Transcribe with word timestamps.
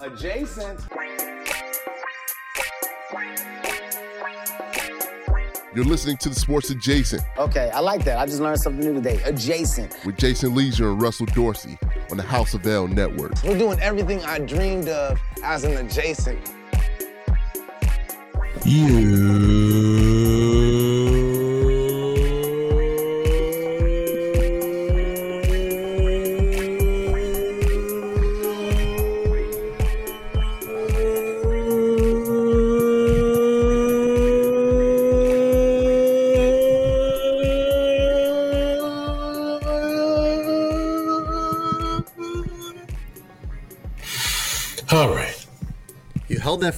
Adjacent. 0.00 0.80
You're 5.74 5.84
listening 5.84 6.16
to 6.18 6.28
the 6.28 6.34
Sports 6.34 6.70
Adjacent 6.70 7.22
Okay, 7.36 7.70
I 7.70 7.80
like 7.80 8.04
that. 8.04 8.18
I 8.18 8.26
just 8.26 8.40
learned 8.40 8.60
something 8.60 8.84
new 8.84 8.94
today. 8.94 9.20
Adjacent. 9.24 9.96
with 10.04 10.16
Jason 10.16 10.54
Lieser 10.54 10.90
and 10.90 11.02
Russell 11.02 11.26
Dorsey 11.26 11.78
on 12.10 12.16
the 12.16 12.22
House 12.22 12.54
of 12.54 12.66
L 12.66 12.86
Network. 12.86 13.32
We're 13.44 13.58
doing 13.58 13.78
everything 13.80 14.22
I 14.22 14.38
dreamed 14.38 14.88
of 14.88 15.20
as 15.42 15.64
an 15.64 15.76
adjacent. 15.76 16.38
All 18.66 18.88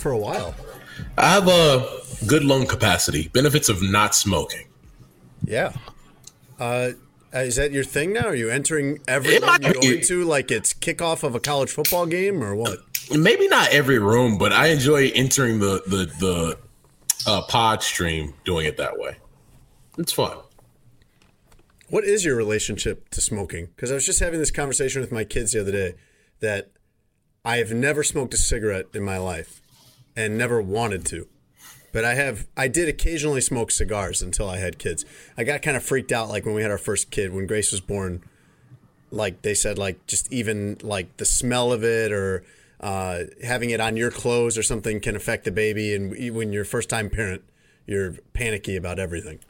for 0.00 0.10
a 0.10 0.18
while. 0.18 0.54
I 1.16 1.30
have 1.30 1.48
a 1.48 2.00
good 2.26 2.44
lung 2.44 2.66
capacity. 2.66 3.28
Benefits 3.28 3.68
of 3.68 3.82
not 3.82 4.14
smoking. 4.14 4.66
Yeah. 5.44 5.72
Uh, 6.58 6.92
is 7.32 7.56
that 7.56 7.72
your 7.72 7.84
thing 7.84 8.12
now? 8.12 8.26
Are 8.26 8.34
you 8.34 8.50
entering 8.50 8.98
every 9.06 9.38
room 9.38 9.56
you 9.62 9.72
go 9.72 9.80
be. 9.80 9.96
into 9.96 10.24
like 10.24 10.50
it's 10.50 10.74
kickoff 10.74 11.22
of 11.22 11.34
a 11.34 11.40
college 11.40 11.70
football 11.70 12.06
game 12.06 12.42
or 12.42 12.54
what? 12.54 12.80
Maybe 13.10 13.48
not 13.48 13.72
every 13.72 13.98
room, 13.98 14.38
but 14.38 14.52
I 14.52 14.68
enjoy 14.68 15.10
entering 15.14 15.60
the 15.60 15.82
the 15.86 16.06
the 16.18 16.58
uh, 17.26 17.42
pod 17.42 17.82
stream 17.82 18.34
doing 18.44 18.66
it 18.66 18.76
that 18.78 18.98
way. 18.98 19.16
It's 19.98 20.12
fun. 20.12 20.38
What 21.88 22.04
is 22.04 22.24
your 22.24 22.36
relationship 22.36 23.08
to 23.10 23.20
smoking? 23.20 23.66
Because 23.74 23.90
I 23.90 23.94
was 23.94 24.06
just 24.06 24.20
having 24.20 24.38
this 24.38 24.52
conversation 24.52 25.00
with 25.00 25.10
my 25.10 25.24
kids 25.24 25.52
the 25.52 25.60
other 25.60 25.72
day 25.72 25.94
that 26.38 26.70
I 27.44 27.56
have 27.56 27.72
never 27.72 28.04
smoked 28.04 28.32
a 28.34 28.36
cigarette 28.36 28.86
in 28.94 29.02
my 29.02 29.18
life 29.18 29.60
and 30.16 30.36
never 30.36 30.60
wanted 30.60 31.04
to. 31.06 31.28
But 31.92 32.04
I 32.04 32.14
have 32.14 32.46
I 32.56 32.68
did 32.68 32.88
occasionally 32.88 33.40
smoke 33.40 33.70
cigars 33.70 34.22
until 34.22 34.48
I 34.48 34.58
had 34.58 34.78
kids. 34.78 35.04
I 35.36 35.44
got 35.44 35.62
kind 35.62 35.76
of 35.76 35.82
freaked 35.82 36.12
out 36.12 36.28
like 36.28 36.44
when 36.46 36.54
we 36.54 36.62
had 36.62 36.70
our 36.70 36.78
first 36.78 37.10
kid, 37.10 37.32
when 37.32 37.46
Grace 37.46 37.72
was 37.72 37.80
born, 37.80 38.22
like 39.10 39.42
they 39.42 39.54
said 39.54 39.78
like 39.78 40.06
just 40.06 40.32
even 40.32 40.78
like 40.82 41.16
the 41.16 41.24
smell 41.24 41.72
of 41.72 41.82
it 41.82 42.12
or 42.12 42.44
uh, 42.80 43.24
having 43.42 43.70
it 43.70 43.80
on 43.80 43.96
your 43.96 44.10
clothes 44.10 44.56
or 44.56 44.62
something 44.62 45.00
can 45.00 45.16
affect 45.16 45.44
the 45.44 45.50
baby 45.50 45.94
and 45.94 46.34
when 46.34 46.52
you're 46.52 46.64
first 46.64 46.88
time 46.88 47.10
parent, 47.10 47.42
you're 47.86 48.12
panicky 48.32 48.76
about 48.76 48.98
everything. 48.98 49.40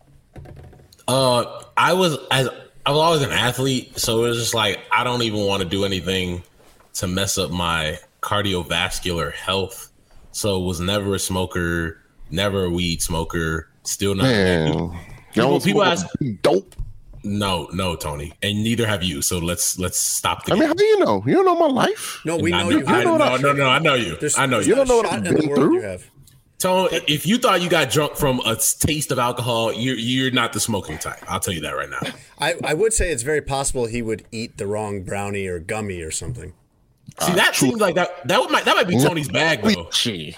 Uh, 1.06 1.62
I 1.76 1.92
was 1.92 2.16
as 2.30 2.48
I 2.86 2.90
was 2.90 3.00
always 3.00 3.22
an 3.22 3.32
athlete, 3.32 3.98
so 3.98 4.24
it 4.24 4.28
was 4.28 4.38
just 4.38 4.54
like 4.54 4.80
I 4.90 5.04
don't 5.04 5.22
even 5.22 5.40
want 5.40 5.62
to 5.62 5.68
do 5.68 5.84
anything 5.84 6.42
to 6.94 7.06
mess 7.06 7.36
up 7.36 7.50
my 7.50 7.98
cardiovascular 8.22 9.32
health. 9.32 9.89
So 10.32 10.58
was 10.60 10.80
never 10.80 11.14
a 11.14 11.18
smoker, 11.18 11.98
never 12.30 12.64
a 12.64 12.70
weed 12.70 13.02
smoker, 13.02 13.68
still 13.82 14.14
not. 14.14 14.24
Man, 14.24 14.98
People, 15.32 15.60
people 15.60 15.82
ask, 15.84 16.06
dope. 16.42 16.74
no, 17.22 17.68
no, 17.72 17.94
Tony, 17.96 18.32
and 18.42 18.62
neither 18.64 18.86
have 18.86 19.02
you. 19.04 19.22
So 19.22 19.38
let's 19.38 19.78
let's 19.78 19.98
stop 19.98 20.44
the. 20.44 20.52
I 20.52 20.56
mean, 20.56 20.66
how 20.68 20.74
do 20.74 20.84
you 20.84 20.98
know? 21.00 21.22
You 21.26 21.34
don't 21.34 21.44
know 21.44 21.58
my 21.58 21.66
life. 21.72 22.20
No, 22.24 22.36
we 22.36 22.52
I 22.52 22.62
know 22.64 22.70
you 22.70 22.84
I, 22.86 22.92
have. 22.96 23.04
no, 23.04 23.36
no, 23.36 23.52
no, 23.52 23.66
I 23.68 23.78
know 23.78 23.94
you. 23.94 24.16
There's, 24.16 24.36
I 24.38 24.46
know 24.46 24.56
there's 24.56 24.66
you. 24.66 24.74
don't 24.74 24.88
know 24.88 24.96
what 24.98 25.06
I've 25.06 25.18
in 25.18 25.24
the 25.24 25.40
been 25.40 25.48
world 25.48 25.60
through? 25.60 25.74
you 25.76 25.82
have. 25.82 26.10
Tone, 26.58 26.88
if 26.92 27.26
you 27.26 27.38
thought 27.38 27.62
you 27.62 27.70
got 27.70 27.90
drunk 27.90 28.16
from 28.16 28.40
a 28.40 28.54
taste 28.56 29.10
of 29.12 29.18
alcohol, 29.18 29.72
you're 29.72 29.94
you're 29.96 30.30
not 30.30 30.52
the 30.52 30.60
smoking 30.60 30.98
type. 30.98 31.18
I'll 31.28 31.40
tell 31.40 31.54
you 31.54 31.60
that 31.62 31.70
right 31.76 31.88
now. 31.88 32.00
I, 32.38 32.54
I 32.64 32.74
would 32.74 32.92
say 32.92 33.10
it's 33.10 33.22
very 33.22 33.40
possible 33.40 33.86
he 33.86 34.02
would 34.02 34.26
eat 34.32 34.58
the 34.58 34.66
wrong 34.66 35.02
brownie 35.02 35.46
or 35.46 35.58
gummy 35.58 36.02
or 36.02 36.10
something. 36.10 36.52
See, 37.18 37.32
that 37.32 37.54
seems 37.54 37.80
like 37.80 37.94
that 37.96 38.26
that 38.28 38.40
would 38.40 38.50
might 38.50 38.64
that 38.64 38.76
might 38.76 38.88
be 38.88 38.98
Tony's 38.98 39.28
bag 39.28 39.62
though. 39.62 39.90
She. 39.90 40.36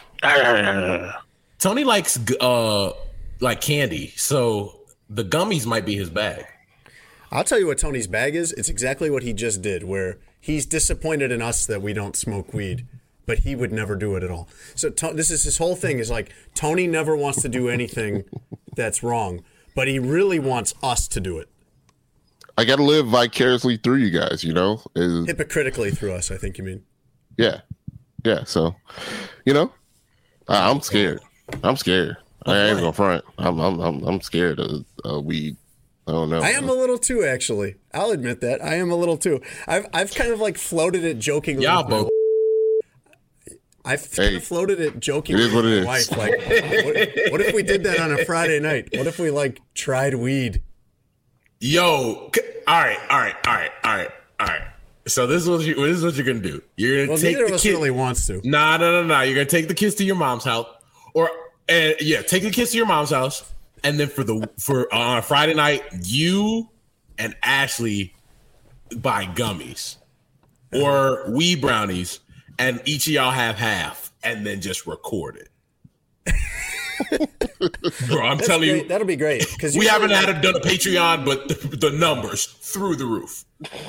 Tony 1.59 1.84
likes 1.84 2.19
uh 2.41 2.93
like 3.41 3.60
candy, 3.60 4.12
so 4.16 4.81
the 5.11 5.25
gummies 5.25 5.66
might 5.66 5.84
be 5.84 5.97
his 5.97 6.11
bag. 6.11 6.47
I'll 7.31 7.44
tell 7.44 7.59
you 7.59 7.66
what 7.66 7.78
Tony's 7.78 8.06
bag 8.06 8.34
is. 8.34 8.53
It's 8.53 8.69
exactly 8.69 9.11
what 9.11 9.22
he 9.22 9.32
just 9.32 9.62
did, 9.62 9.84
where 9.84 10.19
he's 10.41 10.66
disappointed 10.66 11.32
in 11.32 11.41
us 11.41 11.66
that 11.66 11.81
we 11.82 11.93
don't 11.93 12.15
smoke 12.15 12.53
weed, 12.53 12.87
but 13.27 13.38
he 13.38 13.55
would 13.55 13.72
never 13.72 13.97
do 13.97 14.16
it 14.16 14.22
at 14.22 14.31
all. 14.31 14.49
So 14.75 14.91
to, 14.91 15.12
this 15.15 15.31
is 15.31 15.44
his 15.44 15.59
whole 15.59 15.77
thing 15.77 15.99
is 15.99 16.11
like 16.11 16.32
Tony 16.55 16.87
never 16.87 17.16
wants 17.16 17.43
to 17.43 17.49
do 17.49 17.69
anything 17.69 18.25
that's 18.77 19.03
wrong, 19.03 19.43
but 19.75 19.88
he 19.88 19.99
really 19.99 20.38
wants 20.38 20.75
us 20.82 21.09
to 21.09 21.21
do 21.21 21.38
it 21.38 21.49
I 22.59 22.65
got 22.65 22.77
to 22.77 22.83
live 22.83 23.07
vicariously 23.07 23.77
through 23.79 23.97
you 23.97 24.11
guys. 24.11 24.45
You 24.45 24.53
know. 24.53 24.83
Is- 24.95 25.27
hypocritically 25.27 25.91
through 25.91 26.13
us. 26.13 26.31
I 26.31 26.37
think 26.37 26.59
you 26.59 26.65
mean. 26.65 26.83
yeah, 27.39 27.61
yeah. 28.25 28.45
So, 28.45 28.75
you 29.45 29.55
know, 29.55 29.73
I, 30.49 30.71
I'm 30.71 30.81
scared. 30.81 31.21
I'm 31.62 31.77
scared. 31.77 32.17
I 32.45 32.59
ain't 32.69 32.79
gonna 32.81 32.93
front. 32.93 33.25
I'm 33.39 33.59
I'm 33.61 33.79
I'm, 33.81 34.03
I'm 34.05 34.21
scared 34.21 34.59
of 34.59 34.85
uh, 35.09 35.21
weed. 35.21 35.57
I 36.09 36.11
don't 36.12 36.31
know. 36.31 36.41
I 36.41 36.49
am 36.51 36.69
a 36.69 36.73
little 36.73 36.99
too, 36.99 37.23
actually. 37.25 37.77
I'll 37.95 38.11
admit 38.11 38.41
that 38.41 38.62
I 38.62 38.75
am 38.75 38.91
a 38.91 38.97
little 38.97 39.17
too. 39.17 39.41
I've 39.69 39.87
I've 39.95 40.12
kind 40.12 40.33
of 40.33 40.41
like 40.41 40.59
floated 40.59 41.05
it 41.05 41.21
jokingly. 41.21 41.62
Y'all 41.62 41.85
both. 41.85 42.09
I've 43.85 44.11
kind 44.12 44.31
Hey, 44.31 44.37
of 44.37 44.45
floated 44.45 44.81
it 44.81 45.01
jokingly. 45.01 45.43
it 45.43 45.47
is 45.49 45.55
what 45.55 45.65
it 45.65 45.85
my 45.85 45.99
is. 45.99 46.11
Wife, 46.11 46.19
like, 46.19 46.31
what, 46.85 47.33
what 47.33 47.41
if 47.41 47.55
we 47.55 47.62
did 47.65 47.83
that 47.85 47.99
on 48.01 48.12
a 48.12 48.25
Friday 48.25 48.61
night? 48.61 48.89
What 48.97 49.07
if 49.09 49.19
we 49.19 49.31
like 49.31 49.61
tried 49.75 50.15
weed? 50.15 50.62
Yo, 51.65 52.28
c- 52.34 52.41
all 52.67 52.81
right, 52.83 52.99
all 53.09 53.21
right, 53.21 53.37
all 53.47 53.55
right, 53.55 53.71
all 53.84 53.95
right, 53.97 54.09
all 54.41 54.47
right. 54.49 54.62
So 55.06 55.28
this 55.28 55.43
is 55.45 55.49
what 55.49 55.61
you 55.61 55.77
this 55.77 55.97
is 55.99 56.05
what 56.05 56.15
you're 56.17 56.27
gonna 56.27 56.41
do. 56.41 56.61
You're 56.77 56.97
gonna 57.06 57.09
Well, 57.12 57.19
take 57.19 57.34
neither 57.37 57.45
of 57.45 57.50
the 57.50 57.55
us 57.55 57.62
kid. 57.62 57.71
really 57.71 57.93
wants 57.93 58.27
to. 58.27 58.41
Nah, 58.43 58.78
no, 58.78 58.91
no, 58.91 59.05
no. 59.06 59.21
You're 59.23 59.37
gonna 59.37 59.47
take 59.47 59.69
the 59.69 59.75
kids 59.75 59.95
to 59.97 60.05
your 60.05 60.17
mom's 60.17 60.43
house, 60.43 60.67
or 61.15 61.31
and 61.69 61.95
yeah, 62.00 62.23
take 62.23 62.43
the 62.43 62.50
kids 62.50 62.73
to 62.73 62.77
your 62.78 62.87
mom's 62.87 63.11
house, 63.11 63.45
and 63.84 64.00
then 64.00 64.09
for 64.09 64.25
the 64.25 64.49
for 64.59 64.93
on 64.93 65.19
uh, 65.19 65.21
Friday 65.21 65.55
night, 65.55 65.84
you 66.03 66.69
and 67.17 67.37
Ashley 67.45 68.12
buy 68.97 69.27
gummies 69.27 69.99
or 70.73 71.31
weed 71.31 71.61
brownies, 71.61 72.19
and 72.59 72.83
each 72.87 73.06
of 73.06 73.12
y'all 73.12 73.31
have 73.31 73.55
half, 73.55 74.12
and 74.25 74.44
then 74.44 74.61
just 74.61 74.84
record 74.89 75.37
it. 75.37 75.49
Bro, 78.09 78.23
I'm 78.23 78.37
That's 78.39 78.49
telling 78.49 78.69
great. 78.69 78.83
you, 78.83 78.89
That'll 78.89 79.07
be 79.07 79.17
great 79.17 79.47
because 79.53 79.77
we 79.77 79.87
haven't 79.87 80.11
had 80.11 80.29
a, 80.29 80.41
done 80.41 80.57
a 80.57 80.61
Patreon, 80.61 81.25
but 81.25 81.49
the, 81.49 81.77
the 81.77 81.91
numbers 81.91 82.47
through 82.47 82.97
the 82.97 83.07
roof. 83.07 83.45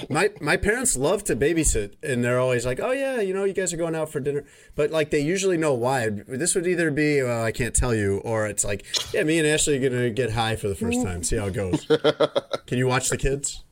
My 0.10 0.30
my 0.40 0.56
parents 0.58 0.96
love 0.96 1.24
to 1.26 1.36
babysit, 1.36 1.94
and 2.04 2.24
they're 2.24 2.40
always 2.40 2.66
like, 2.66 2.80
"Oh 2.80 2.92
yeah, 2.92 3.22
you 3.22 3.34
know, 3.34 3.44
you 3.44 3.54
guys 3.54 3.74
are 3.74 3.78
going 3.78 3.96
out 3.96 4.12
for 4.12 4.20
dinner," 4.20 4.44
but 4.76 4.92
like 4.92 5.10
they 5.10 5.20
usually 5.20 5.58
know 5.58 5.74
why. 5.74 6.10
This 6.10 6.54
would 6.54 6.68
either 6.68 6.92
be, 6.92 7.24
well, 7.24 7.44
I 7.44 7.52
can't 7.52 7.74
tell 7.76 7.96
you, 7.96 8.18
or 8.20 8.46
it's 8.46 8.64
like, 8.64 8.86
yeah, 9.14 9.24
me 9.24 9.40
and 9.40 9.48
Ashley 9.48 9.78
are 9.84 9.90
gonna 9.90 10.10
get 10.12 10.32
high 10.34 10.56
for 10.56 10.68
the 10.68 10.76
first 10.76 11.02
time, 11.02 11.24
see 11.24 11.38
how 11.38 11.48
it 11.48 11.54
goes. 11.54 11.86
Can 12.68 12.78
you 12.78 12.86
watch 12.88 13.10
the 13.10 13.18
kids? 13.18 13.64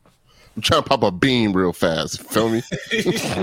I'm 0.56 0.62
trying 0.62 0.83
to 0.83 0.89
pop 0.89 1.01
a 1.03 1.12
bean 1.12 1.53
real 1.53 1.71
fast. 1.71 2.21
Feel 2.30 2.50
me? 2.50 2.62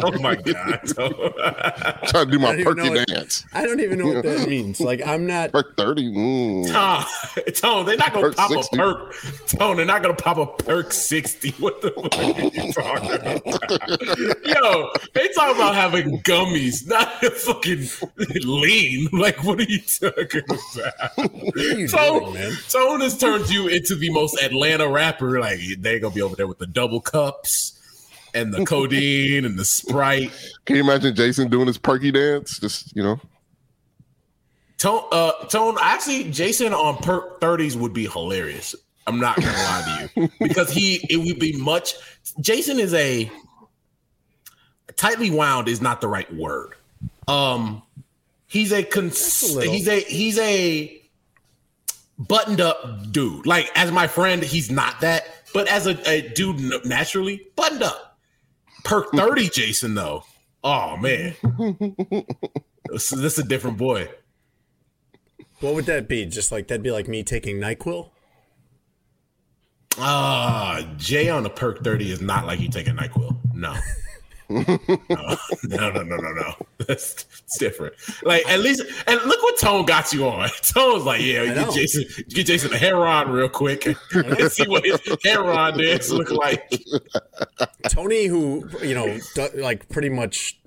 oh 0.05 0.12
my 0.20 0.34
god! 0.34 0.81
trying 2.06 2.26
to 2.26 2.31
do 2.31 2.38
my 2.38 2.50
I 2.50 2.56
don't 2.56 2.60
even 2.60 2.64
know 2.64 2.64
perky 2.64 2.90
what- 2.90 3.08
dance. 3.08 3.44
I 3.55 3.64
don't 3.64 3.81
even 3.81 3.99
know 3.99 4.06
what 4.08 4.22
that 4.25 4.46
means. 4.49 4.78
Like 4.78 5.00
I'm 5.06 5.26
not. 5.26 5.50
Perk 5.52 5.75
thirty. 5.78 6.12
Mm. 6.12 6.66
Ah, 6.75 7.08
Tone, 7.55 7.87
they're 7.87 7.96
not 7.96 8.12
gonna 8.12 8.26
Perk 8.26 8.37
pop 8.37 8.50
60. 8.50 8.76
a 8.76 8.78
perk. 8.78 9.14
Tone, 9.46 9.76
they're 9.78 9.87
not 9.87 10.02
gonna 10.02 10.14
pop 10.14 10.37
a 10.37 10.46
perk 10.62 10.93
sixty. 10.93 11.52
What 11.52 11.81
the 11.81 11.93
fuck 11.93 12.19
are 12.19 12.25
you 12.62 12.72
talking 12.75 13.12
about? 13.14 14.46
Yo, 14.46 14.90
they 15.14 15.28
talk 15.28 15.56
about 15.56 15.75
having 15.75 16.20
gummies, 16.25 16.87
not 16.87 17.25
fucking 17.25 17.88
lean. 18.44 19.08
Like, 19.12 19.43
what 19.44 19.58
are 19.60 19.62
you 19.62 19.81
talking 19.81 20.43
about? 20.49 21.16
What 21.16 21.56
are 21.56 21.60
you 21.78 21.88
Tone, 21.88 22.32
doing. 22.34 22.52
Tone 22.69 23.00
has 23.00 23.16
turned 23.16 23.49
you 23.49 23.69
into 23.69 23.94
the 23.94 24.10
most 24.10 24.38
Atlanta 24.43 24.87
rapper. 24.88 25.40
Like, 25.40 25.58
they're 25.78 25.99
gonna 26.00 26.14
be 26.14 26.20
over 26.22 26.37
there 26.37 26.46
with 26.46 26.58
the 26.58 26.66
double 26.66 26.97
cups 27.00 27.78
and 28.34 28.52
the 28.52 28.64
codeine 28.64 29.44
and 29.44 29.58
the 29.58 29.64
sprite. 29.64 30.30
Can 30.64 30.76
you 30.76 30.82
imagine 30.82 31.14
Jason 31.14 31.48
doing 31.48 31.66
his 31.66 31.78
perky 31.78 32.10
dance? 32.10 32.58
Just 32.58 32.94
you 32.94 33.02
know, 33.02 33.20
Tone, 34.78 35.04
uh, 35.10 35.32
Tone. 35.46 35.76
Actually, 35.80 36.30
Jason 36.30 36.72
on 36.72 36.96
perk 36.98 37.40
thirties 37.40 37.76
would 37.76 37.92
be 37.92 38.06
hilarious. 38.06 38.74
I'm 39.06 39.18
not 39.18 39.36
gonna 39.36 39.52
lie 39.52 40.08
to 40.14 40.20
you 40.20 40.28
because 40.40 40.70
he 40.70 41.06
it 41.08 41.16
would 41.16 41.38
be 41.38 41.56
much. 41.56 41.94
Jason 42.40 42.78
is 42.78 42.92
a 42.94 43.30
tightly 44.96 45.30
wound 45.30 45.68
is 45.68 45.80
not 45.80 46.00
the 46.00 46.08
right 46.08 46.32
word. 46.34 46.74
Um, 47.26 47.82
he's 48.46 48.72
a, 48.72 48.82
cons- 48.82 49.54
little. 49.54 49.72
he's 49.72 49.88
a 49.88 50.00
he's 50.00 50.38
a 50.38 51.00
buttoned 52.18 52.60
up 52.60 53.10
dude. 53.10 53.46
Like 53.46 53.70
as 53.74 53.90
my 53.90 54.06
friend, 54.06 54.42
he's 54.42 54.70
not 54.70 55.00
that, 55.00 55.24
but 55.52 55.68
as 55.68 55.86
a, 55.86 56.10
a 56.10 56.28
dude 56.30 56.84
naturally 56.86 57.48
buttoned 57.56 57.82
up. 57.82 58.18
Perk 58.84 59.10
thirty, 59.12 59.48
Jason 59.48 59.94
though. 59.94 60.24
Oh 60.64 60.96
man, 60.96 61.34
this, 62.86 63.10
this 63.10 63.12
is 63.12 63.38
a 63.38 63.44
different 63.44 63.76
boy. 63.76 64.08
What 65.60 65.74
would 65.74 65.86
that 65.86 66.08
be? 66.08 66.24
Just 66.26 66.52
like 66.52 66.68
that'd 66.68 66.82
be 66.82 66.90
like 66.90 67.08
me 67.08 67.22
taking 67.22 67.58
Nyquil. 67.58 68.10
Ah, 70.00 70.88
Jay 70.96 71.28
on 71.28 71.44
a 71.44 71.50
perk 71.50 71.82
30 71.82 72.12
is 72.12 72.20
not 72.20 72.46
like 72.46 72.60
you 72.60 72.68
taking 72.68 72.94
NyQuil. 72.94 73.36
No. 73.54 73.74
no, 74.50 74.64
no, 75.64 75.90
no, 75.90 76.02
no, 76.02 76.16
no, 76.16 76.32
no. 76.32 76.54
That's 76.86 77.26
it's 77.44 77.58
different. 77.58 77.94
Like 78.22 78.48
at 78.48 78.60
least, 78.60 78.82
and 79.06 79.20
look 79.24 79.42
what 79.42 79.58
Tone 79.58 79.84
got 79.84 80.12
you 80.12 80.26
on. 80.26 80.48
Tone's 80.62 81.04
like, 81.04 81.20
yeah, 81.20 81.44
know. 81.52 81.66
get 81.66 81.74
Jason, 81.74 82.04
get 82.30 82.46
Jason 82.46 82.72
a 82.72 82.78
hair 82.78 82.96
on 83.06 83.30
real 83.30 83.48
quick 83.48 83.86
and 83.86 84.50
see 84.50 84.66
what 84.66 84.84
his 84.84 85.00
hair 85.24 85.44
on 85.44 85.76
dance 85.76 86.10
look 86.10 86.30
like. 86.30 86.72
Tony, 87.88 88.26
who 88.26 88.68
you 88.82 88.94
know, 88.94 89.18
like 89.54 89.88
pretty 89.90 90.08
much, 90.08 90.58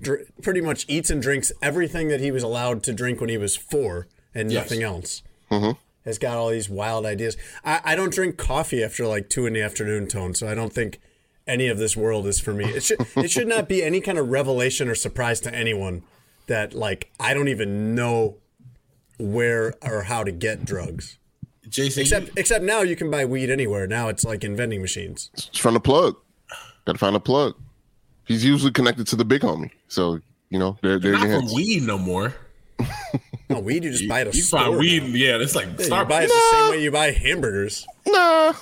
dr- 0.00 0.26
pretty 0.42 0.60
much 0.60 0.86
eats 0.88 1.10
and 1.10 1.20
drinks 1.20 1.52
everything 1.60 2.08
that 2.08 2.20
he 2.20 2.30
was 2.30 2.42
allowed 2.42 2.82
to 2.84 2.92
drink 2.92 3.20
when 3.20 3.28
he 3.28 3.36
was 3.38 3.56
four, 3.56 4.06
and 4.34 4.50
Yes. 4.50 4.64
nothing 4.70 4.82
else. 4.82 5.22
Mm-hmm. 5.50 5.72
Has 6.06 6.18
got 6.18 6.38
all 6.38 6.48
these 6.48 6.70
wild 6.70 7.04
ideas. 7.04 7.36
I, 7.62 7.80
I 7.84 7.94
don't 7.94 8.12
drink 8.12 8.38
coffee 8.38 8.82
after 8.82 9.06
like 9.06 9.28
two 9.28 9.44
in 9.44 9.52
the 9.52 9.60
afternoon, 9.60 10.06
Tone. 10.06 10.32
So 10.34 10.48
I 10.48 10.54
don't 10.54 10.72
think 10.72 10.98
any 11.50 11.68
of 11.68 11.78
this 11.78 11.96
world 11.96 12.26
is 12.26 12.38
for 12.40 12.54
me. 12.54 12.64
It 12.66 12.82
should 12.84 12.98
it 13.16 13.30
should 13.30 13.48
not 13.48 13.68
be 13.68 13.82
any 13.82 14.00
kind 14.00 14.16
of 14.18 14.28
revelation 14.28 14.88
or 14.88 14.94
surprise 14.94 15.40
to 15.40 15.54
anyone 15.54 16.02
that 16.46 16.72
like 16.74 17.10
I 17.20 17.34
don't 17.34 17.48
even 17.48 17.94
know 17.94 18.36
where 19.18 19.74
or 19.82 20.02
how 20.04 20.24
to 20.24 20.32
get 20.32 20.64
drugs. 20.64 21.18
Jason, 21.68 22.00
Except 22.02 22.26
you, 22.28 22.32
except 22.36 22.64
now 22.64 22.80
you 22.82 22.96
can 22.96 23.10
buy 23.10 23.24
weed 23.24 23.50
anywhere. 23.50 23.86
Now 23.86 24.08
it's 24.08 24.24
like 24.24 24.42
in 24.44 24.56
vending 24.56 24.80
machines. 24.80 25.30
just 25.36 25.60
find 25.60 25.76
a 25.76 25.80
plug. 25.80 26.16
Got 26.84 26.92
to 26.92 26.98
find 26.98 27.14
a 27.14 27.20
plug. 27.20 27.54
He's 28.26 28.44
usually 28.44 28.72
connected 28.72 29.06
to 29.08 29.16
the 29.16 29.24
big 29.24 29.42
homie, 29.42 29.70
so 29.88 30.20
you 30.48 30.58
know 30.58 30.78
they're 30.82 30.98
they're 30.98 31.12
not 31.12 31.22
from 31.28 31.54
weed 31.54 31.82
no 31.82 31.98
more. 31.98 32.34
No 33.50 33.58
weed, 33.58 33.82
you 33.84 33.90
just 33.90 34.08
buy 34.08 34.20
it 34.20 34.28
at 34.28 34.34
a 34.34 34.36
You 34.36 34.42
store. 34.42 34.60
find 34.60 34.78
weed, 34.78 35.02
now. 35.02 35.08
yeah, 35.08 35.36
it's 35.38 35.54
like 35.56 35.66
Yeah, 35.66 35.72
you 35.84 35.90
Starbucks. 35.90 36.08
buy 36.08 36.22
it 36.22 36.28
the 36.28 36.48
same 36.52 36.70
way 36.70 36.82
you 36.84 36.90
buy 36.92 37.10
hamburgers. 37.10 37.84
Nah, 38.06 38.52
Tone, 38.52 38.56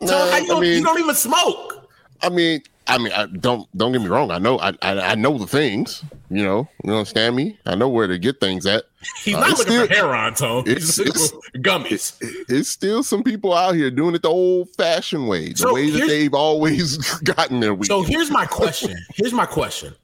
nah. 0.00 0.08
how 0.08 0.36
you, 0.36 0.44
I 0.44 0.46
don't, 0.46 0.60
mean, 0.60 0.78
you 0.78 0.84
don't 0.84 0.98
even 1.00 1.14
smoke. 1.14 1.83
I 2.24 2.28
mean, 2.30 2.62
I 2.86 2.98
mean, 2.98 3.12
I, 3.12 3.26
don't 3.26 3.66
don't 3.76 3.92
get 3.92 4.02
me 4.02 4.08
wrong. 4.08 4.30
I 4.30 4.38
know, 4.38 4.58
I, 4.58 4.70
I 4.82 5.00
I 5.00 5.14
know 5.14 5.38
the 5.38 5.46
things. 5.46 6.04
You 6.30 6.42
know, 6.44 6.68
you 6.84 6.92
understand 6.92 7.36
me. 7.36 7.58
I 7.64 7.74
know 7.76 7.88
where 7.88 8.06
to 8.06 8.18
get 8.18 8.40
things 8.40 8.66
at. 8.66 8.84
He's 9.22 9.34
Uh, 9.36 9.40
not 9.40 9.48
looking 9.50 9.64
still- 9.64 9.86
for 9.86 9.92
hair 9.94 10.14
on, 10.14 10.34
Tone. 10.34 10.64
It's- 10.66 10.98
it's- 10.98 11.32
gummies. 11.56 12.14
It's 12.48 12.68
still 12.68 13.02
some 13.02 13.22
people 13.22 13.52
out 13.54 13.74
here 13.74 13.90
doing 13.90 14.14
it 14.14 14.22
the 14.22 14.28
old-fashioned 14.30 15.28
way, 15.28 15.50
the 15.52 15.56
So 15.58 15.74
way 15.74 15.90
that 15.90 16.06
they've 16.08 16.34
always 16.34 16.96
gotten 17.20 17.60
their 17.60 17.74
weed. 17.74 17.86
So 17.86 18.02
here's 18.02 18.30
my 18.30 18.46
question. 18.46 18.96
Here's 19.14 19.32
my 19.32 19.46
question. 19.46 19.94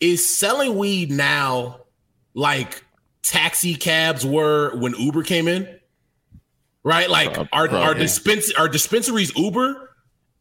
Is 0.00 0.26
selling 0.38 0.76
weed 0.78 1.10
now 1.10 1.80
like 2.34 2.84
taxi 3.22 3.74
cabs 3.74 4.24
were 4.26 4.74
when 4.76 4.94
Uber 4.94 5.22
came 5.22 5.46
in? 5.48 5.68
Right? 6.84 7.10
Like 7.10 7.34
Prob- 7.34 7.48
our 7.52 7.68
our 7.70 7.94
dispens 7.94 8.52
our 8.52 8.68
dispensaries 8.68 9.34
Uber 9.36 9.85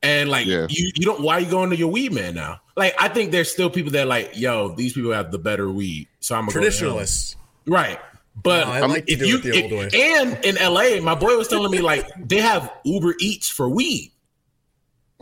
and 0.06 0.30
like 0.30 0.46
Yeah. 0.46 0.68
you 0.70 0.92
you 0.96 1.06
don't 1.06 1.22
why 1.22 1.36
are 1.36 1.40
you 1.40 1.50
going 1.50 1.70
to 1.72 1.76
your 1.76 1.92
weed 1.92 2.14
man 2.14 2.36
now? 2.36 2.62
Like 2.78 2.94
I 3.00 3.08
think 3.10 3.32
there's 3.32 3.52
still 3.52 3.70
people 3.70 3.92
that 3.94 4.04
are 4.04 4.06
like, 4.06 4.32
yo, 4.38 4.70
these 4.76 4.94
people 4.94 5.12
have 5.12 5.32
the 5.32 5.40
better 5.40 5.72
weed. 5.72 6.08
So 6.20 6.36
I'm 6.36 6.42
gonna 6.42 6.48
go 6.48 6.52
to 6.52 6.54
them. 6.54 6.62
Traditionalists. 6.64 7.36
Right. 7.66 8.00
But 8.44 8.66
No, 8.68 8.74
I 8.74 8.80
like 8.82 9.06
to 9.06 9.14
if 9.14 9.20
do 9.20 9.28
you 9.28 9.38
it 9.38 9.44
the 9.44 9.64
old 9.64 9.72
if- 9.72 9.94
way. 9.94 10.18
and 10.20 10.46
in 10.46 10.56
LA, 10.56 11.00
my 11.02 11.16
boy 11.16 11.38
was 11.38 11.48
telling 11.48 11.72
me 11.72 11.80
like 11.80 12.08
they 12.28 12.38
have 12.42 12.72
Uber 12.84 13.16
Eats 13.20 13.48
for 13.50 13.70
weed. 13.70 14.12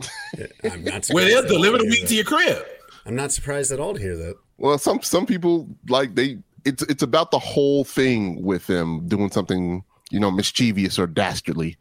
I'm 0.64 0.82
not 0.84 1.06
Where 1.10 1.28
surprised 1.28 1.28
they'll 1.28 1.38
at 1.38 1.44
all 1.44 1.48
deliver 1.48 1.78
the 1.78 1.84
to 1.84 1.90
hear 1.90 1.90
weed 1.90 2.00
to 2.00 2.06
that. 2.08 2.14
your 2.14 2.24
crib. 2.24 2.66
I'm 3.06 3.14
not 3.14 3.32
surprised 3.32 3.70
at 3.72 3.80
all 3.80 3.94
to 3.94 4.00
hear 4.00 4.16
that. 4.16 4.34
Well, 4.58 4.78
some 4.78 5.00
some 5.02 5.26
people 5.26 5.68
like 5.88 6.14
they 6.14 6.38
it's 6.64 6.82
it's 6.84 7.02
about 7.02 7.30
the 7.30 7.38
whole 7.38 7.84
thing 7.84 8.42
with 8.42 8.66
them 8.66 9.06
doing 9.06 9.30
something 9.30 9.84
you 10.10 10.18
know 10.20 10.30
mischievous 10.30 10.98
or 10.98 11.06
dastardly, 11.06 11.76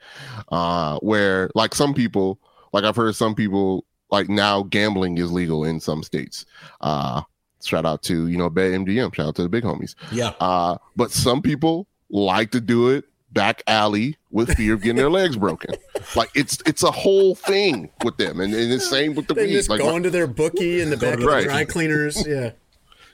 uh, 0.51 0.97
where 0.99 1.49
like 1.55 1.73
some 1.75 1.93
people 1.93 2.39
like 2.73 2.83
I've 2.83 2.95
heard 2.95 3.15
some 3.15 3.33
people 3.35 3.85
like 4.11 4.27
now 4.29 4.63
gambling 4.63 5.17
is 5.17 5.31
legal 5.31 5.63
in 5.63 5.79
some 5.79 6.03
states. 6.03 6.45
Uh, 6.81 7.21
shout 7.63 7.85
out 7.85 8.03
to 8.03 8.27
you 8.27 8.37
know 8.37 8.49
Bet 8.49 8.71
MGM. 8.71 9.13
Shout 9.15 9.27
out 9.27 9.35
to 9.35 9.43
the 9.43 9.49
big 9.49 9.63
homies. 9.63 9.95
Yeah. 10.11 10.33
Uh, 10.39 10.77
but 10.95 11.11
some 11.11 11.41
people 11.41 11.87
like 12.09 12.51
to 12.51 12.59
do 12.61 12.89
it 12.89 13.05
back 13.31 13.63
alley 13.65 14.15
with 14.29 14.53
fear 14.55 14.75
of 14.75 14.81
getting 14.81 14.97
their 14.97 15.09
legs 15.21 15.35
broken. 15.37 15.73
Like 16.15 16.29
it's 16.35 16.59
it's 16.65 16.83
a 16.83 16.91
whole 16.91 17.33
thing 17.35 17.89
with 18.03 18.17
them, 18.17 18.39
and, 18.39 18.53
and 18.53 18.71
it's 18.71 18.87
same 18.89 19.15
with 19.15 19.27
the 19.27 19.33
They 19.33 19.45
weed. 19.47 19.53
just 19.53 19.69
Like 19.69 19.79
go 19.79 19.91
my- 19.91 19.97
into 19.97 20.09
their 20.11 20.27
bookie 20.27 20.81
in 20.81 20.89
the 20.89 20.97
back 20.97 21.17
of 21.19 21.23
Right. 21.23 21.41
the 21.43 21.49
dry 21.49 21.65
cleaners. 21.65 22.27
Yeah. 22.27 22.51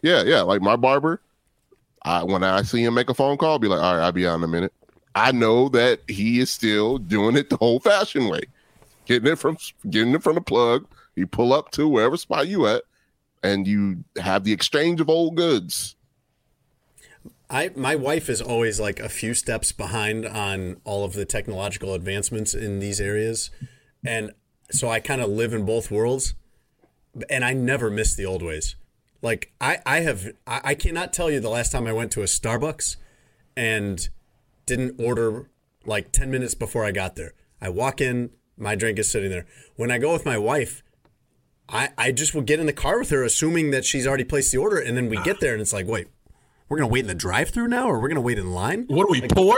Yeah, 0.01 0.23
yeah. 0.23 0.41
Like 0.41 0.61
my 0.61 0.75
barber, 0.77 1.21
I 2.03 2.23
when 2.23 2.43
I 2.43 2.61
see 2.63 2.83
him 2.83 2.93
make 2.93 3.09
a 3.09 3.13
phone 3.13 3.37
call, 3.37 3.51
I'll 3.51 3.59
be 3.59 3.67
like, 3.67 3.81
all 3.81 3.95
right, 3.95 4.03
I'll 4.03 4.11
be 4.11 4.25
out 4.27 4.35
in 4.35 4.43
a 4.43 4.47
minute. 4.47 4.73
I 5.15 5.31
know 5.31 5.69
that 5.69 6.01
he 6.07 6.39
is 6.39 6.49
still 6.51 6.97
doing 6.97 7.35
it 7.35 7.49
the 7.49 7.57
old 7.57 7.83
fashioned 7.83 8.29
way. 8.29 8.41
Getting 9.09 9.31
it 9.31 9.39
from 9.39 9.57
getting 9.89 10.13
it 10.13 10.21
from 10.21 10.35
the 10.35 10.41
plug. 10.41 10.85
You 11.15 11.25
pull 11.25 11.51
up 11.51 11.71
to 11.71 11.87
wherever 11.87 12.15
spot 12.15 12.47
you 12.47 12.67
at, 12.67 12.83
and 13.41 13.65
you 13.65 14.03
have 14.21 14.43
the 14.43 14.53
exchange 14.53 15.01
of 15.01 15.09
old 15.09 15.35
goods. 15.35 15.95
I 17.49 17.71
my 17.75 17.95
wife 17.95 18.29
is 18.29 18.39
always 18.39 18.79
like 18.79 18.99
a 18.99 19.09
few 19.09 19.33
steps 19.33 19.71
behind 19.71 20.27
on 20.27 20.79
all 20.83 21.03
of 21.03 21.13
the 21.13 21.25
technological 21.25 21.95
advancements 21.95 22.53
in 22.53 22.77
these 22.77 23.01
areas, 23.01 23.49
and 24.05 24.29
so 24.69 24.89
I 24.89 24.99
kind 24.99 25.21
of 25.21 25.31
live 25.31 25.53
in 25.53 25.65
both 25.65 25.89
worlds, 25.89 26.35
and 27.31 27.43
I 27.43 27.53
never 27.53 27.89
miss 27.89 28.13
the 28.13 28.27
old 28.27 28.43
ways. 28.43 28.75
Like 29.23 29.51
I 29.59 29.79
I 29.87 30.01
have 30.01 30.33
I, 30.45 30.61
I 30.63 30.75
cannot 30.75 31.13
tell 31.13 31.31
you 31.31 31.39
the 31.39 31.49
last 31.49 31.71
time 31.71 31.87
I 31.87 31.93
went 31.93 32.11
to 32.11 32.21
a 32.21 32.25
Starbucks 32.25 32.97
and 33.57 34.07
didn't 34.67 35.01
order 35.01 35.49
like 35.83 36.11
ten 36.11 36.29
minutes 36.29 36.53
before 36.53 36.85
I 36.85 36.91
got 36.91 37.15
there. 37.15 37.33
I 37.59 37.69
walk 37.69 38.01
in, 38.01 38.29
my 38.59 38.75
drink 38.75 38.99
is 38.99 39.09
sitting 39.09 39.29
there. 39.29 39.45
When 39.75 39.89
I 39.91 39.97
go 39.97 40.13
with 40.13 40.25
my 40.25 40.37
wife, 40.37 40.83
I, 41.67 41.89
I 41.97 42.11
just 42.11 42.33
will 42.35 42.41
get 42.41 42.59
in 42.59 42.65
the 42.65 42.73
car 42.73 42.99
with 42.99 43.09
her, 43.11 43.23
assuming 43.23 43.71
that 43.71 43.85
she's 43.85 44.05
already 44.07 44.23
placed 44.23 44.51
the 44.51 44.57
order, 44.57 44.77
and 44.77 44.97
then 44.97 45.07
we 45.09 45.17
get 45.23 45.39
there, 45.39 45.53
and 45.53 45.61
it's 45.61 45.73
like, 45.73 45.87
wait, 45.87 46.07
we're 46.67 46.77
gonna 46.77 46.87
wait 46.87 47.01
in 47.01 47.07
the 47.07 47.15
drive-through 47.15 47.67
now, 47.67 47.87
or 47.89 47.99
we're 47.99 48.09
gonna 48.09 48.21
wait 48.21 48.37
in 48.39 48.51
line? 48.51 48.85
What 48.87 49.05
are 49.07 49.11
we 49.11 49.21
poor? 49.21 49.57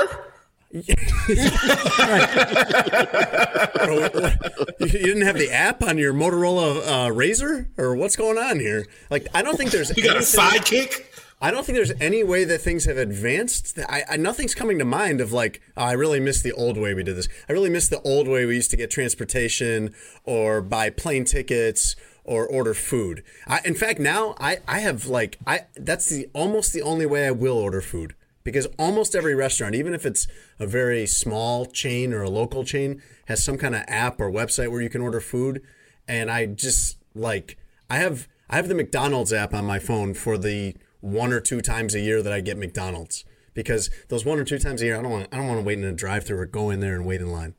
Or 3.81 3.93
what- 3.99 4.13
what- 4.15 4.79
you 4.79 4.87
didn't 4.89 5.23
have 5.23 5.37
the 5.37 5.49
app 5.51 5.83
on 5.83 5.97
your 5.97 6.13
Motorola 6.13 6.81
uh, 6.87 7.09
RAZR, 7.13 7.67
or 7.77 7.95
what's 7.95 8.15
going 8.15 8.37
on 8.37 8.59
here? 8.59 8.85
Like, 9.09 9.27
I 9.33 9.41
don't 9.41 9.57
think 9.57 9.71
there's 9.71 9.95
You 9.97 10.03
got 10.03 10.15
a 10.17 10.19
sidekick? 10.19 11.05
I 11.41 11.49
don't 11.49 11.65
think 11.65 11.75
there's 11.75 11.99
any 11.99 12.23
way 12.23 12.43
that 12.43 12.59
things 12.59 12.85
have 12.85 12.97
advanced. 12.97 13.79
I, 13.89 14.03
I 14.11 14.17
nothing's 14.17 14.53
coming 14.53 14.77
to 14.77 14.85
mind 14.85 15.19
of 15.19 15.33
like, 15.33 15.59
oh, 15.75 15.83
I 15.83 15.93
really 15.93 16.19
miss 16.19 16.41
the 16.41 16.51
old 16.51 16.77
way 16.77 16.93
we 16.93 17.03
did 17.03 17.17
this. 17.17 17.27
I 17.49 17.53
really 17.53 17.69
miss 17.69 17.87
the 17.87 18.01
old 18.01 18.27
way 18.27 18.45
we 18.45 18.55
used 18.55 18.69
to 18.71 18.77
get 18.77 18.91
transportation 18.91 19.93
or 20.23 20.61
buy 20.61 20.91
plane 20.91 21.25
tickets 21.25 21.95
or 22.23 22.45
order 22.45 22.75
food. 22.75 23.23
I, 23.47 23.59
in 23.65 23.73
fact, 23.73 23.99
now 23.99 24.35
I, 24.39 24.59
I 24.67 24.79
have 24.79 25.07
like 25.07 25.39
I 25.47 25.61
that's 25.75 26.09
the 26.09 26.27
almost 26.33 26.73
the 26.73 26.83
only 26.83 27.07
way 27.07 27.25
I 27.25 27.31
will 27.31 27.57
order 27.57 27.81
food 27.81 28.13
because 28.43 28.67
almost 28.77 29.15
every 29.15 29.33
restaurant, 29.33 29.73
even 29.73 29.95
if 29.95 30.05
it's 30.05 30.27
a 30.59 30.67
very 30.67 31.07
small 31.07 31.65
chain 31.65 32.13
or 32.13 32.21
a 32.21 32.29
local 32.29 32.63
chain, 32.63 33.01
has 33.25 33.43
some 33.43 33.57
kind 33.57 33.75
of 33.75 33.83
app 33.87 34.19
or 34.19 34.31
website 34.31 34.69
where 34.71 34.81
you 34.81 34.89
can 34.89 35.01
order 35.01 35.19
food. 35.19 35.63
And 36.07 36.29
I 36.29 36.45
just 36.45 36.97
like 37.15 37.57
I 37.89 37.97
have 37.97 38.27
I 38.47 38.57
have 38.57 38.67
the 38.67 38.75
McDonald's 38.75 39.33
app 39.33 39.55
on 39.55 39.65
my 39.65 39.79
phone 39.79 40.13
for 40.13 40.37
the 40.37 40.75
one 41.01 41.33
or 41.33 41.39
two 41.39 41.61
times 41.61 41.93
a 41.93 41.99
year 41.99 42.21
that 42.21 42.31
I 42.31 42.39
get 42.39 42.57
McDonald's 42.57 43.25
because 43.53 43.89
those 44.07 44.23
one 44.23 44.39
or 44.39 44.43
two 44.43 44.59
times 44.59 44.81
a 44.81 44.85
year 44.85 44.97
I 44.97 45.01
don't 45.01 45.11
want 45.11 45.27
I 45.31 45.37
don't 45.37 45.47
want 45.47 45.59
to 45.59 45.65
wait 45.65 45.77
in 45.77 45.83
a 45.83 45.91
drive-through 45.91 46.37
or 46.37 46.45
go 46.45 46.69
in 46.69 46.79
there 46.79 46.95
and 46.95 47.05
wait 47.05 47.21
in 47.21 47.31
line. 47.31 47.55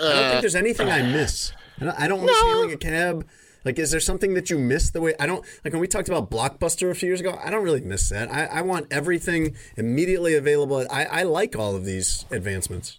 I 0.00 0.12
don't 0.12 0.30
think 0.30 0.40
there's 0.42 0.54
anything 0.54 0.88
I 0.90 1.02
miss. 1.02 1.52
I 1.80 1.84
don't, 1.84 2.00
I 2.00 2.08
don't 2.08 2.24
miss 2.24 2.40
hailing 2.40 2.72
a 2.72 2.76
cab. 2.76 3.26
Like, 3.64 3.78
is 3.78 3.92
there 3.92 4.00
something 4.00 4.34
that 4.34 4.50
you 4.50 4.58
miss 4.58 4.90
the 4.90 5.00
way 5.00 5.14
I 5.20 5.26
don't 5.26 5.44
like 5.64 5.72
when 5.72 5.80
we 5.80 5.86
talked 5.86 6.08
about 6.08 6.30
Blockbuster 6.30 6.90
a 6.90 6.94
few 6.94 7.08
years 7.08 7.20
ago? 7.20 7.38
I 7.42 7.50
don't 7.50 7.62
really 7.62 7.80
miss 7.80 8.08
that. 8.08 8.30
I, 8.30 8.46
I 8.46 8.62
want 8.62 8.88
everything 8.90 9.56
immediately 9.76 10.34
available. 10.34 10.84
I, 10.90 11.04
I 11.04 11.22
like 11.22 11.56
all 11.56 11.76
of 11.76 11.84
these 11.84 12.24
advancements. 12.30 12.98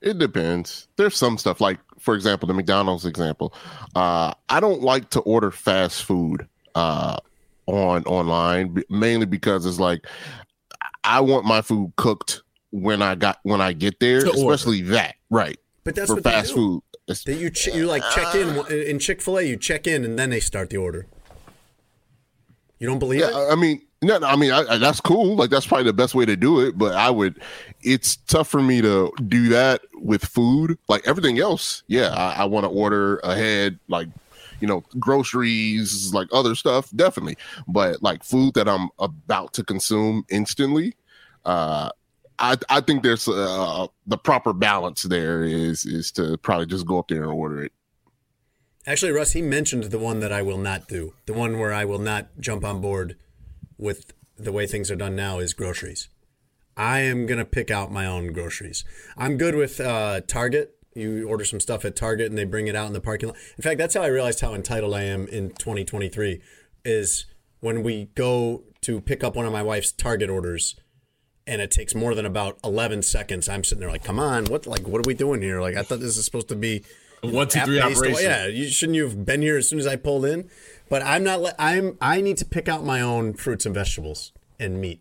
It 0.00 0.18
depends. 0.18 0.88
There's 0.96 1.16
some 1.16 1.38
stuff 1.38 1.60
like 1.60 1.78
for 2.04 2.14
example, 2.14 2.46
the 2.46 2.54
McDonald's 2.54 3.06
example. 3.06 3.54
Uh, 3.94 4.34
I 4.48 4.60
don't 4.60 4.82
like 4.82 5.10
to 5.10 5.20
order 5.20 5.50
fast 5.50 6.04
food 6.04 6.46
uh, 6.74 7.16
on 7.66 8.04
online 8.04 8.82
mainly 8.90 9.26
because 9.26 9.64
it's 9.66 9.78
like 9.80 10.06
I 11.02 11.20
want 11.20 11.44
my 11.44 11.62
food 11.62 11.92
cooked 11.96 12.42
when 12.70 13.02
I 13.02 13.14
got 13.14 13.38
when 13.42 13.60
I 13.60 13.72
get 13.72 14.00
there, 14.00 14.20
To 14.20 14.28
order. 14.30 14.40
especially 14.54 14.82
that 14.82 15.14
right 15.30 15.58
But 15.84 15.94
that's 15.94 16.08
for 16.08 16.14
what 16.16 16.24
they 16.24 16.30
fast 16.30 16.48
do. 16.50 16.54
food. 16.54 16.82
It's- 17.06 17.24
That 17.24 17.34
you 17.34 17.50
ch- 17.50 17.68
you 17.68 17.86
like 17.86 18.02
check 18.14 18.34
in 18.34 18.58
ah. 18.58 18.66
in 18.66 18.98
Chick 18.98 19.20
Fil 19.22 19.38
A. 19.38 19.42
You 19.42 19.56
check 19.56 19.86
in 19.86 20.04
and 20.04 20.18
then 20.18 20.30
they 20.30 20.40
start 20.40 20.70
the 20.70 20.78
order. 20.78 21.06
You 22.78 22.86
don't 22.88 22.98
believe 22.98 23.20
Yeah, 23.20 23.28
it? 23.28 23.34
I 23.34 23.52
I 23.52 23.54
mean, 23.54 23.82
no, 24.02 24.18
no, 24.18 24.26
I 24.26 24.36
mean, 24.36 24.50
I, 24.52 24.64
I, 24.68 24.78
that's 24.78 25.00
cool. 25.00 25.36
Like 25.36 25.50
that's 25.50 25.66
probably 25.66 25.84
the 25.84 25.92
best 25.92 26.14
way 26.14 26.26
to 26.26 26.36
do 26.36 26.60
it. 26.60 26.76
But 26.76 26.94
I 26.94 27.10
would, 27.10 27.40
it's 27.82 28.16
tough 28.16 28.48
for 28.48 28.60
me 28.62 28.82
to 28.82 29.10
do 29.28 29.48
that 29.50 29.80
with 29.94 30.24
food. 30.24 30.78
Like 30.88 31.06
everything 31.06 31.38
else, 31.38 31.82
yeah, 31.86 32.08
I, 32.08 32.42
I 32.42 32.44
want 32.44 32.64
to 32.64 32.68
order 32.70 33.18
ahead, 33.18 33.78
like 33.88 34.08
you 34.64 34.68
know, 34.68 34.82
groceries, 34.98 36.14
like 36.14 36.26
other 36.32 36.54
stuff, 36.54 36.90
definitely. 36.96 37.36
But 37.68 38.02
like 38.02 38.24
food 38.24 38.54
that 38.54 38.66
I'm 38.66 38.88
about 38.98 39.52
to 39.54 39.62
consume 39.62 40.24
instantly, 40.30 40.94
uh, 41.44 41.90
I 42.38 42.56
I 42.70 42.80
think 42.80 43.02
there's 43.02 43.28
uh, 43.28 43.88
the 44.06 44.16
proper 44.16 44.54
balance 44.54 45.02
there 45.02 45.44
is 45.44 45.84
is 45.84 46.10
to 46.12 46.38
probably 46.38 46.64
just 46.64 46.86
go 46.86 46.98
up 46.98 47.08
there 47.08 47.24
and 47.24 47.32
order 47.32 47.62
it. 47.62 47.72
Actually, 48.86 49.12
Russ, 49.12 49.32
he 49.32 49.42
mentioned 49.42 49.84
the 49.84 49.98
one 49.98 50.20
that 50.20 50.32
I 50.32 50.40
will 50.40 50.56
not 50.56 50.88
do. 50.88 51.12
The 51.26 51.34
one 51.34 51.58
where 51.58 51.74
I 51.74 51.84
will 51.84 51.98
not 51.98 52.28
jump 52.40 52.64
on 52.64 52.80
board 52.80 53.18
with 53.76 54.14
the 54.38 54.50
way 54.50 54.66
things 54.66 54.90
are 54.90 54.96
done 54.96 55.14
now 55.14 55.40
is 55.40 55.52
groceries. 55.52 56.08
I 56.74 57.00
am 57.00 57.26
gonna 57.26 57.44
pick 57.44 57.70
out 57.70 57.92
my 57.92 58.06
own 58.06 58.32
groceries. 58.32 58.82
I'm 59.18 59.36
good 59.36 59.56
with 59.56 59.78
uh, 59.78 60.22
Target. 60.22 60.74
You 60.94 61.28
order 61.28 61.44
some 61.44 61.60
stuff 61.60 61.84
at 61.84 61.96
Target 61.96 62.28
and 62.28 62.38
they 62.38 62.44
bring 62.44 62.66
it 62.66 62.76
out 62.76 62.86
in 62.86 62.92
the 62.92 63.00
parking 63.00 63.30
lot. 63.30 63.38
In 63.56 63.62
fact, 63.62 63.78
that's 63.78 63.94
how 63.94 64.02
I 64.02 64.06
realized 64.06 64.40
how 64.40 64.54
entitled 64.54 64.94
I 64.94 65.02
am 65.02 65.26
in 65.28 65.50
2023. 65.50 66.40
Is 66.84 67.26
when 67.60 67.82
we 67.82 68.10
go 68.14 68.62
to 68.82 69.00
pick 69.00 69.24
up 69.24 69.36
one 69.36 69.46
of 69.46 69.52
my 69.52 69.62
wife's 69.62 69.90
Target 69.90 70.30
orders, 70.30 70.76
and 71.46 71.60
it 71.60 71.70
takes 71.70 71.94
more 71.94 72.14
than 72.14 72.26
about 72.26 72.58
11 72.62 73.02
seconds. 73.02 73.48
I'm 73.48 73.64
sitting 73.64 73.80
there 73.80 73.90
like, 73.90 74.04
come 74.04 74.18
on, 74.18 74.44
what 74.46 74.66
like 74.66 74.86
what 74.86 74.98
are 74.98 75.08
we 75.08 75.14
doing 75.14 75.42
here? 75.42 75.60
Like 75.60 75.76
I 75.76 75.82
thought 75.82 76.00
this 76.00 76.16
is 76.16 76.24
supposed 76.24 76.48
to 76.48 76.56
be 76.56 76.84
One, 77.22 77.48
two, 77.48 77.60
three 77.60 77.80
operation. 77.80 78.22
Yeah, 78.22 78.46
you 78.46 78.68
shouldn't 78.68 78.96
you 78.96 79.04
have 79.04 79.24
been 79.24 79.42
here 79.42 79.56
as 79.56 79.68
soon 79.68 79.78
as 79.78 79.86
I 79.86 79.96
pulled 79.96 80.24
in? 80.24 80.50
But 80.88 81.02
I'm 81.02 81.24
not. 81.24 81.54
I'm. 81.58 81.96
I 82.00 82.20
need 82.20 82.36
to 82.38 82.44
pick 82.44 82.68
out 82.68 82.84
my 82.84 83.00
own 83.00 83.34
fruits 83.34 83.64
and 83.66 83.74
vegetables 83.74 84.32
and 84.58 84.80
meat. 84.80 85.00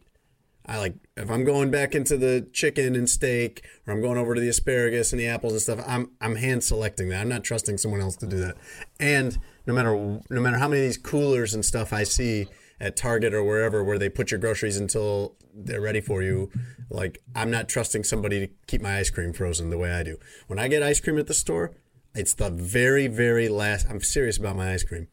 I 0.66 0.78
like 0.78 0.96
if 1.18 1.30
I'm 1.30 1.44
going 1.44 1.72
back 1.72 1.94
into 1.94 2.18
the 2.18 2.48
chicken 2.54 2.96
and 2.96 3.10
steak, 3.10 3.66
or 3.86 3.94
I'm 3.94 4.02
going 4.02 4.18
over 4.18 4.34
to 4.34 4.40
the 4.40 4.48
asparagus 4.48 5.12
and 5.12 5.20
the 5.20 5.28
apples 5.28 5.54
and 5.54 5.62
stuff. 5.62 5.84
I'm 5.86 6.12
I'm 6.22 6.38
hand 6.38 6.64
selecting 6.64 7.10
that. 7.10 7.22
I'm 7.22 7.30
not 7.30 7.44
trusting 7.44 7.78
someone 7.78 8.00
else 8.00 8.16
to 8.18 8.28
do 8.28 8.38
that. 8.38 8.56
And 9.00 9.38
no 9.68 9.74
matter 9.74 10.22
no 10.30 10.42
matter 10.42 10.58
how 10.58 10.70
many 10.70 10.82
of 10.82 10.88
these 10.88 10.98
coolers 10.98 11.54
and 11.54 11.66
stuff 11.66 11.92
I 11.92 12.04
see 12.04 12.48
at 12.80 12.96
Target 12.96 13.34
or 13.34 13.44
wherever 13.44 13.84
where 13.84 14.00
they 14.00 14.10
put 14.10 14.32
your 14.32 14.40
groceries 14.40 14.78
until 14.78 15.36
they're 15.54 15.82
ready 15.82 16.00
for 16.00 16.24
you, 16.24 16.50
like 16.90 17.20
I'm 17.36 17.52
not 17.52 17.68
trusting 17.68 18.06
somebody 18.06 18.48
to 18.48 18.54
keep 18.68 18.82
my 18.82 19.00
ice 19.00 19.10
cream 19.10 19.34
frozen 19.34 19.70
the 19.70 19.78
way 19.78 19.92
I 19.92 20.04
do. 20.04 20.18
When 20.48 20.60
I 20.60 20.70
get 20.70 20.82
ice 20.82 21.02
cream 21.02 21.18
at 21.18 21.28
the 21.28 21.34
store, 21.34 21.76
it's 22.16 22.34
the 22.34 22.50
very 22.50 23.08
very 23.08 23.50
last. 23.50 23.88
I'm 23.90 24.00
serious 24.00 24.38
about 24.38 24.56
my 24.56 24.72
ice 24.74 24.84
cream. 24.84 25.10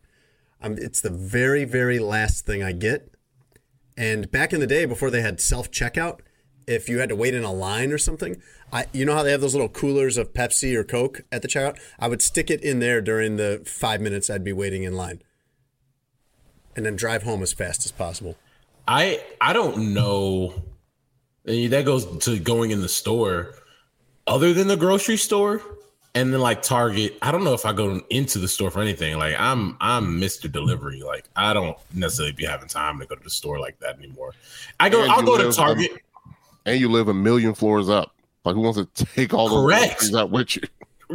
I'm, 0.63 0.79
it's 0.79 1.01
the 1.01 1.11
very 1.11 1.65
very 1.65 1.99
last 1.99 2.47
thing 2.47 2.63
I 2.63 2.71
get. 2.71 3.10
And 3.97 4.31
back 4.31 4.53
in 4.53 4.61
the 4.61 4.67
day, 4.67 4.85
before 4.85 5.11
they 5.11 5.21
had 5.21 5.41
self 5.41 5.71
checkout, 5.71 6.21
if 6.67 6.89
you 6.89 7.01
had 7.01 7.09
to 7.09 7.17
wait 7.17 7.35
in 7.35 7.45
a 7.45 7.53
line 7.53 7.93
or 7.93 7.99
something, 7.99 8.41
I 8.73 8.87
you 8.93 9.05
know 9.05 9.15
how 9.15 9.23
they 9.23 9.33
have 9.33 9.41
those 9.41 9.55
little 9.55 9.69
coolers 9.69 10.17
of 10.17 10.33
Pepsi 10.33 10.75
or 10.75 10.85
Coke 10.85 11.23
at 11.33 11.43
the 11.43 11.49
checkout? 11.49 11.79
I 11.99 12.09
would 12.09 12.23
stick 12.23 12.51
it 12.51 12.63
in 12.63 12.79
there 12.79 13.01
during 13.01 13.37
the 13.37 13.63
five 13.67 14.01
minutes 14.01 14.31
I'd 14.31 14.45
be 14.45 14.53
waiting 14.53 14.85
in 14.85 14.95
line, 14.95 15.23
and 16.77 16.87
then 16.87 16.97
drive 16.97 17.25
home 17.25 17.43
as 17.43 17.53
fast 17.53 17.85
as 17.85 17.93
possible. 17.93 18.37
I 18.87 19.23
I 19.41 19.53
don't 19.53 19.95
know. 19.95 20.63
That 21.45 21.85
goes 21.85 22.19
to 22.25 22.39
going 22.39 22.71
in 22.71 22.83
the 22.83 22.89
store, 22.89 23.55
other 24.27 24.53
than 24.53 24.69
the 24.69 24.77
grocery 24.77 25.17
store, 25.17 25.63
and 26.15 26.33
then 26.33 26.41
like 26.41 26.63
Target. 26.63 27.17
I 27.23 27.31
don't 27.31 27.45
know 27.45 27.55
if 27.55 27.65
I 27.65 27.73
go 27.73 28.01
into 28.11 28.39
the 28.39 28.49
store 28.49 28.71
for 28.71 28.81
anything. 28.81 29.17
Like 29.19 29.37
I'm 29.39 29.77
I'm 29.81 30.19
Mister 30.19 30.49
Delivery. 30.49 31.03
Like 31.03 31.25
I 31.37 31.53
don't 31.53 31.77
necessarily 31.95 32.33
be 32.33 32.45
having 32.45 32.69
time 32.69 32.99
to 33.01 33.07
go 33.07 33.15
to 33.15 33.23
the 33.23 33.31
store 33.31 33.61
like 33.61 33.79
that 33.81 33.99
anymore. 33.99 34.35
I 34.79 34.89
go. 34.89 35.03
And 35.03 35.11
I'll 35.13 35.23
go 35.23 35.39
to 35.39 35.53
Target. 35.53 35.93
And 36.67 36.81
you 36.81 36.89
live 36.89 37.09
a 37.09 37.15
million 37.15 37.55
floors 37.55 37.89
up. 37.89 38.15
Like 38.45 38.55
who 38.55 38.61
wants 38.63 38.79
to 38.79 39.05
take 39.15 39.35
all 39.35 39.49
those 39.49 39.65
Correct. 39.65 39.99
groceries 39.99 40.15
out 40.15 40.31
with 40.31 40.57
you? 40.57 40.63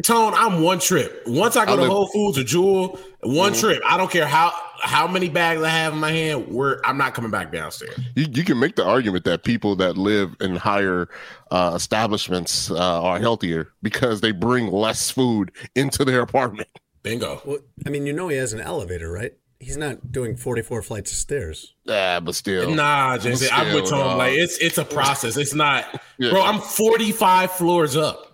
Tone, 0.03 0.33
I'm 0.35 0.61
one 0.61 0.79
trip. 0.79 1.23
Once 1.25 1.55
I 1.55 1.65
go 1.65 1.73
I 1.73 1.75
to 1.77 1.85
Whole 1.85 2.07
Foods 2.07 2.37
or 2.37 2.43
Jewel, 2.43 2.99
one 3.23 3.53
trip. 3.53 3.81
I 3.85 3.97
don't 3.97 4.11
care 4.11 4.27
how 4.27 4.51
how 4.81 5.07
many 5.07 5.29
bags 5.29 5.61
I 5.61 5.69
have 5.69 5.93
in 5.93 5.99
my 5.99 6.11
hand. 6.11 6.47
We're 6.49 6.81
I'm 6.83 6.97
not 6.97 7.13
coming 7.13 7.31
back 7.31 7.51
downstairs. 7.51 7.97
You, 8.15 8.25
you 8.31 8.43
can 8.43 8.59
make 8.59 8.75
the 8.75 8.85
argument 8.85 9.23
that 9.25 9.43
people 9.43 9.75
that 9.77 9.97
live 9.97 10.35
in 10.41 10.55
higher 10.55 11.07
uh, 11.51 11.73
establishments 11.75 12.69
uh, 12.71 13.03
are 13.03 13.19
healthier 13.19 13.69
because 13.81 14.21
they 14.21 14.31
bring 14.31 14.67
less 14.71 15.09
food 15.11 15.51
into 15.75 16.03
their 16.05 16.21
apartment. 16.21 16.67
Bingo. 17.03 17.41
Well, 17.45 17.59
I 17.85 17.89
mean, 17.89 18.05
you 18.05 18.13
know 18.13 18.27
he 18.27 18.37
has 18.37 18.51
an 18.53 18.61
elevator, 18.61 19.11
right? 19.11 19.33
He's 19.59 19.77
not 19.77 20.11
doing 20.11 20.35
44 20.35 20.81
flights 20.81 21.11
of 21.11 21.17
stairs. 21.17 21.73
Yeah, 21.85 22.19
but 22.19 22.35
still, 22.35 22.71
Nah, 22.75 23.17
Jason, 23.17 23.47
I'm 23.53 23.73
with 23.73 23.85
Still, 23.87 23.99
Tone. 23.99 24.07
dog. 24.09 24.17
Like 24.17 24.33
it's 24.33 24.57
it's 24.57 24.77
a 24.77 24.83
process. 24.85 25.37
It's 25.37 25.53
not, 25.53 25.85
Yeah. 26.17 26.31
bro. 26.31 26.41
I'm 26.43 26.59
45 26.59 27.51
floors 27.51 27.95
up. 27.95 28.24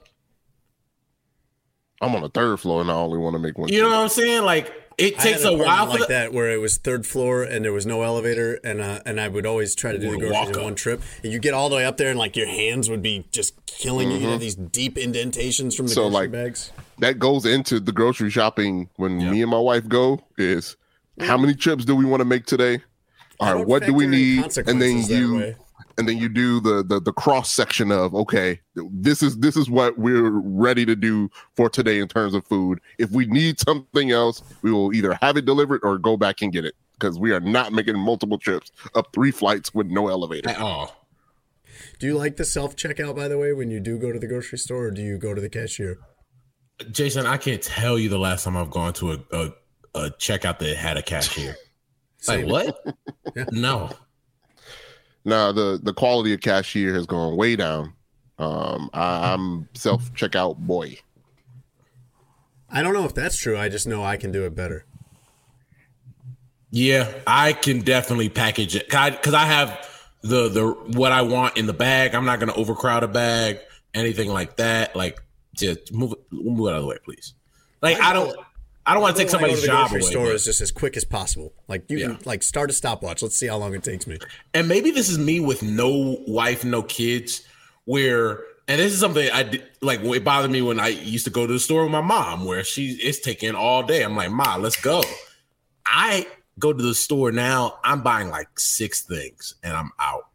I'm 2.01 2.15
on 2.15 2.21
the 2.21 2.29
third 2.29 2.59
floor 2.59 2.81
and 2.81 2.89
I 2.89 2.95
only 2.95 3.19
want 3.19 3.35
to 3.35 3.39
make 3.39 3.57
one. 3.57 3.69
You 3.69 3.81
know 3.81 3.89
what 3.89 3.97
I'm 3.97 4.09
saying? 4.09 4.43
Like 4.43 4.73
it 4.97 5.19
I 5.19 5.23
takes 5.23 5.43
had 5.43 5.51
a 5.51 5.53
an 5.53 5.59
while 5.59 5.67
apartment 5.67 5.91
for 5.91 5.99
like 5.99 6.07
the, 6.07 6.13
that 6.13 6.33
where 6.33 6.51
it 6.51 6.59
was 6.59 6.77
third 6.77 7.05
floor 7.05 7.43
and 7.43 7.63
there 7.63 7.71
was 7.71 7.85
no 7.85 8.01
elevator 8.01 8.59
and 8.63 8.81
uh, 8.81 9.01
and 9.05 9.21
I 9.21 9.27
would 9.27 9.45
always 9.45 9.75
try 9.75 9.91
to 9.91 9.97
do 9.99 10.05
the 10.05 10.09
Would 10.11 10.19
groceries 10.19 10.47
walk 10.47 10.57
in 10.57 10.63
one 10.63 10.75
trip. 10.75 11.01
And 11.23 11.31
you 11.31 11.39
get 11.39 11.53
all 11.53 11.69
the 11.69 11.75
way 11.75 11.85
up 11.85 11.97
there 11.97 12.09
and 12.09 12.17
like 12.17 12.35
your 12.35 12.47
hands 12.47 12.89
would 12.89 13.01
be 13.03 13.27
just 13.31 13.65
killing 13.65 14.11
you. 14.11 14.17
You 14.17 14.29
have 14.29 14.39
these 14.39 14.55
deep 14.55 14.97
indentations 14.97 15.75
from 15.75 15.87
the 15.87 15.91
Mm-hmm. 15.91 15.95
So, 15.95 16.09
grocery 16.09 16.27
like, 16.27 16.31
bags. 16.31 16.71
That 16.99 17.19
goes 17.19 17.45
into 17.45 17.79
the 17.79 17.91
grocery 17.91 18.29
shopping 18.29 18.89
when 18.95 19.17
me 19.17 19.41
and 19.41 19.51
my 19.51 19.59
wife 19.59 19.87
go. 19.87 20.21
Is 20.37 20.75
how 21.19 21.37
many 21.37 21.53
trips 21.53 21.85
do 21.85 21.95
we 21.95 22.05
want 22.05 22.21
to 22.21 22.25
make 22.25 22.45
today? 22.45 22.81
All 23.39 23.55
right, 23.55 23.65
what 23.65 23.85
do 23.85 23.93
we 23.93 24.05
need? 24.05 24.55
And 24.57 24.81
then 24.81 25.01
you 25.03 25.35
way. 25.35 25.55
And 25.97 26.07
then 26.07 26.17
you 26.17 26.29
do 26.29 26.59
the, 26.59 26.83
the 26.83 26.99
the 26.99 27.13
cross 27.13 27.51
section 27.51 27.91
of 27.91 28.13
okay 28.13 28.59
this 28.75 29.21
is 29.21 29.37
this 29.39 29.55
is 29.55 29.69
what 29.69 29.97
we're 29.97 30.29
ready 30.29 30.85
to 30.85 30.95
do 30.95 31.29
for 31.55 31.69
today 31.69 31.99
in 31.99 32.07
terms 32.07 32.33
of 32.33 32.45
food 32.45 32.79
if 32.97 33.11
we 33.11 33.25
need 33.25 33.59
something 33.59 34.11
else 34.11 34.41
we 34.61 34.71
will 34.71 34.93
either 34.93 35.17
have 35.21 35.37
it 35.37 35.45
delivered 35.45 35.79
or 35.83 35.97
go 35.97 36.17
back 36.17 36.41
and 36.41 36.53
get 36.53 36.65
it 36.65 36.75
because 37.01 37.19
we 37.19 37.31
are 37.31 37.39
not 37.39 37.73
making 37.73 37.97
multiple 37.97 38.37
trips 38.37 38.71
up 38.95 39.11
three 39.11 39.31
flights 39.31 39.73
with 39.73 39.87
no 39.87 40.07
elevator 40.07 40.49
at 40.49 40.59
all. 40.59 41.07
Do 41.99 42.07
you 42.07 42.17
like 42.17 42.37
the 42.37 42.45
self 42.45 42.75
checkout 42.75 43.15
by 43.15 43.27
the 43.27 43.37
way 43.37 43.53
when 43.53 43.71
you 43.71 43.79
do 43.79 43.97
go 43.97 44.11
to 44.11 44.19
the 44.19 44.27
grocery 44.27 44.59
store 44.59 44.85
or 44.85 44.91
do 44.91 45.01
you 45.01 45.17
go 45.17 45.33
to 45.33 45.41
the 45.41 45.49
cashier? 45.49 45.97
Jason, 46.91 47.25
I 47.25 47.37
can't 47.37 47.61
tell 47.61 47.97
you 47.99 48.09
the 48.09 48.19
last 48.19 48.43
time 48.43 48.55
I've 48.55 48.71
gone 48.71 48.93
to 48.93 49.13
a 49.13 49.17
a, 49.31 49.53
a 49.95 50.11
checkout 50.11 50.59
that 50.59 50.77
had 50.77 50.97
a 50.97 51.01
cashier. 51.01 51.55
Like 52.27 52.41
Same. 52.41 52.49
what? 52.49 52.85
No. 53.51 53.89
Now 55.25 55.51
the 55.51 55.79
the 55.81 55.93
quality 55.93 56.33
of 56.33 56.41
cashier 56.41 56.93
has 56.93 57.05
gone 57.05 57.35
way 57.35 57.55
down 57.55 57.93
um 58.39 58.89
I, 58.93 59.33
i'm 59.33 59.67
self 59.73 60.11
checkout 60.13 60.57
boy 60.57 60.97
I 62.71 62.83
don't 62.83 62.93
know 62.93 63.05
if 63.05 63.13
that's 63.13 63.37
true. 63.37 63.57
I 63.57 63.69
just 63.69 63.85
know 63.85 64.03
I 64.03 64.17
can 64.17 64.31
do 64.31 64.45
it 64.45 64.55
better. 64.55 64.85
Yeah, 66.71 67.11
I 67.27 67.51
can 67.51 67.81
definitely 67.81 68.29
package 68.29 68.75
it 68.77 68.85
because 68.87 69.33
I, 69.33 69.45
have 69.45 69.89
the 70.21 70.47
the 70.47 70.71
what 70.97 71.11
I 71.11 71.21
want 71.21 71.57
in 71.57 71.65
the 71.65 71.73
bag. 71.73 72.15
I'm 72.15 72.23
not 72.23 72.39
going 72.39 72.51
to 72.51 72.55
overcrowd 72.55 73.03
a 73.03 73.09
bag, 73.09 73.59
anything 73.93 74.29
like 74.29 74.55
that. 74.55 74.95
Like, 74.95 75.19
just 75.53 75.91
move 75.93 76.13
it, 76.13 76.19
move 76.31 76.69
it 76.69 76.71
out 76.71 76.77
of 76.77 76.83
the 76.83 76.87
way, 76.87 76.97
please. 77.03 77.33
Like, 77.81 77.99
I 77.99 78.13
don't, 78.13 78.33
I 78.85 78.93
don't 78.93 79.01
want 79.03 79.15
to 79.15 79.23
take 79.23 79.31
When 79.31 79.43
I 79.43 79.47
go 79.49 79.53
somebody's 79.55 79.61
to 79.63 79.67
the 79.67 79.73
job 79.73 79.91
away. 79.91 80.01
store 80.01 80.25
but- 80.27 80.35
is 80.35 80.45
just 80.45 80.61
as 80.61 80.71
quick 80.71 80.97
as 80.97 81.05
possible. 81.05 81.53
Like 81.67 81.85
you 81.89 81.97
Yeah. 81.99 82.05
can 82.07 82.19
like 82.25 82.41
start 82.43 82.69
a 82.69 82.73
stopwatch. 82.73 83.21
Let's 83.21 83.35
see 83.37 83.47
how 83.47 83.57
long 83.57 83.73
it 83.75 83.83
takes 83.83 84.07
me. 84.07 84.17
and 84.53 84.67
maybe 84.67 84.91
this 84.91 85.09
is 85.09 85.17
me 85.19 85.39
with 85.39 85.61
no 85.63 86.17
wife, 86.27 86.63
no 86.65 86.81
kids, 86.83 87.41
where 87.85 88.39
and 88.67 88.79
this 88.79 88.93
is 88.93 88.99
something 88.99 89.29
I 89.31 89.43
did 89.43 89.63
like 89.81 89.99
it 90.01 90.23
bothered 90.23 90.51
me 90.51 90.61
when 90.61 90.79
I 90.79 90.89
used 90.89 91.25
to 91.25 91.31
go 91.31 91.45
to 91.45 91.53
the 91.53 91.59
store 91.59 91.83
with 91.83 91.91
my 91.91 92.01
mom, 92.01 92.45
where 92.45 92.63
she 92.63 92.91
it's 93.01 93.19
taking 93.19 93.53
all 93.55 93.83
day. 93.83 94.01
I'm 94.03 94.15
like, 94.15 94.31
Ma, 94.31 94.55
let's 94.55 94.79
go. 94.79 95.03
I 95.85 96.25
go 96.59 96.71
to 96.73 96.81
the 96.83 96.93
store 96.95 97.31
now, 97.31 97.79
I'm 97.83 98.01
buying 98.01 98.29
like 98.29 98.59
six 98.59 99.01
things 99.01 99.55
and 99.63 99.73
I'm 99.73 99.91
out. 99.99 100.27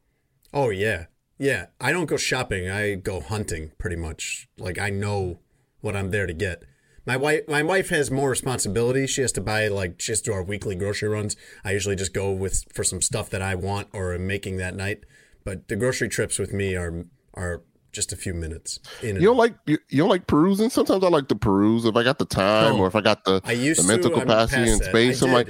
Oh 0.52 0.70
yeah. 0.70 1.06
Yeah. 1.38 1.66
I 1.80 1.92
don't 1.92 2.06
go 2.06 2.16
shopping. 2.16 2.68
I 2.68 2.94
go 2.94 3.20
hunting 3.20 3.72
pretty 3.78 3.96
much. 3.96 4.48
Like 4.58 4.78
I 4.78 4.90
know 4.90 5.38
what 5.80 5.94
I'm 5.96 6.10
there 6.10 6.26
to 6.26 6.32
get. 6.32 6.62
My 7.06 7.16
wife 7.16 7.46
my 7.48 7.62
wife 7.62 7.88
has 7.90 8.10
more 8.10 8.30
responsibility. 8.30 9.06
She 9.06 9.20
has 9.22 9.30
to 9.32 9.40
buy 9.40 9.68
like 9.68 10.00
she 10.00 10.12
has 10.12 10.20
to 10.22 10.30
do 10.30 10.34
our 10.34 10.42
weekly 10.42 10.74
grocery 10.74 11.08
runs. 11.08 11.36
I 11.64 11.70
usually 11.72 11.96
just 11.96 12.12
go 12.12 12.32
with 12.32 12.64
for 12.74 12.82
some 12.84 13.00
stuff 13.00 13.30
that 13.30 13.40
I 13.42 13.54
want 13.54 13.88
or 13.92 14.12
am 14.12 14.26
making 14.26 14.56
that 14.56 14.74
night. 14.74 15.04
But 15.44 15.68
the 15.68 15.76
grocery 15.76 16.08
trips 16.08 16.38
with 16.38 16.52
me 16.52 16.74
are 16.74 17.04
are 17.34 17.62
just 17.92 18.12
a 18.12 18.16
few 18.16 18.34
minutes. 18.34 18.80
In 19.02 19.16
You 19.16 19.22
don't 19.28 19.36
like 19.36 19.54
you, 19.66 19.78
you 19.88 19.98
don't 19.98 20.08
like 20.10 20.26
perusing. 20.26 20.68
Sometimes 20.68 21.04
I 21.04 21.08
like 21.08 21.28
to 21.28 21.36
peruse 21.36 21.84
if 21.84 21.94
I 21.94 22.02
got 22.02 22.18
the 22.18 22.24
time 22.26 22.76
No. 22.76 22.82
or 22.82 22.86
if 22.88 22.96
I 22.96 23.00
got 23.00 23.24
the, 23.24 23.40
I 23.44 23.52
used 23.52 23.82
the 23.82 23.86
mental 23.88 24.10
to, 24.10 24.20
capacity 24.20 24.68
and 24.70 24.82
space. 24.82 25.22
I 25.22 25.26
I'm 25.28 25.32
like. 25.32 25.48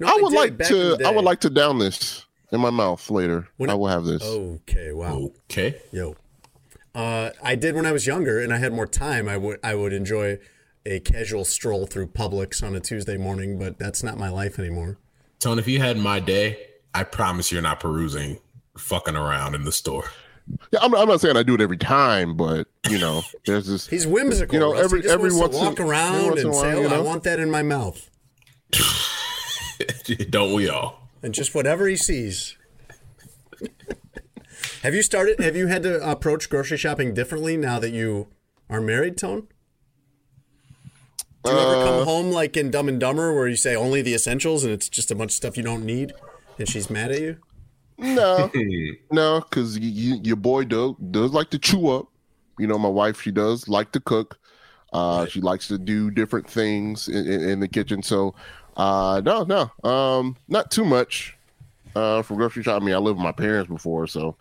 No, 0.00 0.08
I 0.08 0.10
I 0.10 0.14
would 0.22 0.30
did 0.30 0.36
like 0.58 0.68
to. 0.68 0.98
I 1.06 1.10
would 1.10 1.24
like 1.24 1.40
to 1.42 1.50
down 1.50 1.78
this 1.78 2.24
in 2.50 2.60
my 2.60 2.70
mouth 2.70 3.08
later. 3.10 3.46
When 3.58 3.68
I 3.70 3.74
I- 3.74 3.76
will 3.76 3.86
have 3.88 4.04
this. 4.04 4.24
Okay, 4.24 4.90
wow. 4.92 5.30
Okay. 5.50 5.76
Yo, 5.92 6.16
uh, 6.94 7.30
I 7.42 7.54
did 7.54 7.74
when 7.76 7.86
I 7.86 7.92
was 7.92 8.06
younger 8.06 8.40
and 8.40 8.52
I 8.52 8.56
had 8.58 8.72
more 8.72 8.86
time. 8.86 9.28
I 9.28 9.36
would 9.36 9.60
I 9.62 9.74
would 9.76 9.92
enjoy 9.92 10.38
a 10.86 11.00
casual 11.00 11.44
stroll 11.44 11.86
through 11.86 12.08
Publix 12.08 12.62
on 12.66 12.74
a 12.74 12.80
Tuesday 12.80 13.16
morning, 13.16 13.58
but 13.58 13.78
that's 13.78 14.02
not 14.02 14.18
my 14.18 14.28
life 14.28 14.58
anymore. 14.58 14.98
Tone, 15.40 15.58
if 15.58 15.66
you 15.68 15.78
had 15.80 15.96
my 15.98 16.20
day, 16.20 16.58
I 16.94 17.04
promise 17.04 17.50
you're 17.50 17.62
not 17.62 17.80
perusing, 17.80 18.38
fucking 18.76 19.16
around 19.16 19.54
in 19.54 19.64
the 19.64 19.72
store. 19.72 20.04
Yeah, 20.72 20.80
I'm, 20.82 20.94
I'm 20.94 21.08
not 21.08 21.20
saying 21.22 21.36
I 21.38 21.42
do 21.42 21.54
it 21.54 21.60
every 21.62 21.78
time, 21.78 22.36
but 22.36 22.66
you 22.90 22.98
know, 22.98 23.22
there's 23.46 23.66
this. 23.66 23.86
He's 23.86 24.06
whimsical. 24.06 24.52
You 24.54 24.60
know, 24.60 24.72
Russ. 24.72 24.84
every- 24.84 24.98
he 24.98 25.02
just 25.04 25.14
every 25.14 25.30
wants 25.32 25.38
to 25.38 25.42
once 25.42 25.54
in- 25.56 25.60
walk 25.64 25.80
every 25.80 25.90
around 25.90 26.26
once 26.26 26.40
in 26.40 26.46
a 26.46 26.50
and 26.50 26.56
say, 26.60 26.66
while, 26.74 26.76
"Oh, 26.78 26.82
you 26.82 26.94
I 26.94 26.98
want 27.00 27.22
that 27.24 27.40
in 27.40 27.50
my 27.50 27.62
mouth," 27.62 28.10
Don't 30.30 30.52
we 30.52 30.68
all? 30.68 31.08
and 31.22 31.32
just 31.32 31.54
whatever 31.54 31.86
he 31.88 31.96
sees. 31.96 32.56
have 34.82 34.94
you 34.94 35.02
started? 35.02 35.40
Have 35.40 35.56
you 35.56 35.66
had 35.68 35.82
to 35.84 36.08
approach 36.10 36.50
grocery 36.50 36.76
shopping 36.76 37.14
differently 37.14 37.56
now 37.56 37.78
that 37.78 37.90
you 37.90 38.28
are 38.68 38.80
married, 38.82 39.16
Tone? 39.16 39.48
Do 41.44 41.50
you 41.52 41.58
ever 41.58 41.76
Uh, 41.76 41.84
come 41.84 42.04
home 42.04 42.30
like 42.30 42.56
in 42.56 42.70
Dumb 42.70 42.88
and 42.88 42.98
Dumber, 42.98 43.34
where 43.34 43.48
you 43.48 43.56
say 43.56 43.76
only 43.76 44.02
the 44.02 44.14
essentials 44.14 44.64
and 44.64 44.72
it's 44.72 44.88
just 44.88 45.10
a 45.10 45.14
bunch 45.14 45.30
of 45.32 45.34
stuff 45.34 45.56
you 45.56 45.62
don't 45.62 45.84
need, 45.84 46.12
and 46.58 46.68
she's 46.68 46.88
mad 46.90 47.12
at 47.12 47.20
you? 47.20 47.36
No, 47.98 48.50
no, 49.10 49.40
because 49.40 49.78
you, 49.78 50.20
your 50.22 50.36
boy 50.36 50.64
does 50.64 50.94
does 51.10 51.32
like 51.32 51.50
to 51.50 51.58
chew 51.58 51.88
up. 51.90 52.06
You 52.58 52.66
know, 52.66 52.78
my 52.78 52.88
wife 52.88 53.20
she 53.20 53.30
does 53.30 53.68
like 53.68 53.92
to 53.92 54.00
cook. 54.00 54.38
Uh, 54.92 55.26
She 55.26 55.40
likes 55.40 55.68
to 55.68 55.78
do 55.78 56.10
different 56.10 56.48
things 56.48 57.08
in, 57.08 57.26
in, 57.26 57.48
in 57.48 57.60
the 57.60 57.68
kitchen. 57.68 58.02
So, 58.02 58.34
uh, 58.76 59.20
no, 59.24 59.42
no, 59.44 59.88
um, 59.88 60.36
not 60.48 60.70
too 60.70 60.84
much 60.84 61.36
uh, 61.96 62.22
for 62.22 62.36
grocery 62.36 62.62
shopping. 62.62 62.84
I 62.84 62.86
mean, 62.86 62.94
I 62.94 62.98
lived 62.98 63.18
with 63.18 63.24
my 63.24 63.32
parents 63.32 63.68
before, 63.70 64.06
so 64.06 64.36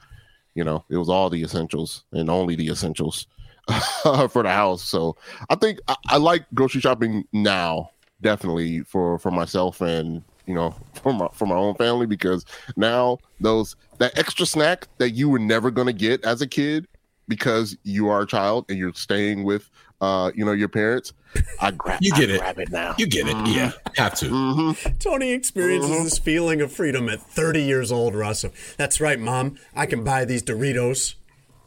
you 0.56 0.64
know, 0.64 0.86
it 0.90 0.98
was 0.98 1.10
all 1.10 1.30
the 1.30 1.42
essentials 1.44 2.04
and 2.12 2.30
only 2.30 2.56
the 2.56 2.70
essentials 2.70 3.28
for 4.30 4.44
the 4.44 4.50
house. 4.50 4.84
So, 4.84 5.16
I 5.50 5.56
think 5.56 5.80
I, 5.88 5.96
I 6.10 6.18
like 6.18 6.46
grocery 6.54 6.82
shopping 6.82 7.26
now, 7.32 7.92
definitely 8.22 8.82
for 8.82 9.18
for 9.20 9.32
myself 9.32 9.82
and 9.82 10.24
you 10.46 10.54
know 10.54 10.76
for 11.02 11.14
my 11.14 11.28
for 11.34 11.46
my 11.46 11.56
own 11.56 11.76
family 11.76 12.06
because 12.06 12.46
now 12.76 13.18
those 13.40 13.76
that 14.00 14.18
extra 14.18 14.46
snack 14.46 14.88
that 14.98 15.12
you 15.12 15.30
were 15.30 15.40
never 15.40 15.72
gonna 15.72 15.94
get 15.94 16.24
as 16.26 16.42
a 16.42 16.48
kid 16.48 16.88
because 17.28 17.78
you 17.84 18.10
are 18.10 18.22
a 18.22 18.28
child 18.28 18.66
and 18.68 18.78
you're 18.78 18.94
staying 18.94 19.44
with 19.44 19.70
uh 20.02 20.32
you 20.36 20.44
know 20.44 20.52
your 20.52 20.68
parents. 20.68 21.14
I 21.62 21.72
grab 21.72 22.00
You 22.02 22.12
get 22.12 22.30
I 22.30 22.34
it. 22.34 22.40
grab 22.40 22.60
it 22.60 22.72
now. 22.72 22.96
You 22.98 23.08
get 23.08 23.28
it. 23.28 23.36
Yeah, 23.48 23.72
have 23.96 24.14
to. 24.16 24.26
Mm-hmm. 24.26 24.98
Tony 25.00 25.32
experiences 25.32 26.04
this 26.04 26.20
feeling 26.20 26.62
of 26.62 26.72
freedom 26.72 27.10
at 27.10 27.22
30 27.22 27.64
years 27.64 27.92
old, 27.92 28.14
Russ. 28.14 28.46
That's 28.78 29.02
right, 29.02 29.20
Mom. 29.20 29.58
I 29.76 29.86
can 29.88 30.04
buy 30.04 30.26
these 30.26 30.44
Doritos. 30.44 31.16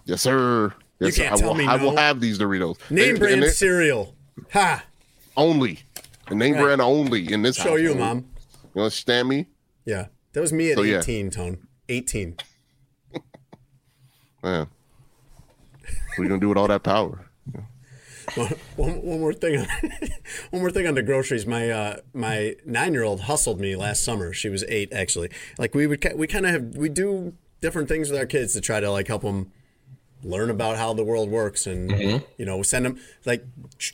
Yes, 0.04 0.22
sir. 0.22 0.72
Yes, 1.00 1.16
sir. 1.16 1.22
can't 1.22 1.34
I 1.34 1.36
tell 1.38 1.48
will, 1.48 1.54
me 1.56 1.66
I 1.66 1.76
will 1.76 1.96
have 1.96 2.20
these 2.20 2.38
Doritos. 2.38 2.78
Name 2.90 3.10
And- 3.10 3.18
brand 3.18 3.42
and 3.44 3.52
cereal. 3.52 4.14
Ha! 4.52 4.84
only. 5.36 5.80
Name 6.30 6.54
Right. 6.54 6.62
brand 6.62 6.80
only 6.80 7.32
in 7.32 7.42
this 7.42 7.56
Show 7.56 7.76
you. 7.76 7.94
Mom. 7.94 8.26
You 8.74 8.82
understand 8.82 9.28
me? 9.28 9.46
Yeah. 9.84 10.06
That 10.32 10.40
was 10.40 10.52
me 10.52 10.70
at 10.72 10.76
So, 10.78 10.82
yeah. 10.82 10.98
18, 10.98 11.30
Tone. 11.30 11.58
18. 11.88 12.36
Man. 14.42 14.66
What 15.82 16.18
are 16.18 16.22
you 16.22 16.28
gonna 16.28 16.40
do 16.40 16.48
with 16.48 16.58
all 16.58 16.68
that 16.68 16.82
power? 16.82 17.26
one, 18.34 18.54
one 18.76 19.02
one 19.02 19.20
more 19.20 19.32
thing. 19.32 19.60
On, 19.60 19.66
one 20.50 20.62
more 20.62 20.70
thing 20.70 20.86
on 20.86 20.94
the 20.94 21.02
groceries. 21.02 21.46
My 21.46 21.70
uh, 21.70 21.96
my 22.12 22.54
nine 22.64 22.92
year 22.92 23.02
old 23.04 23.22
hustled 23.22 23.60
me 23.60 23.76
last 23.76 24.02
summer. 24.04 24.32
She 24.32 24.48
was 24.48 24.64
eight 24.68 24.92
actually. 24.92 25.30
Like 25.58 25.74
we 25.74 25.86
would 25.86 26.04
we 26.16 26.26
kind 26.26 26.46
of 26.46 26.52
have 26.52 26.76
we 26.76 26.88
do 26.88 27.34
different 27.60 27.88
things 27.88 28.10
with 28.10 28.18
our 28.18 28.26
kids 28.26 28.52
to 28.54 28.60
try 28.60 28.80
to 28.80 28.90
like 28.90 29.06
help 29.08 29.22
them 29.22 29.52
learn 30.26 30.50
about 30.50 30.76
how 30.76 30.92
the 30.92 31.04
world 31.04 31.30
works 31.30 31.66
and 31.66 31.90
mm-hmm. 31.90 32.24
you 32.36 32.44
know 32.44 32.62
send 32.62 32.84
them 32.84 32.98
like 33.24 33.44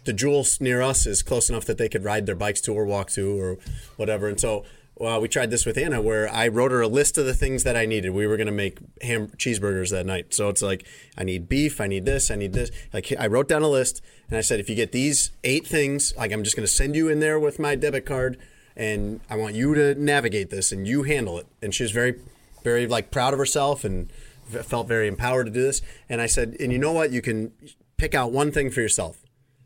the 0.05 0.13
jewels 0.13 0.61
near 0.61 0.83
us 0.83 1.07
is 1.07 1.23
close 1.23 1.51
enough 1.51 1.65
that 1.65 1.79
they 1.79 1.89
could 1.89 2.05
ride 2.05 2.27
their 2.27 2.35
bikes 2.35 2.61
to 2.63 2.73
or 2.73 2.85
walk 2.85 3.11
to 3.11 3.41
or 3.41 3.59
whatever. 3.97 4.29
And 4.29 4.41
so 4.41 4.65
well 4.97 5.21
we 5.21 5.29
tried 5.29 5.51
this 5.51 5.65
with 5.65 5.79
anna 5.79 6.03
where 6.03 6.29
i 6.29 6.47
wrote 6.47 6.71
her 6.71 6.83
a 6.83 6.87
list 6.87 7.17
of 7.17 7.25
the 7.25 7.35
things 7.35 7.65
that 7.65 7.77
i 7.77 7.87
needed. 7.87 8.11
We 8.11 8.27
were 8.27 8.37
going 8.37 8.47
to 8.47 8.53
make 8.53 8.79
ham 9.03 9.29
cheeseburgers 9.37 9.91
that 9.91 10.07
night. 10.07 10.35
So 10.35 10.49
it's 10.49 10.63
like 10.63 10.87
i 11.17 11.25
need 11.25 11.49
beef 11.49 11.81
i 11.81 11.87
need 11.87 12.05
this 12.05 12.31
i 12.31 12.35
need 12.35 12.53
this. 12.53 12.71
Like 12.93 13.13
i 13.19 13.27
wrote 13.27 13.49
down 13.49 13.63
a 13.63 13.69
list 13.69 14.03
and 14.29 14.37
i 14.37 14.41
said 14.41 14.61
if 14.61 14.69
you 14.69 14.77
get 14.77 14.93
these 14.93 15.31
eight 15.45 15.67
things 15.67 16.15
like 16.17 16.33
i'm 16.33 16.45
just 16.45 16.57
going 16.57 16.67
to 16.67 16.73
send 16.73 16.95
you 16.95 17.09
in 17.09 17.21
there 17.21 17.39
with 17.39 17.59
my 17.59 17.75
debit 17.75 18.07
card 18.07 18.39
and 18.77 19.21
i 19.31 19.37
want 19.37 19.55
you 19.55 19.75
to 19.75 19.95
navigate 19.95 20.51
this 20.51 20.73
and 20.73 20.87
you 20.87 21.03
handle 21.03 21.39
it. 21.39 21.47
And 21.63 21.75
she 21.75 21.83
was 21.83 21.93
very 21.93 22.15
very 22.63 22.87
like 22.87 23.11
proud 23.11 23.33
of 23.33 23.39
herself 23.39 23.85
and 23.85 24.11
felt 24.47 24.89
very 24.89 25.09
empowered 25.09 25.47
to 25.47 25.53
do 25.53 25.63
this. 25.63 25.83
And 26.09 26.21
I 26.21 26.27
said, 26.27 26.57
and 26.61 26.73
you 26.73 26.79
know 26.79 26.93
what? 26.93 27.11
You 27.13 27.23
can 27.23 27.53
pick 27.97 28.15
out 28.15 28.33
one 28.33 28.51
thing 28.53 28.71
for 28.71 28.81
yourself. 28.81 29.19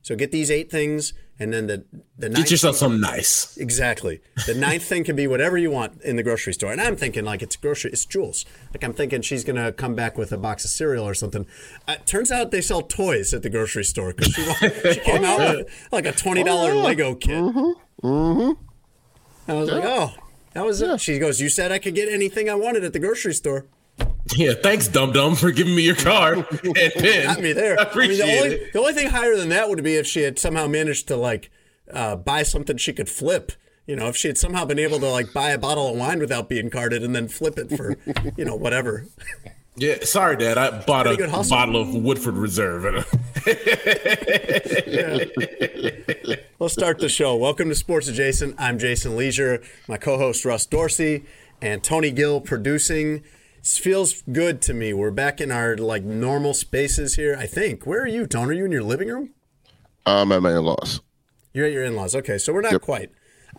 So 0.02 0.14
get 0.14 0.30
these 0.30 0.52
eight 0.52 0.70
things, 0.70 1.14
and 1.36 1.52
then 1.52 1.66
the 1.66 1.84
the 2.16 2.28
ninth 2.28 2.44
Get 2.44 2.50
yourself 2.52 2.76
thing- 2.76 2.78
something 2.78 3.00
nice. 3.00 3.56
exactly. 3.56 4.20
The 4.46 4.54
ninth 4.54 4.84
thing 4.84 5.02
can 5.02 5.16
be 5.16 5.26
whatever 5.26 5.58
you 5.58 5.68
want 5.72 6.00
in 6.02 6.14
the 6.14 6.22
grocery 6.22 6.52
store. 6.54 6.70
And 6.70 6.80
I'm 6.80 6.94
thinking 6.94 7.24
like 7.24 7.42
it's 7.42 7.56
grocery, 7.56 7.90
it's 7.90 8.04
Jewels. 8.06 8.44
Like 8.72 8.84
I'm 8.84 8.92
thinking 8.92 9.20
she's 9.22 9.42
gonna 9.42 9.72
come 9.72 9.96
back 9.96 10.16
with 10.16 10.30
a 10.30 10.36
box 10.38 10.64
of 10.64 10.70
cereal 10.70 11.04
or 11.08 11.12
something. 11.14 11.44
Uh, 11.88 11.96
turns 12.06 12.30
out 12.30 12.52
they 12.52 12.60
sell 12.60 12.82
toys 12.82 13.34
at 13.34 13.42
the 13.42 13.50
grocery 13.50 13.82
store 13.82 14.12
because 14.14 14.32
she, 14.32 14.42
she 14.94 15.00
came 15.00 15.24
out 15.24 15.40
with 15.56 15.88
like 15.90 16.06
a 16.06 16.12
twenty 16.12 16.44
dollar 16.44 16.72
Lego 16.76 17.16
kit. 17.16 17.42
Mm-hmm. 17.42 18.52
I 19.50 19.54
was 19.54 19.70
like, 19.70 19.84
oh, 19.84 20.14
that 20.52 20.64
was 20.64 20.80
it. 20.82 21.00
She 21.00 21.18
goes, 21.18 21.40
you 21.40 21.48
said 21.48 21.72
I 21.72 21.78
could 21.80 21.96
get 21.96 22.08
anything 22.08 22.48
I 22.48 22.54
wanted 22.54 22.84
at 22.84 22.92
the 22.92 23.00
grocery 23.00 23.34
store. 23.34 23.66
Yeah, 24.34 24.54
thanks, 24.62 24.88
Dum 24.88 25.12
Dum, 25.12 25.34
for 25.36 25.50
giving 25.52 25.74
me 25.74 25.82
your 25.82 25.94
card 25.94 26.38
and 26.64 26.74
pen. 26.74 27.24
got 27.26 27.40
me 27.40 27.52
there. 27.52 27.78
I 27.78 27.82
I 27.82 27.84
mean, 27.84 27.90
appreciate 27.92 28.26
the, 28.26 28.38
only, 28.42 28.54
it. 28.56 28.72
the 28.72 28.78
only 28.80 28.92
thing 28.92 29.08
higher 29.08 29.36
than 29.36 29.48
that 29.50 29.68
would 29.68 29.82
be 29.84 29.94
if 29.94 30.06
she 30.06 30.22
had 30.22 30.38
somehow 30.38 30.66
managed 30.66 31.08
to 31.08 31.16
like 31.16 31.50
uh, 31.92 32.16
buy 32.16 32.42
something 32.42 32.76
she 32.76 32.92
could 32.92 33.08
flip. 33.08 33.52
You 33.86 33.94
know, 33.94 34.08
if 34.08 34.16
she 34.16 34.26
had 34.28 34.36
somehow 34.36 34.64
been 34.64 34.80
able 34.80 34.98
to 34.98 35.08
like 35.08 35.32
buy 35.32 35.50
a 35.50 35.58
bottle 35.58 35.88
of 35.88 35.96
wine 35.96 36.18
without 36.18 36.48
being 36.48 36.70
carded 36.70 37.04
and 37.04 37.14
then 37.14 37.28
flip 37.28 37.56
it 37.56 37.70
for, 37.76 37.96
you 38.36 38.44
know, 38.44 38.56
whatever. 38.56 39.06
Yeah, 39.78 40.04
sorry, 40.04 40.38
Dad. 40.38 40.56
I 40.56 40.82
bought 40.86 41.06
a 41.06 41.28
bottle 41.50 41.76
of 41.82 41.94
Woodford 41.94 42.32
Reserve. 42.38 42.86
A- 42.86 43.04
Let's 46.58 46.72
start 46.72 46.98
the 46.98 47.10
show. 47.10 47.36
Welcome 47.36 47.68
to 47.68 47.74
Sports 47.74 48.08
Adjacent. 48.08 48.54
I'm 48.58 48.78
Jason 48.78 49.16
Lieser, 49.16 49.62
my 49.86 49.98
co-host 49.98 50.46
Russ 50.46 50.64
Dorsey, 50.64 51.24
and 51.60 51.82
Tony 51.84 52.10
Gill 52.10 52.40
producing. 52.40 53.22
This 53.66 53.78
feels 53.78 54.22
good 54.30 54.62
to 54.62 54.74
me. 54.74 54.92
We're 54.92 55.10
back 55.10 55.40
in 55.40 55.50
our 55.50 55.76
like 55.76 56.04
normal 56.04 56.54
spaces 56.54 57.16
here. 57.16 57.36
I 57.36 57.46
think. 57.46 57.84
Where 57.84 58.00
are 58.00 58.06
you, 58.06 58.24
Tone? 58.28 58.48
Are 58.48 58.52
you 58.52 58.64
in 58.64 58.70
your 58.70 58.84
living 58.84 59.08
room? 59.08 59.30
I'm 60.06 60.30
at 60.30 60.40
my 60.40 60.52
in-laws. 60.52 61.00
You're 61.52 61.66
at 61.66 61.72
your 61.72 61.82
in-laws. 61.82 62.14
Okay, 62.14 62.38
so 62.38 62.52
we're 62.52 62.60
not 62.60 62.80
quite. 62.80 63.10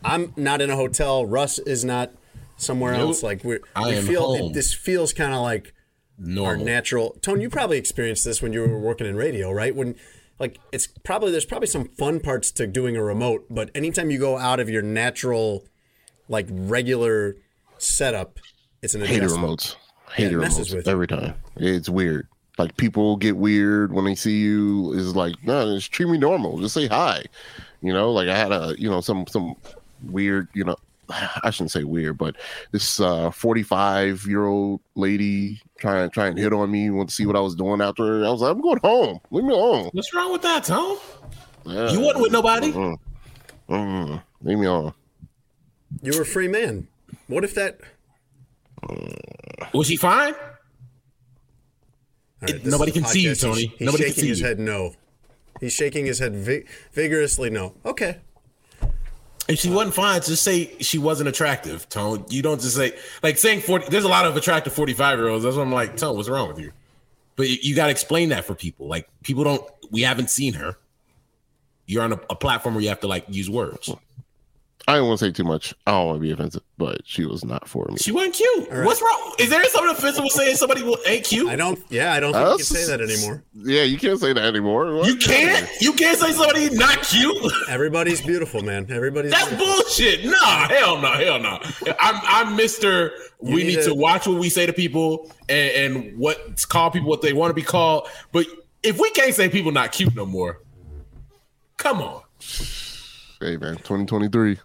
I'm 0.06 0.32
not 0.38 0.62
in 0.62 0.70
a 0.70 0.78
hotel. 0.78 1.26
Russ 1.26 1.60
is 1.60 1.84
not 1.84 2.14
somewhere 2.56 2.94
Nope. 2.94 3.02
else. 3.02 3.22
Like 3.22 3.44
we're, 3.44 3.60
I 3.76 3.90
we 3.90 3.96
am 3.98 4.06
feel 4.06 4.38
home. 4.38 4.52
It, 4.52 4.54
this 4.54 4.74
feels 4.74 5.12
kind 5.12 5.34
of 5.34 5.42
like 5.42 5.74
Normal. 6.18 6.46
our 6.46 6.56
natural. 6.66 7.18
Tone, 7.22 7.42
you 7.42 7.50
probably 7.50 7.78
experienced 7.78 8.24
this 8.24 8.42
when 8.42 8.54
you 8.54 8.62
were 8.62 8.80
working 8.80 9.08
in 9.08 9.18
radio, 9.18 9.52
right? 9.52 9.76
When 9.76 9.96
like 10.40 10.58
it's 10.72 10.88
probably 10.88 11.32
there's 11.32 11.44
probably 11.44 11.68
some 11.68 11.90
fun 11.98 12.22
parts 12.22 12.50
to 12.54 12.66
doing 12.66 12.96
a 12.96 13.04
remote, 13.04 13.48
but 13.50 13.72
anytime 13.76 14.10
you 14.10 14.20
go 14.20 14.38
out 14.38 14.62
of 14.62 14.70
your 14.70 14.82
natural, 14.82 15.66
like 16.30 16.48
regular 16.50 17.36
setup, 17.78 18.40
it's 18.82 18.96
an 18.96 19.02
Hate 19.02 19.20
the 19.20 19.26
adjustment. 19.26 19.60
remotes. 19.60 19.76
Hate 20.14 20.28
it 20.28 20.32
the 20.32 20.38
messes 20.38 20.70
remotes 20.70 20.76
with 20.76 20.86
you. 20.88 20.92
every 20.92 21.08
time. 21.08 21.34
It's 21.58 21.90
weird. 21.90 22.28
Like 22.58 22.76
people 22.78 23.18
get 23.18 23.38
weird 23.38 23.94
when 23.94 24.06
they 24.06 24.16
see 24.16 24.38
you. 24.40 24.94
Is 24.94 25.16
like, 25.16 25.36
no, 25.44 25.76
just 25.76 25.92
treat 25.92 26.10
me 26.10 26.18
normal. 26.18 26.60
Just 26.60 26.74
say 26.74 26.88
hi. 26.88 27.24
You 27.82 27.94
know, 27.94 28.12
like 28.12 28.28
I 28.30 28.36
had 28.38 28.52
a, 28.52 28.76
you 28.78 28.90
know, 28.90 29.02
some 29.02 29.28
some 29.28 29.56
weird, 30.04 30.48
you 30.54 30.64
know, 30.64 30.76
I 31.10 31.52
shouldn't 31.52 31.72
say 31.72 31.84
weird, 31.84 32.18
but 32.18 32.36
this 32.72 33.00
uh 33.00 33.30
45 33.32 34.26
year 34.26 34.46
old 34.46 34.82
lady 34.96 35.62
trying 35.78 36.10
trying 36.10 36.36
to 36.36 36.42
hit 36.42 36.54
on 36.54 36.72
me, 36.72 36.90
want 36.90 37.10
to 37.10 37.16
see 37.16 37.26
what 37.28 37.36
I 37.36 37.42
was 37.42 37.56
doing 37.56 37.80
after. 37.82 38.04
her. 38.04 38.26
I 38.26 38.30
was 38.30 38.42
like, 38.42 38.52
I'm 38.52 38.62
going 38.62 38.80
home. 38.80 39.20
Leave 39.30 39.44
me 39.46 39.54
alone. 39.54 39.90
What's 39.94 40.14
wrong 40.14 40.32
with 40.32 40.42
that, 40.42 40.64
Tom? 40.64 40.98
Yeah. 41.66 41.92
You 41.92 42.00
wasn't 42.00 42.22
with 42.22 42.32
nobody. 42.32 42.72
Mm, 43.70 44.24
leave 44.42 44.58
me 44.58 44.66
alone. 44.66 44.94
You're 46.02 46.22
a 46.22 46.26
free 46.26 46.48
man. 46.48 46.88
What 47.28 47.44
if 47.44 47.54
that? 47.56 47.80
Was 49.74 49.88
she 49.88 49.96
fine? 49.98 50.34
All 52.44 52.50
It- 52.50 52.66
nobody 52.66 52.92
can 52.92 53.06
see 53.06 53.22
you. 53.22 53.36
Tony. 53.36 53.62
He's, 53.68 53.72
he's 53.72 53.82
Nobody 53.86 54.04
can 54.04 54.14
shaking 54.14 54.24
see 54.24 54.30
his 54.30 54.40
you. 54.42 54.46
head 54.46 54.60
no. 54.60 54.94
He's 55.60 55.74
shaking 55.74 56.06
his 56.06 56.20
head 56.20 56.36
vi- 56.36 56.64
vigorously 56.94 57.50
no. 57.50 57.74
Okay. 57.86 58.18
If 59.48 59.60
she 59.60 59.70
wasn't 59.70 59.96
fine, 59.96 60.22
just 60.22 60.44
say 60.44 60.78
she 60.80 60.98
wasn't 60.98 61.30
attractive, 61.30 61.88
Tone. 61.90 62.26
You 62.30 62.42
don't 62.42 62.60
just 62.62 62.76
say 62.76 62.98
like 63.24 63.38
saying 63.38 63.62
forty. 63.62 63.86
There's 63.90 64.04
a 64.04 64.10
lot 64.10 64.26
of 64.26 64.36
attractive 64.36 64.74
forty-five 64.74 65.18
year 65.18 65.30
olds. 65.30 65.44
That's 65.46 65.56
what 65.56 65.62
I'm 65.64 65.72
like, 65.72 65.96
Tone. 65.96 66.16
What's 66.18 66.28
wrong 66.30 66.50
with 66.50 66.60
you? 66.60 66.74
But 67.38 67.48
you, 67.50 67.58
you 67.62 67.76
got 67.76 67.86
to 67.86 67.92
explain 67.92 68.30
that 68.30 68.44
for 68.46 68.54
people. 68.56 68.88
Like 68.88 69.08
people 69.24 69.44
don't. 69.46 69.64
We 69.90 70.02
haven't 70.02 70.30
seen 70.30 70.54
her. 70.56 70.76
You're 71.86 72.04
on 72.04 72.12
a, 72.12 72.20
a 72.30 72.36
platform 72.36 72.76
where 72.76 72.82
you 72.84 72.90
have 72.90 73.00
to 73.00 73.08
like 73.08 73.24
use 73.30 73.50
words. 73.50 73.90
I 74.90 74.96
don't 74.96 75.08
want 75.10 75.20
to 75.20 75.26
say 75.26 75.32
too 75.34 75.44
much. 75.44 75.74
I 75.86 75.92
don't 75.92 76.06
want 76.08 76.18
to 76.18 76.22
be 76.22 76.32
offensive, 76.32 76.64
but 76.78 77.02
she 77.04 77.26
was 77.26 77.44
not 77.44 77.68
for 77.68 77.86
me. 77.90 77.98
She 77.98 78.14
wasn't 78.14 78.36
cute. 78.36 78.70
What's 78.86 79.02
wrong? 79.02 79.34
Is 79.38 79.50
there 79.50 79.62
something 79.66 79.92
offensive 79.94 80.24
with 80.24 80.32
saying 80.32 80.56
somebody 80.56 80.82
will- 80.82 80.98
ain't 81.06 81.26
cute? 81.26 81.50
I 81.50 81.58
don't. 81.58 81.78
Yeah, 81.90 82.14
I 82.14 82.22
don't 82.22 82.32
think 82.32 82.46
you 82.52 82.56
can 82.56 82.64
say 82.66 82.86
that 82.88 83.02
anymore. 83.02 83.44
Yeah, 83.54 83.84
you 83.84 83.98
can't 83.98 84.18
say 84.18 84.32
that 84.32 84.46
anymore. 84.46 84.96
What? 84.96 85.08
You 85.08 85.18
can't. 85.18 85.70
You 85.82 85.92
can't 85.92 86.18
say 86.18 86.32
somebody 86.32 86.70
not 86.70 87.04
cute. 87.04 87.36
Everybody's 87.70 88.22
beautiful, 88.22 88.62
man. 88.62 88.90
Everybody's. 88.90 89.32
That's 89.32 89.50
beautiful. 89.50 89.74
bullshit. 89.74 90.24
Nah, 90.26 90.70
hell 90.70 91.02
no, 91.02 91.12
hell 91.12 91.40
no. 91.40 91.60
I'm 92.00 92.22
I'm 92.24 92.56
Mister. 92.56 93.12
We 93.40 93.56
need 93.56 93.68
need 93.68 93.76
to 93.76 93.84
to- 93.88 93.96
watch 93.96 94.26
what 94.26 94.40
we 94.40 94.48
say 94.48 94.66
to 94.68 94.74
people 94.74 95.30
and, 95.50 95.96
and 95.96 96.18
what 96.18 96.66
call 96.70 96.92
people 96.92 97.10
what 97.10 97.22
they 97.22 97.34
want 97.34 97.50
to 97.50 97.54
be 97.54 97.62
called. 97.62 98.08
But 98.32 98.46
if 98.84 98.98
we 99.00 99.10
can't 99.12 99.34
say 99.36 99.50
people 99.50 99.74
not 99.74 99.92
cute 99.92 100.16
no 100.16 100.26
more, 100.26 100.62
come 101.76 102.02
on. 102.02 102.22
Hey 103.42 103.58
man, 103.58 103.76
2023. 103.76 104.58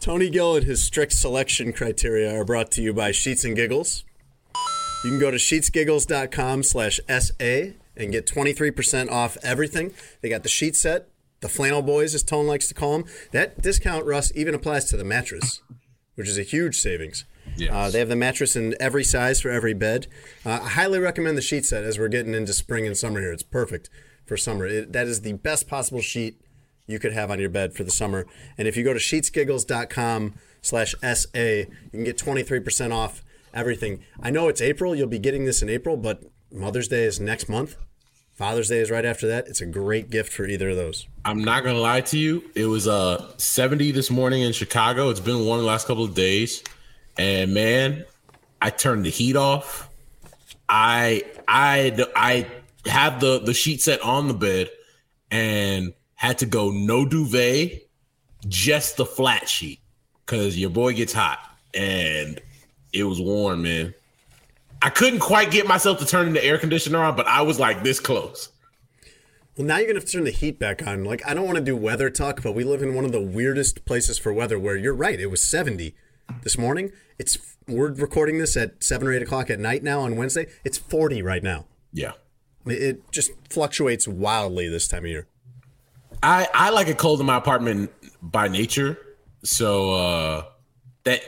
Tony 0.00 0.30
Gill 0.30 0.56
and 0.56 0.64
his 0.64 0.82
strict 0.82 1.12
selection 1.12 1.72
criteria 1.72 2.32
are 2.32 2.44
brought 2.44 2.70
to 2.72 2.82
you 2.82 2.92
by 2.92 3.10
Sheets 3.10 3.44
and 3.44 3.56
Giggles. 3.56 4.04
You 5.04 5.10
can 5.10 5.18
go 5.18 5.30
to 5.30 5.36
sheetsgiggles.com 5.36 6.62
slash 6.62 7.00
SA 7.08 7.72
and 7.96 8.12
get 8.12 8.26
23% 8.26 9.10
off 9.10 9.36
everything. 9.42 9.92
They 10.20 10.28
got 10.28 10.44
the 10.44 10.48
sheet 10.48 10.76
set, 10.76 11.08
the 11.40 11.48
flannel 11.48 11.82
boys, 11.82 12.14
as 12.14 12.22
Tone 12.22 12.46
likes 12.46 12.68
to 12.68 12.74
call 12.74 12.92
them. 12.98 13.08
That 13.32 13.60
discount, 13.60 14.06
Russ, 14.06 14.32
even 14.34 14.54
applies 14.54 14.84
to 14.86 14.96
the 14.96 15.04
mattress, 15.04 15.62
which 16.14 16.28
is 16.28 16.38
a 16.38 16.42
huge 16.42 16.78
savings. 16.80 17.24
Yes. 17.56 17.72
Uh, 17.72 17.90
they 17.90 17.98
have 17.98 18.08
the 18.08 18.16
mattress 18.16 18.54
in 18.54 18.74
every 18.78 19.04
size 19.04 19.40
for 19.40 19.50
every 19.50 19.74
bed. 19.74 20.06
Uh, 20.46 20.60
I 20.62 20.68
highly 20.70 21.00
recommend 21.00 21.36
the 21.36 21.42
sheet 21.42 21.64
set 21.64 21.82
as 21.82 21.98
we're 21.98 22.08
getting 22.08 22.34
into 22.34 22.52
spring 22.52 22.86
and 22.86 22.96
summer 22.96 23.20
here. 23.20 23.32
It's 23.32 23.42
perfect 23.42 23.90
for 24.26 24.36
summer. 24.36 24.66
It, 24.66 24.92
that 24.92 25.08
is 25.08 25.22
the 25.22 25.32
best 25.32 25.66
possible 25.66 26.02
sheet 26.02 26.40
you 26.88 26.98
could 26.98 27.12
have 27.12 27.30
on 27.30 27.38
your 27.38 27.50
bed 27.50 27.74
for 27.74 27.84
the 27.84 27.90
summer. 27.92 28.26
And 28.56 28.66
if 28.66 28.76
you 28.76 28.82
go 28.82 28.92
to 28.92 28.98
sheetsgiggles.com 28.98 30.34
slash 30.60 30.94
SA, 31.00 31.38
you 31.38 31.66
can 31.92 32.02
get 32.02 32.18
23% 32.18 32.92
off 32.92 33.22
everything. 33.54 34.02
I 34.20 34.30
know 34.30 34.48
it's 34.48 34.60
April. 34.60 34.96
You'll 34.96 35.06
be 35.06 35.20
getting 35.20 35.44
this 35.44 35.62
in 35.62 35.68
April, 35.68 35.96
but 35.96 36.24
Mother's 36.50 36.88
Day 36.88 37.04
is 37.04 37.20
next 37.20 37.48
month. 37.48 37.76
Father's 38.34 38.68
Day 38.68 38.78
is 38.78 38.90
right 38.90 39.04
after 39.04 39.26
that. 39.28 39.48
It's 39.48 39.60
a 39.60 39.66
great 39.66 40.10
gift 40.10 40.32
for 40.32 40.46
either 40.46 40.70
of 40.70 40.76
those. 40.76 41.06
I'm 41.24 41.42
not 41.42 41.64
gonna 41.64 41.78
lie 41.78 42.02
to 42.02 42.18
you. 42.18 42.48
It 42.54 42.66
was 42.66 42.86
uh 42.86 43.32
70 43.36 43.90
this 43.90 44.10
morning 44.10 44.42
in 44.42 44.52
Chicago. 44.52 45.10
It's 45.10 45.18
been 45.18 45.44
warm 45.44 45.58
the 45.58 45.66
last 45.66 45.88
couple 45.88 46.04
of 46.04 46.14
days, 46.14 46.62
and 47.18 47.52
man, 47.52 48.04
I 48.62 48.70
turned 48.70 49.04
the 49.04 49.10
heat 49.10 49.34
off. 49.34 49.90
I 50.68 51.24
I 51.48 52.06
I 52.14 52.46
have 52.88 53.18
the 53.18 53.40
the 53.40 53.54
sheet 53.54 53.82
set 53.82 54.00
on 54.02 54.28
the 54.28 54.34
bed, 54.34 54.70
and 55.32 55.92
had 56.18 56.38
to 56.38 56.46
go 56.46 56.70
no 56.70 57.06
duvet, 57.06 57.88
just 58.48 58.96
the 58.96 59.06
flat 59.06 59.48
sheet, 59.48 59.78
because 60.26 60.58
your 60.58 60.68
boy 60.68 60.92
gets 60.92 61.12
hot, 61.12 61.38
and 61.72 62.40
it 62.92 63.04
was 63.04 63.20
warm, 63.20 63.62
man. 63.62 63.94
I 64.82 64.90
couldn't 64.90 65.20
quite 65.20 65.52
get 65.52 65.68
myself 65.68 66.00
to 66.00 66.06
turn 66.06 66.32
the 66.32 66.44
air 66.44 66.58
conditioner 66.58 66.98
on, 66.98 67.14
but 67.14 67.28
I 67.28 67.42
was 67.42 67.60
like 67.60 67.84
this 67.84 68.00
close. 68.00 68.48
Well, 69.56 69.64
now 69.68 69.76
you're 69.76 69.86
going 69.86 69.94
to 69.94 70.00
have 70.00 70.08
to 70.08 70.12
turn 70.12 70.24
the 70.24 70.32
heat 70.32 70.58
back 70.58 70.84
on. 70.84 71.04
Like, 71.04 71.24
I 71.24 71.34
don't 71.34 71.46
want 71.46 71.58
to 71.58 71.64
do 71.64 71.76
weather 71.76 72.10
talk, 72.10 72.42
but 72.42 72.52
we 72.52 72.64
live 72.64 72.82
in 72.82 72.96
one 72.96 73.04
of 73.04 73.12
the 73.12 73.22
weirdest 73.22 73.84
places 73.84 74.18
for 74.18 74.32
weather 74.32 74.58
where 74.58 74.76
you're 74.76 74.94
right. 74.94 75.20
It 75.20 75.26
was 75.26 75.48
70 75.48 75.94
this 76.42 76.58
morning. 76.58 76.90
It's 77.16 77.38
We're 77.68 77.92
recording 77.92 78.38
this 78.38 78.56
at 78.56 78.82
7 78.82 79.06
or 79.06 79.12
8 79.12 79.22
o'clock 79.22 79.50
at 79.50 79.60
night 79.60 79.84
now 79.84 80.00
on 80.00 80.16
Wednesday. 80.16 80.46
It's 80.64 80.78
40 80.78 81.22
right 81.22 81.44
now. 81.44 81.66
Yeah. 81.92 82.12
It 82.66 83.08
just 83.12 83.30
fluctuates 83.50 84.08
wildly 84.08 84.68
this 84.68 84.88
time 84.88 85.04
of 85.04 85.10
year. 85.10 85.28
I 86.22 86.48
I 86.52 86.70
like 86.70 86.88
it 86.88 86.98
cold 86.98 87.20
in 87.20 87.26
my 87.26 87.36
apartment 87.36 87.90
by 88.22 88.48
nature, 88.48 88.98
so 89.42 89.92
uh 89.92 90.44
that 91.04 91.20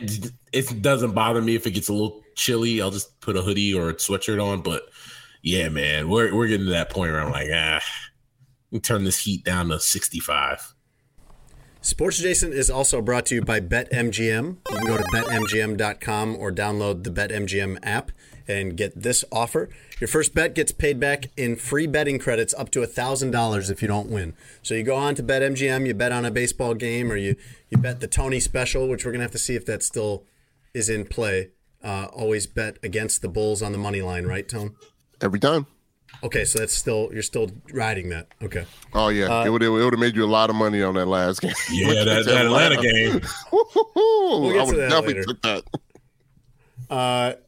it 0.53 0.83
doesn't 0.83 1.13
bother 1.13 1.41
me 1.41 1.55
if 1.55 1.67
it 1.67 1.73
gets 1.73 1.89
a 1.89 1.93
little 1.93 2.23
chilly. 2.35 2.83
I'll 2.83 2.91
just 2.91 3.21
put 3.21 3.37
a 3.37 3.43
hoodie 3.43 3.73
or 3.73 3.91
a 3.91 3.95
sweatshirt 3.95 4.43
on. 4.43 4.63
But 4.63 4.83
yeah, 5.43 5.69
man, 5.69 6.09
we're 6.09 6.35
we're 6.35 6.49
getting 6.49 6.67
to 6.67 6.73
that 6.73 6.91
point 6.91 7.13
where 7.13 7.21
I'm 7.21 7.33
like, 7.33 7.49
ah, 7.53 7.81
turn 8.83 9.05
this 9.05 9.19
heat 9.19 9.45
down 9.45 9.69
to 9.69 9.81
65. 9.81 10.75
Sports 11.83 12.19
Adjacent 12.19 12.53
is 12.53 12.69
also 12.69 13.01
brought 13.01 13.25
to 13.27 13.37
you 13.37 13.43
by 13.43 13.59
BetMGM. 13.59 14.59
You 14.71 14.77
can 14.77 14.87
go 14.87 14.99
to 14.99 15.03
betmgm.com 15.05 16.37
or 16.37 16.53
download 16.53 17.05
the 17.05 17.11
BetMGM 17.11 17.79
app 17.83 18.13
and 18.51 18.77
get 18.77 19.01
this 19.01 19.25
offer. 19.31 19.69
Your 20.01 20.09
first 20.09 20.35
bet 20.35 20.55
gets 20.55 20.73
paid 20.73 20.99
back 20.99 21.27
in 21.37 21.57
free 21.57 21.87
betting 21.87 22.19
credits 22.19 22.53
up 22.55 22.71
to 22.71 22.81
$1,000 22.81 23.71
if 23.71 23.83
you 23.83 23.89
don't 23.89 24.11
win. 24.11 24.35
So 24.63 24.75
you 24.75 24.83
go 24.83 24.97
on 24.97 25.15
to 25.15 25.23
BetMGM, 25.23 25.87
you 25.87 25.95
bet 25.95 26.13
on 26.13 26.25
a 26.25 26.31
baseball 26.31 26.75
game, 26.75 27.13
or 27.13 27.17
you, 27.17 27.37
you 27.69 27.79
bet 27.79 28.01
the 28.01 28.07
Tony 28.07 28.41
special, 28.41 28.89
which 28.89 29.05
we're 29.05 29.13
going 29.13 29.21
to 29.21 29.25
have 29.25 29.33
to 29.33 29.39
see 29.39 29.55
if 29.55 29.65
that 29.67 29.83
still 29.83 30.25
is 30.75 30.89
in 30.89 31.05
play. 31.05 31.51
Uh, 31.83 32.07
always 32.13 32.47
bet 32.47 32.77
against 32.83 33.23
the 33.23 33.29
Bulls 33.29 33.63
on 33.63 33.73
the 33.73 33.79
money 33.79 34.03
line, 34.03 34.27
right, 34.27 34.47
Tone? 34.49 34.75
Every 35.23 35.41
time. 35.41 35.67
Okay, 36.25 36.45
so 36.45 36.59
that's 36.59 36.75
still, 36.75 37.09
you're 37.13 37.23
still 37.23 37.51
riding 37.73 38.09
that. 38.11 38.27
Okay. 38.43 38.67
Oh 38.93 39.09
yeah, 39.09 39.47
it 39.47 39.51
would 39.51 39.63
it 39.63 39.71
would 39.71 39.93
have 39.93 40.01
made 40.01 40.17
you 40.17 40.25
a 40.25 40.27
lot 40.27 40.51
of 40.51 40.57
money 40.57 40.83
on 40.83 40.95
that 40.95 41.07
last 41.07 41.41
game. 41.41 41.53
Yeah, 41.71 42.05
that, 42.05 42.25
that 42.27 42.47
Atlanta 42.47 42.77
game. 42.83 43.21
We'll 43.53 44.53
get 44.53 44.61
I 44.61 44.65
to 44.65 44.71
would 44.71 44.77
that 44.77 44.91
definitely 44.91 45.15
later. 45.15 45.25
took 45.25 45.43
that. 45.43 47.41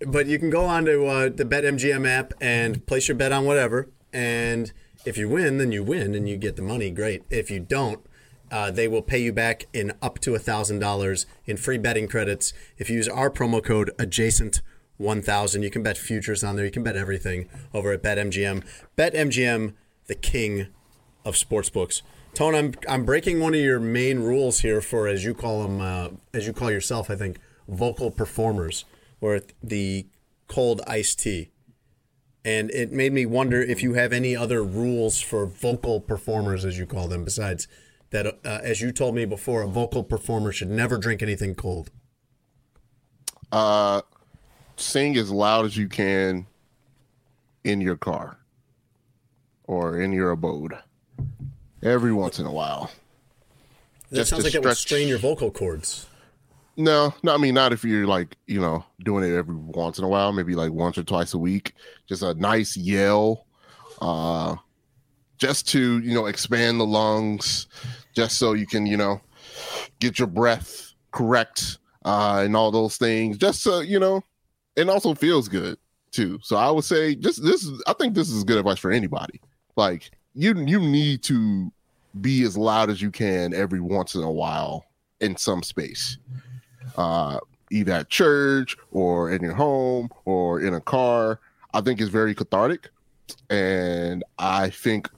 But 0.00 0.26
you 0.26 0.38
can 0.38 0.50
go 0.50 0.64
on 0.64 0.84
to 0.84 1.06
uh, 1.06 1.28
the 1.28 1.44
BetMGM 1.44 2.06
app 2.06 2.34
and 2.40 2.84
place 2.86 3.08
your 3.08 3.16
bet 3.16 3.32
on 3.32 3.44
whatever. 3.44 3.88
And 4.12 4.72
if 5.04 5.16
you 5.16 5.28
win, 5.28 5.58
then 5.58 5.72
you 5.72 5.82
win 5.82 6.14
and 6.14 6.28
you 6.28 6.36
get 6.36 6.56
the 6.56 6.62
money. 6.62 6.90
Great. 6.90 7.22
If 7.30 7.50
you 7.50 7.60
don't, 7.60 8.04
uh, 8.50 8.70
they 8.70 8.88
will 8.88 9.02
pay 9.02 9.18
you 9.18 9.32
back 9.32 9.66
in 9.72 9.92
up 10.02 10.18
to 10.20 10.36
thousand 10.38 10.78
dollars 10.78 11.26
in 11.46 11.56
free 11.56 11.78
betting 11.78 12.08
credits 12.08 12.52
if 12.78 12.88
you 12.88 12.96
use 12.96 13.08
our 13.08 13.30
promo 13.30 13.62
code 13.62 13.90
adjacent. 13.98 14.60
1000 14.98 15.62
you 15.62 15.70
can 15.70 15.82
bet 15.82 15.98
futures 15.98 16.42
on 16.42 16.56
there 16.56 16.64
you 16.64 16.70
can 16.70 16.82
bet 16.82 16.96
everything 16.96 17.50
over 17.74 17.92
at 17.92 18.02
betmgm 18.02 18.64
betmgm 18.96 19.74
the 20.06 20.14
king 20.14 20.68
of 21.22 21.34
sportsbooks 21.34 22.00
tone 22.32 22.54
i'm 22.54 22.72
i'm 22.88 23.04
breaking 23.04 23.38
one 23.38 23.52
of 23.52 23.60
your 23.60 23.78
main 23.78 24.20
rules 24.20 24.60
here 24.60 24.80
for 24.80 25.06
as 25.06 25.22
you 25.22 25.34
call 25.34 25.62
them 25.62 25.82
uh, 25.82 26.08
as 26.32 26.46
you 26.46 26.52
call 26.54 26.70
yourself 26.70 27.10
i 27.10 27.14
think 27.14 27.38
vocal 27.68 28.10
performers 28.10 28.86
or 29.20 29.40
the 29.62 30.06
cold 30.48 30.80
iced 30.86 31.20
tea. 31.20 31.50
And 32.44 32.70
it 32.70 32.92
made 32.92 33.12
me 33.12 33.26
wonder 33.26 33.60
if 33.60 33.82
you 33.82 33.94
have 33.94 34.12
any 34.12 34.36
other 34.36 34.62
rules 34.62 35.20
for 35.20 35.46
vocal 35.46 36.00
performers 36.00 36.64
as 36.64 36.78
you 36.78 36.86
call 36.86 37.08
them 37.08 37.24
besides 37.24 37.66
that 38.10 38.26
uh, 38.26 38.60
as 38.62 38.80
you 38.80 38.92
told 38.92 39.16
me 39.16 39.24
before 39.24 39.62
a 39.62 39.66
vocal 39.66 40.04
performer 40.04 40.52
should 40.52 40.70
never 40.70 40.96
drink 40.96 41.22
anything 41.22 41.56
cold. 41.56 41.90
Uh, 43.50 44.02
sing 44.76 45.16
as 45.16 45.30
loud 45.30 45.64
as 45.64 45.76
you 45.76 45.88
can 45.88 46.46
in 47.64 47.80
your 47.80 47.96
car 47.96 48.38
or 49.64 50.00
in 50.00 50.12
your 50.12 50.30
abode 50.30 50.76
every 51.82 52.12
once 52.12 52.38
in 52.38 52.46
a 52.46 52.52
while. 52.52 52.92
that 54.10 54.18
Just 54.18 54.30
sounds 54.30 54.44
like 54.44 54.52
that 54.52 54.62
would 54.62 54.76
strain 54.76 55.08
your 55.08 55.18
vocal 55.18 55.50
cords 55.50 56.06
No, 56.76 57.14
no, 57.22 57.34
I 57.34 57.38
mean 57.38 57.54
not 57.54 57.72
if 57.72 57.84
you're 57.84 58.06
like 58.06 58.36
you 58.46 58.60
know 58.60 58.84
doing 59.02 59.24
it 59.24 59.34
every 59.34 59.54
once 59.54 59.98
in 59.98 60.04
a 60.04 60.08
while, 60.08 60.32
maybe 60.32 60.54
like 60.54 60.72
once 60.72 60.98
or 60.98 61.04
twice 61.04 61.32
a 61.32 61.38
week. 61.38 61.72
Just 62.06 62.22
a 62.22 62.34
nice 62.34 62.76
yell, 62.76 63.46
uh, 64.02 64.56
just 65.38 65.66
to 65.70 66.00
you 66.00 66.12
know 66.12 66.26
expand 66.26 66.78
the 66.78 66.84
lungs, 66.84 67.66
just 68.14 68.38
so 68.38 68.52
you 68.52 68.66
can 68.66 68.84
you 68.84 68.98
know 68.98 69.20
get 70.00 70.18
your 70.18 70.28
breath 70.28 70.92
correct 71.12 71.78
uh, 72.04 72.42
and 72.44 72.54
all 72.54 72.70
those 72.70 72.98
things. 72.98 73.38
Just 73.38 73.62
so 73.62 73.80
you 73.80 73.98
know, 73.98 74.22
and 74.76 74.90
also 74.90 75.14
feels 75.14 75.48
good 75.48 75.78
too. 76.10 76.38
So 76.42 76.56
I 76.56 76.70
would 76.70 76.84
say 76.84 77.14
just 77.14 77.42
this. 77.42 77.64
is 77.64 77.82
I 77.86 77.94
think 77.94 78.14
this 78.14 78.28
is 78.28 78.44
good 78.44 78.58
advice 78.58 78.78
for 78.78 78.90
anybody. 78.90 79.40
Like 79.76 80.10
you, 80.34 80.54
you 80.54 80.78
need 80.78 81.22
to 81.24 81.72
be 82.20 82.42
as 82.42 82.58
loud 82.58 82.90
as 82.90 83.00
you 83.00 83.10
can 83.10 83.54
every 83.54 83.80
once 83.80 84.14
in 84.14 84.22
a 84.22 84.30
while 84.30 84.84
in 85.20 85.36
some 85.36 85.62
space 85.62 86.18
uh, 86.96 87.40
either 87.70 87.92
at 87.92 88.08
church 88.08 88.76
or 88.92 89.30
in 89.30 89.42
your 89.42 89.54
home 89.54 90.08
or 90.24 90.60
in 90.60 90.74
a 90.74 90.80
car. 90.80 91.40
I 91.74 91.80
think 91.80 92.00
it's 92.00 92.10
very 92.10 92.34
cathartic. 92.34 92.88
And 93.50 94.24
I 94.38 94.70
think 94.70 95.10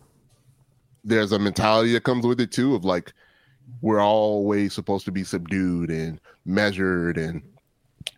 there's 1.05 1.33
a 1.33 1.39
mentality 1.39 1.93
that 1.93 2.05
comes 2.05 2.27
with 2.27 2.41
it 2.41 2.51
too 2.53 2.75
of 2.75 2.85
like, 2.85 3.13
we're 3.83 4.01
always 4.01 4.73
supposed 4.73 5.05
to 5.05 5.13
be 5.13 5.25
subdued 5.25 5.91
and 5.91 6.21
measured 6.45 7.19
and 7.19 7.43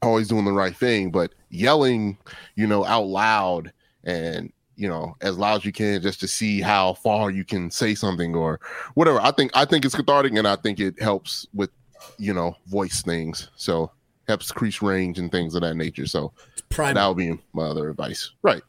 always 0.01 0.29
doing 0.29 0.45
the 0.45 0.53
right 0.53 0.77
thing. 0.77 1.11
But 1.11 1.35
yelling, 1.51 2.17
you 2.55 2.67
know, 2.67 2.85
out 2.85 3.07
loud 3.07 3.73
and, 4.05 4.53
you 4.77 4.89
know, 4.89 5.17
as 5.21 5.37
loud 5.37 5.57
as 5.57 5.65
you 5.65 5.73
can 5.73 6.01
just 6.01 6.21
to 6.21 6.29
see 6.29 6.61
how 6.61 6.95
far 6.95 7.31
you 7.31 7.45
can 7.45 7.71
say 7.71 7.95
something 7.95 8.35
or 8.35 8.61
whatever. 8.95 9.21
I 9.21 9.33
think 9.33 9.51
I 9.55 9.65
think 9.65 9.85
it's 9.85 9.95
cathartic 9.95 10.35
and 10.35 10.49
I 10.49 10.57
think 10.57 10.81
it 10.81 11.01
helps 11.03 11.47
with 11.53 11.71
you 12.19 12.35
know, 12.35 12.57
voice 12.67 13.03
things. 13.03 13.51
So 13.57 13.91
helps 14.27 14.51
increase 14.51 14.81
range 14.81 15.19
and 15.19 15.31
things 15.31 15.55
of 15.55 15.63
that 15.63 15.75
nature. 15.75 16.07
So 16.07 16.33
that 16.77 17.07
would 17.07 17.17
be 17.17 17.39
my 17.53 17.65
other 17.65 17.91
advice. 17.91 18.33
Right. 18.43 18.63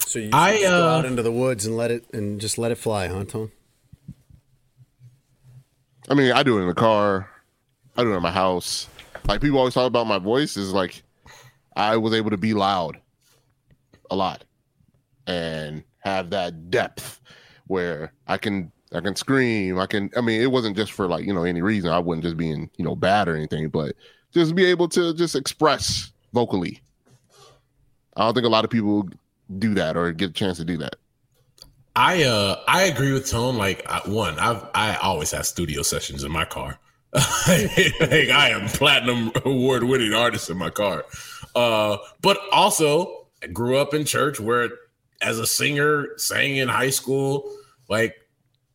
So 0.00 0.18
you 0.18 0.30
I, 0.32 0.52
just 0.52 0.62
go 0.64 0.88
uh, 0.88 0.98
out 0.98 1.04
into 1.04 1.22
the 1.22 1.32
woods 1.32 1.66
and 1.66 1.76
let 1.76 1.90
it 1.90 2.04
and 2.12 2.40
just 2.40 2.58
let 2.58 2.70
it 2.70 2.78
fly, 2.78 3.08
huh, 3.08 3.24
Tom? 3.24 3.52
I 6.08 6.14
mean, 6.14 6.32
I 6.32 6.42
do 6.42 6.58
it 6.58 6.62
in 6.62 6.68
the 6.68 6.74
car. 6.74 7.30
I 7.96 8.02
do 8.02 8.12
it 8.12 8.16
in 8.16 8.22
my 8.22 8.30
house. 8.30 8.88
Like 9.26 9.40
people 9.40 9.58
always 9.58 9.74
talk 9.74 9.86
about 9.86 10.06
my 10.06 10.18
voice 10.18 10.56
is 10.56 10.72
like 10.72 11.02
I 11.76 11.96
was 11.96 12.12
able 12.12 12.30
to 12.30 12.36
be 12.36 12.54
loud 12.54 13.00
a 14.10 14.16
lot 14.16 14.44
and 15.26 15.82
have 16.00 16.30
that 16.30 16.70
depth 16.70 17.20
where 17.66 18.12
I 18.26 18.36
can 18.36 18.70
I 18.94 19.00
can 19.00 19.16
scream. 19.16 19.78
I 19.78 19.86
can 19.86 20.10
I 20.16 20.20
mean 20.20 20.40
it 20.40 20.50
wasn't 20.50 20.76
just 20.76 20.92
for 20.92 21.06
like, 21.06 21.24
you 21.24 21.34
know, 21.34 21.44
any 21.44 21.62
reason. 21.62 21.90
I 21.90 21.98
wasn't 21.98 22.24
just 22.24 22.36
being, 22.36 22.70
you 22.76 22.84
know, 22.84 22.94
bad 22.94 23.28
or 23.28 23.36
anything, 23.36 23.68
but 23.68 23.94
just 24.32 24.54
be 24.54 24.64
able 24.64 24.88
to 24.90 25.14
just 25.14 25.36
express 25.36 26.12
vocally. 26.32 26.80
I 28.16 28.24
don't 28.24 28.34
think 28.34 28.46
a 28.46 28.50
lot 28.50 28.64
of 28.64 28.70
people 28.70 29.08
do 29.58 29.74
that 29.74 29.96
or 29.96 30.12
get 30.12 30.30
a 30.30 30.32
chance 30.32 30.58
to 30.58 30.64
do 30.64 30.76
that. 30.78 30.96
I 31.96 32.24
uh 32.24 32.60
I 32.66 32.82
agree 32.82 33.12
with 33.12 33.28
Tone. 33.28 33.56
Like 33.56 33.86
one, 34.06 34.38
I 34.38 34.60
I 34.74 34.96
always 34.96 35.30
have 35.30 35.46
studio 35.46 35.82
sessions 35.82 36.24
in 36.24 36.32
my 36.32 36.44
car. 36.44 36.78
like 37.14 38.30
I 38.30 38.50
am 38.50 38.66
platinum 38.68 39.30
award 39.44 39.84
winning 39.84 40.14
artist 40.14 40.50
in 40.50 40.58
my 40.58 40.70
car. 40.70 41.04
Uh, 41.54 41.98
but 42.20 42.38
also 42.50 43.28
I 43.42 43.46
grew 43.46 43.78
up 43.78 43.94
in 43.94 44.04
church 44.04 44.40
where, 44.40 44.70
as 45.22 45.38
a 45.38 45.46
singer, 45.46 46.08
sang 46.16 46.56
in 46.56 46.68
high 46.68 46.90
school. 46.90 47.48
Like 47.88 48.16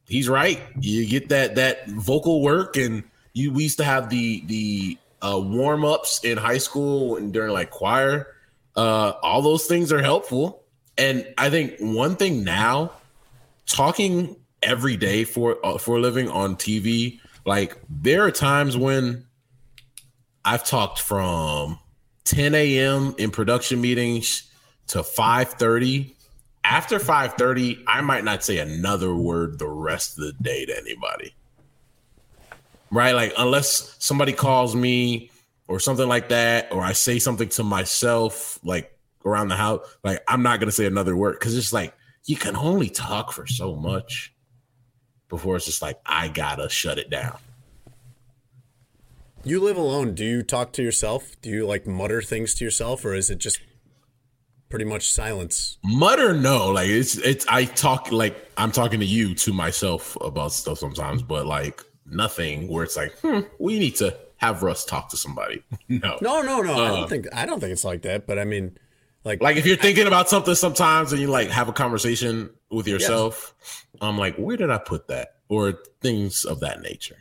he's 0.10 0.28
right. 0.28 0.60
You 0.80 1.06
get 1.06 1.30
that 1.30 1.56
that 1.56 1.88
vocal 1.88 2.42
work, 2.42 2.76
and 2.76 3.04
you 3.34 3.54
we 3.54 3.64
used 3.64 3.78
to 3.78 3.86
have 3.86 4.10
the 4.10 4.44
the 4.48 4.98
uh, 5.22 5.40
warm 5.40 5.86
ups 5.86 6.24
in 6.24 6.38
high 6.38 6.58
school 6.58 7.16
and 7.16 7.32
during 7.32 7.54
like 7.54 7.70
choir. 7.70 8.28
Uh, 8.76 9.14
all 9.24 9.42
those 9.42 9.66
things 9.66 9.92
are 9.92 10.02
helpful. 10.02 10.64
And 10.98 11.26
I 11.38 11.50
think 11.50 11.76
one 11.80 12.16
thing 12.16 12.44
now, 12.44 12.92
talking 13.66 14.36
every 14.62 14.98
day 14.98 15.24
for 15.24 15.58
uh, 15.66 15.78
for 15.78 15.98
a 15.98 16.00
living 16.00 16.30
on 16.30 16.56
TV, 16.56 17.20
like 17.46 17.78
there 17.90 18.24
are 18.24 18.32
times 18.32 18.76
when 18.76 19.26
I've 20.44 20.66
talked 20.66 21.00
from 21.00 21.80
10 22.26 22.56
a.m. 22.56 23.16
in 23.18 23.32
production 23.32 23.80
meetings 23.80 24.50
to 24.88 25.00
5:30. 25.00 26.16
After 26.64 27.00
5:30, 27.00 27.84
I 27.88 28.02
might 28.02 28.24
not 28.24 28.44
say 28.44 28.60
another 28.60 29.14
word 29.16 29.60
the 29.60 29.68
rest 29.68 30.18
of 30.18 30.24
the 30.24 30.34
day 30.34 30.66
to 30.66 30.78
anybody. 30.78 31.34
Right? 32.92 33.14
Like 33.14 33.34
unless 33.38 33.96
somebody 34.00 34.34
calls 34.34 34.76
me 34.76 35.32
or 35.68 35.80
something 35.80 36.08
like 36.08 36.30
that, 36.30 36.72
or 36.72 36.82
I 36.82 36.94
say 36.94 37.20
something 37.20 37.50
to 37.50 37.64
myself, 37.64 38.60
like 38.64 38.98
around 39.26 39.50
the 39.50 39.56
house, 39.56 39.82
like 40.04 40.24
I'm 40.28 40.44
not 40.44 40.60
gonna 40.60 40.72
say 40.72 40.86
another 40.86 41.16
word 41.16 41.40
because 41.40 41.58
it's 41.58 41.74
like 41.74 41.94
you 42.26 42.36
can 42.36 42.56
only 42.56 42.90
talk 42.90 43.32
for 43.32 43.48
so 43.48 43.76
much 43.76 44.34
before 45.30 45.56
it's 45.56 45.66
just 45.66 45.82
like 45.82 46.00
I 46.06 46.28
gotta 46.28 46.70
shut 46.70 46.98
it 46.98 47.10
down. 47.10 47.38
You 49.44 49.62
live 49.62 49.78
alone. 49.78 50.16
Do 50.16 50.26
you 50.26 50.44
talk 50.44 50.74
to 50.74 50.84
yourself? 50.84 51.40
Do 51.42 51.50
you 51.50 51.66
like 51.66 51.88
mutter 51.88 52.22
things 52.22 52.54
to 52.56 52.66
yourself, 52.66 53.06
or 53.06 53.14
is 53.14 53.30
it 53.30 53.38
just 53.38 53.60
pretty 54.70 54.86
much 54.86 55.12
silence? 55.12 55.78
Mutter 55.84 56.34
no, 56.34 56.70
like 56.72 56.88
it's 56.90 57.18
it's 57.18 57.46
I 57.48 57.66
talk 57.66 58.12
like 58.12 58.50
I'm 58.58 58.72
talking 58.72 59.00
to 59.00 59.06
you 59.06 59.34
to 59.36 59.54
myself 59.54 60.18
about 60.22 60.52
stuff 60.52 60.78
sometimes, 60.78 61.22
but 61.24 61.46
like 61.46 61.84
nothing 62.06 62.68
where 62.68 62.84
it's 62.84 62.98
like, 62.98 63.18
hmm, 63.20 63.42
we 63.60 63.80
need 63.80 63.96
to 63.98 64.16
have 64.38 64.64
Russ 64.64 64.86
talk 64.86 65.10
to 65.10 65.18
somebody. 65.18 65.64
no. 65.90 66.18
No, 66.22 66.42
no, 66.42 66.62
no. 66.62 66.74
I 66.74 66.90
Uh. 66.90 66.96
don't 66.96 67.10
think 67.10 67.28
I 67.34 67.46
don't 67.46 67.60
think 67.60 67.72
it's 67.74 67.84
like 67.84 68.04
that. 68.04 68.26
But 68.28 68.40
I 68.40 68.46
mean, 68.46 68.78
like, 69.24 69.42
Like 69.42 69.58
if 69.58 69.66
you're 69.66 69.76
thinking 69.78 70.08
about 70.08 70.30
something 70.30 70.56
sometimes 70.56 71.12
and 71.12 71.22
you 71.22 71.28
like 71.28 71.50
have 71.50 71.68
a 71.68 71.74
conversation 71.74 72.50
with 72.72 72.88
yourself, 72.88 73.54
I'm 74.02 74.18
like, 74.18 74.36
where 74.38 74.56
did 74.58 74.70
I 74.70 74.78
put 74.78 75.08
that? 75.10 75.36
Or 75.50 75.74
things 76.02 76.46
of 76.46 76.60
that 76.62 76.82
nature. 76.82 77.18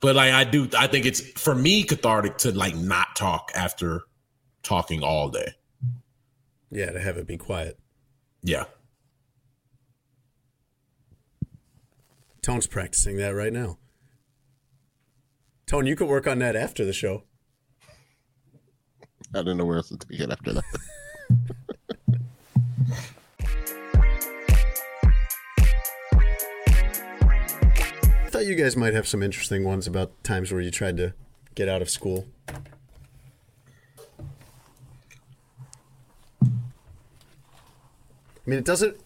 But 0.00 0.16
like 0.16 0.32
I 0.32 0.44
do 0.44 0.68
I 0.78 0.86
think 0.86 1.04
it's 1.04 1.20
for 1.38 1.54
me 1.54 1.82
cathartic 1.82 2.38
to 2.38 2.52
like 2.52 2.74
not 2.74 3.16
talk 3.16 3.50
after 3.54 4.02
talking 4.62 5.02
all 5.02 5.28
day. 5.28 5.52
Yeah, 6.70 6.92
to 6.92 7.00
have 7.00 7.16
it 7.16 7.26
be 7.26 7.36
quiet. 7.36 7.78
Yeah. 8.42 8.64
Tone's 12.42 12.66
practicing 12.66 13.16
that 13.16 13.30
right 13.30 13.52
now. 13.52 13.78
Tone, 15.66 15.86
you 15.86 15.94
could 15.94 16.08
work 16.08 16.26
on 16.26 16.38
that 16.38 16.56
after 16.56 16.84
the 16.84 16.92
show. 16.92 17.24
I 19.34 19.42
don't 19.42 19.56
know 19.56 19.64
where 19.64 19.76
else 19.76 19.90
to 19.90 19.96
take 19.96 20.20
it 20.20 20.30
after 20.30 20.54
that. 20.54 20.64
I 28.24 28.30
thought 28.30 28.46
you 28.46 28.54
guys 28.54 28.76
might 28.76 28.94
have 28.94 29.06
some 29.06 29.22
interesting 29.22 29.64
ones 29.64 29.86
about 29.86 30.24
times 30.24 30.50
where 30.50 30.60
you 30.60 30.70
tried 30.70 30.96
to 30.96 31.14
get 31.54 31.68
out 31.68 31.82
of 31.82 31.90
school. 31.90 32.26
I 38.46 38.50
mean, 38.50 38.58
it 38.58 38.64
doesn't 38.64 38.96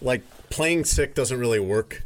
like 0.00 0.22
playing 0.50 0.84
sick 0.84 1.14
doesn't 1.14 1.38
really 1.38 1.60
work 1.60 2.02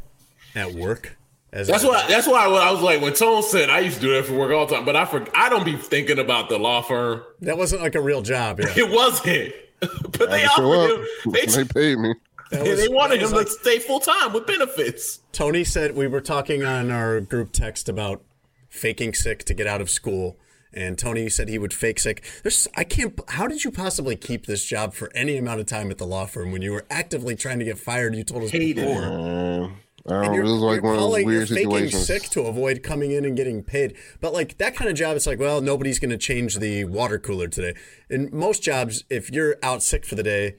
at 0.55 0.73
work. 0.73 1.17
As 1.51 1.67
That's 1.67 1.83
why. 1.83 2.05
That's 2.07 2.25
why 2.27 2.45
I 2.45 2.71
was 2.71 2.81
like 2.81 2.99
when 3.01 3.13
Tone 3.13 3.43
said 3.43 3.69
I 3.69 3.79
used 3.79 3.97
to 3.97 4.01
do 4.01 4.13
that 4.15 4.25
for 4.25 4.33
work 4.33 4.51
all 4.51 4.65
the 4.65 4.75
time, 4.75 4.85
but 4.85 4.95
I 4.95 5.05
for, 5.05 5.25
I 5.35 5.49
don't 5.49 5.63
be 5.63 5.75
thinking 5.75 6.17
about 6.17 6.49
the 6.49 6.57
law 6.57 6.81
firm. 6.81 7.21
that 7.41 7.57
wasn't 7.57 7.83
like 7.83 7.93
a 7.95 8.01
real 8.01 8.21
job. 8.23 8.59
Yeah. 8.59 8.73
It 8.75 8.91
wasn't, 8.91 9.53
but 9.79 10.29
I 10.29 10.31
they 10.31 10.39
had 10.41 10.49
offered 10.51 10.93
up. 10.93 10.99
him. 10.99 11.31
They, 11.31 11.45
They 11.45 11.63
paid 11.65 11.99
me. 11.99 12.15
That 12.49 12.63
they 12.77 12.87
wanted 12.87 13.21
him 13.21 13.31
was 13.31 13.45
to 13.45 13.51
stay 13.61 13.79
full 13.79 13.99
time 13.99 14.33
with 14.33 14.45
benefits. 14.45 15.19
Tony 15.31 15.63
said 15.63 15.95
we 15.95 16.07
were 16.07 16.21
talking 16.21 16.63
on 16.63 16.91
our 16.91 17.19
group 17.19 17.51
text 17.51 17.89
about 17.89 18.21
faking 18.69 19.13
sick 19.13 19.43
to 19.45 19.53
get 19.53 19.65
out 19.67 19.81
of 19.81 19.89
school, 19.89 20.37
and 20.73 20.97
Tony 20.97 21.29
said 21.29 21.49
he 21.49 21.57
would 21.57 21.73
fake 21.73 21.99
sick. 21.99 22.23
There's, 22.43 22.67
I 22.75 22.83
can't. 22.83 23.19
How 23.29 23.47
did 23.47 23.63
you 23.63 23.71
possibly 23.71 24.15
keep 24.15 24.45
this 24.45 24.63
job 24.65 24.93
for 24.93 25.11
any 25.15 25.37
amount 25.37 25.59
of 25.59 25.65
time 25.65 25.91
at 25.91 25.97
the 25.97 26.05
law 26.07 26.25
firm 26.25 26.51
when 26.51 26.61
you 26.61 26.71
were 26.71 26.85
actively 26.89 27.35
trying 27.35 27.59
to 27.59 27.65
get 27.65 27.77
fired? 27.77 28.15
You 28.15 28.23
told 28.23 28.43
us 28.43 28.51
Hated 28.51 28.77
it. 28.79 28.87
before. 28.87 29.03
Um, 29.03 29.77
I 30.05 30.15
And 30.15 30.23
don't 30.23 30.25
know. 30.25 30.33
you're, 30.33 30.43
This 30.43 30.53
is 30.53 30.59
like 30.61 30.75
you're 30.75 30.83
one 30.83 30.93
of 30.95 30.99
those 30.99 31.07
calling- 31.07 31.25
weird 31.25 31.49
you're 31.49 31.57
faking 31.57 31.71
situations. 31.71 32.05
sick 32.07 32.23
to 32.31 32.41
avoid 32.41 32.83
coming 32.83 33.11
in 33.11 33.23
and 33.23 33.37
getting 33.37 33.63
paid. 33.63 33.95
But 34.19 34.33
like 34.33 34.57
that 34.57 34.75
kind 34.75 34.89
of 34.89 34.97
job, 34.97 35.15
it's 35.15 35.25
like, 35.25 35.39
well, 35.39 35.61
nobody's 35.61 35.99
going 35.99 36.11
to 36.11 36.17
change 36.17 36.57
the 36.59 36.83
water 36.85 37.17
cooler 37.19 37.47
today. 37.47 37.73
In 38.09 38.29
most 38.33 38.61
jobs, 38.63 39.05
if 39.09 39.31
you're 39.31 39.55
out 39.63 39.81
sick 39.81 40.05
for 40.05 40.15
the 40.15 40.23
day, 40.23 40.55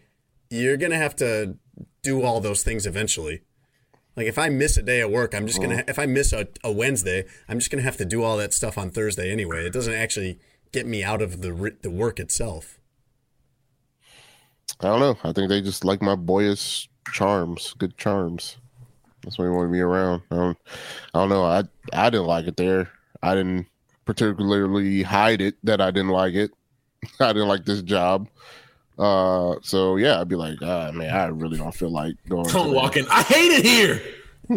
you're 0.50 0.77
going 0.79 0.92
to 0.92 0.96
have 0.98 1.14
to 1.16 1.57
do 2.03 2.22
all 2.22 2.40
those 2.40 2.62
things 2.62 2.87
eventually. 2.87 3.42
Like 4.16 4.27
if 4.27 4.38
I 4.38 4.48
miss 4.48 4.77
a 4.77 4.83
day 4.83 5.00
at 5.00 5.11
work, 5.11 5.35
I'm 5.35 5.46
just 5.46 5.61
gonna. 5.61 5.77
Mm-hmm. 5.77 5.90
If 5.90 5.98
I 5.98 6.07
miss 6.07 6.33
a, 6.33 6.46
a 6.62 6.70
Wednesday, 6.70 7.24
I'm 7.48 7.59
just 7.59 7.70
gonna 7.70 7.83
have 7.83 7.96
to 7.96 8.05
do 8.05 8.22
all 8.22 8.37
that 8.37 8.53
stuff 8.53 8.79
on 8.79 8.90
Thursday 8.90 9.31
anyway. 9.31 9.66
It 9.66 9.72
doesn't 9.72 9.94
actually 9.94 10.38
get 10.72 10.87
me 10.87 11.03
out 11.03 11.20
of 11.20 11.40
the 11.42 11.77
the 11.83 11.90
work 11.90 12.20
itself. 12.20 12.79
I 14.81 14.87
don't 14.87 15.00
know. 15.00 15.16
I 15.24 15.33
think 15.33 15.48
they 15.48 15.61
just 15.61 15.85
like 15.85 16.03
my 16.03 16.14
boyish 16.14 16.88
charms, 17.12 17.74
good 17.79 17.96
charms. 17.96 18.57
That's 19.22 19.38
why 19.38 19.46
they 19.46 19.50
wanted 19.50 19.70
me 19.70 19.81
around. 19.81 20.22
I 20.31 20.37
don't, 20.37 20.59
I 21.14 21.18
don't 21.18 21.29
know. 21.29 21.44
I 21.44 21.64
I 21.92 22.11
didn't 22.11 22.27
like 22.27 22.46
it 22.46 22.57
there. 22.57 22.90
I 23.22 23.35
didn't 23.35 23.66
particularly 24.05 25.03
hide 25.03 25.40
it 25.40 25.57
that 25.64 25.81
I 25.81 25.90
didn't 25.90 26.11
like 26.11 26.35
it. 26.35 26.53
I 27.20 27.33
didn't 27.33 27.48
like 27.48 27.64
this 27.64 27.83
job. 27.83 28.29
Uh, 28.98 29.57
so 29.62 29.96
yeah, 29.96 30.20
I'd 30.20 30.28
be 30.28 30.37
like, 30.37 30.59
ah, 30.62 30.92
man, 30.92 31.14
I 31.14 31.26
really 31.26 31.59
don't 31.59 31.74
feel 31.74 31.90
like 31.90 32.14
going. 32.28 32.46
Tone 32.46 32.66
today." 32.66 32.76
walking. 32.76 33.07
I 33.11 33.22
hate 33.22 33.52
it 33.52 33.64
here. 33.64 34.00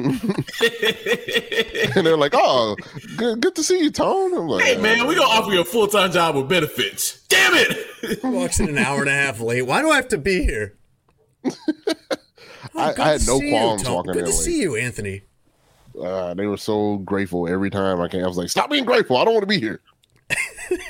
and 1.95 2.05
they're 2.05 2.17
like, 2.17 2.33
oh, 2.35 2.75
good, 3.15 3.39
good 3.39 3.55
to 3.55 3.63
see 3.63 3.79
you, 3.79 3.89
Tone. 3.89 4.33
I'm 4.33 4.47
like, 4.47 4.65
Hey 4.65 4.77
man, 4.77 5.07
we 5.07 5.15
gonna 5.15 5.29
offer 5.29 5.51
you 5.51 5.61
a 5.61 5.65
full 5.65 5.87
time 5.87 6.11
job 6.11 6.35
with 6.35 6.49
benefits. 6.49 7.25
Damn 7.29 7.53
it! 7.55 8.23
Walks 8.23 8.59
in 8.59 8.67
an 8.67 8.77
hour 8.77 8.99
and 8.99 9.09
a 9.09 9.13
half 9.13 9.39
late. 9.39 9.61
Why 9.61 9.81
do 9.81 9.89
I 9.89 9.95
have 9.95 10.09
to 10.09 10.17
be 10.17 10.43
here? 10.43 10.77
I, 12.75 12.93
I 12.97 13.11
had 13.11 13.25
no 13.25 13.39
see 13.39 13.45
you, 13.45 13.51
qualms 13.51 13.89
walking 13.89 14.11
Good 14.11 14.25
there. 14.25 14.31
to 14.31 14.33
see 14.33 14.59
you, 14.59 14.75
Anthony. 14.75 15.21
Uh, 15.99 16.33
they 16.33 16.45
were 16.47 16.57
so 16.57 16.97
grateful 16.97 17.47
every 17.47 17.69
time 17.69 18.01
I 18.01 18.07
came. 18.07 18.23
I 18.23 18.27
was 18.27 18.37
like, 18.37 18.49
stop 18.49 18.69
being 18.69 18.85
grateful. 18.85 19.17
I 19.17 19.25
don't 19.25 19.33
want 19.33 19.43
to 19.43 19.47
be 19.47 19.59
here. 19.59 19.79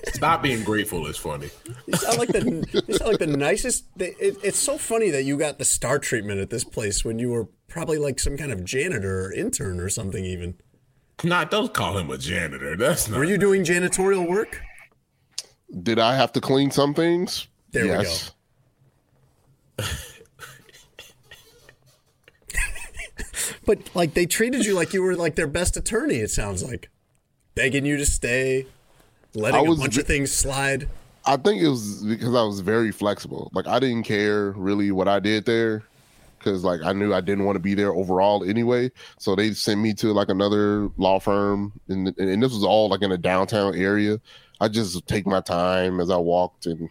Stop 0.08 0.42
being 0.42 0.64
grateful 0.64 1.06
is 1.08 1.18
funny. 1.18 1.50
You 1.86 1.96
sound 1.98 2.18
like 2.18 2.30
the 2.30 2.84
you 2.88 2.96
sound 2.96 3.12
like 3.12 3.20
the 3.20 3.28
nicest. 3.28 3.86
It, 3.98 4.38
it's 4.44 4.58
so 4.58 4.78
funny 4.78 5.12
that 5.12 5.24
you 5.24 5.38
got 5.38 5.60
the 5.60 5.66
star 5.66 6.00
treatment 6.00 6.40
at 6.40 6.50
this 6.50 6.64
place 6.64 7.06
when 7.06 7.20
you 7.20 7.30
were 7.30 7.48
probably 7.68 7.98
like 7.98 8.20
some 8.20 8.38
kind 8.38 8.52
of 8.52 8.64
janitor 8.66 9.26
or 9.26 9.34
intern 9.34 9.80
or 9.80 9.90
something. 9.90 10.26
Even 10.26 10.56
Not 11.24 11.52
don't 11.52 11.74
call 11.74 11.98
him 11.98 12.10
a 12.10 12.18
janitor. 12.18 12.76
That's 12.76 13.08
not. 13.08 13.18
were 13.18 13.26
you 13.26 13.38
doing 13.38 13.64
janitorial 13.64 14.28
work? 14.28 14.62
Did 15.84 16.00
I 16.00 16.16
have 16.16 16.32
to 16.34 16.42
clean 16.42 16.72
some 16.72 16.94
things? 16.94 17.48
There 17.72 17.84
we 17.84 17.90
yes. 17.90 18.32
But 23.68 23.94
like 23.94 24.14
they 24.14 24.26
treated 24.26 24.66
you 24.66 24.74
like 24.74 24.94
you 24.94 25.04
were 25.04 25.16
like 25.16 25.36
their 25.36 25.46
best 25.46 25.76
attorney. 25.76 26.16
It 26.16 26.32
sounds 26.32 26.64
like 26.64 26.90
begging 27.54 27.86
you 27.86 27.98
to 27.98 28.06
stay, 28.06 28.66
letting 29.34 29.68
was 29.68 29.80
a 29.80 29.82
bunch 29.82 29.98
of 29.98 30.08
things 30.08 30.32
slide. 30.32 30.88
I 31.26 31.36
think 31.36 31.62
it 31.62 31.68
was 31.68 32.04
because 32.04 32.34
I 32.36 32.44
was 32.44 32.62
very 32.62 32.92
flexible. 32.92 33.52
Like 33.54 33.68
I 33.68 33.80
didn't 33.80 34.04
care 34.04 34.52
really 34.52 34.92
what 34.92 35.08
I 35.08 35.20
did 35.20 35.46
there 35.46 35.84
because 36.38 36.64
like 36.64 36.82
I 36.84 36.94
knew 36.94 37.14
I 37.14 37.22
didn't 37.22 37.46
want 37.46 37.58
to 37.58 37.62
be 37.62 37.74
there 37.74 37.94
overall 37.94 38.44
anyway. 38.44 38.92
So 39.18 39.36
they 39.36 39.52
sent 39.54 39.82
me 39.82 39.94
to 39.96 40.14
like 40.14 40.30
another 40.30 40.90
law 40.98 41.20
firm, 41.20 41.74
and 41.90 42.18
and 42.18 42.42
this 42.42 42.54
was 42.54 42.64
all 42.64 42.90
like 42.90 43.02
in 43.02 43.12
a 43.12 43.18
downtown 43.18 43.76
area. 43.76 44.20
I 44.62 44.70
just 44.70 45.06
take 45.08 45.28
my 45.28 45.42
time 45.42 46.00
as 46.00 46.10
I 46.10 46.18
walked, 46.18 46.66
and 46.66 46.90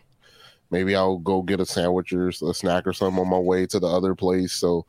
maybe 0.70 0.94
I'll 0.94 1.18
go 1.18 1.42
get 1.42 1.60
a 1.60 1.66
sandwich 1.66 2.12
or 2.12 2.28
a 2.28 2.32
snack 2.32 2.86
or 2.86 2.92
something 2.92 3.18
on 3.18 3.28
my 3.28 3.38
way 3.38 3.66
to 3.66 3.80
the 3.80 3.88
other 3.88 4.14
place. 4.14 4.52
So. 4.52 4.86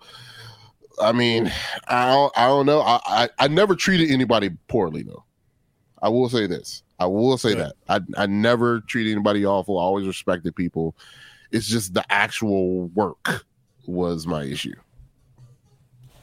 I 0.99 1.11
mean, 1.11 1.53
I 1.89 2.07
don't, 2.11 2.33
I 2.35 2.47
don't 2.47 2.65
know. 2.65 2.81
I, 2.81 2.99
I, 3.05 3.29
I 3.37 3.47
never 3.49 3.75
treated 3.75 4.09
anybody 4.09 4.49
poorly 4.67 5.03
though. 5.03 5.23
I 6.01 6.09
will 6.09 6.27
say 6.27 6.47
this. 6.47 6.81
I 6.99 7.05
will 7.05 7.37
say 7.37 7.53
Good. 7.53 7.59
that. 7.59 7.75
I 8.17 8.23
I 8.23 8.25
never 8.25 8.81
treat 8.81 9.11
anybody 9.11 9.45
awful. 9.45 9.79
I 9.79 9.83
always 9.83 10.07
respected 10.07 10.55
people. 10.55 10.95
It's 11.51 11.67
just 11.67 11.93
the 11.93 12.03
actual 12.11 12.87
work 12.89 13.45
was 13.85 14.25
my 14.27 14.43
issue. 14.43 14.75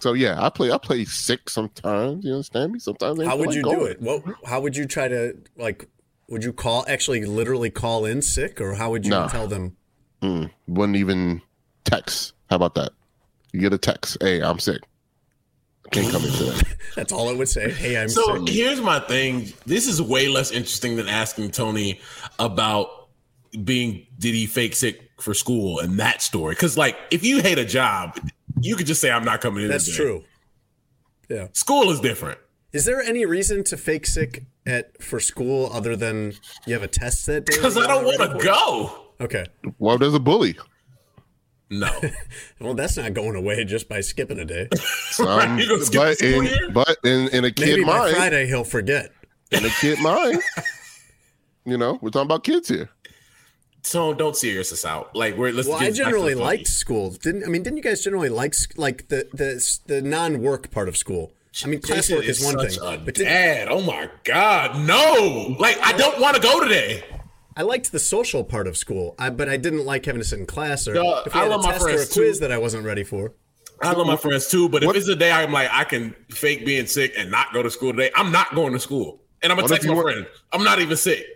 So 0.00 0.12
yeah, 0.12 0.44
I 0.44 0.50
play 0.50 0.70
I 0.70 0.78
play 0.78 1.04
sick 1.04 1.48
sometimes. 1.48 2.24
You 2.24 2.32
understand 2.32 2.72
me? 2.72 2.78
Sometimes 2.78 3.20
I 3.20 3.24
How 3.26 3.36
would 3.36 3.46
like 3.46 3.56
you 3.56 3.62
do 3.62 3.84
it? 3.84 4.00
What? 4.02 4.22
How 4.46 4.60
would 4.60 4.76
you 4.76 4.86
try 4.86 5.08
to 5.08 5.36
like? 5.56 5.88
Would 6.28 6.42
you 6.44 6.52
call 6.52 6.84
actually 6.88 7.24
literally 7.24 7.70
call 7.70 8.04
in 8.04 8.20
sick, 8.22 8.60
or 8.60 8.74
how 8.74 8.90
would 8.90 9.06
you 9.06 9.10
Nah. 9.10 9.28
tell 9.28 9.46
them? 9.46 9.76
Mm, 10.22 10.50
wouldn't 10.66 10.96
even 10.96 11.42
text. 11.84 12.32
How 12.50 12.56
about 12.56 12.74
that? 12.74 12.92
You 13.52 13.60
get 13.60 13.72
a 13.72 13.78
text. 13.78 14.16
Hey, 14.20 14.42
I'm 14.42 14.58
sick. 14.58 14.80
I 15.86 15.88
can't 15.90 16.10
come 16.12 16.24
in 16.24 16.30
today. 16.32 16.60
That's 16.96 17.12
all 17.12 17.28
I 17.28 17.32
would 17.34 17.48
say. 17.48 17.70
Hey, 17.70 17.96
I'm 18.00 18.08
So 18.08 18.44
sick. 18.44 18.54
here's 18.54 18.80
my 18.80 19.00
thing. 19.00 19.52
This 19.66 19.86
is 19.86 20.00
way 20.00 20.28
less 20.28 20.50
interesting 20.50 20.96
than 20.96 21.08
asking 21.08 21.50
Tony 21.50 22.00
about 22.38 22.88
being 23.64 24.06
did 24.18 24.34
he 24.34 24.46
fake 24.46 24.74
sick 24.74 25.10
for 25.20 25.34
school 25.34 25.78
and 25.80 25.98
that 26.00 26.22
story. 26.22 26.54
Because 26.54 26.76
like 26.76 26.96
if 27.10 27.22
you 27.24 27.40
hate 27.42 27.58
a 27.58 27.64
job, 27.64 28.18
you 28.60 28.76
could 28.76 28.86
just 28.86 29.00
say 29.00 29.10
I'm 29.10 29.24
not 29.24 29.40
coming 29.40 29.64
in. 29.64 29.68
That's 29.70 29.84
today." 29.84 29.96
true. 29.96 30.24
Yeah. 31.28 31.48
School 31.52 31.90
is 31.90 32.00
different. 32.00 32.38
Is 32.72 32.84
there 32.86 33.00
any 33.00 33.24
reason 33.24 33.62
to 33.64 33.76
fake 33.76 34.06
sick 34.06 34.44
at 34.66 35.00
for 35.02 35.20
school 35.20 35.70
other 35.72 35.94
than 35.96 36.32
you 36.66 36.72
have 36.74 36.82
a 36.82 36.88
test 36.88 37.26
that 37.26 37.46
day? 37.46 37.54
Because 37.56 37.76
I 37.76 37.86
don't 37.86 38.04
want 38.04 38.18
to 38.18 38.38
go. 38.44 39.00
Okay. 39.20 39.46
well, 39.78 39.96
there's 39.96 40.14
a 40.14 40.18
bully. 40.18 40.56
No. 41.80 41.90
Well, 42.60 42.74
that's 42.74 42.96
not 42.96 43.12
going 43.14 43.36
away 43.36 43.64
just 43.64 43.88
by 43.88 44.00
skipping 44.00 44.38
a 44.38 44.44
day. 44.44 44.68
Um, 45.20 45.58
You 45.58 45.84
skip 45.84 46.00
but 46.00 46.20
in 46.22 46.72
but 46.72 46.96
in, 47.04 47.28
in 47.28 47.44
a 47.44 47.50
kid 47.50 47.66
Maybe 47.68 47.84
mind, 47.84 48.16
Friday 48.16 48.46
he'll 48.46 48.64
forget. 48.64 49.12
in 49.50 49.64
a 49.64 49.68
kid 49.80 50.00
mind, 50.00 50.40
you 51.64 51.76
know, 51.78 51.98
we're 52.02 52.10
talking 52.10 52.26
about 52.26 52.42
kids 52.44 52.68
here. 52.68 52.88
so 53.82 54.12
don't 54.14 54.34
serious 54.36 54.72
us 54.72 54.84
out. 54.84 55.14
Like 55.14 55.36
we're 55.36 55.52
let's 55.52 55.68
Well, 55.68 55.78
I 55.80 55.90
generally 55.90 56.34
the 56.34 56.40
liked 56.42 56.66
school. 56.68 57.10
Didn't 57.10 57.44
I 57.44 57.48
mean? 57.48 57.62
Didn't 57.62 57.76
you 57.76 57.82
guys 57.82 58.02
generally 58.02 58.28
like 58.28 58.54
like 58.76 59.08
the 59.08 59.28
the 59.32 59.78
the 59.86 60.02
non 60.02 60.40
work 60.42 60.70
part 60.70 60.88
of 60.88 60.96
school? 60.96 61.32
I 61.62 61.68
mean, 61.68 61.80
Jason 61.80 62.18
classwork 62.18 62.24
is 62.24 62.44
one 62.44 62.58
such 62.58 62.78
thing, 62.78 62.94
a 62.94 62.98
but 62.98 63.14
dad. 63.14 63.68
Oh 63.70 63.80
my 63.80 64.10
god, 64.24 64.76
no! 64.84 65.54
Like 65.60 65.78
I 65.80 65.92
don't 65.92 66.18
want 66.20 66.34
to 66.36 66.42
go 66.42 66.60
today. 66.60 67.04
I 67.56 67.62
liked 67.62 67.92
the 67.92 67.98
social 67.98 68.42
part 68.44 68.66
of 68.66 68.76
school. 68.76 69.14
I, 69.18 69.30
but 69.30 69.48
I 69.48 69.56
didn't 69.56 69.84
like 69.84 70.04
having 70.06 70.20
to 70.20 70.26
sit 70.26 70.38
in 70.40 70.46
class 70.46 70.88
or 70.88 70.94
Yeah, 70.96 71.22
if 71.26 71.34
we 71.34 71.40
I 71.40 71.44
had 71.44 71.52
a 71.52 71.56
love 71.56 71.64
my 71.64 71.72
test 71.72 71.84
or 71.84 71.88
a 71.88 71.92
quiz 71.94 72.08
too. 72.10 72.34
that 72.40 72.50
I 72.52 72.58
wasn't 72.58 72.84
ready 72.84 73.04
for. 73.04 73.32
I 73.82 73.92
love 73.92 74.06
my 74.06 74.16
friends 74.16 74.48
too, 74.48 74.68
but 74.68 74.82
if 74.82 74.86
What- 74.86 74.96
it's 74.96 75.08
a 75.08 75.16
day 75.16 75.30
I'm 75.30 75.52
like 75.52 75.68
I 75.72 75.84
can 75.84 76.14
fake 76.30 76.64
being 76.64 76.86
sick 76.86 77.12
and 77.16 77.30
not 77.30 77.52
go 77.52 77.62
to 77.62 77.70
school 77.70 77.92
today, 77.92 78.10
I'm 78.16 78.32
not 78.32 78.54
going 78.54 78.72
to 78.72 78.78
school, 78.80 79.20
and 79.42 79.52
I'm 79.52 79.56
gonna 79.58 79.64
What 79.64 79.72
text 79.72 79.86
my 79.88 79.94
were- 79.94 80.02
friend. 80.02 80.26
I'm 80.52 80.64
not 80.64 80.80
even 80.80 80.96
sick. 80.96 81.26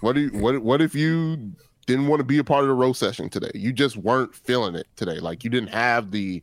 What 0.00 0.14
do 0.14 0.22
you, 0.22 0.30
what 0.30 0.58
what 0.62 0.80
if 0.82 0.94
you 0.94 1.52
didn't 1.86 2.06
want 2.08 2.20
to 2.20 2.24
be 2.24 2.38
a 2.38 2.44
part 2.44 2.62
of 2.62 2.68
the 2.68 2.74
roast 2.74 3.00
session 3.00 3.28
today? 3.28 3.50
You 3.54 3.72
just 3.72 3.96
weren't 3.96 4.34
feeling 4.34 4.74
it 4.74 4.86
today. 4.96 5.18
Like 5.20 5.44
you 5.44 5.50
didn't 5.50 5.70
have 5.70 6.10
the 6.10 6.42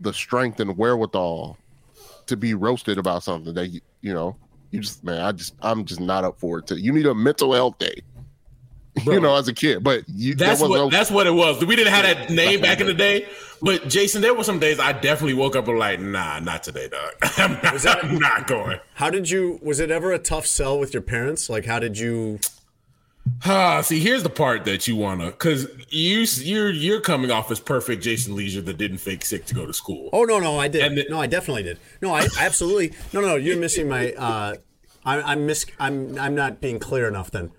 the 0.00 0.12
strength 0.12 0.58
and 0.60 0.76
wherewithal 0.76 1.56
to 2.26 2.36
be 2.36 2.54
roasted 2.54 2.98
about 2.98 3.22
something 3.22 3.54
that 3.54 3.68
you 3.68 3.80
you 4.00 4.12
know 4.14 4.36
you 4.70 4.80
just 4.80 5.04
man 5.04 5.20
I 5.20 5.32
just 5.32 5.54
I'm 5.62 5.84
just 5.84 6.00
not 6.00 6.24
up 6.24 6.38
for 6.38 6.58
it. 6.60 6.66
To, 6.68 6.80
you 6.80 6.92
need 6.92 7.06
a 7.06 7.14
mental 7.14 7.52
health 7.52 7.78
day. 7.78 8.00
you 9.04 9.20
know, 9.20 9.34
as 9.36 9.48
a 9.48 9.54
kid, 9.54 9.82
but 9.82 10.04
you 10.08 10.34
That's 10.34 10.60
there 10.60 10.68
what 10.68 10.76
no, 10.76 10.90
that's 10.90 11.10
what 11.10 11.26
it 11.26 11.30
was. 11.32 11.64
We 11.64 11.76
didn't 11.76 11.92
have 11.92 12.04
that 12.04 12.30
name 12.30 12.60
back 12.60 12.80
in 12.80 12.86
the 12.86 12.94
day, 12.94 13.26
but 13.62 13.88
Jason, 13.88 14.20
there 14.20 14.34
were 14.34 14.44
some 14.44 14.58
days 14.58 14.78
I 14.78 14.92
definitely 14.92 15.34
woke 15.34 15.56
up 15.56 15.66
and 15.66 15.78
like, 15.78 15.98
nah, 15.98 16.40
not 16.40 16.62
today, 16.62 16.88
dog. 16.88 17.12
I'm 17.38 17.52
not, 17.62 18.04
I'm 18.04 18.18
not 18.18 18.46
going. 18.46 18.80
How 18.94 19.08
did 19.08 19.30
you? 19.30 19.58
Was 19.62 19.80
it 19.80 19.90
ever 19.90 20.12
a 20.12 20.18
tough 20.18 20.46
sell 20.46 20.78
with 20.78 20.92
your 20.92 21.02
parents? 21.02 21.48
Like, 21.48 21.64
how 21.64 21.78
did 21.78 21.98
you? 21.98 22.38
Ah, 23.46 23.80
see, 23.84 24.00
here's 24.00 24.22
the 24.22 24.30
part 24.30 24.64
that 24.66 24.86
you 24.86 24.96
wanna, 24.96 25.26
because 25.26 25.66
you 25.88 26.26
you're 26.44 26.70
you're 26.70 27.00
coming 27.00 27.30
off 27.30 27.50
as 27.50 27.60
perfect 27.60 28.02
Jason 28.02 28.36
Lieser 28.36 28.60
that 28.62 28.76
didn't 28.76 28.98
fake 28.98 29.24
sick 29.24 29.46
to 29.46 29.54
go 29.54 29.64
to 29.64 29.72
school. 29.72 30.10
Oh 30.12 30.24
no, 30.24 30.38
no, 30.38 30.58
I 30.58 30.68
did. 30.68 30.82
And 30.84 30.98
the- 30.98 31.06
no, 31.08 31.18
I 31.18 31.26
definitely 31.26 31.62
did. 31.62 31.78
No, 32.02 32.12
I 32.12 32.26
absolutely. 32.38 32.92
No, 33.12 33.20
no, 33.22 33.36
you're 33.36 33.56
missing 33.56 33.88
my. 33.88 34.12
Uh, 34.12 34.56
I, 35.04 35.22
I'm 35.22 35.46
miss. 35.46 35.64
I'm. 35.80 36.18
I'm 36.18 36.34
not 36.34 36.60
being 36.60 36.78
clear 36.78 37.08
enough. 37.08 37.30
Then, 37.30 37.52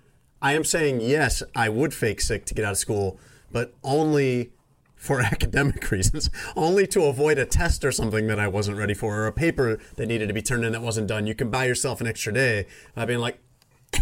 I 0.44 0.52
am 0.52 0.62
saying 0.62 1.00
yes. 1.00 1.42
I 1.56 1.70
would 1.70 1.94
fake 1.94 2.20
sick 2.20 2.44
to 2.44 2.54
get 2.54 2.66
out 2.66 2.72
of 2.72 2.78
school, 2.78 3.18
but 3.50 3.72
only 3.82 4.52
for 4.94 5.20
academic 5.22 5.90
reasons. 5.90 6.28
Only 6.54 6.86
to 6.88 7.04
avoid 7.04 7.38
a 7.38 7.46
test 7.46 7.82
or 7.82 7.90
something 7.90 8.26
that 8.26 8.38
I 8.38 8.46
wasn't 8.46 8.76
ready 8.76 8.92
for, 8.92 9.16
or 9.16 9.26
a 9.26 9.32
paper 9.32 9.78
that 9.96 10.06
needed 10.06 10.28
to 10.28 10.34
be 10.34 10.42
turned 10.42 10.66
in 10.66 10.72
that 10.72 10.82
wasn't 10.82 11.06
done. 11.08 11.26
You 11.26 11.34
can 11.34 11.50
buy 11.50 11.64
yourself 11.64 12.02
an 12.02 12.06
extra 12.06 12.32
day 12.32 12.66
by 12.94 13.06
being 13.06 13.18
like. 13.18 13.38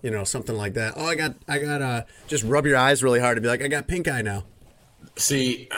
You 0.00 0.12
know, 0.12 0.22
something 0.22 0.56
like 0.56 0.74
that. 0.74 0.94
Oh, 0.96 1.06
I 1.06 1.16
got, 1.16 1.34
I 1.48 1.58
got, 1.58 1.82
uh, 1.82 2.04
just 2.28 2.44
rub 2.44 2.66
your 2.66 2.76
eyes 2.76 3.02
really 3.02 3.18
hard 3.18 3.36
and 3.36 3.42
be 3.42 3.48
like, 3.48 3.62
I 3.62 3.66
got 3.66 3.88
pink 3.88 4.06
eye 4.06 4.22
now. 4.22 4.44
See, 5.16 5.68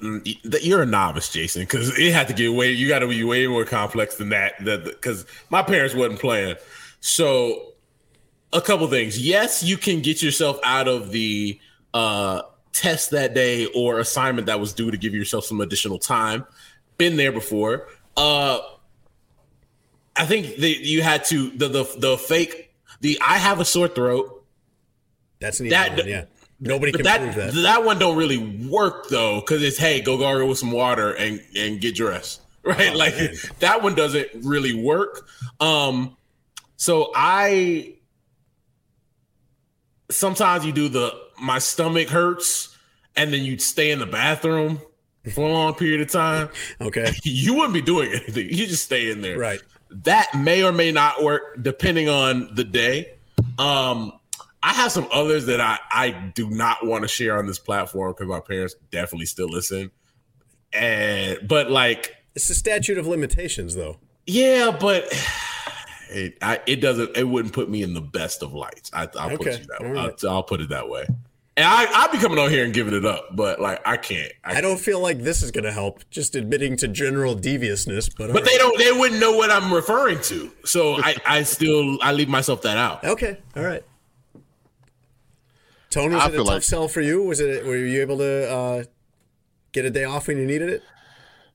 you're 0.00 0.82
a 0.82 0.86
novice, 0.86 1.30
Jason, 1.30 1.62
because 1.62 1.96
it 1.96 2.12
had 2.12 2.26
to 2.26 2.34
get 2.34 2.52
way. 2.52 2.72
You 2.72 2.88
got 2.88 2.98
to 2.98 3.06
be 3.06 3.22
way 3.22 3.46
more 3.46 3.64
complex 3.64 4.16
than 4.16 4.30
that. 4.30 4.64
Because 4.64 5.24
my 5.50 5.62
parents 5.62 5.94
wasn't 5.94 6.18
playing. 6.18 6.56
So, 6.98 7.73
a 8.54 8.60
couple 8.62 8.86
things. 8.88 9.18
Yes, 9.18 9.62
you 9.62 9.76
can 9.76 10.00
get 10.00 10.22
yourself 10.22 10.58
out 10.64 10.88
of 10.88 11.10
the 11.10 11.58
uh, 11.92 12.42
test 12.72 13.10
that 13.10 13.34
day 13.34 13.66
or 13.74 13.98
assignment 13.98 14.46
that 14.46 14.58
was 14.60 14.72
due 14.72 14.90
to 14.90 14.96
give 14.96 15.12
yourself 15.14 15.44
some 15.44 15.60
additional 15.60 15.98
time. 15.98 16.46
Been 16.96 17.16
there 17.16 17.32
before. 17.32 17.88
Uh, 18.16 18.60
I 20.16 20.24
think 20.26 20.56
that 20.56 20.78
you 20.86 21.02
had 21.02 21.24
to 21.26 21.50
the 21.50 21.68
the 21.68 21.84
the 21.98 22.16
fake 22.18 22.72
the 23.00 23.18
I 23.20 23.38
have 23.38 23.60
a 23.60 23.64
sore 23.64 23.88
throat. 23.88 24.44
That's 25.40 25.60
an 25.60 25.68
That- 25.68 25.96
one, 25.98 26.08
yeah. 26.08 26.24
Nobody 26.60 26.92
can 26.92 27.02
that, 27.02 27.20
prove 27.20 27.34
that. 27.34 27.52
that 27.62 27.84
one 27.84 27.98
don't 27.98 28.16
really 28.16 28.38
work 28.38 29.08
though, 29.08 29.40
because 29.40 29.60
it's 29.62 29.76
hey, 29.76 30.00
go 30.00 30.16
gargle 30.16 30.48
with 30.48 30.56
some 30.58 30.70
water 30.70 31.12
and 31.12 31.42
and 31.56 31.80
get 31.80 31.96
dressed, 31.96 32.40
right? 32.62 32.92
Oh, 32.94 32.96
like 32.96 33.16
man. 33.16 33.34
that 33.58 33.82
one 33.82 33.94
doesn't 33.96 34.28
really 34.44 34.72
work. 34.72 35.26
Um, 35.60 36.16
so 36.76 37.10
I 37.14 37.93
sometimes 40.14 40.64
you 40.64 40.72
do 40.72 40.88
the 40.88 41.14
my 41.40 41.58
stomach 41.58 42.08
hurts, 42.08 42.76
and 43.16 43.32
then 43.32 43.42
you'd 43.42 43.60
stay 43.62 43.90
in 43.90 43.98
the 43.98 44.06
bathroom 44.06 44.80
for 45.34 45.48
a 45.48 45.52
long 45.52 45.74
period 45.74 46.00
of 46.00 46.10
time. 46.10 46.48
Okay. 46.80 47.12
You 47.24 47.54
wouldn't 47.54 47.74
be 47.74 47.82
doing 47.82 48.10
anything. 48.10 48.48
You 48.50 48.66
just 48.66 48.84
stay 48.84 49.10
in 49.10 49.20
there. 49.20 49.38
Right. 49.38 49.60
That 49.90 50.28
may 50.34 50.62
or 50.64 50.72
may 50.72 50.90
not 50.92 51.22
work 51.22 51.62
depending 51.62 52.08
on 52.08 52.54
the 52.54 52.64
day. 52.64 53.14
Um, 53.58 54.12
I 54.62 54.72
have 54.72 54.90
some 54.92 55.06
others 55.12 55.46
that 55.46 55.60
I, 55.60 55.78
I 55.90 56.10
do 56.34 56.48
not 56.50 56.84
want 56.86 57.02
to 57.02 57.08
share 57.08 57.38
on 57.38 57.46
this 57.46 57.58
platform 57.58 58.12
because 58.12 58.26
my 58.28 58.40
parents 58.40 58.74
definitely 58.90 59.26
still 59.26 59.48
listen. 59.48 59.90
And 60.72 61.38
but 61.46 61.70
like, 61.70 62.14
It's 62.34 62.48
the 62.48 62.54
statute 62.54 62.98
of 62.98 63.06
limitations, 63.06 63.74
though. 63.74 63.98
yeah, 64.26 64.76
but 64.78 65.04
it 66.10 66.38
I, 66.42 66.60
it 66.66 66.76
doesn't 66.76 67.16
it 67.16 67.24
wouldn't 67.24 67.54
put 67.54 67.68
me 67.68 67.82
in 67.82 67.94
the 67.94 68.00
best 68.00 68.42
of 68.42 68.52
lights. 68.54 68.90
I, 68.92 69.08
I'll 69.18 69.36
put 69.36 69.46
you 69.46 69.66
that 69.66 69.80
way. 69.80 69.90
right. 69.90 70.24
I'll, 70.24 70.30
I'll 70.30 70.42
put 70.42 70.60
it 70.60 70.68
that 70.70 70.88
way. 70.88 71.06
And 71.56 71.64
I 71.66 71.86
I'll 71.92 72.10
be 72.10 72.18
coming 72.18 72.38
on 72.38 72.50
here 72.50 72.64
and 72.64 72.74
giving 72.74 72.94
it 72.94 73.04
up, 73.04 73.36
but 73.36 73.60
like 73.60 73.80
I 73.86 73.96
can't. 73.96 74.32
I, 74.42 74.56
I 74.56 74.60
don't 74.60 74.80
feel 74.80 74.98
like 75.00 75.20
this 75.20 75.40
is 75.42 75.52
going 75.52 75.62
to 75.64 75.72
help. 75.72 76.02
Just 76.10 76.34
admitting 76.34 76.76
to 76.78 76.88
general 76.88 77.34
deviousness, 77.36 78.08
but 78.08 78.32
But 78.32 78.44
they 78.44 78.56
don't. 78.56 78.76
They 78.76 78.90
wouldn't 78.90 79.20
know 79.20 79.36
what 79.36 79.50
I'm 79.52 79.72
referring 79.72 80.20
to. 80.22 80.50
So 80.64 80.96
I 81.00 81.14
I 81.24 81.42
still 81.44 81.98
I 82.02 82.12
leave 82.12 82.28
myself 82.28 82.62
that 82.62 82.76
out. 82.76 83.04
Okay, 83.04 83.38
all 83.56 83.62
right. 83.62 83.84
Tony, 85.90 86.14
was 86.16 86.24
I 86.24 86.26
it 86.26 86.34
a 86.34 86.36
tough 86.38 86.46
like- 86.46 86.62
sell 86.64 86.88
for 86.88 87.00
you? 87.00 87.22
Was 87.22 87.38
it? 87.38 87.64
Were 87.64 87.76
you 87.76 88.00
able 88.00 88.18
to 88.18 88.50
uh, 88.50 88.84
get 89.70 89.84
a 89.84 89.90
day 89.90 90.02
off 90.04 90.26
when 90.26 90.38
you 90.38 90.46
needed 90.46 90.70
it? 90.70 90.82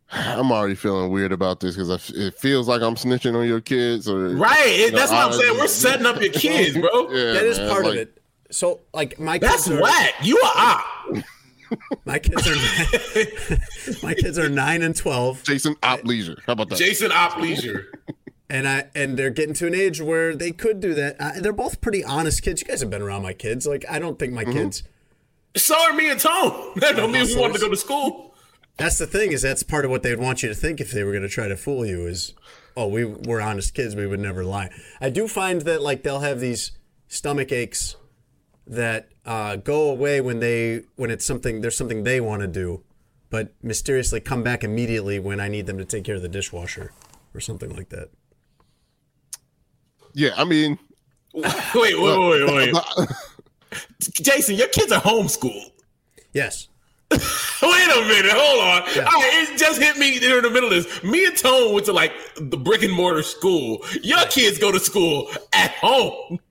I'm 0.11 0.51
already 0.51 0.75
feeling 0.75 1.11
weird 1.11 1.31
about 1.31 1.59
this 1.59 1.75
because 1.75 2.09
it 2.11 2.37
feels 2.39 2.67
like 2.67 2.81
I'm 2.81 2.95
snitching 2.95 3.35
on 3.35 3.47
your 3.47 3.61
kids. 3.61 4.09
Or 4.09 4.29
Right. 4.29 4.67
It, 4.67 4.93
No, 4.93 4.99
that's 4.99 5.11
what 5.11 5.27
I'm 5.27 5.33
saying. 5.33 5.57
We're 5.57 5.67
setting 5.67 6.05
up 6.05 6.19
your 6.21 6.31
kids, 6.31 6.77
bro. 6.77 6.89
Yeah, 7.09 7.33
that 7.33 7.43
is 7.43 7.59
man, 7.59 7.69
part 7.69 7.85
of 7.85 7.93
it. 7.95 8.21
So, 8.51 8.81
like 8.93 9.19
my 9.19 9.37
That's 9.37 9.65
kids 9.65 9.77
are, 9.77 9.81
whack. 9.81 10.13
You 10.23 10.37
are 10.39 10.53
op. 10.55 11.23
my 12.05 12.17
kids 12.17 12.47
are 12.47 13.97
my 14.03 14.13
kids 14.15 14.39
are 14.39 14.49
nine 14.49 14.81
and 14.81 14.95
twelve. 14.95 15.43
Jason 15.43 15.75
Op 15.83 16.03
Lieser. 16.03 16.37
How 16.45 16.53
about 16.53 16.69
that? 16.69 16.79
Jason 16.79 17.11
Op 17.11 17.37
Lieser. 17.37 17.91
And 18.49 18.67
I 18.67 18.87
and 18.95 19.17
they're 19.17 19.29
getting 19.29 19.53
to 19.55 19.67
an 19.67 19.75
age 19.75 20.01
where 20.01 20.35
they 20.35 20.51
could 20.51 20.79
do 20.79 20.95
that. 20.95 21.21
I, 21.21 21.39
they're 21.39 21.53
both 21.53 21.81
pretty 21.81 22.03
honest 22.03 22.41
kids. 22.41 22.61
You 22.61 22.67
guys 22.67 22.81
have 22.81 22.89
been 22.89 23.03
around 23.03 23.21
my 23.21 23.33
kids. 23.33 23.67
Like 23.67 23.85
I 23.87 23.99
don't 23.99 24.17
think 24.17 24.33
my 24.33 24.43
mm-hmm. 24.43 24.53
kids. 24.53 24.83
So 25.55 25.75
are 25.79 25.93
me 25.93 26.09
and 26.09 26.19
Tone. 26.19 26.73
That 26.77 26.95
don't 26.95 27.11
mean 27.11 27.25
we 27.27 27.35
wanted 27.35 27.55
to 27.55 27.59
go 27.59 27.69
to 27.69 27.77
school. 27.77 28.28
That's 28.79 28.97
the 28.97 29.07
thing 29.07 29.31
is 29.31 29.41
that's 29.41 29.63
part 29.63 29.85
of 29.85 29.91
what 29.91 30.03
they'd 30.03 30.19
want 30.19 30.41
you 30.41 30.49
to 30.49 30.55
think 30.55 30.79
if 30.79 30.91
they 30.91 31.03
were 31.03 31.11
going 31.11 31.23
to 31.23 31.29
try 31.29 31.47
to 31.47 31.57
fool 31.57 31.85
you 31.85 32.07
is, 32.07 32.33
oh, 32.77 32.87
we 32.87 33.05
we're 33.05 33.41
honest 33.41 33.73
kids. 33.73 33.95
We 33.95 34.07
would 34.07 34.19
never 34.19 34.43
lie. 34.43 34.69
I 35.01 35.09
do 35.09 35.27
find 35.27 35.61
that 35.61 35.81
like 35.81 36.03
they'll 36.03 36.21
have 36.21 36.39
these 36.39 36.71
stomach 37.07 37.51
aches 37.51 37.95
that 38.65 39.09
uh, 39.25 39.57
go 39.57 39.89
away 39.89 40.21
when 40.21 40.39
they 40.39 40.83
when 40.95 41.11
it's 41.11 41.25
something 41.25 41.61
there's 41.61 41.77
something 41.77 42.03
they 42.03 42.21
want 42.21 42.41
to 42.41 42.47
do, 42.47 42.83
but 43.29 43.53
mysteriously 43.61 44.19
come 44.21 44.43
back 44.43 44.63
immediately 44.63 45.19
when 45.19 45.39
I 45.39 45.49
need 45.49 45.65
them 45.65 45.77
to 45.77 45.85
take 45.85 46.05
care 46.05 46.15
of 46.15 46.21
the 46.21 46.29
dishwasher 46.29 46.93
or 47.33 47.39
something 47.41 47.75
like 47.75 47.89
that. 47.89 48.09
Yeah, 50.13 50.31
I 50.35 50.43
mean, 50.43 50.79
Wait, 51.33 51.43
wait, 51.75 51.99
wait, 51.99 52.51
wait, 52.51 52.73
wait. 52.73 53.07
Jason, 53.99 54.55
your 54.55 54.67
kids 54.67 54.91
are 54.91 55.01
homeschooled. 55.01 55.71
Yes. 56.33 56.68
Wait 57.61 57.89
a 57.89 58.01
minute, 58.07 58.31
hold 58.31 58.61
on. 58.61 58.81
Right, 58.83 59.49
it 59.51 59.57
just 59.57 59.81
hit 59.81 59.97
me 59.97 60.17
in 60.17 60.43
the 60.43 60.49
middle 60.49 60.71
of 60.71 60.83
this. 60.83 61.03
Me 61.03 61.25
and 61.25 61.35
Tone 61.35 61.73
went 61.73 61.85
to 61.87 61.93
like 61.93 62.13
the 62.35 62.57
brick 62.57 62.83
and 62.83 62.93
mortar 62.93 63.23
school. 63.23 63.83
Your 64.03 64.25
kids 64.27 64.59
go 64.59 64.71
to 64.71 64.79
school 64.79 65.29
at 65.53 65.71
home. 65.71 66.39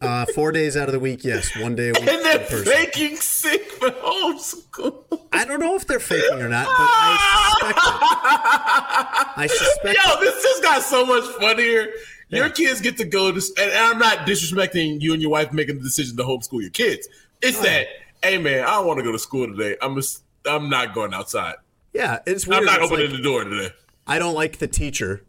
Uh, 0.00 0.24
four 0.32 0.52
days 0.52 0.76
out 0.76 0.86
of 0.88 0.92
the 0.92 1.00
week, 1.00 1.24
yes. 1.24 1.56
One 1.56 1.74
day 1.74 1.88
a 1.88 1.92
week. 1.92 2.08
And 2.08 2.24
they're 2.24 2.38
faking 2.38 3.16
sick 3.16 3.68
for 3.72 3.90
homeschool. 3.90 5.02
I 5.32 5.44
don't 5.44 5.58
know 5.58 5.74
if 5.74 5.88
they're 5.88 5.98
faking 5.98 6.40
or 6.40 6.48
not, 6.48 6.66
but 6.66 6.76
I 6.78 7.66
suspect 7.66 7.78
it. 7.78 9.40
I 9.40 9.46
suspect 9.50 9.98
Yo, 9.98 10.12
it. 10.14 10.20
this 10.20 10.42
just 10.42 10.62
got 10.62 10.82
so 10.82 11.04
much 11.04 11.24
funnier. 11.40 11.88
Your 12.28 12.48
kids 12.48 12.80
get 12.80 12.96
to 12.98 13.04
go 13.04 13.32
to, 13.32 13.42
and 13.58 13.72
I'm 13.72 13.98
not 13.98 14.18
disrespecting 14.18 15.00
you 15.00 15.14
and 15.14 15.20
your 15.20 15.32
wife 15.32 15.52
making 15.52 15.78
the 15.78 15.82
decision 15.82 16.16
to 16.18 16.22
homeschool 16.22 16.60
your 16.60 16.70
kids. 16.70 17.08
It's 17.42 17.58
that, 17.62 17.88
hey 18.22 18.38
man, 18.38 18.64
I 18.64 18.70
don't 18.76 18.86
want 18.86 18.98
to 18.98 19.04
go 19.04 19.12
to 19.12 19.18
school 19.18 19.46
today. 19.46 19.76
I'm 19.82 19.94
just, 19.96 20.22
I'm 20.46 20.68
not 20.70 20.94
going 20.94 21.14
outside. 21.14 21.56
Yeah, 21.92 22.18
it's 22.26 22.46
weird. 22.46 22.60
I'm 22.60 22.64
not 22.66 22.82
It's 22.82 22.90
opening 22.90 23.10
like- 23.10 23.16
the 23.16 23.22
door 23.22 23.44
today. 23.44 23.74
I 24.06 24.18
don't 24.18 24.34
like 24.34 24.58
the 24.58 24.66
teacher. 24.68 25.24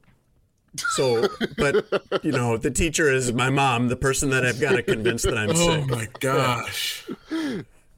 So, 0.78 1.28
but 1.58 1.86
you 2.24 2.32
know, 2.32 2.56
the 2.58 2.70
teacher 2.72 3.12
is 3.12 3.34
my 3.34 3.50
mom, 3.50 3.88
the 3.90 3.96
person 3.96 4.30
that 4.30 4.46
I've 4.46 4.62
got 4.62 4.74
to 4.74 4.84
convince 4.84 5.24
that 5.24 5.38
I'm 5.38 5.50
Oh 5.54 5.54
sick. 5.56 5.84
Oh 5.92 5.96
my 5.96 6.08
gosh. 6.20 7.08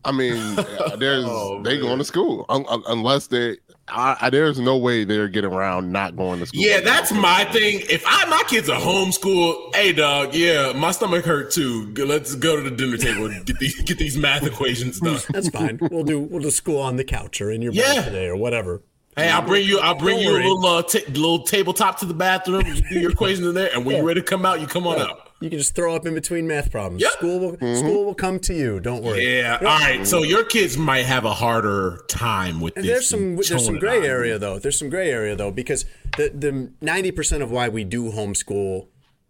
I 0.05 0.11
mean, 0.11 0.55
there's 0.97 1.25
Oh, 1.27 1.61
they 1.63 1.73
man. 1.73 1.81
going 1.81 1.97
to 1.99 2.03
school 2.05 2.45
un- 2.49 2.65
un- 2.69 2.83
unless 2.87 3.27
they. 3.27 3.57
I, 3.88 4.15
I, 4.21 4.29
there's 4.29 4.59
no 4.59 4.77
way 4.77 5.03
they're 5.03 5.27
getting 5.27 5.51
around 5.51 5.91
not 5.91 6.15
going 6.15 6.39
to 6.39 6.45
school. 6.45 6.61
Yeah, 6.63 6.79
that's 6.79 7.11
my 7.11 7.43
thing. 7.45 7.82
If 7.89 8.03
I 8.07 8.25
my 8.29 8.43
kids 8.47 8.69
are 8.69 8.79
homeschooled, 8.79 9.75
hey 9.75 9.91
dog, 9.91 10.34
yeah, 10.34 10.71
my 10.73 10.91
stomach 10.91 11.25
hurt 11.25 11.51
too. 11.51 11.93
Let's 11.95 12.36
go 12.36 12.55
to 12.55 12.61
the 12.69 12.75
dinner 12.75 12.97
table 12.97 13.25
and 13.25 13.45
get 13.45 13.59
these 13.59 13.82
get 13.82 13.97
these 13.97 14.17
math 14.17 14.43
equations 14.45 14.99
done. 14.99 15.19
That's 15.29 15.49
fine. 15.49 15.77
We'll 15.82 16.03
do 16.03 16.19
we'll 16.21 16.41
do 16.41 16.51
school 16.51 16.79
on 16.79 16.95
the 16.95 17.03
couch 17.03 17.41
or 17.41 17.51
in 17.51 17.61
your 17.61 17.73
Yeah. 17.73 17.95
bed 17.95 18.05
today 18.05 18.27
or 18.27 18.36
whatever. 18.38 18.82
Hey, 19.17 19.29
I'll 19.29 19.41
bring 19.41 19.67
you. 19.67 19.77
I'll 19.79 19.95
bring 19.95 20.17
Don't 20.23 20.25
you 20.25 20.32
a 20.32 20.38
little 20.38 20.65
uh, 20.65 20.84
ta- 20.84 20.99
little 21.09 21.43
tabletop 21.43 21.99
to 21.99 22.05
the 22.05 22.13
bathroom. 22.13 22.65
You 22.65 22.75
do 22.75 22.99
your 22.99 23.11
equations 23.11 23.45
in 23.45 23.53
there, 23.55 23.69
and 23.73 23.86
when 23.86 23.97
you're 23.97 24.05
ready 24.05 24.21
to 24.21 24.25
come 24.25 24.45
out, 24.45 24.61
you 24.61 24.67
come 24.67 24.88
on 24.88 24.99
out. 25.01 25.30
You 25.41 25.49
can 25.49 25.57
just 25.57 25.73
throw 25.75 25.95
up 25.95 26.05
in 26.05 26.13
between 26.13 26.47
math 26.47 26.71
problems. 26.71 27.01
Yep. 27.01 27.11
School 27.13 27.39
will 27.39 27.75
school 27.75 28.05
will 28.05 28.13
come 28.15 28.39
to 28.41 28.53
you. 28.53 28.79
Don't 28.79 29.03
worry. 29.03 29.37
Yeah. 29.39 29.57
All 29.59 29.65
right. 29.65 30.05
So 30.05 30.23
your 30.23 30.43
kids 30.45 30.77
might 30.77 31.05
have 31.05 31.25
a 31.25 31.33
harder 31.33 31.99
time 32.07 32.61
with 32.61 32.75
And 32.77 32.85
this. 32.85 32.91
there's 32.91 33.09
some 33.09 33.35
there's 33.35 33.65
some 33.65 33.79
gray 33.79 34.05
area 34.05 34.37
though. 34.37 34.59
There's 34.59 34.77
some 34.77 34.89
gray 34.89 35.09
area 35.11 35.35
though 35.35 35.51
because 35.51 35.85
the 36.17 36.29
the 36.29 36.71
ninety 36.79 37.11
percent 37.11 37.41
of 37.43 37.49
why 37.51 37.69
we 37.69 37.83
do 37.83 38.11
homeschool 38.11 38.87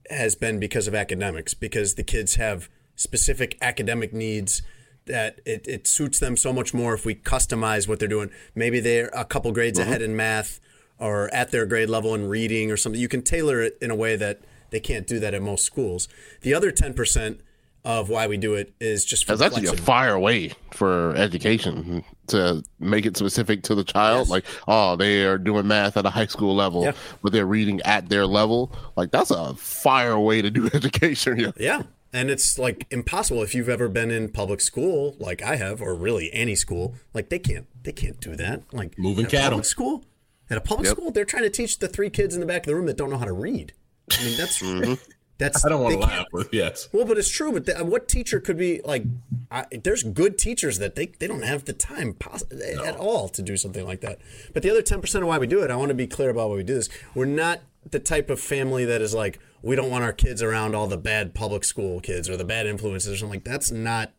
has 0.10 0.36
been 0.36 0.60
because 0.60 0.88
of 0.88 0.94
academics 0.94 1.54
because 1.54 1.96
the 1.96 2.04
kids 2.04 2.36
have 2.36 2.70
specific 2.96 3.58
academic 3.62 4.12
needs 4.14 4.62
that 5.06 5.40
it, 5.46 5.66
it 5.68 5.88
suits 5.88 6.20
them 6.20 6.36
so 6.38 6.52
much 6.54 6.74
more 6.74 6.94
if 6.94 7.06
we 7.06 7.16
customize 7.16 7.88
what 7.88 8.00
they're 8.00 8.08
doing. 8.08 8.30
Maybe 8.54 8.80
they're 8.80 9.10
a 9.14 9.26
couple 9.26 9.52
grades 9.52 9.80
Mm-hmm. 9.80 9.90
ahead 9.90 10.02
in 10.02 10.16
math 10.16 10.60
or 11.00 11.34
at 11.34 11.52
their 11.52 11.66
grade 11.66 11.90
level 11.90 12.14
in 12.14 12.28
reading 12.28 12.70
or 12.70 12.78
something. 12.78 13.00
You 13.02 13.08
can 13.08 13.22
tailor 13.24 13.62
it 13.62 13.78
in 13.82 13.90
a 13.90 13.96
way 13.96 14.16
that 14.18 14.42
they 14.72 14.80
can't 14.80 15.06
do 15.08 15.20
that 15.20 15.34
at 15.34 15.42
most 15.42 15.64
schools. 15.64 16.08
The 16.42 16.54
other 16.54 16.72
ten 16.72 16.94
percent 16.94 17.42
of 17.84 18.10
why 18.10 18.28
we 18.28 18.38
do 18.38 18.54
it 18.54 18.74
is 18.80 19.04
just 19.04 19.26
for 19.26 19.36
That's 19.36 19.56
actually 19.56 19.76
a 19.76 19.82
fire 19.82 20.20
way 20.20 20.52
for 20.72 21.16
education 21.16 22.04
to 22.28 22.64
make 22.80 23.08
it 23.08 23.18
specific 23.18 23.64
to 23.64 23.74
the 23.76 23.84
child. 23.84 24.30
Like, 24.30 24.46
oh, 24.68 24.96
they 24.96 25.26
are 25.26 25.40
doing 25.40 25.66
math 25.68 25.98
at 25.98 26.06
a 26.06 26.12
high 26.12 26.28
school 26.28 26.56
level, 26.56 26.84
Yeah. 26.84 26.92
but 27.24 27.32
they're 27.32 27.48
reading 27.48 27.82
at 27.82 28.08
their 28.10 28.28
level. 28.28 28.72
Like, 28.96 29.10
that's 29.10 29.32
a 29.32 29.56
fire 29.56 30.20
way 30.20 30.44
to 30.44 30.52
do 30.52 30.66
education. 30.76 31.40
Yeah. 31.40 31.52
Yeah. 31.58 31.84
And 32.14 32.30
it's 32.30 32.60
like 32.60 32.86
impossible 32.92 33.42
if 33.42 33.56
you've 33.56 33.70
ever 33.70 33.88
been 33.90 34.12
in 34.12 34.30
public 34.30 34.62
school, 34.62 35.16
like 35.18 35.42
I 35.42 35.56
have, 35.56 35.82
or 35.82 35.96
really 35.96 36.32
any 36.34 36.54
school. 36.56 36.94
Like 37.16 37.30
they 37.30 37.40
can't, 37.40 37.66
they 37.84 37.94
can't 37.94 38.20
do 38.20 38.36
that. 38.36 38.62
Like 38.72 38.96
Moving 39.00 39.26
at 39.26 39.34
a 39.34 39.36
cattle. 39.38 39.50
Public 39.52 39.66
school, 39.66 40.04
at 40.52 40.58
a 40.58 40.62
public 40.62 40.86
Yep. 40.88 40.98
school, 40.98 41.12
they're 41.12 41.26
trying 41.26 41.44
to 41.44 41.50
teach 41.50 41.80
the 41.80 41.88
three 41.88 42.12
kids 42.12 42.36
in 42.36 42.42
the 42.42 42.46
back 42.46 42.64
of 42.64 42.66
the 42.68 42.76
room 42.76 42.86
that 42.86 42.98
don't 42.98 43.10
know 43.10 43.18
how 43.18 43.26
to 43.26 43.34
read. 43.34 43.74
I 44.20 44.24
mean, 44.24 44.38
that's 44.38 44.62
mm-hmm. 44.62 44.94
that's. 45.38 45.66
I 45.66 45.70
don't 45.70 45.82
want 45.82 45.96
to 45.96 46.00
laugh, 46.00 46.26
but 46.32 46.54
yes. 46.54 46.90
Well, 46.92 47.06
but 47.06 47.18
it's 47.18 47.30
true. 47.30 47.52
But 47.52 47.66
the, 47.66 47.86
what 47.86 48.08
teacher 48.08 48.40
could 48.40 48.58
be 48.58 48.82
like? 48.84 49.04
I, 49.50 49.66
there's 49.84 50.04
good 50.04 50.38
teachers 50.38 50.80
that 50.80 50.96
they, 50.96 51.08
they 51.20 51.28
don't 51.28 51.44
have 51.44 51.66
the 51.66 51.74
time 51.74 52.14
poss- 52.14 52.44
at 52.52 52.96
all 52.98 53.30
to 53.30 53.42
do 53.42 53.58
something 53.58 53.86
like 53.86 54.02
that. 54.02 54.20
But 54.54 54.64
the 54.64 54.70
other 54.70 54.82
ten 54.82 55.02
percent 55.02 55.24
of 55.24 55.28
why 55.28 55.38
we 55.38 55.48
do 55.48 55.62
it, 55.64 55.72
I 55.72 55.76
want 55.76 55.90
to 55.90 55.96
be 55.96 56.08
clear 56.08 56.30
about 56.30 56.50
why 56.50 56.56
we 56.58 56.64
do 56.64 56.76
this. 56.76 56.90
We're 57.14 57.26
not 57.26 57.62
the 57.90 58.00
type 58.00 58.30
of 58.30 58.40
family 58.40 58.86
that 58.86 59.02
is 59.02 59.14
like 59.14 59.40
we 59.62 59.76
don't 59.76 59.90
want 59.90 60.04
our 60.04 60.14
kids 60.14 60.42
around 60.42 60.76
all 60.76 60.88
the 60.88 60.98
bad 60.98 61.34
public 61.34 61.64
school 61.64 62.00
kids 62.00 62.30
or 62.30 62.38
the 62.38 62.46
bad 62.46 62.66
influences 62.66 63.14
or 63.14 63.18
something 63.18 63.40
like 63.40 63.44
that's 63.44 63.72
not 63.72 64.12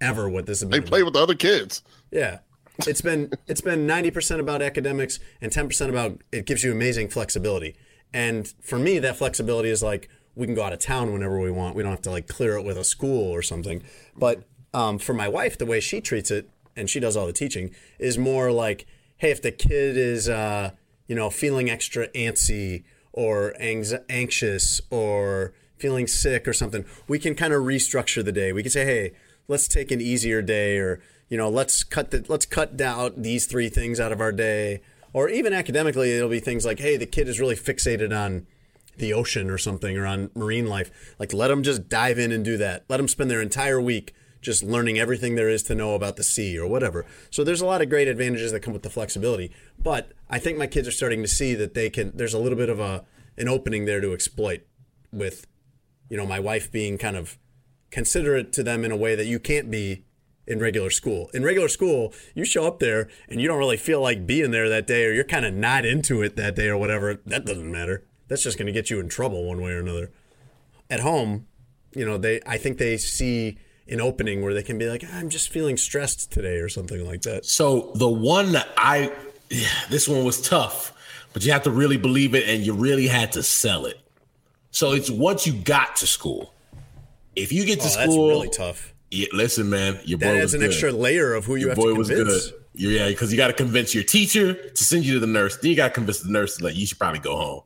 ever 0.00 0.28
what 0.28 0.46
this 0.46 0.62
is. 0.62 0.68
They 0.68 0.80
play 0.80 1.02
with 1.02 1.14
the 1.14 1.20
other 1.20 1.34
kids. 1.34 1.82
Yeah. 2.10 2.38
It's 2.86 3.02
been 3.02 3.30
it's 3.46 3.60
been 3.60 3.86
90% 3.86 4.40
about 4.40 4.62
academics 4.62 5.20
and 5.40 5.52
10% 5.52 5.88
about 5.88 6.22
it 6.32 6.46
gives 6.46 6.64
you 6.64 6.72
amazing 6.72 7.08
flexibility. 7.08 7.76
And 8.12 8.52
for 8.60 8.78
me 8.78 8.98
that 8.98 9.16
flexibility 9.16 9.70
is 9.70 9.82
like 9.82 10.08
we 10.34 10.46
can 10.46 10.54
go 10.54 10.62
out 10.62 10.72
of 10.72 10.78
town 10.78 11.12
whenever 11.12 11.38
we 11.40 11.50
want. 11.50 11.74
We 11.74 11.82
don't 11.82 11.92
have 11.92 12.02
to 12.02 12.10
like 12.10 12.28
clear 12.28 12.56
it 12.56 12.64
with 12.64 12.78
a 12.78 12.84
school 12.84 13.30
or 13.30 13.42
something. 13.42 13.82
But 14.16 14.44
um, 14.72 14.98
for 14.98 15.14
my 15.14 15.28
wife 15.28 15.58
the 15.58 15.66
way 15.66 15.80
she 15.80 16.00
treats 16.00 16.30
it 16.30 16.48
and 16.76 16.88
she 16.88 17.00
does 17.00 17.16
all 17.16 17.26
the 17.26 17.32
teaching 17.32 17.74
is 17.98 18.16
more 18.16 18.52
like 18.52 18.86
hey 19.18 19.30
if 19.30 19.42
the 19.42 19.50
kid 19.50 19.96
is 19.96 20.28
uh, 20.28 20.70
you 21.06 21.14
know 21.14 21.30
feeling 21.30 21.68
extra 21.68 22.08
antsy 22.08 22.84
or 23.12 23.54
anx- 23.58 23.94
anxious 24.08 24.80
or 24.90 25.52
feeling 25.80 26.06
sick 26.06 26.46
or 26.46 26.52
something, 26.52 26.84
we 27.08 27.18
can 27.18 27.34
kind 27.34 27.52
of 27.52 27.62
restructure 27.62 28.24
the 28.24 28.32
day. 28.32 28.52
We 28.52 28.62
can 28.62 28.70
say, 28.70 28.84
hey, 28.84 29.12
let's 29.48 29.66
take 29.66 29.90
an 29.90 30.00
easier 30.00 30.42
day 30.42 30.78
or 30.78 31.00
you 31.28 31.36
know 31.36 31.48
let's 31.48 31.84
cut 31.84 32.10
the 32.10 32.24
let's 32.28 32.46
cut 32.46 32.76
down 32.76 33.14
these 33.16 33.46
three 33.46 33.68
things 33.68 33.98
out 33.98 34.12
of 34.12 34.20
our 34.20 34.32
day 34.32 34.80
or 35.12 35.28
even 35.28 35.52
academically 35.52 36.12
it'll 36.12 36.28
be 36.28 36.40
things 36.40 36.64
like 36.64 36.78
hey 36.78 36.96
the 36.96 37.06
kid 37.06 37.28
is 37.28 37.40
really 37.40 37.56
fixated 37.56 38.16
on 38.16 38.46
the 39.00 39.12
ocean 39.12 39.50
or 39.50 39.58
something 39.58 39.98
or 39.98 40.06
on 40.06 40.30
marine 40.34 40.66
life. 40.66 41.14
Like 41.18 41.32
let 41.32 41.48
them 41.48 41.62
just 41.62 41.88
dive 41.88 42.18
in 42.18 42.30
and 42.30 42.44
do 42.44 42.56
that. 42.58 42.84
Let 42.88 42.98
them 42.98 43.08
spend 43.08 43.30
their 43.30 43.42
entire 43.42 43.80
week 43.80 44.14
just 44.40 44.62
learning 44.62 44.98
everything 44.98 45.34
there 45.34 45.50
is 45.50 45.62
to 45.64 45.74
know 45.74 45.94
about 45.94 46.16
the 46.16 46.22
sea 46.22 46.58
or 46.58 46.66
whatever. 46.66 47.04
So 47.30 47.44
there's 47.44 47.60
a 47.60 47.66
lot 47.66 47.82
of 47.82 47.90
great 47.90 48.08
advantages 48.08 48.52
that 48.52 48.60
come 48.60 48.72
with 48.72 48.82
the 48.82 48.90
flexibility. 48.90 49.50
But 49.82 50.12
i 50.28 50.38
think 50.38 50.56
my 50.56 50.66
kids 50.66 50.86
are 50.86 50.92
starting 50.92 51.22
to 51.22 51.28
see 51.28 51.54
that 51.54 51.74
they 51.74 51.90
can 51.90 52.12
there's 52.14 52.34
a 52.34 52.38
little 52.38 52.56
bit 52.56 52.68
of 52.68 52.78
a 52.78 53.04
an 53.36 53.48
opening 53.48 53.84
there 53.84 54.00
to 54.00 54.12
exploit 54.12 54.62
with 55.12 55.46
you 56.08 56.16
know 56.16 56.26
my 56.26 56.38
wife 56.38 56.70
being 56.70 56.96
kind 56.98 57.16
of 57.16 57.38
considerate 57.90 58.52
to 58.52 58.62
them 58.62 58.84
in 58.84 58.92
a 58.92 58.96
way 58.96 59.14
that 59.16 59.26
you 59.26 59.40
can't 59.40 59.70
be 59.70 60.04
in 60.50 60.58
regular 60.58 60.90
school. 60.90 61.30
In 61.32 61.44
regular 61.44 61.68
school, 61.68 62.12
you 62.34 62.44
show 62.44 62.66
up 62.66 62.80
there 62.80 63.08
and 63.28 63.40
you 63.40 63.46
don't 63.46 63.58
really 63.58 63.76
feel 63.76 64.00
like 64.00 64.26
being 64.26 64.50
there 64.50 64.68
that 64.68 64.84
day 64.84 65.04
or 65.06 65.12
you're 65.12 65.22
kind 65.22 65.46
of 65.46 65.54
not 65.54 65.86
into 65.86 66.22
it 66.22 66.34
that 66.36 66.56
day 66.56 66.66
or 66.66 66.76
whatever. 66.76 67.20
That 67.24 67.46
doesn't 67.46 67.70
matter. 67.70 68.04
That's 68.26 68.42
just 68.42 68.58
going 68.58 68.66
to 68.66 68.72
get 68.72 68.90
you 68.90 68.98
in 68.98 69.08
trouble 69.08 69.44
one 69.44 69.62
way 69.62 69.70
or 69.70 69.78
another. 69.78 70.10
At 70.90 71.00
home, 71.00 71.46
you 71.94 72.04
know, 72.04 72.18
they 72.18 72.40
I 72.44 72.58
think 72.58 72.78
they 72.78 72.96
see 72.96 73.58
an 73.88 74.00
opening 74.00 74.42
where 74.42 74.52
they 74.52 74.64
can 74.64 74.76
be 74.76 74.88
like, 74.88 75.04
I'm 75.12 75.28
just 75.30 75.50
feeling 75.50 75.76
stressed 75.76 76.32
today 76.32 76.58
or 76.58 76.68
something 76.68 77.06
like 77.06 77.22
that. 77.22 77.46
So 77.46 77.92
the 77.94 78.08
one 78.08 78.50
that 78.52 78.68
I, 78.76 79.12
yeah, 79.50 79.68
this 79.88 80.08
one 80.08 80.24
was 80.24 80.40
tough, 80.40 80.92
but 81.32 81.44
you 81.44 81.52
have 81.52 81.62
to 81.62 81.70
really 81.70 81.96
believe 81.96 82.34
it, 82.34 82.48
and 82.48 82.66
you 82.66 82.72
really 82.72 83.06
had 83.06 83.30
to 83.32 83.42
sell 83.44 83.86
it. 83.86 84.00
So 84.72 84.92
it's 84.92 85.10
once 85.10 85.46
you 85.46 85.52
got 85.52 85.96
to 85.96 86.08
school. 86.08 86.52
If 87.36 87.52
you 87.52 87.64
get 87.64 87.80
to 87.80 87.86
Oh, 87.86 87.94
that's 87.96 88.12
school, 88.12 88.28
really 88.28 88.48
tough. 88.48 88.92
Yeah, 89.10 89.26
listen, 89.32 89.68
man, 89.70 89.98
your 90.04 90.18
boy 90.18 90.26
That 90.26 90.32
was 90.34 90.42
adds 90.42 90.54
an 90.54 90.60
good. 90.60 90.70
extra 90.70 90.92
layer 90.92 91.34
of 91.34 91.44
who 91.44 91.56
you 91.56 91.62
your 91.62 91.70
have 91.70 91.76
boy 91.78 91.88
to 91.92 91.94
was 91.96 92.08
good. 92.08 92.40
Yeah, 92.74 93.08
because 93.08 93.32
you 93.32 93.36
got 93.36 93.48
to 93.48 93.52
convince 93.52 93.94
your 93.94 94.04
teacher 94.04 94.54
to 94.54 94.84
send 94.84 95.04
you 95.04 95.14
to 95.14 95.20
the 95.20 95.26
nurse. 95.26 95.56
Then 95.56 95.70
you 95.70 95.76
got 95.76 95.88
to 95.88 95.94
convince 95.94 96.20
the 96.20 96.30
nurse 96.30 96.56
that 96.56 96.64
like, 96.64 96.76
you 96.76 96.86
should 96.86 96.98
probably 96.98 97.18
go 97.18 97.36
home. 97.36 97.62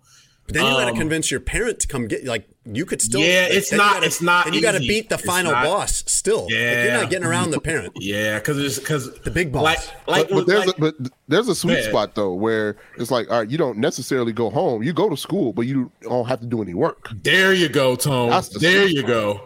But 0.46 0.54
then 0.54 0.64
you 0.66 0.72
got 0.72 0.84
to 0.86 0.90
Um, 0.92 0.96
convince 0.98 1.30
your 1.30 1.40
parent 1.40 1.80
to 1.80 1.88
come 1.88 2.06
get 2.06 2.24
like 2.26 2.46
you 2.66 2.84
could 2.84 3.00
still. 3.00 3.20
Yeah, 3.20 3.42
like, 3.48 3.52
it's 3.52 3.72
not- 3.72 3.94
gotta- 3.94 4.06
it's 4.06 4.20
not 4.22 4.44
Then 4.46 4.54
you 4.54 4.60
got 4.62 4.72
to 4.72 4.78
beat 4.80 5.08
the 5.08 5.14
It's 5.14 5.24
final 5.24 5.52
not- 5.52 5.64
boss 5.64 6.02
still. 6.06 6.42
Like, 6.44 6.50
you're 6.50 6.92
not 6.92 7.08
getting 7.10 7.26
around 7.26 7.50
the 7.50 7.60
parent. 7.60 7.92
Yeah, 8.00 8.38
because 8.38 8.58
it's 8.58 8.78
because 8.78 9.10
The 9.20 9.30
big 9.30 9.52
boss. 9.52 9.62
Like, 9.64 9.78
like, 10.06 10.28
but, 10.28 10.34
but 10.34 10.46
there's 10.46 10.66
like- 10.66 10.76
a, 10.76 10.80
but 10.80 10.94
there's 11.28 11.48
a 11.48 11.54
sweet 11.54 11.74
ahead. 11.78 11.84
spot 11.90 12.14
though 12.14 12.32
where 12.34 12.76
it's 12.98 13.10
like 13.10 13.30
all 13.30 13.38
right 13.40 13.50
you 13.50 13.56
don't 13.56 13.78
necessarily 13.78 14.32
go 14.32 14.50
home 14.50 14.82
you 14.82 14.92
go 14.92 15.08
to 15.08 15.16
school 15.16 15.52
but 15.54 15.62
you 15.62 15.90
don't 16.02 16.26
have 16.28 16.40
to 16.40 16.46
do 16.46 16.60
any 16.62 16.74
work 16.74 17.08
There 17.22 17.54
you 17.54 17.68
go, 17.70 17.96
Tone. 17.96 18.28
That's 18.30 18.48
the 18.48 18.58
There 18.58 18.82
sweet 18.86 18.96
you 18.96 19.02
go. 19.02 19.40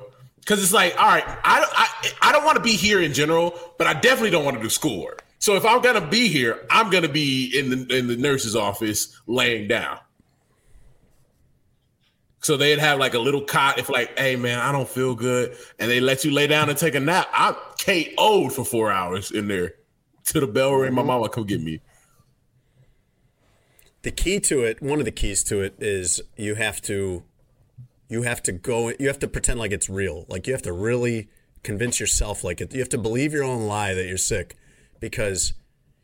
Because 0.48 0.62
it's 0.62 0.72
like, 0.72 0.98
all 0.98 1.06
right, 1.06 1.24
I 1.44 1.60
don't, 1.60 1.72
I, 1.74 2.28
I 2.30 2.32
don't 2.32 2.42
want 2.42 2.56
to 2.56 2.62
be 2.62 2.72
here 2.72 3.02
in 3.02 3.12
general, 3.12 3.52
but 3.76 3.86
I 3.86 3.92
definitely 3.92 4.30
don't 4.30 4.46
want 4.46 4.56
to 4.56 4.62
do 4.62 4.70
schoolwork. 4.70 5.22
So 5.40 5.56
if 5.56 5.66
I'm 5.66 5.82
gonna 5.82 6.08
be 6.08 6.28
here, 6.28 6.66
I'm 6.70 6.88
gonna 6.88 7.10
be 7.10 7.52
in 7.54 7.68
the 7.68 7.96
in 7.96 8.06
the 8.06 8.16
nurse's 8.16 8.56
office 8.56 9.14
laying 9.26 9.68
down. 9.68 9.98
So 12.40 12.56
they'd 12.56 12.78
have 12.78 12.98
like 12.98 13.12
a 13.12 13.18
little 13.18 13.42
cot. 13.42 13.78
If 13.78 13.90
like, 13.90 14.18
hey 14.18 14.36
man, 14.36 14.58
I 14.58 14.72
don't 14.72 14.88
feel 14.88 15.14
good, 15.14 15.54
and 15.78 15.90
they 15.90 16.00
let 16.00 16.24
you 16.24 16.30
lay 16.30 16.46
down 16.46 16.70
and 16.70 16.78
take 16.78 16.94
a 16.94 17.00
nap. 17.00 17.28
I'm 17.34 17.54
KO'd 17.84 18.50
for 18.50 18.64
four 18.64 18.90
hours 18.90 19.30
in 19.30 19.48
there. 19.48 19.74
To 20.28 20.40
the 20.40 20.46
bell 20.46 20.72
ring, 20.72 20.94
my 20.94 21.02
mm-hmm. 21.02 21.08
mama 21.08 21.28
come 21.28 21.44
get 21.44 21.60
me. 21.60 21.82
The 24.00 24.10
key 24.10 24.40
to 24.40 24.64
it, 24.64 24.80
one 24.80 24.98
of 24.98 25.04
the 25.04 25.12
keys 25.12 25.44
to 25.44 25.60
it, 25.60 25.74
is 25.78 26.22
you 26.36 26.54
have 26.54 26.80
to, 26.82 27.22
you 28.08 28.22
have 28.22 28.42
to 28.44 28.52
go. 28.52 28.92
You 28.98 29.08
have 29.08 29.18
to 29.20 29.28
pretend 29.28 29.58
like 29.58 29.72
it's 29.72 29.88
real. 29.88 30.26
Like 30.28 30.46
you 30.46 30.52
have 30.52 30.62
to 30.62 30.72
really 30.72 31.28
convince 31.62 32.00
yourself 32.00 32.44
like 32.44 32.60
it. 32.60 32.72
You 32.72 32.80
have 32.80 32.88
to 32.90 32.98
believe 32.98 33.32
your 33.32 33.44
own 33.44 33.66
lie 33.66 33.94
that 33.94 34.06
you're 34.06 34.16
sick, 34.16 34.56
because 35.00 35.52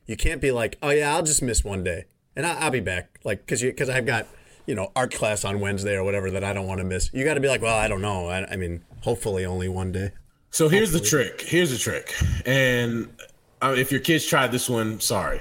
you 0.06 0.16
can't 0.16 0.40
be 0.40 0.52
like, 0.52 0.78
oh 0.82 0.90
yeah, 0.90 1.14
I'll 1.14 1.22
just 1.22 1.42
miss 1.42 1.64
one 1.64 1.84
day 1.84 2.04
and 2.36 2.46
I, 2.46 2.54
I'll 2.60 2.70
be 2.70 2.80
back. 2.80 3.18
Like 3.24 3.40
because 3.40 3.62
you 3.62 3.70
because 3.70 3.88
I've 3.88 4.06
got 4.06 4.26
you 4.66 4.74
know 4.74 4.90
art 4.94 5.12
class 5.12 5.44
on 5.44 5.60
Wednesday 5.60 5.94
or 5.94 6.04
whatever 6.04 6.30
that 6.32 6.44
I 6.44 6.52
don't 6.52 6.66
want 6.66 6.78
to 6.78 6.84
miss. 6.84 7.10
You 7.12 7.24
got 7.24 7.34
to 7.34 7.40
be 7.40 7.48
like, 7.48 7.62
well, 7.62 7.76
I 7.76 7.88
don't 7.88 8.02
know. 8.02 8.28
I, 8.28 8.52
I 8.52 8.56
mean, 8.56 8.82
hopefully 9.02 9.44
only 9.44 9.68
one 9.68 9.92
day. 9.92 10.12
So 10.50 10.68
here's 10.68 10.92
the 10.92 11.00
trick. 11.00 11.40
Here's 11.40 11.70
the 11.70 11.78
trick. 11.78 12.14
And 12.46 13.12
uh, 13.60 13.74
if 13.76 13.90
your 13.90 14.00
kids 14.00 14.24
tried 14.24 14.52
this 14.52 14.70
one, 14.70 15.00
sorry. 15.00 15.40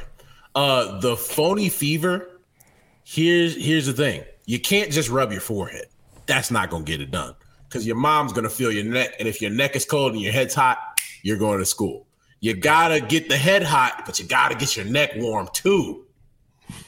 Uh, 0.56 1.00
the 1.00 1.16
phony 1.16 1.70
fever. 1.70 2.30
Here's 3.04 3.56
here's 3.56 3.86
the 3.86 3.94
thing. 3.94 4.24
You 4.46 4.60
can't 4.60 4.92
just 4.92 5.10
rub 5.10 5.32
your 5.32 5.42
forehead. 5.42 5.86
That's 6.34 6.50
not 6.50 6.72
gonna 6.72 6.84
get 6.84 7.00
it 7.00 7.12
done. 7.12 7.36
Because 7.70 7.86
your 7.86 7.96
mom's 7.96 8.34
gonna 8.34 8.50
feel 8.50 8.72
your 8.72 8.86
neck, 8.86 9.14
and 9.20 9.28
if 9.28 9.40
your 9.40 9.52
neck 9.52 9.76
is 9.76 9.86
cold 9.86 10.14
and 10.14 10.22
your 10.22 10.34
head's 10.34 10.56
hot, 10.56 10.80
you're 11.22 11.38
going 11.38 11.60
to 11.60 11.66
school. 11.66 12.08
You 12.40 12.56
gotta 12.56 13.00
get 13.00 13.30
the 13.30 13.38
head 13.38 13.62
hot, 13.62 14.02
but 14.08 14.20
you 14.20 14.26
gotta 14.26 14.56
get 14.56 14.76
your 14.76 14.88
neck 14.88 15.12
warm 15.16 15.48
too. 15.54 16.08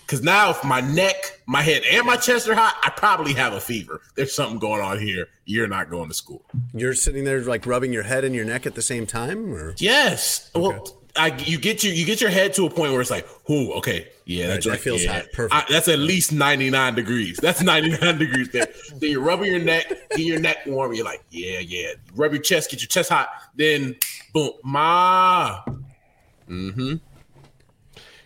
Because 0.02 0.24
now, 0.24 0.50
if 0.50 0.64
my 0.64 0.82
neck, 0.82 1.42
my 1.46 1.62
head, 1.62 1.84
and 1.92 2.08
my 2.08 2.16
chest 2.16 2.48
are 2.48 2.56
hot, 2.56 2.76
I 2.84 2.90
probably 2.90 3.34
have 3.34 3.54
a 3.54 3.62
fever. 3.62 4.02
There's 4.16 4.34
something 4.34 4.58
going 4.58 4.82
on 4.82 5.00
here. 5.00 5.28
You're 5.46 5.68
not 5.68 5.92
going 5.92 6.08
to 6.08 6.16
school. 6.16 6.44
You're 6.74 6.96
sitting 6.96 7.24
there 7.24 7.42
like 7.42 7.68
rubbing 7.68 7.94
your 7.94 8.02
head 8.04 8.24
and 8.24 8.34
your 8.34 8.46
neck 8.46 8.66
at 8.66 8.74
the 8.74 8.82
same 8.82 9.06
time, 9.06 9.54
or 9.54 9.76
Yes. 9.78 10.50
Well, 10.56 11.04
I, 11.16 11.28
you 11.38 11.60
get 11.60 11.84
your 11.84 11.94
you 11.94 12.04
get 12.04 12.20
your 12.20 12.32
head 12.32 12.56
to 12.56 12.66
a 12.66 12.70
point 12.72 12.94
where 12.94 13.02
it's 13.02 13.12
like, 13.12 13.28
"Whoo, 13.48 13.74
okay, 13.74 14.08
yeah, 14.26 14.48
that's 14.48 14.66
that 14.66 14.72
right, 14.72 14.80
feels 14.80 15.04
yeah. 15.04 15.14
hot. 15.22 15.32
Perfect. 15.34 15.54
I- 15.54 15.66
that's 15.74 15.88
at 15.88 16.00
least 16.00 16.32
ninety 16.34 16.70
nine 16.70 16.96
degrees. 16.96 17.38
That's 17.42 17.62
ninety 17.62 17.92
nine 17.98 18.18
degrees 18.20 18.50
there. 18.50 18.68
Then 19.00 19.10
you 19.12 19.22
rub 19.22 19.44
your 19.44 19.60
neck, 19.60 19.88
get 20.12 20.20
your 20.20 20.40
neck 20.40 20.58
warm. 20.66 20.94
You're 20.94 21.06
like, 21.06 21.24
yeah, 21.30 21.60
yeah. 21.60 21.94
Rub 22.16 22.34
your 22.34 22.42
chest, 22.42 22.72
get 22.72 22.82
your 22.82 22.88
chest 22.88 23.10
hot. 23.10 23.30
Then, 23.56 23.96
boom, 24.34 24.52
ma. 24.64 25.62
Mm-hmm. 26.50 26.96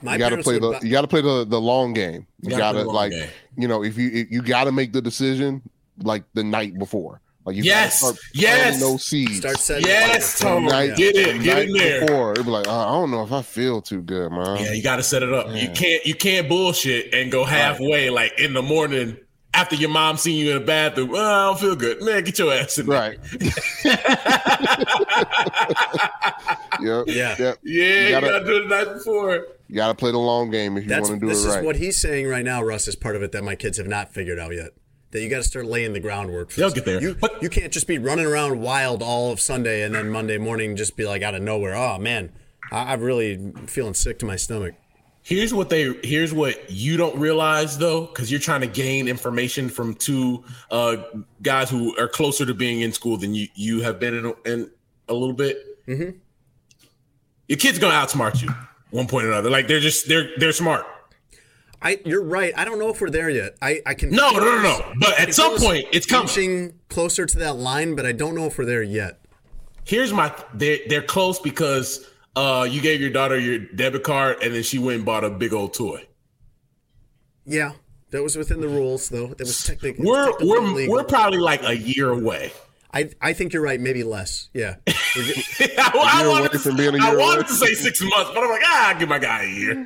my 0.01 0.13
you 0.13 0.19
got 0.19 0.29
to 0.29 0.37
play 0.43 0.59
the 0.59 0.77
bu- 0.79 0.85
you 0.85 0.91
got 0.91 1.01
to 1.01 1.07
play 1.07 1.21
the 1.21 1.45
the 1.45 1.59
long 1.59 1.93
game 1.93 2.27
you 2.41 2.49
Gotta 2.49 2.79
gotta 2.79 2.89
like 2.89 3.11
game. 3.11 3.29
you 3.57 3.67
know 3.67 3.81
if 3.83 3.97
you 3.97 4.09
if 4.11 4.29
you 4.31 4.41
got 4.41 4.65
to 4.65 4.71
make 4.73 4.91
the 4.91 5.01
decision 5.01 5.61
like 6.03 6.23
the 6.33 6.43
night 6.43 6.77
before 6.77 7.21
like 7.49 7.57
you 7.57 7.63
Yes, 7.63 7.99
start 7.99 8.17
yes. 8.33 8.79
no 8.79 8.97
seeds 8.97 9.37
start 9.37 9.57
setting 9.57 9.85
Yes, 9.87 10.41
fire. 10.41 10.53
Tone. 10.53 10.65
night, 10.65 10.95
Get 10.95 11.15
it, 11.15 11.37
the 11.37 11.43
get 11.43 11.55
night 11.57 11.67
in 11.69 11.73
there. 11.73 12.01
before 12.05 12.31
it'd 12.33 12.45
be 12.45 12.51
like 12.51 12.67
uh, 12.67 12.87
I 12.87 12.91
don't 12.93 13.11
know 13.11 13.23
if 13.23 13.31
I 13.31 13.41
feel 13.41 13.81
too 13.81 14.01
good 14.01 14.31
man 14.31 14.57
Yeah, 14.63 14.71
you 14.73 14.83
got 14.83 14.97
to 14.97 15.03
set 15.03 15.23
it 15.23 15.33
up. 15.33 15.47
You 15.55 15.69
can't 15.69 16.05
you 16.05 16.15
can't 16.15 16.47
bullshit 16.49 17.13
and 17.13 17.31
go 17.31 17.43
halfway 17.45 18.09
like 18.09 18.37
in 18.39 18.53
the 18.53 18.61
morning 18.61 19.17
after 19.53 19.75
your 19.75 19.89
mom 19.89 20.15
seen 20.15 20.37
you 20.37 20.51
in 20.53 20.59
the 20.59 20.65
bathroom. 20.65 21.09
Oh, 21.11 21.15
I 21.17 21.45
don't 21.47 21.59
feel 21.59 21.75
good, 21.75 22.03
man. 22.03 22.23
Get 22.23 22.37
your 22.37 22.53
ass 22.53 22.77
in 22.77 22.85
there. 22.85 22.99
right 22.99 23.19
yep 26.81 27.05
Yeah. 27.07 27.35
yep. 27.39 27.57
Yeah, 27.63 28.03
you 28.03 28.09
gotta- 28.11 28.27
gotta, 28.27 28.45
do 28.45 28.57
it 28.57 28.69
the 28.69 28.75
night 28.85 28.93
before. 28.93 29.47
you 29.67 29.75
got 29.75 29.87
to 29.87 29.95
play 29.95 30.11
the 30.11 30.19
long 30.19 30.51
game 30.51 30.77
if 30.77 30.85
you 30.85 30.91
want 30.91 31.05
to 31.07 31.17
do 31.19 31.25
it. 31.25 31.29
this 31.29 31.45
is 31.45 31.63
what 31.63 31.75
he's 31.77 31.97
saying 31.97 32.27
right 32.27 32.45
now, 32.45 32.61
Russ. 32.63 32.87
Is 32.87 32.95
part 32.95 33.15
of 33.15 33.23
it 33.23 33.31
that 33.31 33.43
my 33.43 33.55
kids 33.55 33.77
have 33.77 33.87
not 33.87 34.13
figured 34.13 34.39
out 34.39 34.53
yet. 34.55 34.69
That 35.11 35.21
you 35.21 35.29
got 35.29 35.37
to 35.37 35.43
start 35.43 35.65
laying 35.65 35.93
the 35.93 35.99
groundwork. 35.99 36.51
For 36.51 36.59
They'll 36.59 36.69
get 36.71 36.85
there. 36.85 37.01
You, 37.01 37.15
But- 37.19 37.41
you 37.41 37.49
can't 37.49 37.73
just 37.73 37.87
be 37.87 37.97
running 37.97 38.25
around 38.27 38.59
wild 38.61 39.01
all 39.01 39.31
of 39.31 39.39
Sunday 39.39 39.81
and 39.81 39.95
then 39.95 40.09
Monday 40.09 40.37
morning 40.37 40.75
just 40.75 40.95
be 40.95 41.05
like 41.07 41.23
out 41.23 41.33
of 41.33 41.41
nowhere. 41.41 41.75
Oh 41.75 41.97
man, 41.97 42.31
I, 42.71 42.93
I'm 42.93 43.01
really 43.01 43.51
feeling 43.65 43.95
sick 43.95 44.19
to 44.19 44.25
my 44.25 44.35
stomach. 44.35 44.75
Here's 45.21 45.53
what 45.53 45.69
they 45.69 45.93
here's 46.03 46.33
what 46.33 46.71
you 46.71 46.95
don't 46.95 47.19
realize 47.19 47.77
though, 47.77 48.05
because 48.05 48.31
you're 48.31 48.39
trying 48.39 48.61
to 48.61 48.67
gain 48.67 49.07
information 49.07 49.67
from 49.67 49.93
two 49.95 50.43
uh, 50.71 50.97
guys 51.41 51.69
who 51.69 51.95
are 51.99 52.07
closer 52.07 52.45
to 52.45 52.53
being 52.53 52.81
in 52.81 52.93
school 52.93 53.17
than 53.17 53.33
you 53.35 53.47
you 53.53 53.81
have 53.81 53.99
been 53.99 54.13
in, 54.15 54.33
in 54.45 54.71
a 55.07 55.13
little 55.13 55.35
bit. 55.35 55.85
Mm-hmm. 55.87 56.17
Your 57.47 57.57
kid's 57.57 57.79
gonna 57.79 57.93
outsmart 57.95 58.41
you 58.41 58.49
one 58.91 59.07
point 59.07 59.25
or 59.25 59.31
another. 59.31 59.49
Like 59.49 59.67
they're 59.67 59.79
just 59.79 60.07
they're 60.07 60.29
they're 60.37 60.51
smart. 60.53 60.85
I 61.81 61.99
you're 62.05 62.23
right. 62.23 62.53
I 62.57 62.65
don't 62.65 62.79
know 62.79 62.89
if 62.89 62.99
we're 63.01 63.09
there 63.09 63.29
yet. 63.29 63.55
I 63.61 63.81
I 63.85 63.93
can 63.93 64.09
No, 64.11 64.31
no, 64.31 64.39
no, 64.39 64.61
no. 64.61 64.93
But 64.99 65.19
at 65.19 65.33
some 65.33 65.57
point, 65.57 65.87
it's 65.91 66.05
coming. 66.05 66.73
closer 66.89 67.25
to 67.25 67.37
that 67.39 67.55
line, 67.55 67.95
but 67.95 68.05
I 68.05 68.11
don't 68.11 68.35
know 68.35 68.45
if 68.45 68.57
we're 68.57 68.65
there 68.65 68.83
yet. 68.83 69.21
Here's 69.85 70.11
my 70.13 70.33
they're 70.53 70.79
they're 70.87 71.01
close 71.01 71.39
because 71.39 72.05
uh 72.35 72.67
you 72.69 72.81
gave 72.81 72.99
your 73.01 73.09
daughter 73.09 73.39
your 73.39 73.59
debit 73.59 74.03
card 74.03 74.37
and 74.43 74.53
then 74.53 74.63
she 74.63 74.77
went 74.77 74.97
and 74.97 75.05
bought 75.05 75.23
a 75.23 75.29
big 75.29 75.53
old 75.53 75.73
toy. 75.73 76.05
Yeah, 77.45 77.71
that 78.11 78.21
was 78.21 78.35
within 78.35 78.61
the 78.61 78.67
rules, 78.67 79.09
though. 79.09 79.27
That 79.27 79.39
was 79.39 79.63
technically 79.63 80.05
We're 80.05 80.25
technically 80.25 80.47
we're 80.49 80.61
legal. 80.61 80.95
we're 80.95 81.03
probably 81.03 81.39
like 81.39 81.63
a 81.63 81.75
year 81.75 82.09
away. 82.09 82.51
I 82.93 83.09
I 83.21 83.33
think 83.33 83.53
you're 83.53 83.61
right. 83.61 83.79
Maybe 83.79 84.03
less. 84.03 84.49
Yeah. 84.53 84.75
We're 85.15 85.23
I, 85.77 86.23
I 86.23 86.27
wanted, 86.27 86.51
to, 86.53 86.59
from 86.59 86.75
being 86.75 86.95
a 86.95 87.03
I 87.03 87.09
year 87.09 87.19
wanted 87.19 87.47
to 87.47 87.53
say 87.53 87.73
six 87.73 88.01
months, 88.01 88.31
but 88.33 88.43
I'm 88.43 88.49
like, 88.49 88.61
ah, 88.63 88.89
I'll 88.93 88.99
give 88.99 89.09
my 89.09 89.19
guy 89.19 89.43
a 89.43 89.47
year. 89.49 89.85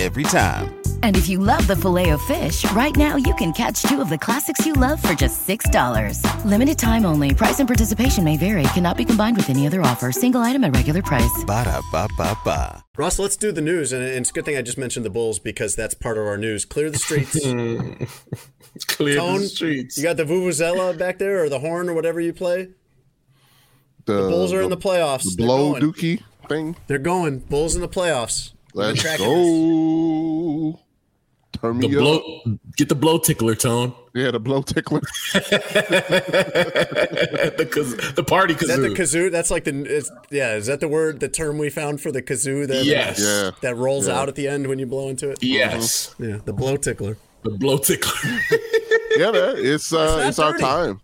Every 0.00 0.22
time. 0.24 0.74
And 1.02 1.16
if 1.16 1.28
you 1.28 1.38
love 1.38 1.66
the 1.66 1.76
filet 1.76 2.10
of 2.10 2.22
fish, 2.22 2.70
right 2.72 2.94
now 2.96 3.16
you 3.16 3.34
can 3.34 3.52
catch 3.52 3.82
two 3.82 4.00
of 4.00 4.08
the 4.08 4.18
classics 4.18 4.64
you 4.66 4.72
love 4.72 5.02
for 5.02 5.14
just 5.14 5.46
$6. 5.46 6.44
Limited 6.44 6.78
time 6.78 7.04
only. 7.04 7.34
Price 7.34 7.60
and 7.60 7.68
participation 7.68 8.24
may 8.24 8.36
vary. 8.36 8.62
Cannot 8.74 8.96
be 8.96 9.04
combined 9.04 9.36
with 9.36 9.50
any 9.50 9.66
other 9.66 9.82
offer. 9.82 10.10
Single 10.12 10.40
item 10.40 10.64
at 10.64 10.74
regular 10.74 11.02
price. 11.02 11.44
Ba 11.46 11.64
da 11.64 11.80
ba 11.92 12.08
ba 12.16 12.36
ba. 12.44 12.84
Ross, 12.96 13.18
let's 13.18 13.36
do 13.36 13.52
the 13.52 13.60
news, 13.60 13.92
and 13.92 14.02
it's 14.02 14.30
a 14.30 14.32
good 14.32 14.44
thing 14.44 14.56
I 14.56 14.62
just 14.62 14.78
mentioned 14.78 15.04
the 15.04 15.10
Bulls 15.10 15.38
because 15.38 15.74
that's 15.74 15.94
part 15.94 16.18
of 16.18 16.26
our 16.26 16.36
news. 16.36 16.64
Clear 16.64 16.90
the 16.90 16.98
streets. 16.98 17.38
Clear 18.86 19.16
Tone, 19.16 19.40
the 19.40 19.46
streets. 19.48 19.96
You 19.96 20.02
got 20.02 20.16
the 20.16 20.24
vuvuzela 20.24 20.96
back 20.96 21.18
there, 21.18 21.42
or 21.42 21.48
the 21.48 21.58
horn, 21.58 21.88
or 21.88 21.94
whatever 21.94 22.20
you 22.20 22.32
play. 22.32 22.68
The, 24.04 24.22
The 24.22 24.28
Bulls 24.28 24.52
are 24.52 24.62
in 24.62 24.70
the 24.70 24.76
playoffs. 24.76 25.24
The 25.36 25.42
blow 25.44 25.72
going. 25.72 25.82
dookie 25.82 26.22
thing. 26.48 26.76
They're 26.86 26.98
going. 26.98 27.40
Bulls 27.40 27.74
in 27.74 27.80
the 27.80 27.88
playoffs. 27.88 28.52
Let's 28.74 29.02
go. 29.18 30.78
Turn 31.60 31.78
me 31.78 31.88
the 31.88 32.04
up. 32.04 32.22
get 32.76 32.88
the 32.88 32.94
blow 32.94 33.18
tickler 33.18 33.54
tone. 33.54 33.94
Yeah, 34.14 34.30
the 34.32 34.40
blow 34.40 34.62
tickler. 34.62 35.00
the, 35.32 35.40
kaz- 37.70 38.14
the 38.14 38.24
party 38.24 38.54
Is 38.54 38.60
that 38.68 38.80
the 38.80 38.88
kazoo. 38.88 39.28
kazoo? 39.28 39.30
That's 39.30 39.50
like 39.50 39.64
the 39.64 39.84
it's, 39.84 40.10
yeah. 40.30 40.54
Is 40.54 40.66
that 40.66 40.80
the 40.80 40.88
word, 40.88 41.20
the 41.20 41.28
term 41.28 41.58
we 41.58 41.70
found 41.70 42.00
for 42.00 42.10
the 42.10 42.22
kazoo? 42.22 42.66
That 42.66 42.84
Yes. 42.84 43.20
Yeah. 43.20 43.50
that 43.60 43.76
rolls 43.76 44.08
Yeah. 44.08 44.18
out 44.20 44.28
at 44.28 44.34
the 44.34 44.48
end 44.48 44.66
when 44.66 44.78
you 44.78 44.86
blow 44.86 45.08
into 45.08 45.30
it. 45.30 45.42
yes, 45.42 46.14
Yeah, 46.18 46.38
the 46.44 46.52
blow 46.52 46.76
tickler. 46.76 47.16
the 47.44 47.50
blow 47.50 47.78
tickler. 47.78 48.14
yeah, 49.16 49.30
man. 49.30 49.54
It's 49.58 49.92
uh, 49.92 50.16
not 50.16 50.26
it's 50.28 50.38
our 50.38 50.56
time. 50.58 51.00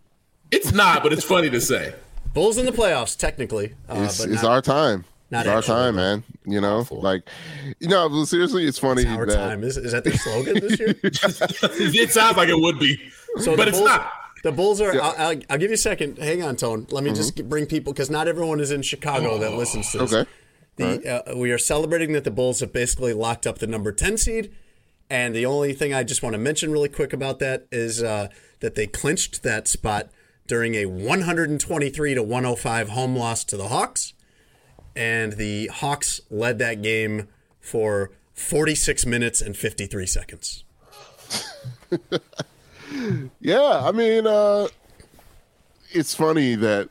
it's 0.51 0.73
not, 0.73 1.03
but 1.03 1.13
it's 1.13 1.25
funny 1.25 1.51
to 1.51 1.61
say. 1.61 1.95
Bulls 2.35 2.59
in 2.59 2.67
the 2.67 2.73
playoffs, 2.73 3.17
technically. 3.17 3.75
Uh, 3.89 4.03
It's, 4.07 4.21
but 4.25 4.33
it's 4.33 4.43
not- 4.43 4.51
our 4.51 4.63
time. 4.63 5.05
Not 5.31 5.47
It's 5.47 5.55
our 5.55 5.63
time, 5.63 5.97
though. 5.97 6.03
man. 6.03 6.25
You 6.47 6.61
know, 6.61 6.87
like, 6.91 7.29
you 7.81 7.89
know, 7.89 8.25
seriously, 8.25 8.67
it's 8.67 8.79
funny 8.79 9.03
It's 9.03 9.11
our 9.11 9.27
that 9.27 9.37
time. 9.37 9.63
Is, 9.65 9.77
is 9.77 9.93
that 9.93 10.05
their 10.05 10.15
slogan 10.15 10.55
this 10.61 10.79
year? 10.79 10.95
it 11.03 12.11
sounds 12.11 12.37
like 12.37 12.49
it 12.49 12.59
would 12.59 12.79
be, 12.79 12.97
So 13.39 13.57
but 13.57 13.65
the 13.65 13.69
it's 13.69 13.79
Bulls, 13.79 13.91
not. 13.91 14.13
The 14.45 14.53
Bulls 14.53 14.81
are. 14.81 14.93
I'll, 15.01 15.15
I'll, 15.19 15.41
I'll 15.51 15.59
give 15.59 15.71
you 15.71 15.75
a 15.75 15.77
second. 15.77 16.19
Hang 16.19 16.43
on, 16.43 16.57
Tone. 16.57 16.87
Let 16.91 17.05
me 17.05 17.13
just 17.13 17.35
Mm-hmm. 17.37 17.49
bring 17.49 17.67
people 17.67 17.93
because 17.93 18.09
not 18.11 18.29
everyone 18.29 18.61
is 18.61 18.71
in 18.71 18.83
Chicago 18.83 19.37
that 19.39 19.53
listens 19.55 19.91
to 19.93 19.99
this. 19.99 20.13
okay. 20.15 20.31
The, 20.77 21.31
uh, 21.33 21.37
we 21.37 21.51
are 21.51 21.59
celebrating 21.59 22.13
that 22.13 22.23
the 22.25 22.31
Bulls 22.31 22.61
have 22.61 22.73
basically 22.73 23.13
locked 23.13 23.47
up 23.47 23.59
the 23.59 23.67
number 23.67 23.91
10 23.93 24.17
seed. 24.17 24.55
And 25.11 25.35
the 25.35 25.45
only 25.45 25.73
thing 25.73 25.93
I 25.93 26.05
just 26.05 26.23
want 26.23 26.35
to 26.35 26.39
mention 26.39 26.71
really 26.71 26.89
quick 26.89 27.13
about 27.13 27.39
that 27.41 27.67
is 27.73 28.03
uh, 28.03 28.29
that 28.61 28.75
they 28.77 28.87
clinched 28.87 29.43
that 29.43 29.67
spot 29.67 30.09
during 30.47 30.75
a 30.77 30.85
123 30.87 32.15
to 32.15 32.23
105 32.23 32.89
home 32.91 33.17
loss 33.17 33.43
to 33.45 33.57
the 33.57 33.69
Hawks. 33.69 34.13
And 34.99 35.35
the 35.35 35.69
Hawks 35.69 36.21
led 36.29 36.59
that 36.59 36.83
game 36.83 37.29
for 37.61 38.11
46 38.35 39.07
minutes 39.07 39.41
and 39.41 39.57
53 39.57 40.07
seconds. 40.07 40.65
Yeah, 43.41 43.83
I 43.85 43.93
mean, 43.93 44.27
uh, 44.27 44.69
it's 45.91 46.15
funny 46.15 46.55
that, 46.55 46.89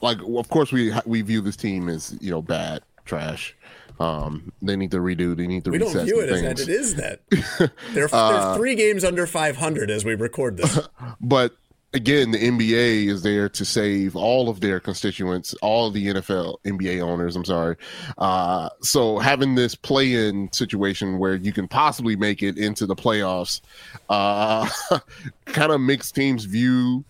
like, 0.00 0.18
of 0.22 0.48
course 0.48 0.70
we 0.70 0.92
we 1.04 1.22
view 1.22 1.40
this 1.40 1.56
team 1.56 1.88
as 1.88 2.16
you 2.20 2.30
know 2.30 2.40
bad, 2.40 2.82
trash. 3.04 3.56
Um, 3.98 4.52
they 4.62 4.76
need 4.76 4.92
to 4.92 4.98
redo. 4.98 5.36
They 5.36 5.46
need 5.48 5.64
to 5.64 5.70
We 5.70 5.78
don't 5.78 6.04
view 6.04 6.20
it 6.20 6.28
as 6.28 6.42
that. 6.42 6.60
It 6.60 6.68
is 6.68 6.94
that. 6.96 7.20
They're, 7.94 8.08
Uh, 8.12 8.50
they're 8.50 8.56
three 8.56 8.74
games 8.74 9.04
under 9.04 9.26
500 9.26 9.90
as 9.90 10.04
we 10.04 10.14
record 10.14 10.56
this. 10.56 10.78
But 11.20 11.56
again, 11.96 12.30
the 12.30 12.38
NBA 12.38 13.08
is 13.08 13.22
there 13.22 13.48
to 13.48 13.64
save 13.64 14.14
all 14.14 14.50
of 14.50 14.60
their 14.60 14.78
constituents, 14.78 15.54
all 15.62 15.90
the 15.90 16.08
NFL, 16.08 16.56
NBA 16.64 17.00
owners. 17.00 17.34
I'm 17.34 17.44
sorry. 17.44 17.76
Uh, 18.18 18.68
so 18.82 19.18
having 19.18 19.54
this 19.54 19.74
play-in 19.74 20.52
situation 20.52 21.18
where 21.18 21.34
you 21.34 21.54
can 21.54 21.66
possibly 21.66 22.14
make 22.14 22.42
it 22.42 22.58
into 22.58 22.84
the 22.84 22.94
playoffs, 22.94 23.62
uh, 24.10 24.68
kind 25.46 25.72
of 25.72 25.80
makes 25.80 26.12
teams 26.12 26.44
view 26.44 27.02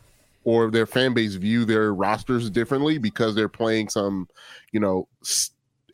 or 0.45 0.71
their 0.71 0.87
fan 0.87 1.13
base 1.13 1.35
view 1.35 1.65
their 1.65 1.93
rosters 1.93 2.49
differently 2.49 2.99
because 2.99 3.35
they're 3.35 3.49
playing 3.49 3.89
some, 3.89 4.29
you 4.71 4.79
know, 4.79 5.09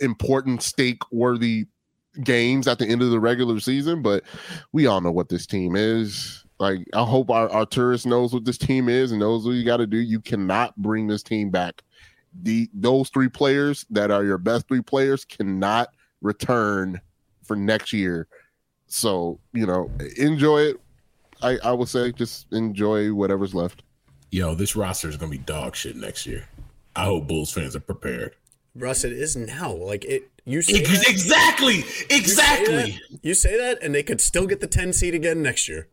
important 0.00 0.62
stake-worthy 0.62 1.64
games 2.22 2.68
at 2.68 2.78
the 2.78 2.86
end 2.86 3.00
of 3.00 3.10
the 3.10 3.20
regular 3.20 3.58
season. 3.58 4.02
But 4.02 4.22
we 4.70 4.86
all 4.86 5.00
know 5.00 5.12
what 5.12 5.30
this 5.30 5.46
team 5.46 5.76
is. 5.76 6.41
Like, 6.62 6.86
I 6.94 7.02
hope 7.02 7.28
our, 7.28 7.48
Arturas 7.48 8.06
knows 8.06 8.32
what 8.32 8.44
this 8.44 8.56
team 8.56 8.88
is 8.88 9.10
and 9.10 9.18
knows 9.18 9.44
what 9.44 9.54
you 9.56 9.64
got 9.64 9.78
to 9.78 9.86
do. 9.88 9.96
You 9.96 10.20
cannot 10.20 10.76
bring 10.76 11.08
this 11.08 11.24
team 11.24 11.50
back. 11.50 11.82
The 12.40 12.70
those 12.72 13.08
three 13.10 13.28
players 13.28 13.84
that 13.90 14.12
are 14.12 14.22
your 14.24 14.38
best 14.38 14.68
three 14.68 14.80
players 14.80 15.24
cannot 15.24 15.88
return 16.20 17.00
for 17.42 17.56
next 17.56 17.92
year. 17.92 18.28
So 18.86 19.40
you 19.52 19.66
know, 19.66 19.90
enjoy 20.16 20.60
it. 20.60 20.76
I 21.42 21.58
I 21.64 21.72
would 21.72 21.88
say 21.88 22.12
just 22.12 22.46
enjoy 22.52 23.12
whatever's 23.12 23.54
left. 23.56 23.82
Yo, 24.30 24.54
this 24.54 24.76
roster 24.76 25.08
is 25.08 25.16
gonna 25.16 25.32
be 25.32 25.38
dog 25.38 25.74
shit 25.74 25.96
next 25.96 26.26
year. 26.26 26.48
I 26.94 27.06
hope 27.06 27.26
Bulls 27.26 27.52
fans 27.52 27.74
are 27.74 27.80
prepared. 27.80 28.36
Russ, 28.76 29.02
it 29.02 29.12
is 29.12 29.34
now. 29.36 29.72
Like 29.72 30.04
it, 30.04 30.30
you 30.44 30.62
say 30.62 30.78
Ex- 30.78 30.90
that- 31.00 31.10
exactly, 31.10 31.74
you 31.78 31.82
say 31.82 32.06
exactly. 32.16 32.76
that- 32.76 33.18
You 33.20 33.34
say 33.34 33.58
that, 33.58 33.82
and 33.82 33.92
they 33.92 34.04
could 34.04 34.20
still 34.20 34.46
get 34.46 34.60
the 34.60 34.66
10 34.68 34.92
seed 34.92 35.12
again 35.14 35.42
next 35.42 35.68
year. 35.68 35.88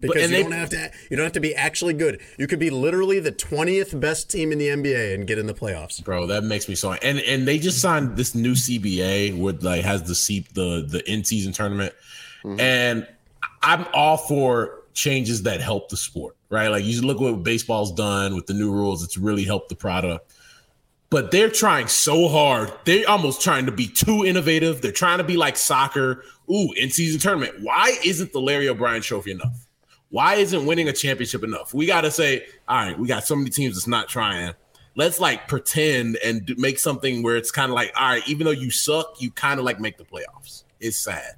Because 0.00 0.24
and 0.24 0.30
you 0.30 0.36
they- 0.36 0.42
don't 0.42 0.52
have 0.52 0.70
to. 0.70 0.90
You 1.10 1.16
don't 1.16 1.24
have 1.24 1.32
to 1.32 1.40
be 1.40 1.54
actually 1.54 1.94
good. 1.94 2.20
You 2.38 2.46
could 2.46 2.58
be 2.58 2.70
literally 2.70 3.18
the 3.18 3.32
20th 3.32 3.98
best 3.98 4.30
team 4.30 4.52
in 4.52 4.58
the 4.58 4.68
NBA 4.68 5.14
and 5.14 5.26
get 5.26 5.38
in 5.38 5.46
the 5.46 5.54
playoffs. 5.54 6.04
Bro, 6.04 6.26
that 6.26 6.44
makes 6.44 6.68
me 6.68 6.74
so 6.74 6.92
and 6.92 7.18
and 7.20 7.48
they 7.48 7.58
just 7.58 7.80
signed 7.80 8.16
this 8.16 8.34
new 8.34 8.52
CBA 8.52 9.38
with 9.38 9.62
like 9.62 9.82
has 9.84 10.02
the 10.02 10.14
seat 10.14 10.52
the 10.54 10.84
the 10.86 11.02
in 11.10 11.24
season 11.24 11.52
tournament, 11.52 11.94
mm-hmm. 12.44 12.60
and 12.60 13.06
I'm 13.62 13.86
all 13.94 14.16
for 14.16 14.82
changes 14.92 15.42
that 15.44 15.60
help 15.60 15.88
the 15.88 15.96
sport, 15.96 16.36
right? 16.50 16.68
Like 16.68 16.84
you 16.84 17.00
look 17.02 17.20
what 17.20 17.42
baseball's 17.42 17.92
done 17.92 18.34
with 18.34 18.46
the 18.46 18.54
new 18.54 18.72
rules; 18.72 19.02
it's 19.02 19.16
really 19.16 19.44
helped 19.44 19.70
the 19.70 19.76
product. 19.76 20.32
But 21.08 21.30
they're 21.30 21.50
trying 21.50 21.86
so 21.88 22.28
hard; 22.28 22.70
they're 22.84 23.08
almost 23.08 23.40
trying 23.40 23.64
to 23.66 23.72
be 23.72 23.86
too 23.86 24.26
innovative. 24.26 24.82
They're 24.82 24.92
trying 24.92 25.18
to 25.18 25.24
be 25.24 25.38
like 25.38 25.56
soccer. 25.56 26.22
Ooh, 26.50 26.72
in 26.74 26.90
season 26.90 27.18
tournament. 27.18 27.54
Why 27.60 27.96
isn't 28.04 28.32
the 28.32 28.40
Larry 28.40 28.68
O'Brien 28.68 29.02
Trophy 29.02 29.32
enough? 29.32 29.65
Why 30.10 30.34
isn't 30.36 30.66
winning 30.66 30.88
a 30.88 30.92
championship 30.92 31.42
enough? 31.42 31.74
We 31.74 31.86
got 31.86 32.02
to 32.02 32.10
say, 32.10 32.46
all 32.68 32.76
right, 32.76 32.98
we 32.98 33.08
got 33.08 33.26
so 33.26 33.36
many 33.36 33.50
teams 33.50 33.74
that's 33.74 33.86
not 33.86 34.08
trying. 34.08 34.54
Let's 34.94 35.20
like 35.20 35.48
pretend 35.48 36.16
and 36.24 36.46
do, 36.46 36.54
make 36.56 36.78
something 36.78 37.22
where 37.22 37.36
it's 37.36 37.50
kind 37.50 37.70
of 37.70 37.74
like, 37.74 37.92
all 37.96 38.08
right, 38.10 38.26
even 38.28 38.44
though 38.44 38.52
you 38.52 38.70
suck, 38.70 39.20
you 39.20 39.30
kind 39.30 39.58
of 39.58 39.66
like 39.66 39.80
make 39.80 39.98
the 39.98 40.04
playoffs. 40.04 40.64
It's 40.80 40.96
sad. 40.96 41.34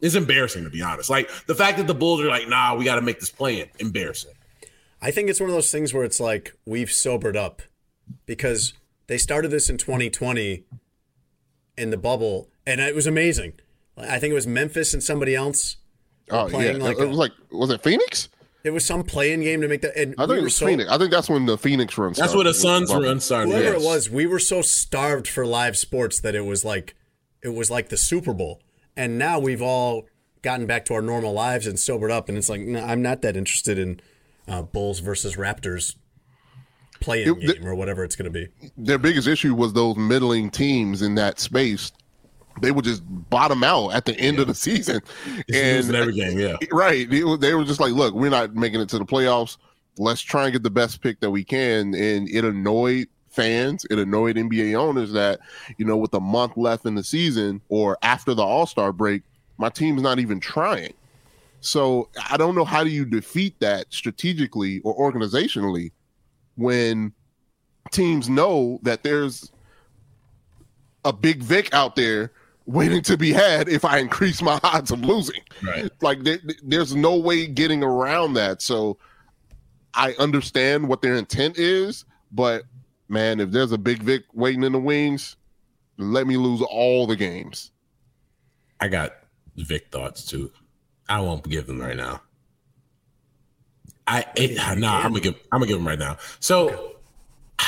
It's 0.00 0.14
embarrassing 0.14 0.64
to 0.64 0.70
be 0.70 0.80
honest. 0.80 1.10
Like 1.10 1.28
the 1.46 1.54
fact 1.54 1.78
that 1.78 1.86
the 1.86 1.94
Bulls 1.94 2.20
are 2.20 2.28
like, 2.28 2.48
nah, 2.48 2.74
we 2.76 2.84
got 2.84 2.94
to 2.94 3.02
make 3.02 3.20
this 3.20 3.30
plan. 3.30 3.66
Embarrassing. 3.78 4.32
I 5.00 5.10
think 5.10 5.28
it's 5.28 5.40
one 5.40 5.50
of 5.50 5.54
those 5.54 5.70
things 5.70 5.92
where 5.92 6.04
it's 6.04 6.20
like 6.20 6.56
we've 6.64 6.90
sobered 6.90 7.36
up 7.36 7.62
because 8.26 8.72
they 9.06 9.18
started 9.18 9.50
this 9.50 9.68
in 9.70 9.76
2020 9.76 10.64
in 11.76 11.90
the 11.90 11.96
bubble, 11.96 12.48
and 12.66 12.80
it 12.80 12.94
was 12.94 13.06
amazing. 13.06 13.54
I 13.96 14.18
think 14.18 14.32
it 14.32 14.34
was 14.34 14.46
Memphis 14.46 14.92
and 14.92 15.02
somebody 15.02 15.34
else. 15.34 15.76
Were 16.30 16.38
Oh 16.38 16.48
yeah, 16.60 16.72
like 16.72 16.98
it 16.98 17.04
a- 17.04 17.08
was 17.08 17.16
like 17.18 17.32
was 17.50 17.70
it 17.70 17.82
Phoenix? 17.82 18.28
It 18.64 18.70
was 18.70 18.84
some 18.84 19.04
playing 19.04 19.42
game 19.42 19.60
to 19.60 19.68
make 19.68 19.82
that. 19.82 19.96
And 19.96 20.14
I 20.18 20.22
think 20.22 20.30
we 20.32 20.38
it 20.38 20.42
was 20.44 20.56
so- 20.56 20.66
Phoenix. 20.66 20.90
I 20.90 20.98
think 20.98 21.10
that's 21.10 21.28
when 21.30 21.46
the 21.46 21.56
Phoenix 21.56 21.96
run. 21.96 22.12
That's 22.12 22.34
where 22.34 22.44
the. 22.44 22.52
Suns 22.52 22.92
run 22.92 23.20
started. 23.20 23.50
Whoever 23.50 23.74
yes. 23.74 23.82
it 23.82 23.86
was, 23.86 24.10
we 24.10 24.26
were 24.26 24.40
so 24.40 24.62
starved 24.62 25.28
for 25.28 25.46
live 25.46 25.76
sports 25.76 26.20
that 26.20 26.34
it 26.34 26.44
was 26.44 26.64
like 26.64 26.94
it 27.42 27.50
was 27.54 27.70
like 27.70 27.88
the 27.88 27.96
Super 27.96 28.34
Bowl. 28.34 28.60
And 28.96 29.16
now 29.16 29.38
we've 29.38 29.62
all 29.62 30.06
gotten 30.42 30.66
back 30.66 30.84
to 30.86 30.94
our 30.94 31.02
normal 31.02 31.32
lives 31.32 31.66
and 31.68 31.78
sobered 31.78 32.10
up, 32.10 32.28
and 32.28 32.36
it's 32.36 32.48
like 32.48 32.60
no, 32.62 32.80
I'm 32.84 33.00
not 33.00 33.22
that 33.22 33.36
interested 33.36 33.78
in 33.78 34.00
uh, 34.48 34.62
Bulls 34.62 34.98
versus 34.98 35.36
Raptors 35.36 35.94
playing 37.00 37.28
It- 37.28 37.46
the- 37.46 37.52
game 37.54 37.66
or 37.66 37.74
whatever 37.76 38.02
it's 38.02 38.16
going 38.16 38.30
to 38.30 38.30
be. 38.30 38.48
Their 38.76 38.98
biggest 38.98 39.28
issue 39.28 39.54
was 39.54 39.72
those 39.72 39.96
middling 39.96 40.50
teams 40.50 41.00
in 41.02 41.14
that 41.14 41.38
space. 41.38 41.92
They 42.60 42.72
would 42.72 42.84
just 42.84 43.02
bottom 43.30 43.64
out 43.64 43.90
at 43.90 44.04
the 44.04 44.18
end 44.18 44.38
of 44.38 44.46
the 44.46 44.54
season, 44.54 45.00
and 45.52 45.94
every 45.94 46.14
game, 46.14 46.38
yeah. 46.38 46.56
right. 46.72 47.08
They 47.08 47.24
were, 47.24 47.36
they 47.36 47.54
were 47.54 47.64
just 47.64 47.80
like, 47.80 47.92
"Look, 47.92 48.14
we're 48.14 48.30
not 48.30 48.54
making 48.54 48.80
it 48.80 48.88
to 48.90 48.98
the 48.98 49.04
playoffs. 49.04 49.56
Let's 49.98 50.20
try 50.20 50.44
and 50.44 50.52
get 50.52 50.62
the 50.62 50.70
best 50.70 51.00
pick 51.02 51.20
that 51.20 51.30
we 51.30 51.44
can." 51.44 51.94
And 51.94 52.28
it 52.28 52.44
annoyed 52.44 53.08
fans. 53.28 53.86
It 53.90 53.98
annoyed 53.98 54.36
NBA 54.36 54.74
owners 54.74 55.12
that 55.12 55.40
you 55.76 55.84
know, 55.84 55.96
with 55.96 56.14
a 56.14 56.20
month 56.20 56.56
left 56.56 56.86
in 56.86 56.94
the 56.94 57.04
season 57.04 57.60
or 57.68 57.98
after 58.02 58.34
the 58.34 58.42
All 58.42 58.66
Star 58.66 58.92
break, 58.92 59.22
my 59.58 59.68
team's 59.68 60.02
not 60.02 60.18
even 60.18 60.40
trying. 60.40 60.94
So 61.60 62.08
I 62.30 62.36
don't 62.36 62.54
know 62.54 62.64
how 62.64 62.84
do 62.84 62.90
you 62.90 63.04
defeat 63.04 63.58
that 63.60 63.86
strategically 63.90 64.80
or 64.80 64.96
organizationally 64.96 65.92
when 66.56 67.12
teams 67.90 68.28
know 68.28 68.78
that 68.82 69.02
there's 69.02 69.50
a 71.04 71.12
big 71.12 71.42
Vic 71.42 71.72
out 71.72 71.96
there 71.96 72.32
waiting 72.68 73.00
to 73.00 73.16
be 73.16 73.32
had 73.32 73.66
if 73.66 73.82
I 73.84 73.96
increase 73.98 74.42
my 74.42 74.60
odds 74.62 74.90
of 74.90 75.00
losing. 75.00 75.40
Right. 75.62 75.90
Like 76.02 76.22
there, 76.22 76.38
there's 76.62 76.94
no 76.94 77.16
way 77.16 77.46
getting 77.46 77.82
around 77.82 78.34
that. 78.34 78.62
So 78.62 78.98
I 79.94 80.12
understand 80.18 80.86
what 80.86 81.00
their 81.00 81.14
intent 81.16 81.58
is, 81.58 82.04
but 82.30 82.64
man, 83.08 83.40
if 83.40 83.50
there's 83.50 83.72
a 83.72 83.78
big 83.78 84.02
Vic 84.02 84.24
waiting 84.34 84.62
in 84.62 84.72
the 84.72 84.78
wings, 84.78 85.36
let 85.96 86.26
me 86.26 86.36
lose 86.36 86.60
all 86.60 87.06
the 87.06 87.16
games. 87.16 87.72
I 88.80 88.88
got 88.88 89.12
Vic 89.56 89.88
thoughts 89.90 90.24
too. 90.26 90.52
I 91.08 91.20
won't 91.20 91.48
give 91.48 91.66
them 91.66 91.80
right 91.80 91.96
now. 91.96 92.20
I 94.06 94.26
it, 94.36 94.56
nah, 94.78 94.98
I'm 94.98 95.08
gonna 95.08 95.20
give 95.20 95.34
I'm 95.50 95.60
gonna 95.60 95.66
give 95.66 95.78
him 95.78 95.88
right 95.88 95.98
now. 95.98 96.18
So 96.38 96.96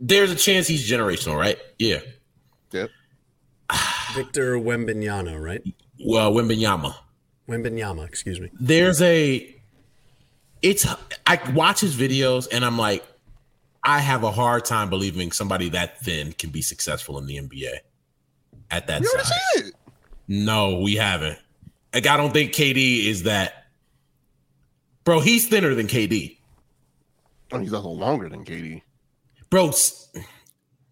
there's 0.00 0.32
a 0.32 0.36
chance 0.36 0.66
he's 0.66 0.90
generational, 0.90 1.38
right? 1.38 1.58
Yeah. 1.78 2.00
Yep. 2.72 2.90
Victor 4.14 4.56
Wembanyama, 4.56 5.40
right? 5.42 5.62
Well, 6.04 6.32
Wimbenyama. 6.32 6.94
Wembanyama, 7.48 8.06
excuse 8.06 8.40
me. 8.40 8.50
There's 8.58 9.00
a 9.02 9.54
it's 10.62 10.86
I 11.26 11.40
watch 11.52 11.80
his 11.80 11.94
videos 11.96 12.48
and 12.52 12.64
I'm 12.64 12.78
like, 12.78 13.04
I 13.84 14.00
have 14.00 14.24
a 14.24 14.30
hard 14.32 14.64
time 14.64 14.90
believing 14.90 15.32
somebody 15.32 15.68
that 15.70 16.00
thin 16.00 16.32
can 16.32 16.50
be 16.50 16.62
successful 16.62 17.18
in 17.18 17.26
the 17.26 17.36
NBA 17.36 17.72
at 18.70 18.86
that 18.88 19.02
You 19.02 19.08
already 19.08 19.28
size. 19.28 19.40
see 19.54 19.60
it. 19.68 19.74
No, 20.28 20.80
we 20.80 20.96
haven't. 20.96 21.38
Like, 21.94 22.06
I 22.06 22.16
don't 22.16 22.32
think 22.32 22.52
KD 22.52 23.06
is 23.06 23.22
that. 23.24 23.66
Bro, 25.04 25.20
he's 25.20 25.46
thinner 25.48 25.74
than 25.74 25.86
KD. 25.86 26.36
Oh, 27.52 27.58
he's 27.60 27.72
also 27.72 27.88
longer 27.90 28.28
than 28.28 28.44
KD. 28.44 28.82
Bro, 29.50 29.70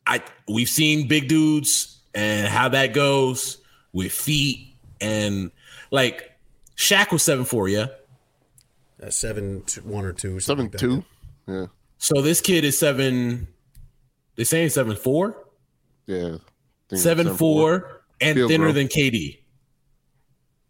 I 0.07 0.23
we've 0.49 0.69
seen 0.69 1.09
big 1.09 1.27
dudes 1.27 1.94
and 2.15 2.47
how 2.49 2.69
that 2.69 2.93
goes 2.95 3.59
with 3.93 4.13
feet 4.13 4.75
and 5.01 5.51
like 5.91 6.31
Shaq 6.77 7.13
was 7.13 7.23
seven 7.23 7.45
four, 7.45 7.69
yeah. 7.69 7.87
Uh, 9.03 9.11
seven, 9.11 9.63
two, 9.67 9.81
one 9.83 10.05
or 10.05 10.13
two, 10.13 10.41
Seven 10.41 10.67
like 10.67 10.77
two. 10.79 11.05
Yeah. 11.47 11.67
So 11.99 12.21
this 12.23 12.41
kid 12.41 12.65
is 12.65 12.79
seven. 12.79 13.49
They 14.37 14.45
saying 14.45 14.71
seven 14.71 14.97
four, 14.97 15.47
Yeah. 16.07 16.37
I 16.37 16.89
think 16.89 17.03
seven 17.03 17.37
four, 17.37 18.03
and 18.21 18.37
Field 18.37 18.51
thinner 18.51 18.65
growth. 18.67 18.75
than 18.77 18.89
KD. 18.89 19.39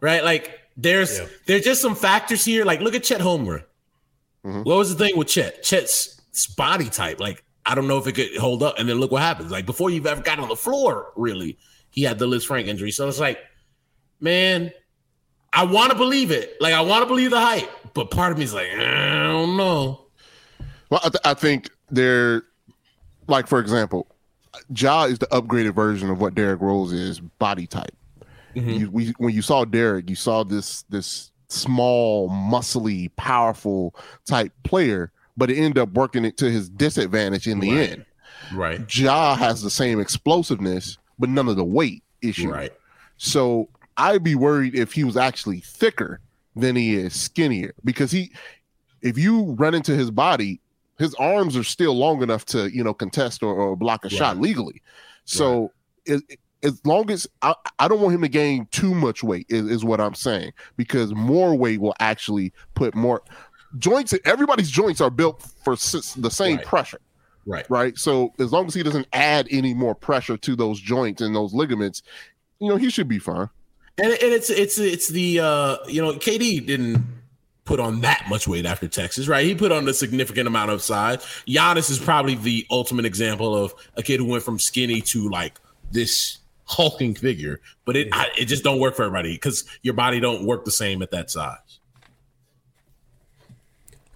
Right, 0.01 0.23
like 0.25 0.59
there's 0.77 1.19
Yeah. 1.19 1.27
there's 1.47 1.65
just 1.65 1.81
some 1.81 1.95
factors 1.95 2.45
here. 2.45 2.65
Like 2.65 2.81
look 2.81 2.95
at 2.95 3.05
Chet 3.05 3.21
Holmgren. 3.21 3.65
Mm-hmm. 4.45 4.63
What 4.65 4.77
was 4.77 4.95
the 4.95 5.03
thing 5.03 5.17
with 5.17 5.29
Chet? 5.29 5.63
Chet's 5.63 6.21
body 6.57 6.89
type, 6.91 7.21
like 7.21 7.43
I 7.67 7.75
don't 7.75 7.89
know 7.89 7.99
if 7.99 8.07
it 8.07 8.13
could 8.13 8.37
hold 8.37 8.63
up. 8.63 8.79
And 8.79 8.89
then 8.89 8.99
look 8.99 9.11
what 9.11 9.23
happens. 9.23 9.51
Like 9.51 9.67
before 9.67 9.91
you've 9.91 10.07
ever 10.07 10.23
got 10.23 10.39
on 10.39 10.49
the 10.49 10.57
floor, 10.57 11.13
really, 11.17 11.59
he 11.91 12.03
had 12.03 12.19
the 12.19 12.27
Lisfranc 12.27 12.67
injury. 12.67 12.91
So 12.91 13.09
it's 13.09 13.21
like, 13.21 13.39
man, 14.21 14.73
I 15.53 15.65
want 15.65 15.93
to 15.93 15.97
believe 15.97 16.31
it. 16.31 16.61
Like 16.61 16.75
I 16.75 16.81
want 16.81 17.03
to 17.03 17.07
believe 17.07 17.31
the 17.31 17.41
hype, 17.41 17.71
but 17.95 18.11
part 18.11 18.33
of 18.33 18.39
me 18.39 18.45
is 18.45 18.55
like, 18.55 18.67
eh, 18.67 19.25
I 19.25 19.27
don't 19.29 19.57
know. 19.57 20.07
Well, 20.91 21.01
I, 21.05 21.09
th- 21.09 21.23
I 21.25 21.35
think 21.35 21.71
they're 21.91 22.43
like, 23.29 23.47
for 23.47 23.61
example, 23.61 24.09
Ja 24.77 25.05
is 25.05 25.19
the 25.19 25.27
upgraded 25.27 25.75
version 25.75 26.11
of 26.11 26.21
what 26.21 26.35
Derrick 26.35 26.61
Rose 26.61 26.93
is 26.93 27.21
body 27.21 27.67
type. 27.67 27.95
Mm-hmm. 28.55 28.71
You, 28.71 28.91
we, 28.91 29.15
when 29.19 29.35
you 29.35 29.43
saw 29.43 29.65
Derrick, 29.65 30.09
you 30.09 30.17
saw 30.17 30.45
this 30.45 30.83
this 30.83 31.31
small, 31.49 32.29
muscly, 32.31 33.15
powerful 33.17 33.95
type 34.27 34.53
player, 34.63 35.13
but 35.37 35.51
it 35.51 35.57
ended 35.57 35.79
up 35.79 35.91
working 35.93 36.25
it 36.25 36.37
to 36.39 36.51
his 36.51 36.69
disadvantage 36.69 37.47
in 37.47 37.61
the 37.61 37.71
Right. 37.75 37.91
end. 37.91 38.07
Right. 38.53 38.97
Ja 38.99 39.35
has 39.37 39.63
the 39.63 39.71
same 39.71 40.01
explosiveness, 40.01 40.99
but 41.19 41.29
none 41.29 41.49
of 41.49 41.57
the 41.57 41.65
weight 41.65 42.03
issue. 42.23 42.51
Right. 42.51 42.73
So 43.17 43.69
I'd 43.97 44.23
be 44.25 44.35
worried 44.35 44.75
if 44.75 44.93
he 44.93 45.05
was 45.05 45.17
actually 45.17 45.61
thicker 45.61 46.21
than 46.57 46.77
he 46.77 46.95
is 46.95 47.15
skinnier 47.15 47.75
because 47.85 48.11
he, 48.11 48.33
if 49.03 49.17
you 49.19 49.53
run 49.53 49.75
into 49.75 49.95
his 49.95 50.11
body, 50.11 50.61
his 50.99 51.15
arms 51.15 51.57
are 51.57 51.65
still 51.65 51.97
long 51.97 52.23
enough 52.23 52.45
to 52.47 52.71
you 52.75 52.85
know 52.85 52.95
contest 52.95 53.43
or, 53.43 53.55
or 53.55 53.77
block 53.77 54.05
a 54.05 54.11
shot 54.11 54.39
legally. 54.39 54.83
So 55.25 55.73
it, 56.07 56.23
as 56.63 56.81
long 56.85 57.11
as 57.11 57.27
I, 57.43 57.55
I 57.79 57.89
don't 57.89 58.01
want 58.01 58.15
him 58.15 58.23
to 58.23 58.29
gain 58.29 58.67
too 58.71 58.95
much 58.95 59.23
weight 59.23 59.47
is, 59.49 59.69
is 59.71 59.85
what 59.85 60.01
I'm 60.01 60.15
saying 60.15 60.53
because 60.77 61.15
more 61.15 61.55
weight 61.55 61.81
will 61.81 61.95
actually 62.01 62.53
put 62.75 62.95
more 62.95 63.23
joints. 63.79 64.15
Everybody's 64.25 64.71
joints 64.71 65.01
are 65.01 65.11
built 65.11 65.43
for 65.65 65.75
the 65.75 66.31
same 66.31 66.57
Right. 66.57 66.67
pressure 66.67 67.01
Right. 67.47 67.67
right? 67.69 67.99
So 67.99 68.33
as 68.39 68.53
long 68.53 68.67
as 68.67 68.75
he 68.75 68.83
doesn't 68.83 69.07
add 69.13 69.49
any 69.51 69.75
more 69.75 69.95
pressure 69.95 70.37
to 70.39 70.57
those 70.57 70.81
joints 70.81 71.21
and 71.21 71.35
those 71.35 71.53
ligaments, 71.53 72.03
you 72.61 72.69
know, 72.69 72.77
he 72.77 72.89
should 72.91 73.09
be 73.09 73.19
fine. 73.19 73.49
And, 73.99 74.11
and 74.13 74.33
it's 74.33 74.51
it's 74.51 74.79
it's 74.79 75.09
the 75.09 75.41
uh 75.41 75.77
you 75.87 76.03
know 76.03 76.15
KD 76.15 76.67
didn't 76.67 77.05
put 77.65 77.81
on 77.81 78.01
that 78.03 78.25
much 78.29 78.47
weight 78.49 78.67
after 78.67 78.89
Texas, 78.89 79.29
right? 79.29 79.45
He 79.47 79.55
put 79.55 79.73
on 79.73 79.89
a 79.89 79.95
significant 79.95 80.47
amount 80.49 80.71
of 80.71 80.83
size. 80.83 81.19
Giannis 81.47 81.91
is 81.91 81.99
probably 81.99 82.35
the 82.35 82.67
ultimate 82.71 83.05
example 83.07 83.55
of 83.57 83.73
a 83.97 84.03
kid 84.03 84.19
who 84.21 84.27
went 84.27 84.43
from 84.43 84.59
skinny 84.59 85.01
to 85.03 85.29
like 85.31 85.59
this 85.93 86.39
hulking 86.65 87.15
figure, 87.15 87.61
but 87.85 87.95
it 87.97 88.09
I, 88.13 88.29
it 88.39 88.47
just 88.47 88.65
don't 88.65 88.81
work 88.81 88.97
for 88.97 89.05
everybody 89.05 89.35
because 89.35 89.65
your 89.83 89.95
body 89.95 90.19
don't 90.19 90.45
work 90.45 90.65
the 90.65 90.71
same 90.73 91.01
at 91.03 91.11
that 91.13 91.31
size. 91.31 91.59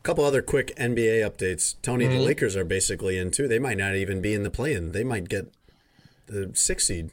Couple 0.08 0.24
other 0.24 0.40
quick 0.40 0.74
NBA 0.78 1.20
updates. 1.20 1.74
Tony, 1.82 2.06
the 2.06 2.18
Lakers 2.18 2.56
are 2.56 2.64
basically 2.64 3.18
in 3.18 3.30
too. 3.30 3.46
They 3.46 3.58
might 3.58 3.76
not 3.76 3.94
even 3.94 4.22
be 4.22 4.32
in 4.32 4.42
the 4.42 4.48
play-in. 4.48 4.92
They 4.92 5.04
might 5.04 5.28
get 5.28 5.52
the 6.24 6.50
six 6.54 6.86
seed. 6.86 7.10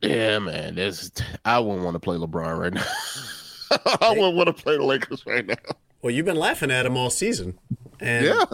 Yeah, 0.00 0.38
man. 0.38 0.76
This 0.76 1.10
I 1.44 1.58
wouldn't 1.58 1.82
want 1.84 1.96
to 1.96 1.98
play 1.98 2.18
LeBron 2.18 2.56
right 2.56 2.72
now. 2.72 2.84
I 4.00 4.10
wouldn't 4.10 4.36
want 4.36 4.46
to 4.46 4.52
play 4.52 4.76
the 4.76 4.84
Lakers 4.84 5.26
right 5.26 5.44
now. 5.44 5.56
Well, 6.02 6.12
you've 6.12 6.24
been 6.24 6.36
laughing 6.36 6.70
at 6.70 6.84
them 6.84 6.96
all 6.96 7.10
season, 7.10 7.58
and 7.98 8.26
Yeah. 8.26 8.44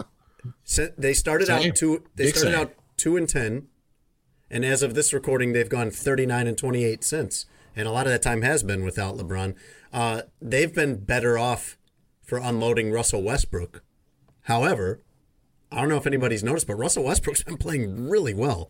they 0.97 1.13
started 1.13 1.47
out 1.47 1.61
two. 1.75 2.03
They 2.15 2.25
Big 2.25 2.35
started 2.35 2.53
same. 2.57 2.61
out 2.61 2.73
two 2.97 3.15
and 3.15 3.29
ten, 3.29 3.67
and 4.49 4.65
as 4.65 4.81
of 4.81 4.95
this 4.95 5.13
recording, 5.13 5.53
they've 5.53 5.69
gone 5.69 5.91
thirty 5.91 6.25
nine 6.25 6.47
and 6.47 6.57
twenty 6.57 6.83
eight 6.83 7.03
since. 7.03 7.45
And 7.75 7.87
a 7.87 7.91
lot 7.91 8.07
of 8.07 8.11
that 8.11 8.23
time 8.23 8.41
has 8.41 8.63
been 8.63 8.83
without 8.83 9.17
LeBron. 9.17 9.53
Uh, 9.93 10.23
they've 10.41 10.73
been 10.73 10.95
better 10.95 11.37
off 11.37 11.76
for 12.27 12.37
unloading 12.37 12.91
Russell 12.91 13.23
Westbrook. 13.23 13.81
However, 14.43 14.99
I 15.71 15.79
don't 15.79 15.89
know 15.89 15.97
if 15.97 16.05
anybody's 16.05 16.43
noticed, 16.43 16.67
but 16.67 16.75
Russell 16.75 17.05
Westbrook's 17.05 17.43
been 17.43 17.57
playing 17.57 18.09
really 18.09 18.33
well 18.33 18.69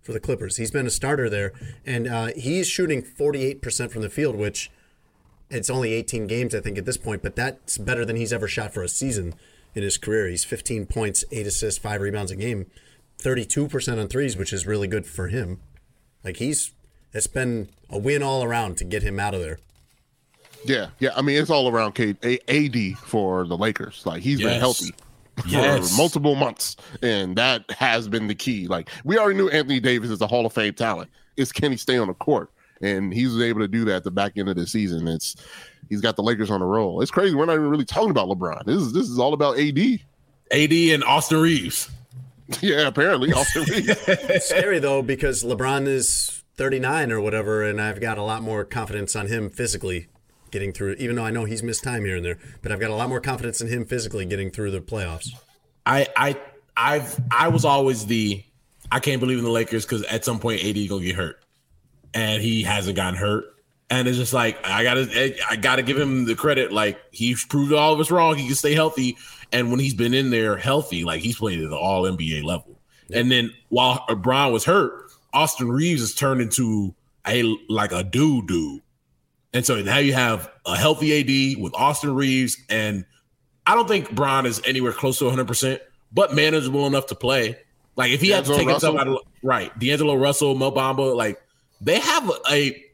for 0.00 0.12
the 0.12 0.20
Clippers. 0.20 0.56
He's 0.56 0.70
been 0.70 0.86
a 0.86 0.90
starter 0.90 1.28
there, 1.28 1.52
and 1.84 2.06
uh, 2.06 2.28
he's 2.36 2.68
shooting 2.68 3.02
48% 3.02 3.90
from 3.90 4.02
the 4.02 4.08
field, 4.08 4.36
which 4.36 4.70
it's 5.50 5.68
only 5.68 5.92
18 5.92 6.26
games, 6.26 6.54
I 6.54 6.60
think, 6.60 6.78
at 6.78 6.86
this 6.86 6.96
point, 6.96 7.22
but 7.22 7.36
that's 7.36 7.76
better 7.76 8.04
than 8.04 8.16
he's 8.16 8.32
ever 8.32 8.48
shot 8.48 8.72
for 8.72 8.82
a 8.82 8.88
season 8.88 9.34
in 9.74 9.82
his 9.82 9.98
career. 9.98 10.28
He's 10.28 10.44
15 10.44 10.86
points, 10.86 11.24
8 11.30 11.46
assists, 11.46 11.80
5 11.80 12.00
rebounds 12.00 12.30
a 12.30 12.36
game, 12.36 12.66
32% 13.18 14.00
on 14.00 14.08
threes, 14.08 14.36
which 14.36 14.52
is 14.52 14.66
really 14.66 14.88
good 14.88 15.06
for 15.06 15.28
him. 15.28 15.60
Like, 16.24 16.36
he's, 16.36 16.72
it's 17.12 17.26
been 17.26 17.68
a 17.90 17.98
win 17.98 18.22
all 18.22 18.44
around 18.44 18.76
to 18.78 18.84
get 18.84 19.02
him 19.02 19.18
out 19.18 19.34
of 19.34 19.40
there. 19.40 19.58
Yeah, 20.64 20.88
yeah. 21.00 21.10
I 21.16 21.22
mean, 21.22 21.40
it's 21.40 21.50
all 21.50 21.68
around 21.68 21.92
K- 21.94 22.14
A- 22.22 22.40
AD 22.66 22.98
for 22.98 23.46
the 23.46 23.56
Lakers. 23.56 24.02
Like 24.06 24.22
he's 24.22 24.40
been 24.40 24.58
healthy 24.60 24.94
Yes. 25.46 25.90
for 25.90 25.96
multiple 25.96 26.34
months, 26.34 26.76
and 27.02 27.36
that 27.36 27.68
has 27.70 28.06
been 28.08 28.28
the 28.28 28.34
key. 28.34 28.68
Like 28.68 28.88
we 29.04 29.18
already 29.18 29.36
knew 29.36 29.48
Anthony 29.48 29.80
Davis 29.80 30.10
is 30.10 30.20
a 30.20 30.26
Hall 30.26 30.46
of 30.46 30.52
Fame 30.52 30.74
talent. 30.74 31.10
It's 31.36 31.52
can 31.52 31.72
he 31.72 31.76
stay 31.78 31.96
on 31.98 32.08
the 32.08 32.14
court? 32.14 32.50
And 32.80 33.12
he 33.14 33.26
was 33.26 33.40
able 33.40 33.60
to 33.60 33.68
do 33.68 33.84
that 33.86 33.96
at 33.96 34.04
the 34.04 34.10
back 34.10 34.32
end 34.36 34.48
of 34.48 34.56
the 34.56 34.66
season. 34.66 35.06
It's 35.08 35.36
he's 35.88 36.00
got 36.00 36.16
the 36.16 36.22
Lakers 36.22 36.50
on 36.50 36.60
the 36.60 36.66
roll. 36.66 37.00
It's 37.00 37.10
crazy. 37.12 37.34
We're 37.34 37.46
not 37.46 37.54
even 37.54 37.68
really 37.68 37.84
talking 37.84 38.10
about 38.10 38.28
LeBron. 38.28 38.64
This 38.66 38.76
is 38.76 38.92
this 38.92 39.08
is 39.08 39.18
all 39.18 39.32
about 39.34 39.58
AD. 39.58 39.78
AD 40.50 40.72
and 40.72 41.02
Austin 41.04 41.40
Reaves. 41.40 41.90
yeah, 42.60 42.86
apparently. 42.88 43.32
Austin 43.32 43.62
Reaves. 43.64 43.88
It's 44.08 44.48
scary, 44.48 44.78
though, 44.80 45.00
because 45.00 45.42
LeBron 45.44 45.86
is 45.86 46.42
39 46.56 47.10
or 47.12 47.20
whatever, 47.20 47.62
and 47.62 47.80
I've 47.80 48.00
got 48.00 48.18
a 48.18 48.22
lot 48.22 48.42
more 48.42 48.64
confidence 48.64 49.16
on 49.16 49.28
him 49.28 49.48
physically 49.48 50.08
getting 50.52 50.72
through, 50.72 50.92
even 50.98 51.16
though 51.16 51.24
I 51.24 51.30
know 51.30 51.44
he's 51.44 51.62
missed 51.62 51.82
time 51.82 52.04
here 52.04 52.16
and 52.16 52.24
there, 52.24 52.38
but 52.62 52.70
I've 52.70 52.78
got 52.78 52.90
a 52.90 52.94
lot 52.94 53.08
more 53.08 53.20
confidence 53.20 53.60
in 53.60 53.68
him 53.68 53.84
physically 53.84 54.24
getting 54.24 54.50
through 54.50 54.70
the 54.70 54.80
playoffs. 54.80 55.30
I 55.84 56.06
I 56.16 56.40
I've 56.76 57.20
I 57.32 57.48
was 57.48 57.64
always 57.64 58.06
the 58.06 58.44
I 58.92 59.00
can't 59.00 59.20
believe 59.20 59.38
in 59.38 59.44
the 59.44 59.50
Lakers 59.50 59.84
because 59.84 60.04
at 60.04 60.24
some 60.24 60.38
point 60.38 60.62
AD 60.64 60.76
gonna 60.88 61.02
get 61.02 61.16
hurt, 61.16 61.42
and 62.14 62.40
he 62.42 62.62
hasn't 62.62 62.94
gotten 62.94 63.18
hurt, 63.18 63.46
and 63.90 64.06
it's 64.06 64.18
just 64.18 64.32
like 64.32 64.58
I 64.64 64.84
gotta 64.84 65.34
I 65.50 65.56
gotta 65.56 65.82
give 65.82 65.98
him 65.98 66.26
the 66.26 66.36
credit. 66.36 66.72
Like 66.72 67.00
he's 67.10 67.44
proved 67.44 67.72
all 67.72 67.92
of 67.92 67.98
us 67.98 68.10
wrong. 68.10 68.36
He 68.36 68.46
can 68.46 68.54
stay 68.54 68.74
healthy, 68.74 69.16
and 69.50 69.70
when 69.70 69.80
he's 69.80 69.94
been 69.94 70.14
in 70.14 70.30
there 70.30 70.56
healthy, 70.56 71.04
like 71.04 71.20
he's 71.20 71.38
played 71.38 71.60
at 71.60 71.70
the 71.70 71.76
All 71.76 72.04
NBA 72.04 72.44
level. 72.44 72.78
And 73.12 73.30
then 73.30 73.52
while 73.68 74.04
LeBron 74.08 74.52
was 74.52 74.64
hurt, 74.64 75.10
Austin 75.32 75.70
Reaves 75.70 76.00
has 76.00 76.14
turned 76.14 76.40
into 76.40 76.94
a 77.26 77.42
like 77.68 77.92
a 77.92 78.02
dude 78.04 78.48
dude. 78.48 78.82
And 79.54 79.64
so 79.66 79.80
now 79.82 79.98
you 79.98 80.14
have 80.14 80.50
a 80.64 80.76
healthy 80.76 81.54
AD 81.54 81.62
with 81.62 81.74
Austin 81.74 82.14
Reaves, 82.14 82.56
and 82.70 83.04
I 83.66 83.74
don't 83.74 83.86
think 83.86 84.10
Bron 84.14 84.46
is 84.46 84.62
anywhere 84.64 84.92
close 84.92 85.18
to 85.18 85.24
100, 85.24 85.46
percent 85.46 85.82
but 86.12 86.34
manageable 86.34 86.86
enough 86.86 87.06
to 87.06 87.14
play. 87.14 87.58
Like 87.96 88.10
if 88.10 88.20
he 88.20 88.30
had 88.30 88.44
to 88.44 88.56
take 88.56 88.68
himself 88.68 88.98
out 88.98 89.08
of 89.08 89.18
right, 89.42 89.76
D'Angelo 89.78 90.14
Russell, 90.14 90.54
Mo 90.54 90.70
Bamba, 90.70 91.14
like 91.14 91.42
they 91.80 91.98
have 91.98 92.30
a 92.50 92.84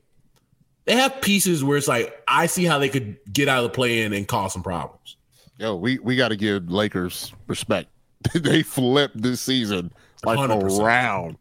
they 0.85 0.97
have 0.97 1.21
pieces 1.21 1.63
where 1.63 1.77
it's 1.77 1.87
like 1.89 2.23
I 2.27 2.47
see 2.47 2.65
how 2.65 2.79
they 2.79 2.89
could 2.89 3.19
get 3.33 3.49
out 3.49 3.59
of 3.59 3.71
the 3.71 3.75
play 3.75 4.03
in 4.03 4.13
and 4.13 4.27
cause 4.27 4.53
some 4.53 4.63
problems. 4.63 5.17
Yo, 5.59 5.77
we 5.77 5.99
we 6.01 6.17
got 6.17 6.29
to 6.29 6.37
give 6.37 6.71
Lakers 6.71 7.33
respect. 7.47 7.89
they 8.35 8.63
flipped 8.63 9.21
this 9.21 9.41
season 9.41 9.93
like 10.25 10.39
100%. 10.39 10.81
around. 10.81 11.37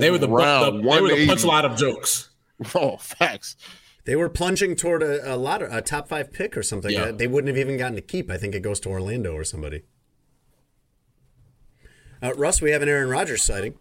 they 0.00 0.10
were 0.10 0.18
the, 0.18 0.28
the 0.28 0.70
they 0.82 1.00
were 1.00 1.08
the 1.08 1.26
punchline 1.26 1.64
of 1.64 1.76
jokes. 1.76 2.28
Oh, 2.74 2.98
facts. 2.98 3.56
They 4.04 4.16
were 4.16 4.28
plunging 4.28 4.76
toward 4.76 5.02
a, 5.02 5.34
a 5.34 5.36
lot 5.36 5.62
of 5.62 5.72
a 5.72 5.82
top 5.82 6.08
five 6.08 6.32
pick 6.32 6.56
or 6.56 6.62
something. 6.62 6.90
Yeah. 6.90 7.10
They 7.10 7.26
wouldn't 7.26 7.48
have 7.48 7.58
even 7.58 7.76
gotten 7.76 7.96
to 7.96 8.02
keep. 8.02 8.30
I 8.30 8.36
think 8.36 8.54
it 8.54 8.60
goes 8.60 8.80
to 8.80 8.88
Orlando 8.88 9.32
or 9.34 9.44
somebody. 9.44 9.82
Uh, 12.22 12.34
Russ, 12.34 12.60
we 12.60 12.70
have 12.70 12.82
an 12.82 12.88
Aaron 12.88 13.08
Rodgers 13.08 13.42
sighting. 13.42 13.74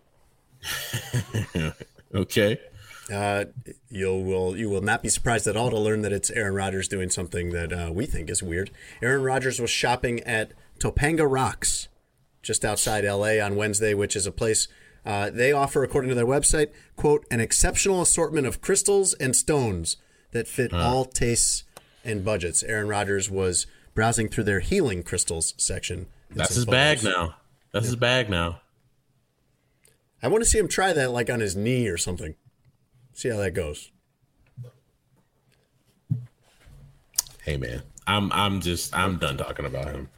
okay. 2.16 2.60
Uh, 3.12 3.46
you 3.90 4.14
will 4.14 4.56
you 4.56 4.70
will 4.70 4.82
not 4.82 5.02
be 5.02 5.10
surprised 5.10 5.48
at 5.48 5.58
all 5.58 5.72
to 5.72 5.80
learn 5.80 6.04
that 6.04 6.12
it's 6.12 6.30
Aaron 6.30 6.54
Rodgers 6.54 6.88
doing 6.88 7.10
something 7.10 7.52
that 7.52 7.74
uh, 7.74 7.92
we 7.92 8.06
think 8.06 8.30
is 8.30 8.44
weird. 8.44 8.70
Aaron 9.02 9.24
Rodgers 9.24 9.60
was 9.60 9.72
shopping 9.72 10.20
at 10.22 10.52
Topanga 10.80 11.30
Rocks, 11.30 11.88
just 12.44 12.64
outside 12.64 13.06
L.A. 13.06 13.42
on 13.42 13.56
Wednesday, 13.56 13.94
which 13.94 14.16
is 14.16 14.28
a 14.28 14.32
place 14.32 14.68
uh, 15.06 15.30
they 15.30 15.52
offer, 15.52 15.84
according 15.84 16.10
to 16.10 16.16
their 16.16 16.26
website, 16.26 16.70
quote 16.96 17.26
an 17.32 17.40
exceptional 17.40 18.02
assortment 18.02 18.46
of 18.46 18.62
crystals 18.62 19.14
and 19.16 19.36
stones 19.36 19.98
that 20.32 20.48
fit 20.48 20.72
hmm. 20.72 20.78
all 20.78 21.06
tastes 21.06 21.64
and 22.04 22.24
budgets. 22.24 22.64
Aaron 22.64 22.88
Rodgers 22.88 23.30
was 23.30 23.68
browsing 23.94 24.30
through 24.30 24.46
their 24.46 24.60
healing 24.60 25.04
crystals 25.04 25.54
section. 25.58 26.08
That's 26.30 26.56
his 26.56 26.66
photos. 26.66 26.72
bag 26.72 27.04
now. 27.04 27.36
That's 27.72 27.86
yeah. 27.86 27.90
his 27.90 27.96
bag 27.96 28.30
now. 28.30 28.62
I 30.22 30.28
want 30.28 30.44
to 30.44 30.50
see 30.50 30.58
him 30.58 30.68
try 30.68 30.94
that 30.94 31.12
like 31.12 31.30
on 31.30 31.40
his 31.40 31.56
knee 31.56 31.88
or 31.88 31.98
something. 31.98 32.36
See 33.14 33.30
how 33.30 33.38
that 33.38 33.52
goes. 33.52 33.92
Hey 37.44 37.58
man, 37.58 37.82
I'm 38.06 38.32
I'm 38.32 38.62
just 38.62 38.96
I'm 38.96 39.18
done 39.18 39.38
talking 39.38 39.66
about 39.66 39.86
him. 39.86 40.10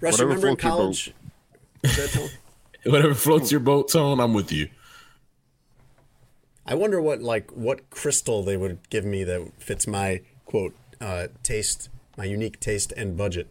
Russ, 0.00 0.14
Whatever 0.14 0.28
remember 0.28 0.48
in 0.48 0.56
college? 0.56 1.14
Whatever 2.84 3.14
floats 3.14 3.50
your 3.50 3.60
boat, 3.60 3.90
Tone, 3.90 4.20
I'm 4.20 4.34
with 4.34 4.52
you. 4.52 4.68
I 6.66 6.74
wonder 6.74 7.00
what 7.00 7.22
like 7.22 7.50
what 7.50 7.90
crystal 7.90 8.42
they 8.42 8.56
would 8.56 8.88
give 8.90 9.04
me 9.04 9.24
that 9.24 9.52
fits 9.58 9.86
my 9.86 10.22
quote 10.46 10.74
uh, 11.00 11.28
taste, 11.42 11.88
my 12.16 12.24
unique 12.24 12.60
taste 12.60 12.92
and 12.96 13.16
budget. 13.16 13.48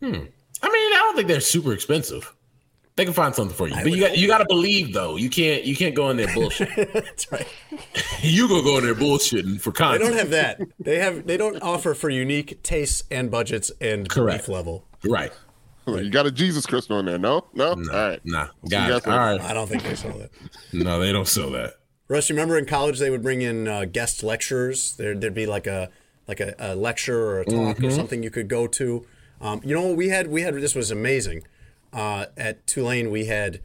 Hmm. 0.00 0.24
I 0.64 0.68
mean, 0.68 0.92
I 0.92 0.98
don't 1.04 1.16
think 1.16 1.28
they're 1.28 1.40
super 1.40 1.72
expensive. 1.72 2.34
They 2.96 3.04
can 3.06 3.14
find 3.14 3.34
something 3.34 3.56
for 3.56 3.68
you, 3.68 3.74
I 3.74 3.84
but 3.84 3.92
you 3.92 4.00
got 4.00 4.18
you 4.18 4.26
got 4.28 4.38
to 4.38 4.44
believe 4.46 4.92
though. 4.92 5.16
You 5.16 5.30
can't 5.30 5.64
you 5.64 5.74
can't 5.74 5.94
go 5.94 6.10
in 6.10 6.18
there 6.18 6.32
bullshit. 6.34 6.68
That's 6.92 7.32
right. 7.32 7.48
you 8.20 8.48
go 8.48 8.62
go 8.62 8.78
in 8.78 8.84
there 8.84 8.94
bullshitting 8.94 9.60
for 9.62 9.72
content. 9.72 10.02
They 10.02 10.08
don't 10.10 10.18
have 10.18 10.30
that. 10.30 10.60
They 10.78 10.98
have 10.98 11.26
they 11.26 11.38
don't 11.38 11.62
offer 11.62 11.94
for 11.94 12.10
unique 12.10 12.62
tastes 12.62 13.04
and 13.10 13.30
budgets 13.30 13.72
and 13.80 14.08
Correct. 14.10 14.46
belief 14.46 14.54
level. 14.54 14.84
Right. 15.04 15.32
You 15.86 16.10
got 16.10 16.26
a 16.26 16.30
Jesus 16.30 16.66
crystal 16.66 16.98
in 16.98 17.06
there? 17.06 17.18
No, 17.18 17.46
no. 17.54 17.74
no 17.74 17.92
All 17.92 18.08
right, 18.08 18.20
nah. 18.24 18.48
Got 18.68 18.90
it. 18.90 19.06
All 19.06 19.18
right. 19.18 19.40
I 19.40 19.52
don't 19.52 19.68
think 19.68 19.82
they 19.82 19.94
sell 19.94 20.16
that. 20.18 20.30
no, 20.72 21.00
they 21.00 21.12
don't 21.12 21.28
sell 21.28 21.50
that. 21.50 21.74
Russ, 22.08 22.28
you 22.28 22.34
remember 22.34 22.58
in 22.58 22.66
college 22.66 22.98
they 22.98 23.10
would 23.10 23.22
bring 23.22 23.42
in 23.42 23.66
uh, 23.66 23.84
guest 23.86 24.22
lecturers. 24.22 24.96
There, 24.96 25.14
would 25.14 25.34
be 25.34 25.46
like 25.46 25.66
a 25.66 25.90
like 26.28 26.40
a, 26.40 26.54
a, 26.58 26.74
lecture 26.74 27.18
or 27.18 27.40
a 27.40 27.44
talk 27.44 27.76
mm-hmm. 27.76 27.86
or 27.86 27.90
something 27.90 28.22
you 28.22 28.30
could 28.30 28.48
go 28.48 28.66
to. 28.66 29.06
Um, 29.40 29.60
you 29.64 29.74
know, 29.74 29.92
we 29.92 30.08
had 30.08 30.28
we 30.28 30.42
had 30.42 30.54
this 30.54 30.74
was 30.74 30.90
amazing. 30.90 31.44
Uh, 31.92 32.26
at 32.36 32.66
Tulane, 32.66 33.10
we 33.10 33.26
had 33.26 33.60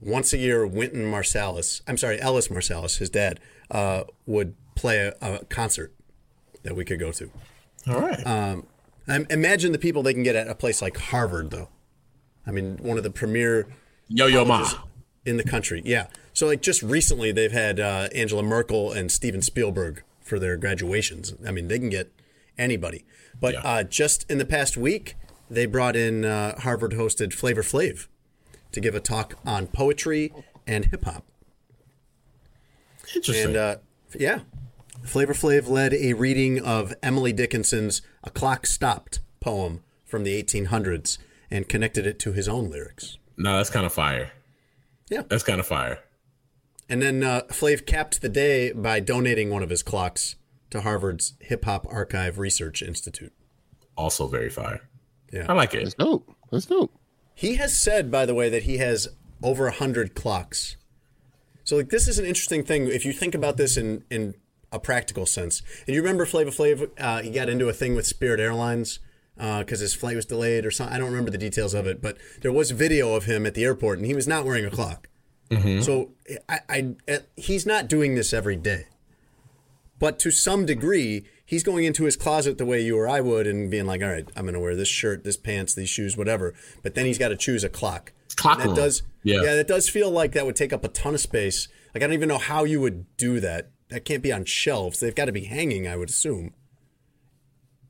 once 0.00 0.32
a 0.32 0.38
year 0.38 0.66
Wynton 0.66 1.10
Marsalis. 1.10 1.82
I'm 1.88 1.96
sorry, 1.96 2.20
Ellis 2.20 2.48
Marsalis, 2.48 2.98
his 2.98 3.10
dad, 3.10 3.40
uh, 3.70 4.04
would 4.26 4.54
play 4.74 4.98
a, 4.98 5.14
a, 5.20 5.44
concert 5.46 5.92
that 6.62 6.76
we 6.76 6.84
could 6.84 6.98
go 6.98 7.12
to. 7.12 7.30
All 7.88 8.00
right. 8.00 8.26
Um, 8.26 8.66
imagine 9.06 9.72
the 9.72 9.78
people 9.78 10.02
they 10.02 10.14
can 10.14 10.22
get 10.22 10.36
at 10.36 10.48
a 10.48 10.54
place 10.54 10.80
like 10.80 10.96
Harvard, 10.96 11.50
though. 11.50 11.68
I 12.46 12.50
mean, 12.50 12.78
one 12.78 12.96
of 12.96 13.02
the 13.02 13.10
premier 13.10 13.66
Yo 14.08 14.26
Yo 14.26 14.44
Ma 14.44 14.70
in 15.24 15.36
the 15.36 15.44
country. 15.44 15.82
Yeah. 15.84 16.06
So, 16.32 16.46
like, 16.46 16.62
just 16.62 16.82
recently, 16.82 17.32
they've 17.32 17.52
had 17.52 17.80
uh, 17.80 18.08
Angela 18.14 18.42
Merkel 18.42 18.92
and 18.92 19.10
Steven 19.10 19.40
Spielberg 19.40 20.02
for 20.20 20.38
their 20.38 20.56
graduations. 20.56 21.34
I 21.46 21.52
mean, 21.52 21.68
they 21.68 21.78
can 21.78 21.90
get 21.90 22.10
anybody. 22.58 23.04
But 23.40 23.54
yeah. 23.54 23.60
uh, 23.60 23.82
just 23.84 24.28
in 24.30 24.38
the 24.38 24.44
past 24.44 24.76
week, 24.76 25.16
they 25.50 25.66
brought 25.66 25.96
in 25.96 26.24
uh, 26.24 26.58
Harvard 26.60 26.92
hosted 26.92 27.32
Flavor 27.32 27.62
Flav 27.62 28.08
to 28.72 28.80
give 28.80 28.94
a 28.94 29.00
talk 29.00 29.38
on 29.46 29.66
poetry 29.66 30.32
and 30.66 30.86
hip 30.86 31.04
hop. 31.04 31.24
Interesting. 33.14 33.48
And 33.48 33.56
uh, 33.56 33.76
yeah, 34.18 34.40
Flavor 35.04 35.34
Flav 35.34 35.68
led 35.68 35.92
a 35.92 36.14
reading 36.14 36.60
of 36.60 36.94
Emily 37.02 37.32
Dickinson's 37.32 38.02
A 38.22 38.30
Clock 38.30 38.66
Stopped 38.66 39.20
poem 39.40 39.82
from 40.04 40.24
the 40.24 40.42
1800s 40.42 41.18
and 41.50 41.68
connected 41.68 42.06
it 42.06 42.18
to 42.20 42.32
his 42.32 42.48
own 42.48 42.70
lyrics. 42.70 43.18
No, 43.36 43.56
that's 43.56 43.70
kind 43.70 43.84
of 43.84 43.92
fire. 43.92 44.32
Yeah. 45.10 45.22
That's 45.28 45.42
kind 45.42 45.60
of 45.60 45.66
fire. 45.66 46.00
And 46.88 47.02
then 47.02 47.22
uh, 47.22 47.42
Flav 47.48 47.86
capped 47.86 48.22
the 48.22 48.28
day 48.28 48.72
by 48.72 49.00
donating 49.00 49.50
one 49.50 49.62
of 49.62 49.70
his 49.70 49.82
clocks 49.82 50.36
to 50.70 50.80
Harvard's 50.80 51.34
Hip 51.40 51.64
Hop 51.66 51.86
Archive 51.90 52.38
Research 52.38 52.82
Institute. 52.82 53.32
Also 53.96 54.26
very 54.26 54.50
fire. 54.50 54.80
Yeah. 55.32 55.46
I 55.48 55.52
like 55.52 55.74
it. 55.74 55.84
That's 55.84 55.94
dope. 55.94 56.34
That's 56.50 56.66
dope. 56.66 56.92
He 57.34 57.56
has 57.56 57.78
said, 57.78 58.10
by 58.10 58.26
the 58.26 58.34
way, 58.34 58.48
that 58.48 58.64
he 58.64 58.78
has 58.78 59.08
over 59.42 59.66
a 59.66 59.72
hundred 59.72 60.14
clocks. 60.14 60.76
So 61.64 61.76
like 61.76 61.90
this 61.90 62.08
is 62.08 62.18
an 62.18 62.24
interesting 62.24 62.64
thing. 62.64 62.86
If 62.88 63.04
you 63.04 63.12
think 63.12 63.34
about 63.34 63.56
this 63.56 63.76
in 63.76 64.04
in 64.10 64.34
a 64.74 64.78
practical 64.78 65.24
sense, 65.24 65.62
and 65.86 65.94
you 65.94 66.02
remember 66.02 66.26
Flavor 66.26 66.50
Flav, 66.50 66.90
uh, 66.98 67.22
he 67.22 67.30
got 67.30 67.48
into 67.48 67.68
a 67.68 67.72
thing 67.72 67.94
with 67.94 68.06
Spirit 68.06 68.40
Airlines 68.40 68.98
because 69.36 69.80
uh, 69.80 69.84
his 69.84 69.94
flight 69.94 70.16
was 70.16 70.26
delayed 70.26 70.64
or 70.64 70.70
something. 70.70 70.94
I 70.94 70.98
don't 70.98 71.10
remember 71.10 71.30
the 71.30 71.38
details 71.38 71.74
of 71.74 71.86
it, 71.86 72.00
but 72.00 72.18
there 72.42 72.52
was 72.52 72.70
video 72.70 73.14
of 73.14 73.24
him 73.24 73.46
at 73.46 73.54
the 73.54 73.64
airport, 73.64 73.98
and 73.98 74.06
he 74.06 74.14
was 74.14 74.28
not 74.28 74.44
wearing 74.44 74.64
a 74.64 74.70
clock. 74.70 75.08
Mm-hmm. 75.50 75.80
So 75.82 76.10
I, 76.48 76.60
I, 76.68 76.94
uh, 77.08 77.18
he's 77.36 77.66
not 77.66 77.88
doing 77.88 78.14
this 78.14 78.32
every 78.32 78.56
day, 78.56 78.86
but 79.98 80.18
to 80.20 80.30
some 80.30 80.66
degree, 80.66 81.24
he's 81.44 81.62
going 81.62 81.84
into 81.84 82.04
his 82.04 82.16
closet 82.16 82.58
the 82.58 82.64
way 82.64 82.80
you 82.80 82.98
or 82.98 83.08
I 83.08 83.20
would 83.20 83.46
and 83.46 83.70
being 83.70 83.86
like, 83.86 84.02
all 84.02 84.08
right, 84.08 84.28
I'm 84.36 84.44
going 84.44 84.54
to 84.54 84.60
wear 84.60 84.74
this 84.76 84.88
shirt, 84.88 85.24
this 85.24 85.36
pants, 85.36 85.74
these 85.74 85.88
shoes, 85.88 86.16
whatever. 86.16 86.54
But 86.82 86.94
then 86.94 87.06
he's 87.06 87.18
got 87.18 87.28
to 87.28 87.36
choose 87.36 87.64
a 87.64 87.68
clock. 87.68 88.12
Clock 88.36 88.58
that 88.58 88.74
does, 88.74 89.02
yeah. 89.22 89.42
yeah, 89.42 89.54
that 89.54 89.68
does 89.68 89.88
feel 89.88 90.10
like 90.10 90.32
that 90.32 90.46
would 90.46 90.56
take 90.56 90.72
up 90.72 90.84
a 90.84 90.88
ton 90.88 91.14
of 91.14 91.20
space. 91.20 91.68
Like 91.94 92.02
I 92.02 92.06
don't 92.06 92.14
even 92.14 92.28
know 92.28 92.38
how 92.38 92.64
you 92.64 92.80
would 92.80 93.16
do 93.16 93.38
that. 93.40 93.70
That 93.94 94.04
can't 94.04 94.24
be 94.24 94.32
on 94.32 94.44
shelves. 94.44 94.98
They've 94.98 95.14
got 95.14 95.26
to 95.26 95.32
be 95.32 95.44
hanging, 95.44 95.86
I 95.86 95.94
would 95.94 96.08
assume. 96.08 96.52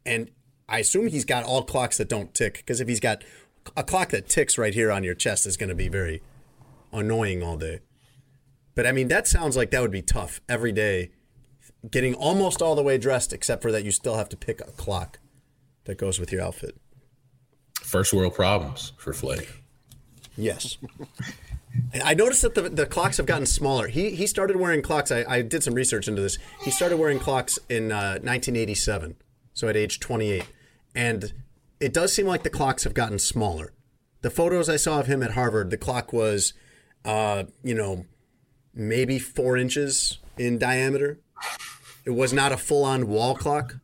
And 0.05 0.30
I 0.68 0.80
assume 0.80 1.07
he's 1.07 1.24
got 1.24 1.44
all 1.44 1.62
clocks 1.62 1.96
that 1.96 2.11
don't 2.11 2.34
tick 2.34 2.59
because 2.59 2.82
if 2.82 2.88
he's 2.88 3.00
got 3.00 3.24
a 3.74 3.82
clock 3.82 4.11
that 4.11 4.28
ticks 4.28 4.59
right 4.59 4.74
here 4.74 4.92
on 4.92 5.02
your 5.02 5.14
chest 5.14 5.46
is 5.46 5.57
going 5.57 5.70
to 5.70 5.74
be 5.74 5.88
very 5.88 6.20
annoying 6.92 7.42
all 7.42 7.57
day. 7.57 7.80
But 8.74 8.86
I 8.86 8.92
mean, 8.92 9.09
that 9.09 9.26
sounds 9.26 9.57
like 9.57 9.70
that 9.70 9.80
would 9.80 9.90
be 9.90 10.02
tough 10.02 10.42
every 10.46 10.72
day 10.72 11.12
getting 11.90 12.14
almost 12.14 12.61
all 12.61 12.74
the 12.74 12.82
way 12.82 12.98
dressed, 12.98 13.32
except 13.32 13.62
for 13.62 13.72
that 13.72 13.82
you 13.82 13.90
still 13.90 14.16
have 14.16 14.28
to 14.28 14.36
pick 14.36 14.61
a 14.61 14.72
clock 14.72 15.20
that 15.84 15.96
goes 15.96 16.20
with 16.20 16.30
your 16.30 16.42
outfit. 16.42 16.76
First 17.80 18.12
world 18.12 18.34
problems 18.34 18.92
for 18.98 19.14
Flake. 19.14 19.48
Yes. 20.36 20.76
I 22.04 22.14
noticed 22.14 22.42
that 22.42 22.54
the, 22.54 22.68
the 22.68 22.86
clocks 22.86 23.16
have 23.16 23.26
gotten 23.26 23.46
smaller. 23.46 23.88
He 23.88 24.10
he 24.10 24.26
started 24.26 24.56
wearing 24.56 24.82
clocks. 24.82 25.10
I, 25.10 25.24
I 25.28 25.42
did 25.42 25.62
some 25.62 25.74
research 25.74 26.08
into 26.08 26.22
this. 26.22 26.38
He 26.62 26.70
started 26.70 26.98
wearing 26.98 27.18
clocks 27.18 27.58
in 27.68 27.92
uh, 27.92 28.18
1987, 28.22 29.16
so 29.52 29.68
at 29.68 29.76
age 29.76 30.00
28, 30.00 30.46
and 30.94 31.32
it 31.80 31.92
does 31.92 32.12
seem 32.12 32.26
like 32.26 32.42
the 32.42 32.50
clocks 32.50 32.84
have 32.84 32.94
gotten 32.94 33.18
smaller. 33.18 33.72
The 34.22 34.30
photos 34.30 34.68
I 34.68 34.76
saw 34.76 35.00
of 35.00 35.06
him 35.06 35.22
at 35.22 35.32
Harvard, 35.32 35.70
the 35.70 35.76
clock 35.76 36.12
was, 36.12 36.54
uh, 37.04 37.44
you 37.62 37.74
know, 37.74 38.06
maybe 38.72 39.18
four 39.18 39.56
inches 39.56 40.18
in 40.38 40.58
diameter, 40.58 41.20
it 42.04 42.10
was 42.10 42.32
not 42.32 42.52
a 42.52 42.56
full 42.56 42.84
on 42.84 43.08
wall 43.08 43.34
clock. 43.34 43.76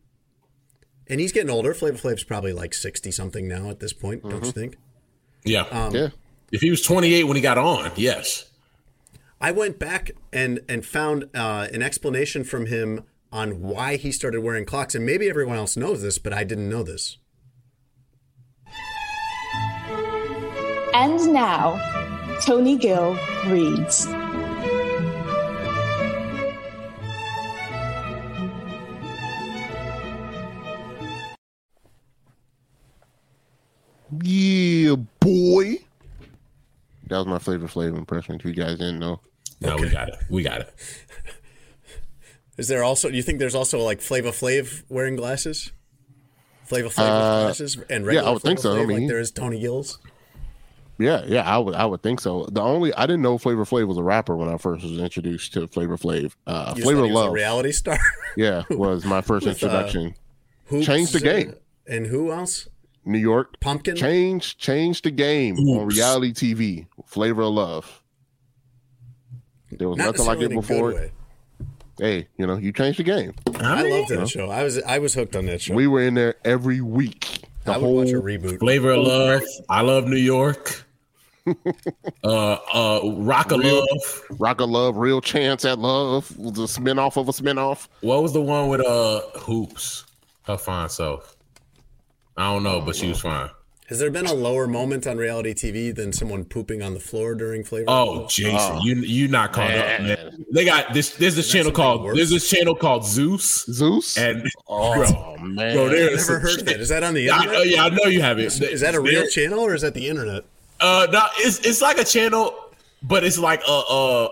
And 1.08 1.20
he's 1.20 1.32
getting 1.32 1.50
older. 1.50 1.74
Flavor 1.74 1.98
Flav's 1.98 2.22
probably 2.22 2.52
like 2.52 2.72
60 2.72 3.10
something 3.10 3.48
now 3.48 3.68
at 3.68 3.80
this 3.80 3.92
point, 3.92 4.20
mm-hmm. 4.20 4.30
don't 4.30 4.44
you 4.44 4.52
mm-hmm. 4.52 4.60
think? 4.60 4.76
Yeah. 5.44 5.62
Um, 5.62 5.94
yeah. 5.94 6.08
If 6.52 6.62
he 6.62 6.70
was 6.70 6.82
28 6.82 7.24
when 7.24 7.36
he 7.36 7.42
got 7.42 7.58
on, 7.58 7.92
yes. 7.96 8.50
I 9.40 9.52
went 9.52 9.78
back 9.78 10.10
and 10.32 10.60
and 10.68 10.84
found 10.84 11.24
uh, 11.34 11.68
an 11.72 11.82
explanation 11.82 12.44
from 12.44 12.66
him 12.66 13.04
on 13.32 13.62
why 13.62 13.96
he 13.96 14.10
started 14.10 14.40
wearing 14.40 14.64
clocks, 14.64 14.94
and 14.94 15.06
maybe 15.06 15.30
everyone 15.30 15.56
else 15.56 15.76
knows 15.76 16.02
this, 16.02 16.18
but 16.18 16.32
I 16.32 16.44
didn't 16.44 16.68
know 16.68 16.82
this. 16.82 17.16
And 20.92 21.32
now, 21.32 21.78
Tony 22.42 22.76
Gill 22.76 23.16
reads. 23.46 24.06
Yeah, 34.22 34.96
boy 35.20 35.78
was 37.18 37.26
my 37.26 37.38
Flavor 37.38 37.66
Flav 37.66 37.96
impression. 37.96 38.36
If 38.36 38.44
you 38.44 38.52
guys 38.52 38.78
didn't 38.78 38.98
know, 38.98 39.20
No, 39.60 39.76
we 39.76 39.88
got 39.88 40.08
it. 40.08 40.16
We 40.28 40.42
got 40.42 40.60
it. 40.62 40.74
Is 42.56 42.68
there 42.68 42.84
also? 42.84 43.10
Do 43.10 43.16
you 43.16 43.22
think 43.22 43.38
there's 43.38 43.54
also 43.54 43.80
like 43.80 44.00
Flava 44.00 44.30
Flav 44.30 44.82
wearing 44.88 45.16
glasses? 45.16 45.72
Flavor 46.64 46.88
Flav 46.88 47.08
Uh, 47.08 47.42
glasses 47.44 47.76
and 47.88 48.04
yeah, 48.04 48.08
regular 48.08 48.28
I 48.28 48.32
would 48.32 48.42
think 48.42 48.60
Flava 48.60 48.76
so. 48.76 48.82
I 48.82 48.86
mean, 48.86 48.98
like 49.00 49.08
there 49.08 49.18
is 49.18 49.30
Tony 49.30 49.58
Gills. 49.60 49.98
yeah, 50.98 51.24
yeah, 51.26 51.42
I 51.42 51.58
would, 51.58 51.74
I 51.74 51.86
would 51.86 52.02
think 52.02 52.20
so. 52.20 52.46
The 52.52 52.60
only 52.60 52.92
I 52.94 53.06
didn't 53.06 53.22
know 53.22 53.38
Flavor 53.38 53.64
Flav 53.64 53.86
was 53.88 53.96
a 53.98 54.02
rapper 54.02 54.36
when 54.36 54.48
I 54.48 54.56
first 54.58 54.84
was 54.84 54.98
introduced 54.98 55.52
to 55.54 55.66
Flavor 55.68 55.96
Flav. 55.96 56.34
Uh, 56.46 56.74
You 56.76 56.82
Flavor 56.82 57.00
thought 57.00 57.06
he 57.06 57.12
was 57.12 57.20
a 57.20 57.24
Love, 57.24 57.32
reality 57.32 57.72
star. 57.72 57.98
yeah, 58.36 58.62
was 58.70 59.04
my 59.04 59.20
first 59.22 59.46
With, 59.46 59.62
uh, 59.62 59.66
introduction. 59.66 60.14
Hoops, 60.66 60.86
Changed 60.86 61.12
the 61.14 61.20
game. 61.20 61.54
And 61.86 62.06
who 62.06 62.30
else? 62.30 62.68
New 63.04 63.18
York 63.18 63.58
Pumpkin. 63.60 63.96
Change, 63.96 64.56
change 64.58 65.02
the 65.02 65.10
game 65.10 65.56
on 65.56 65.86
reality 65.86 66.32
TV. 66.32 66.86
Flavor 67.06 67.42
of 67.42 67.54
Love. 67.54 68.02
There 69.72 69.88
was 69.88 69.98
Not 69.98 70.06
nothing 70.06 70.26
like 70.26 70.40
it 70.40 70.50
necessarily 70.50 70.96
in 70.96 71.04
a 71.04 71.06
before. 71.06 71.10
Hey, 71.98 72.28
you 72.38 72.46
know, 72.46 72.56
you 72.56 72.72
changed 72.72 72.98
the 72.98 73.02
game. 73.02 73.34
I, 73.56 73.82
mean, 73.82 73.92
loved 73.92 74.08
that 74.08 74.18
know. 74.20 74.26
show. 74.26 74.50
I 74.50 74.64
was 74.64 74.82
I 74.82 74.98
was 74.98 75.14
hooked 75.14 75.36
on 75.36 75.46
that 75.46 75.60
show. 75.60 75.74
We 75.74 75.86
were 75.86 76.00
in 76.02 76.14
there 76.14 76.36
every 76.44 76.80
week. 76.80 77.42
The 77.64 77.72
I 77.72 77.76
would 77.76 77.84
whole 77.84 77.96
watch 77.96 78.08
a 78.08 78.12
reboot. 78.14 78.58
Flavor 78.58 78.92
of 78.92 79.06
love. 79.06 79.42
I 79.68 79.82
love 79.82 80.06
New 80.06 80.16
York. 80.16 80.86
uh, 82.24 82.52
uh, 82.74 83.00
Rock 83.16 83.50
of 83.52 83.60
Real- 83.60 83.76
Love. 83.80 84.24
Rock 84.38 84.60
of 84.60 84.70
Love, 84.70 84.96
Real 84.96 85.20
Chance 85.20 85.64
at 85.64 85.78
Love 85.78 86.34
the 86.38 86.62
a 86.64 86.68
spin 86.68 86.98
off 86.98 87.16
of 87.16 87.28
a 87.28 87.32
spin 87.32 87.58
off. 87.58 87.88
What 88.00 88.22
was 88.22 88.32
the 88.32 88.40
one 88.40 88.68
with 88.68 88.80
uh 88.80 89.20
hoops? 89.38 90.04
Her 90.44 90.56
fine 90.56 90.88
self. 90.88 91.36
I 92.40 92.52
don't 92.54 92.62
know, 92.62 92.80
but 92.80 92.96
she 92.96 93.08
was 93.08 93.20
fine. 93.20 93.50
Has 93.88 93.98
there 93.98 94.10
been 94.10 94.26
a 94.26 94.32
lower 94.32 94.68
moment 94.68 95.04
on 95.08 95.18
reality 95.18 95.52
TV 95.52 95.92
than 95.92 96.12
someone 96.12 96.44
pooping 96.44 96.80
on 96.80 96.94
the 96.94 97.00
floor 97.00 97.34
during 97.34 97.64
Flavor? 97.64 97.86
Oh, 97.88 98.28
Jason, 98.28 98.80
you 98.82 98.94
you 98.94 99.26
not 99.26 99.52
caught 99.52 99.72
up, 99.72 100.00
man. 100.00 100.44
They 100.52 100.64
got 100.64 100.94
this. 100.94 101.16
There's 101.16 101.34
this 101.34 101.50
channel 101.50 101.72
called 101.72 102.04
worse? 102.04 102.16
there's 102.16 102.30
this 102.30 102.48
channel 102.48 102.76
called 102.76 103.04
Zeus, 103.04 103.64
Zeus? 103.66 104.16
and 104.16 104.48
oh, 104.68 104.94
bro, 104.94 105.36
man. 105.44 105.74
bro, 105.74 105.86
I've 105.86 105.92
never 105.92 106.18
some 106.18 106.40
heard 106.40 106.60
of 106.60 106.66
that. 106.66 106.80
Is 106.80 106.88
that 106.90 107.02
on 107.02 107.14
the 107.14 107.22
Yeah, 107.22 107.34
I, 107.34 107.38
internet? 107.42 107.60
uh, 107.60 107.64
yeah, 107.64 107.84
I 107.84 107.88
know 107.88 108.04
you 108.04 108.22
have 108.22 108.38
it. 108.38 108.44
Is 108.62 108.80
that 108.80 108.94
a 108.94 109.00
real 109.00 109.22
There- 109.22 109.28
channel 109.28 109.58
or 109.58 109.74
is 109.74 109.82
that 109.82 109.94
the 109.94 110.06
internet? 110.08 110.44
Uh, 110.78 111.08
no, 111.12 111.22
it's 111.38 111.58
it's 111.66 111.82
like 111.82 111.98
a 111.98 112.04
channel, 112.04 112.54
but 113.02 113.24
it's 113.24 113.38
like 113.38 113.60
a 113.68 113.72
uh, 113.72 114.28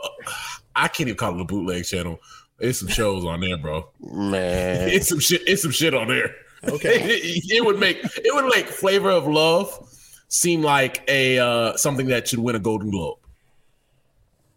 I 0.76 0.86
can't 0.86 1.08
even 1.08 1.16
call 1.16 1.34
it 1.34 1.40
a 1.40 1.44
bootleg 1.44 1.84
channel. 1.84 2.20
It's 2.60 2.78
some 2.78 2.88
shows 2.88 3.24
on 3.24 3.40
there, 3.40 3.58
bro. 3.58 3.88
Man. 4.00 4.88
It's 4.92 5.08
some 5.08 5.18
shit. 5.18 5.42
It's 5.48 5.62
some 5.62 5.72
shit 5.72 5.94
on 5.94 6.06
there. 6.08 6.34
Okay. 6.64 7.00
it, 7.02 7.44
it 7.50 7.64
would 7.64 7.78
make 7.78 7.98
it 8.04 8.34
would 8.34 8.50
make 8.54 8.66
Flavor 8.66 9.10
of 9.10 9.26
Love 9.26 9.88
seem 10.28 10.62
like 10.62 11.02
a 11.08 11.38
uh 11.38 11.76
something 11.76 12.06
that 12.08 12.28
should 12.28 12.40
win 12.40 12.56
a 12.56 12.58
Golden 12.58 12.90
Globe. 12.90 13.18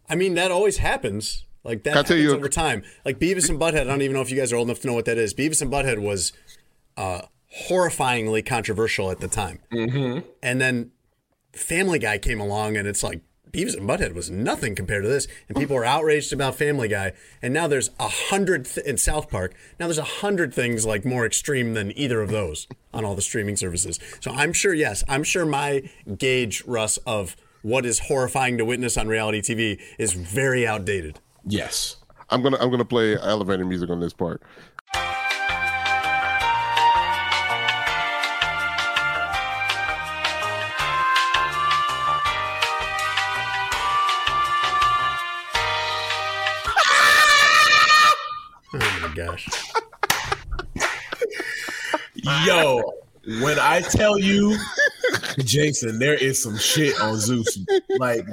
I 0.08 0.14
mean, 0.14 0.34
that 0.34 0.50
always 0.50 0.78
happens. 0.78 1.44
Like 1.64 1.84
that 1.84 1.90
Can 1.90 1.98
I 1.98 2.02
tell 2.02 2.16
happens 2.16 2.22
you- 2.22 2.36
over 2.36 2.48
time. 2.48 2.82
Like 3.04 3.18
Beavis 3.18 3.48
and 3.48 3.58
Butthead. 3.58 3.82
I 3.82 3.84
don't 3.84 4.02
even 4.02 4.14
know 4.14 4.22
if 4.22 4.30
you 4.30 4.36
guys 4.36 4.52
are 4.52 4.56
old 4.56 4.68
enough 4.68 4.80
to 4.80 4.86
know 4.88 4.94
what 4.94 5.04
that 5.04 5.18
is. 5.18 5.32
Beavis 5.32 5.62
and 5.62 5.70
Butthead 5.70 6.00
was 6.00 6.32
uh, 6.96 7.22
horrifyingly 7.68 8.44
controversial 8.44 9.10
at 9.10 9.20
the 9.20 9.28
time, 9.28 9.60
mm-hmm. 9.72 10.26
and 10.42 10.60
then 10.60 10.90
Family 11.52 11.98
Guy 11.98 12.18
came 12.18 12.40
along, 12.40 12.76
and 12.76 12.88
it's 12.88 13.02
like 13.02 13.20
Beavis 13.52 13.76
and 13.76 13.86
Butthead 13.86 14.14
was 14.14 14.30
nothing 14.30 14.74
compared 14.74 15.02
to 15.02 15.10
this, 15.10 15.28
and 15.46 15.58
people 15.58 15.76
are 15.76 15.84
outraged 15.84 16.32
about 16.32 16.54
Family 16.54 16.88
Guy. 16.88 17.12
And 17.42 17.52
now 17.52 17.66
there's 17.68 17.90
a 18.00 18.08
hundred 18.08 18.64
th- 18.64 18.86
in 18.86 18.96
South 18.96 19.28
Park. 19.28 19.52
Now 19.78 19.88
there's 19.88 19.98
a 19.98 20.04
hundred 20.04 20.54
things 20.54 20.86
like 20.86 21.04
more 21.04 21.26
extreme 21.26 21.74
than 21.74 21.96
either 21.96 22.22
of 22.22 22.30
those 22.30 22.66
on 22.94 23.04
all 23.04 23.14
the 23.14 23.20
streaming 23.20 23.56
services. 23.56 24.00
So 24.20 24.30
I'm 24.30 24.54
sure, 24.54 24.72
yes, 24.72 25.04
I'm 25.06 25.22
sure 25.22 25.44
my 25.44 25.82
gauge, 26.16 26.64
Russ, 26.66 26.96
of 27.06 27.36
what 27.60 27.84
is 27.84 27.98
horrifying 27.98 28.56
to 28.56 28.64
witness 28.64 28.96
on 28.96 29.06
reality 29.08 29.42
TV 29.42 29.78
is 29.98 30.14
very 30.14 30.66
outdated. 30.66 31.20
Yes. 31.46 31.96
I'm 32.30 32.42
gonna 32.42 32.56
I'm 32.58 32.70
gonna 32.70 32.86
play 32.86 33.18
elevator 33.18 33.66
music 33.66 33.90
on 33.90 34.00
this 34.00 34.14
part. 34.14 34.40
Gosh. 49.14 49.48
Yo, 52.46 52.82
when 53.40 53.58
I 53.58 53.80
tell 53.80 54.18
you, 54.18 54.56
Jason, 55.38 55.98
there 55.98 56.14
is 56.14 56.42
some 56.42 56.56
shit 56.56 57.00
on 57.00 57.16
Zeus. 57.18 57.58
Like, 57.98 58.24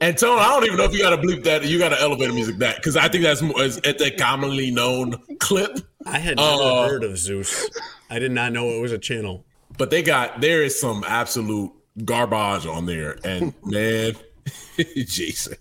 and 0.00 0.18
Tone, 0.18 0.38
I 0.38 0.48
don't 0.48 0.64
even 0.64 0.76
know 0.76 0.84
if 0.84 0.92
you 0.92 1.00
got 1.00 1.10
to 1.10 1.18
bleep 1.18 1.44
that. 1.44 1.64
You 1.64 1.78
got 1.78 1.90
to 1.90 2.00
elevator 2.00 2.32
music 2.32 2.56
that 2.58 2.76
because 2.76 2.96
I 2.96 3.08
think 3.08 3.22
that's 3.24 3.40
more 3.42 3.62
is 3.62 3.80
it's 3.84 4.02
a 4.02 4.10
commonly 4.10 4.70
known 4.70 5.14
clip. 5.38 5.78
I 6.06 6.18
had 6.18 6.36
never 6.36 6.50
Uh, 6.62 6.88
heard 6.88 7.04
of 7.04 7.16
Zeus. 7.16 7.68
I 8.10 8.18
did 8.18 8.32
not 8.32 8.52
know 8.52 8.68
it 8.70 8.80
was 8.80 8.92
a 8.92 8.98
channel. 8.98 9.44
But 9.78 9.90
they 9.90 10.02
got 10.02 10.40
there 10.40 10.62
is 10.62 10.78
some 10.78 11.04
absolute 11.06 11.72
garbage 12.04 12.66
on 12.66 12.86
there, 12.86 13.18
and 13.24 13.54
man, 13.64 14.14
Jason, 14.76 15.54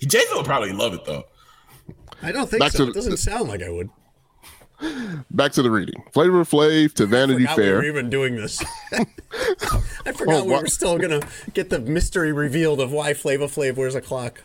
Jason 0.00 0.36
would 0.36 0.46
probably 0.46 0.72
love 0.72 0.94
it 0.94 1.04
though. 1.04 1.24
I 2.22 2.32
don't 2.32 2.48
think 2.48 2.60
Back 2.60 2.72
so. 2.72 2.84
to 2.86 2.90
It 2.90 2.94
doesn't 2.94 3.18
sound 3.18 3.48
like 3.48 3.62
I 3.62 3.70
would. 3.70 3.90
Back 5.30 5.52
to 5.52 5.62
the 5.62 5.70
reading. 5.70 6.02
Flavor 6.12 6.44
Flav 6.44 6.92
to 6.94 7.06
Vanity 7.06 7.44
forgot 7.46 7.56
we 7.56 7.62
Fair. 7.62 7.74
were 7.76 7.84
even 7.84 8.10
doing 8.10 8.36
this. 8.36 8.62
I 8.92 10.12
forgot 10.12 10.42
Oh, 10.42 10.44
we 10.44 10.50
were 10.54 10.66
still 10.66 10.98
gonna 10.98 11.20
get 11.54 11.70
the 11.70 11.78
mystery 11.78 12.32
revealed 12.32 12.80
of 12.80 12.92
why 12.92 13.14
Flavor 13.14 13.46
Flav 13.46 13.76
wears 13.76 13.94
a 13.94 14.00
clock. 14.02 14.42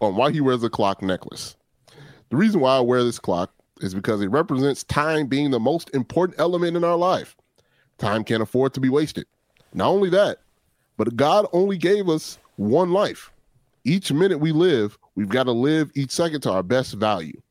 on 0.00 0.16
why 0.16 0.32
he 0.32 0.40
wears 0.42 0.62
a 0.62 0.70
clock 0.70 1.00
necklace. 1.02 1.56
The 2.28 2.36
reason 2.36 2.60
why 2.60 2.76
I 2.76 2.80
wear 2.80 3.02
this 3.02 3.18
clock 3.18 3.50
is 3.80 3.94
because 3.94 4.20
it 4.20 4.28
represents 4.28 4.84
time 4.84 5.26
being 5.28 5.50
the 5.50 5.60
most 5.60 5.88
important 5.94 6.38
element 6.38 6.76
in 6.76 6.84
our 6.84 6.96
life. 6.96 7.34
Time 7.96 8.24
can't 8.24 8.42
afford 8.42 8.74
to 8.74 8.80
be 8.80 8.90
wasted. 8.90 9.26
Not 9.72 9.88
only 9.88 10.10
that, 10.10 10.38
but 10.98 11.16
God 11.16 11.46
only 11.52 11.78
gave 11.78 12.08
us 12.10 12.38
one 12.56 12.92
life. 12.92 13.30
Each 13.84 14.12
minute 14.12 14.38
we 14.40 14.52
live, 14.52 14.98
we've 15.18 15.28
got 15.28 15.44
to 15.44 15.52
live 15.52 15.90
each 15.96 16.12
second 16.12 16.42
to 16.42 16.52
our 16.52 16.62
best 16.62 16.94
value. 16.94 17.42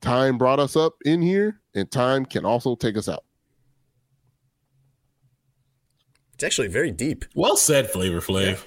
Time 0.00 0.36
brought 0.36 0.58
us 0.58 0.74
up 0.74 0.94
in 1.04 1.22
here, 1.22 1.60
and 1.72 1.88
time 1.88 2.26
can 2.26 2.44
also 2.44 2.74
take 2.74 2.96
us 2.96 3.08
out. 3.08 3.24
It's 6.34 6.42
actually 6.42 6.66
very 6.66 6.90
deep. 6.90 7.24
Well 7.36 7.56
said, 7.56 7.88
Flavor 7.88 8.20
Flav. 8.20 8.64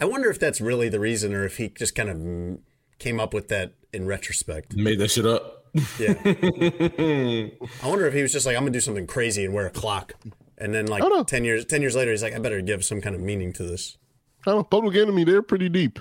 I 0.00 0.06
wonder 0.06 0.30
if 0.30 0.40
that's 0.40 0.62
really 0.62 0.88
the 0.88 0.98
reason, 0.98 1.34
or 1.34 1.44
if 1.44 1.58
he 1.58 1.68
just 1.68 1.94
kind 1.94 2.08
of 2.08 2.58
came 2.98 3.20
up 3.20 3.34
with 3.34 3.48
that 3.48 3.74
in 3.92 4.06
retrospect. 4.06 4.74
Made 4.74 4.98
that 5.00 5.10
shit 5.10 5.26
up. 5.26 5.66
Yeah. 5.98 6.14
I 6.24 7.88
wonder 7.88 8.06
if 8.06 8.14
he 8.14 8.22
was 8.22 8.32
just 8.32 8.46
like, 8.46 8.56
I'm 8.56 8.62
gonna 8.62 8.70
do 8.70 8.80
something 8.80 9.06
crazy 9.06 9.44
and 9.44 9.52
wear 9.52 9.66
a 9.66 9.70
clock, 9.70 10.14
and 10.56 10.72
then 10.72 10.86
like 10.86 11.02
I 11.02 11.08
don't 11.08 11.18
know. 11.18 11.24
ten 11.24 11.44
years, 11.44 11.66
ten 11.66 11.82
years 11.82 11.94
later, 11.94 12.12
he's 12.12 12.22
like, 12.22 12.34
I 12.34 12.38
better 12.38 12.62
give 12.62 12.82
some 12.82 13.02
kind 13.02 13.14
of 13.14 13.20
meaning 13.20 13.52
to 13.52 13.62
this. 13.62 13.98
I 14.46 14.52
don't 14.52 14.60
know, 14.60 14.64
Public 14.64 14.96
Enemy, 14.96 15.24
they're 15.24 15.42
pretty 15.42 15.68
deep. 15.68 15.98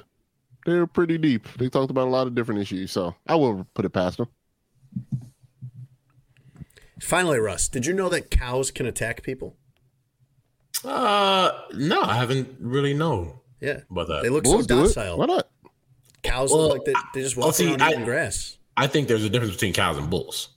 They're 0.65 0.87
pretty 0.87 1.17
deep. 1.17 1.47
They 1.57 1.67
talked 1.69 1.91
about 1.91 2.07
a 2.07 2.11
lot 2.11 2.27
of 2.27 2.35
different 2.35 2.61
issues, 2.61 2.91
so 2.91 3.15
I 3.27 3.35
will 3.35 3.67
put 3.73 3.83
it 3.85 3.89
past 3.89 4.17
them. 4.17 4.27
Finally, 7.01 7.39
Russ, 7.39 7.67
did 7.67 7.85
you 7.85 7.93
know 7.93 8.07
that 8.09 8.31
cows 8.31 8.71
can 8.71 8.85
attack 8.85 9.23
people? 9.23 9.55
Uh, 10.85 11.51
no, 11.73 12.01
I 12.01 12.15
haven't 12.15 12.55
really 12.59 12.93
known 12.93 13.33
Yeah, 13.59 13.81
about 13.89 14.07
that. 14.07 14.23
they 14.23 14.29
look 14.29 14.43
Bulls 14.43 14.63
so 14.63 14.67
do 14.67 14.79
it. 14.81 14.87
docile. 14.87 15.17
Why 15.17 15.25
not? 15.25 15.49
Cows 16.23 16.51
Well, 16.51 16.61
look 16.69 16.71
like 16.73 16.85
they, 16.85 16.93
they 17.13 17.21
just 17.21 17.35
well, 17.35 17.47
walk 17.47 17.55
see, 17.55 17.67
around 17.69 17.81
I- 17.81 18.03
grass. 18.05 18.57
I 18.75 18.87
think 18.87 19.07
there's 19.07 19.23
a 19.23 19.29
difference 19.29 19.53
between 19.53 19.73
cows 19.73 19.97
and 19.97 20.09
bulls. 20.09 20.49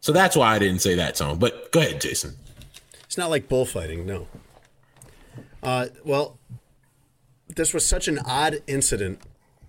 So 0.00 0.12
that's 0.12 0.36
why 0.36 0.54
I 0.54 0.58
didn't 0.58 0.80
say 0.82 0.94
that, 0.96 1.14
Tone. 1.14 1.38
But 1.38 1.72
go 1.72 1.80
ahead, 1.80 2.00
Jason. 2.02 2.34
It's 3.04 3.16
not 3.16 3.30
like 3.30 3.48
bullfighting, 3.48 4.04
no. 4.04 4.28
Uh, 5.62 5.86
well, 6.04 6.38
this 7.48 7.74
was 7.74 7.86
such 7.86 8.08
an 8.08 8.18
odd 8.20 8.62
incident 8.66 9.20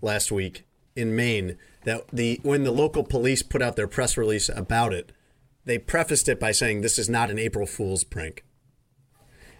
last 0.01 0.31
week 0.31 0.65
in 0.95 1.15
Maine 1.15 1.57
that 1.85 2.07
the 2.11 2.39
when 2.43 2.63
the 2.63 2.71
local 2.71 3.03
police 3.03 3.41
put 3.41 3.61
out 3.61 3.75
their 3.75 3.87
press 3.87 4.17
release 4.17 4.49
about 4.49 4.93
it, 4.93 5.11
they 5.65 5.77
prefaced 5.77 6.27
it 6.27 6.39
by 6.39 6.51
saying 6.51 6.81
this 6.81 6.99
is 6.99 7.09
not 7.09 7.31
an 7.31 7.39
April 7.39 7.65
Fool's 7.65 8.03
prank. 8.03 8.43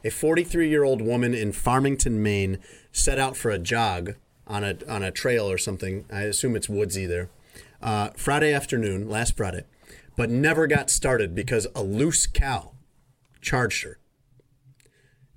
A 0.03 0.09
43-year-old 0.09 1.01
woman 1.01 1.33
in 1.33 1.51
Farmington, 1.51 2.23
Maine, 2.23 2.59
set 2.91 3.19
out 3.19 3.35
for 3.35 3.51
a 3.51 3.59
jog 3.59 4.15
on 4.47 4.63
a 4.63 4.77
on 4.87 5.03
a 5.03 5.11
trail 5.11 5.49
or 5.49 5.57
something. 5.57 6.05
I 6.11 6.23
assume 6.23 6.55
it's 6.55 6.69
woodsy 6.69 7.05
there. 7.05 7.29
Uh, 7.81 8.09
Friday 8.15 8.53
afternoon, 8.53 9.09
last 9.09 9.37
Friday, 9.37 9.63
but 10.17 10.29
never 10.29 10.67
got 10.67 10.89
started 10.89 11.33
because 11.33 11.67
a 11.73 11.83
loose 11.83 12.27
cow 12.27 12.73
charged 13.41 13.83
her. 13.83 13.99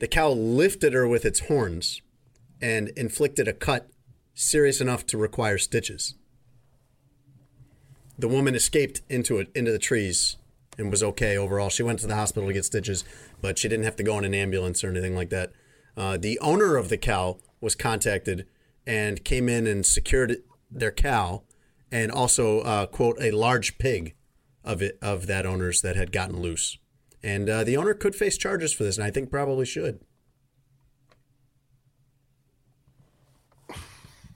The 0.01 0.09
cow 0.09 0.31
lifted 0.31 0.93
her 0.93 1.07
with 1.07 1.25
its 1.25 1.41
horns 1.41 2.03
and 2.63 2.89
inflicted 2.91 3.49
a 3.49 3.53
cut 3.53 3.89
serious 4.33 4.81
enough 4.81 5.05
to 5.07 5.19
require 5.19 5.59
stitches. 5.59 6.15
The 8.19 8.29
woman 8.29 8.55
escaped 8.55 9.03
into 9.09 9.39
it 9.39 9.51
into 9.55 9.73
the 9.73 9.79
trees 9.79 10.37
and 10.79 10.91
was 10.91 11.03
okay 11.03 11.37
overall. 11.37 11.69
She 11.69 11.83
went 11.83 11.99
to 12.01 12.07
the 12.07 12.15
hospital 12.15 12.49
to 12.49 12.55
get 12.55 12.65
stitches, 12.65 13.05
but 13.41 13.59
she 13.59 13.69
didn't 13.69 13.85
have 13.85 13.97
to 13.97 14.03
go 14.03 14.17
in 14.19 14.25
an 14.25 14.35
ambulance 14.35 14.83
or 14.83 14.91
anything 14.91 15.15
like 15.15 15.31
that. 15.31 15.53
Uh, 15.97 16.17
the 16.17 16.39
owner 16.39 16.77
of 16.77 16.89
the 16.89 16.97
cow 16.97 17.39
was 17.61 17.75
contacted 17.75 18.47
and 18.87 19.25
came 19.25 19.49
in 19.49 19.67
and 19.67 19.85
secured 19.85 20.39
their 20.71 20.91
cow 20.91 21.43
and 21.91 22.11
also 22.11 22.61
uh, 22.61 22.87
quote 22.87 23.19
a 23.21 23.31
large 23.33 23.77
pig 23.79 24.15
of 24.65 24.81
it 24.81 24.99
of 25.03 25.27
that 25.27 25.45
owner's 25.45 25.83
that 25.83 25.97
had 25.97 26.13
gotten 26.13 26.41
loose. 26.41 26.79
And 27.23 27.49
uh, 27.49 27.65
the 27.65 27.77
owner 27.77 27.95
could 27.95 28.15
face 28.15 28.39
charges 28.39 28.73
for 28.73 28.85
this, 28.85 28.97
and 28.97 29.05
I 29.05 29.11
think 29.11 29.31
probably 29.31 29.67
should. 29.67 30.01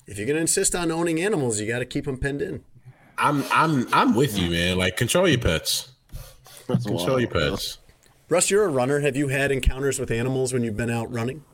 If 0.07 0.19
you're 0.19 0.27
gonna 0.27 0.41
insist 0.41 0.75
on 0.75 0.91
owning 0.91 1.21
animals, 1.21 1.61
you 1.61 1.67
got 1.67 1.81
to 1.81 1.85
keep 1.85 2.05
them 2.05 2.17
penned 2.17 2.43
in. 2.43 2.63
I'm 3.19 3.45
I'm 3.51 3.89
I'm 3.93 4.15
with 4.15 4.39
you, 4.39 4.51
man. 4.51 4.79
Like 4.79 4.97
control 4.97 5.29
your 5.29 5.39
pets. 5.39 5.93
control 6.67 7.19
your 7.21 7.31
pets. 7.31 7.79
Russ, 8.29 8.51
you're 8.51 8.65
a 8.65 8.69
runner. 8.69 9.01
Have 9.01 9.17
you 9.17 9.29
had 9.29 9.53
encounters 9.53 9.99
with 9.99 10.11
animals 10.11 10.53
when 10.53 10.65
you've 10.65 10.77
been 10.77 10.91
out 10.91 11.13
running? 11.13 11.45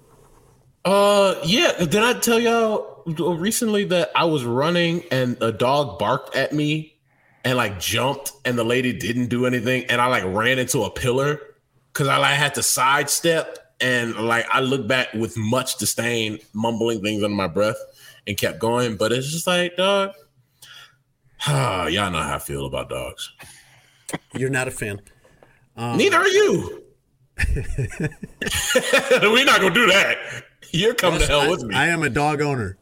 Uh, 0.84 1.36
yeah. 1.44 1.72
Did 1.78 1.96
I 1.96 2.14
tell 2.14 2.40
y'all 2.40 3.02
recently 3.06 3.84
that 3.84 4.10
I 4.14 4.24
was 4.24 4.44
running 4.44 5.04
and 5.10 5.36
a 5.42 5.52
dog 5.52 5.98
barked 5.98 6.34
at 6.34 6.52
me 6.52 6.96
and 7.44 7.56
like 7.56 7.78
jumped 7.78 8.32
and 8.44 8.58
the 8.58 8.64
lady 8.64 8.92
didn't 8.92 9.26
do 9.26 9.46
anything 9.46 9.84
and 9.86 10.00
I 10.00 10.06
like 10.06 10.24
ran 10.24 10.58
into 10.58 10.82
a 10.82 10.90
pillar 10.90 11.40
because 11.92 12.08
I 12.08 12.16
like 12.16 12.34
had 12.34 12.54
to 12.54 12.62
sidestep 12.62 13.58
and 13.80 14.14
like 14.14 14.46
I 14.50 14.60
looked 14.60 14.88
back 14.88 15.12
with 15.12 15.36
much 15.36 15.76
disdain, 15.76 16.38
mumbling 16.52 17.02
things 17.02 17.22
under 17.22 17.36
my 17.36 17.48
breath 17.48 17.76
and 18.26 18.36
kept 18.36 18.58
going. 18.58 18.96
But 18.96 19.12
it's 19.12 19.30
just 19.30 19.46
like, 19.46 19.76
dog, 19.76 20.12
ah, 21.46 21.86
y'all 21.88 22.10
know 22.10 22.22
how 22.22 22.36
I 22.36 22.38
feel 22.38 22.66
about 22.66 22.88
dogs. 22.88 23.32
You're 24.34 24.50
not 24.50 24.68
a 24.68 24.70
fan. 24.70 25.00
Um, 25.76 25.96
Neither 25.96 26.18
are 26.18 26.28
you. 26.28 26.82
We're 29.22 29.44
not 29.44 29.60
gonna 29.60 29.74
do 29.74 29.86
that. 29.86 30.44
You're 30.70 30.94
coming 30.94 31.20
yes, 31.20 31.28
to 31.28 31.34
hell 31.34 31.46
I, 31.46 31.50
with 31.50 31.62
me. 31.64 31.74
I 31.74 31.88
am 31.88 32.02
a 32.02 32.10
dog 32.10 32.40
owner. 32.40 32.78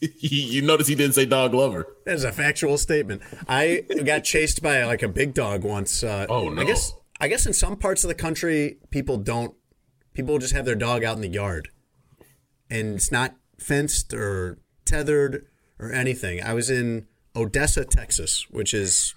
you 0.18 0.62
notice 0.62 0.86
he 0.86 0.94
didn't 0.94 1.14
say 1.14 1.26
dog 1.26 1.54
lover. 1.54 1.86
That's 2.04 2.24
a 2.24 2.32
factual 2.32 2.76
statement. 2.78 3.22
I 3.48 3.84
got 4.04 4.24
chased 4.24 4.62
by 4.62 4.84
like 4.84 5.02
a 5.02 5.08
big 5.08 5.34
dog 5.34 5.64
once. 5.64 6.02
Uh, 6.02 6.26
oh 6.28 6.48
no! 6.48 6.62
I 6.62 6.64
guess 6.64 6.92
I 7.20 7.28
guess 7.28 7.46
in 7.46 7.52
some 7.52 7.76
parts 7.76 8.04
of 8.04 8.08
the 8.08 8.14
country, 8.14 8.78
people 8.90 9.16
don't. 9.16 9.54
People 10.12 10.38
just 10.38 10.54
have 10.54 10.64
their 10.64 10.74
dog 10.74 11.04
out 11.04 11.16
in 11.16 11.22
the 11.22 11.28
yard, 11.28 11.68
and 12.70 12.94
it's 12.94 13.10
not 13.10 13.36
fenced 13.58 14.12
or 14.14 14.58
tethered 14.84 15.46
or 15.78 15.92
anything. 15.92 16.42
I 16.42 16.54
was 16.54 16.70
in 16.70 17.06
Odessa, 17.34 17.84
Texas, 17.84 18.46
which 18.50 18.72
is 18.72 19.14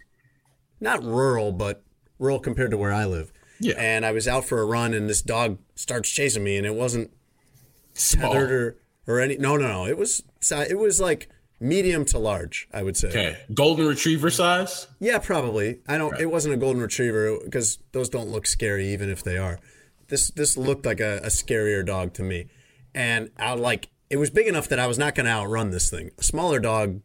not 0.80 1.04
rural, 1.04 1.52
but 1.52 1.84
rural 2.18 2.40
compared 2.40 2.72
to 2.72 2.78
where 2.78 2.94
I 2.94 3.06
live. 3.06 3.32
Yeah. 3.60 3.76
And 3.78 4.06
I 4.06 4.12
was 4.12 4.28
out 4.28 4.46
for 4.46 4.62
a 4.62 4.66
run, 4.66 4.94
and 4.94 5.10
this 5.10 5.22
dog 5.22 5.58
starts 5.76 6.10
chasing 6.10 6.44
me, 6.44 6.58
and 6.58 6.66
it 6.66 6.76
wasn't 6.76 7.12
Small. 7.94 8.32
tethered 8.34 8.52
or, 8.52 8.78
or 9.08 9.20
any. 9.20 9.38
No, 9.38 9.58
no, 9.58 9.68
no. 9.68 9.86
It 9.86 9.98
was 9.98 10.24
it 10.52 10.78
was 10.78 11.02
like 11.02 11.30
medium 11.60 12.06
to 12.06 12.20
large, 12.20 12.70
I 12.74 12.84
would 12.84 12.96
say. 12.96 13.10
Okay, 13.10 13.38
golden 13.54 13.86
retriever 13.86 14.30
size. 14.30 14.88
Yeah, 15.00 15.20
probably. 15.20 15.80
I 15.88 15.98
don't. 15.98 16.12
Right. 16.12 16.22
It 16.22 16.32
wasn't 16.32 16.54
a 16.54 16.58
golden 16.58 16.82
retriever 16.82 17.38
because 17.44 17.80
those 17.92 18.08
don't 18.10 18.30
look 18.30 18.48
scary, 18.48 18.88
even 18.94 19.10
if 19.10 19.24
they 19.24 19.38
are. 19.38 19.60
This 20.08 20.32
this 20.32 20.56
looked 20.58 20.86
like 20.86 21.02
a, 21.02 21.18
a 21.18 21.28
scarier 21.28 21.86
dog 21.86 22.14
to 22.14 22.24
me, 22.24 22.48
and 22.96 23.30
I 23.38 23.54
like 23.54 23.90
it 24.10 24.18
was 24.18 24.30
big 24.30 24.48
enough 24.48 24.68
that 24.70 24.80
I 24.80 24.88
was 24.88 24.98
not 24.98 25.16
going 25.16 25.26
to 25.26 25.32
outrun 25.32 25.72
this 25.72 25.90
thing. 25.90 26.12
A 26.18 26.24
smaller 26.24 26.60
dog, 26.60 27.02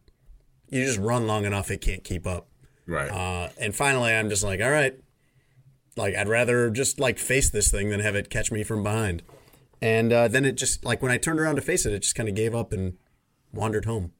you 0.69 0.85
just 0.85 0.99
run 0.99 1.27
long 1.27 1.45
enough, 1.45 1.71
it 1.71 1.81
can't 1.81 2.03
keep 2.03 2.27
up. 2.27 2.49
Right. 2.87 3.11
Uh, 3.11 3.51
and 3.59 3.75
finally, 3.75 4.13
I'm 4.13 4.29
just 4.29 4.43
like, 4.43 4.61
all 4.61 4.71
right, 4.71 4.99
like 5.97 6.15
I'd 6.15 6.29
rather 6.29 6.71
just 6.71 6.99
like 6.99 7.19
face 7.19 7.51
this 7.51 7.71
thing 7.71 7.91
than 7.91 8.01
have 8.01 8.15
it 8.15 8.31
catch 8.31 8.51
me 8.51 8.63
from 8.63 8.83
behind. 8.83 9.23
And 9.81 10.13
uh, 10.13 10.29
then 10.29 10.45
it 10.45 10.53
just 10.53 10.85
like 10.85 11.03
when 11.03 11.13
I 11.13 11.19
turned 11.19 11.41
around 11.41 11.57
to 11.57 11.63
face 11.63 11.87
it, 11.87 11.93
it 11.93 12.01
just 12.01 12.15
kind 12.15 12.29
of 12.29 12.35
gave 12.35 12.55
up 12.55 12.73
and 12.73 12.97
wandered 13.53 13.85
home. 13.85 14.13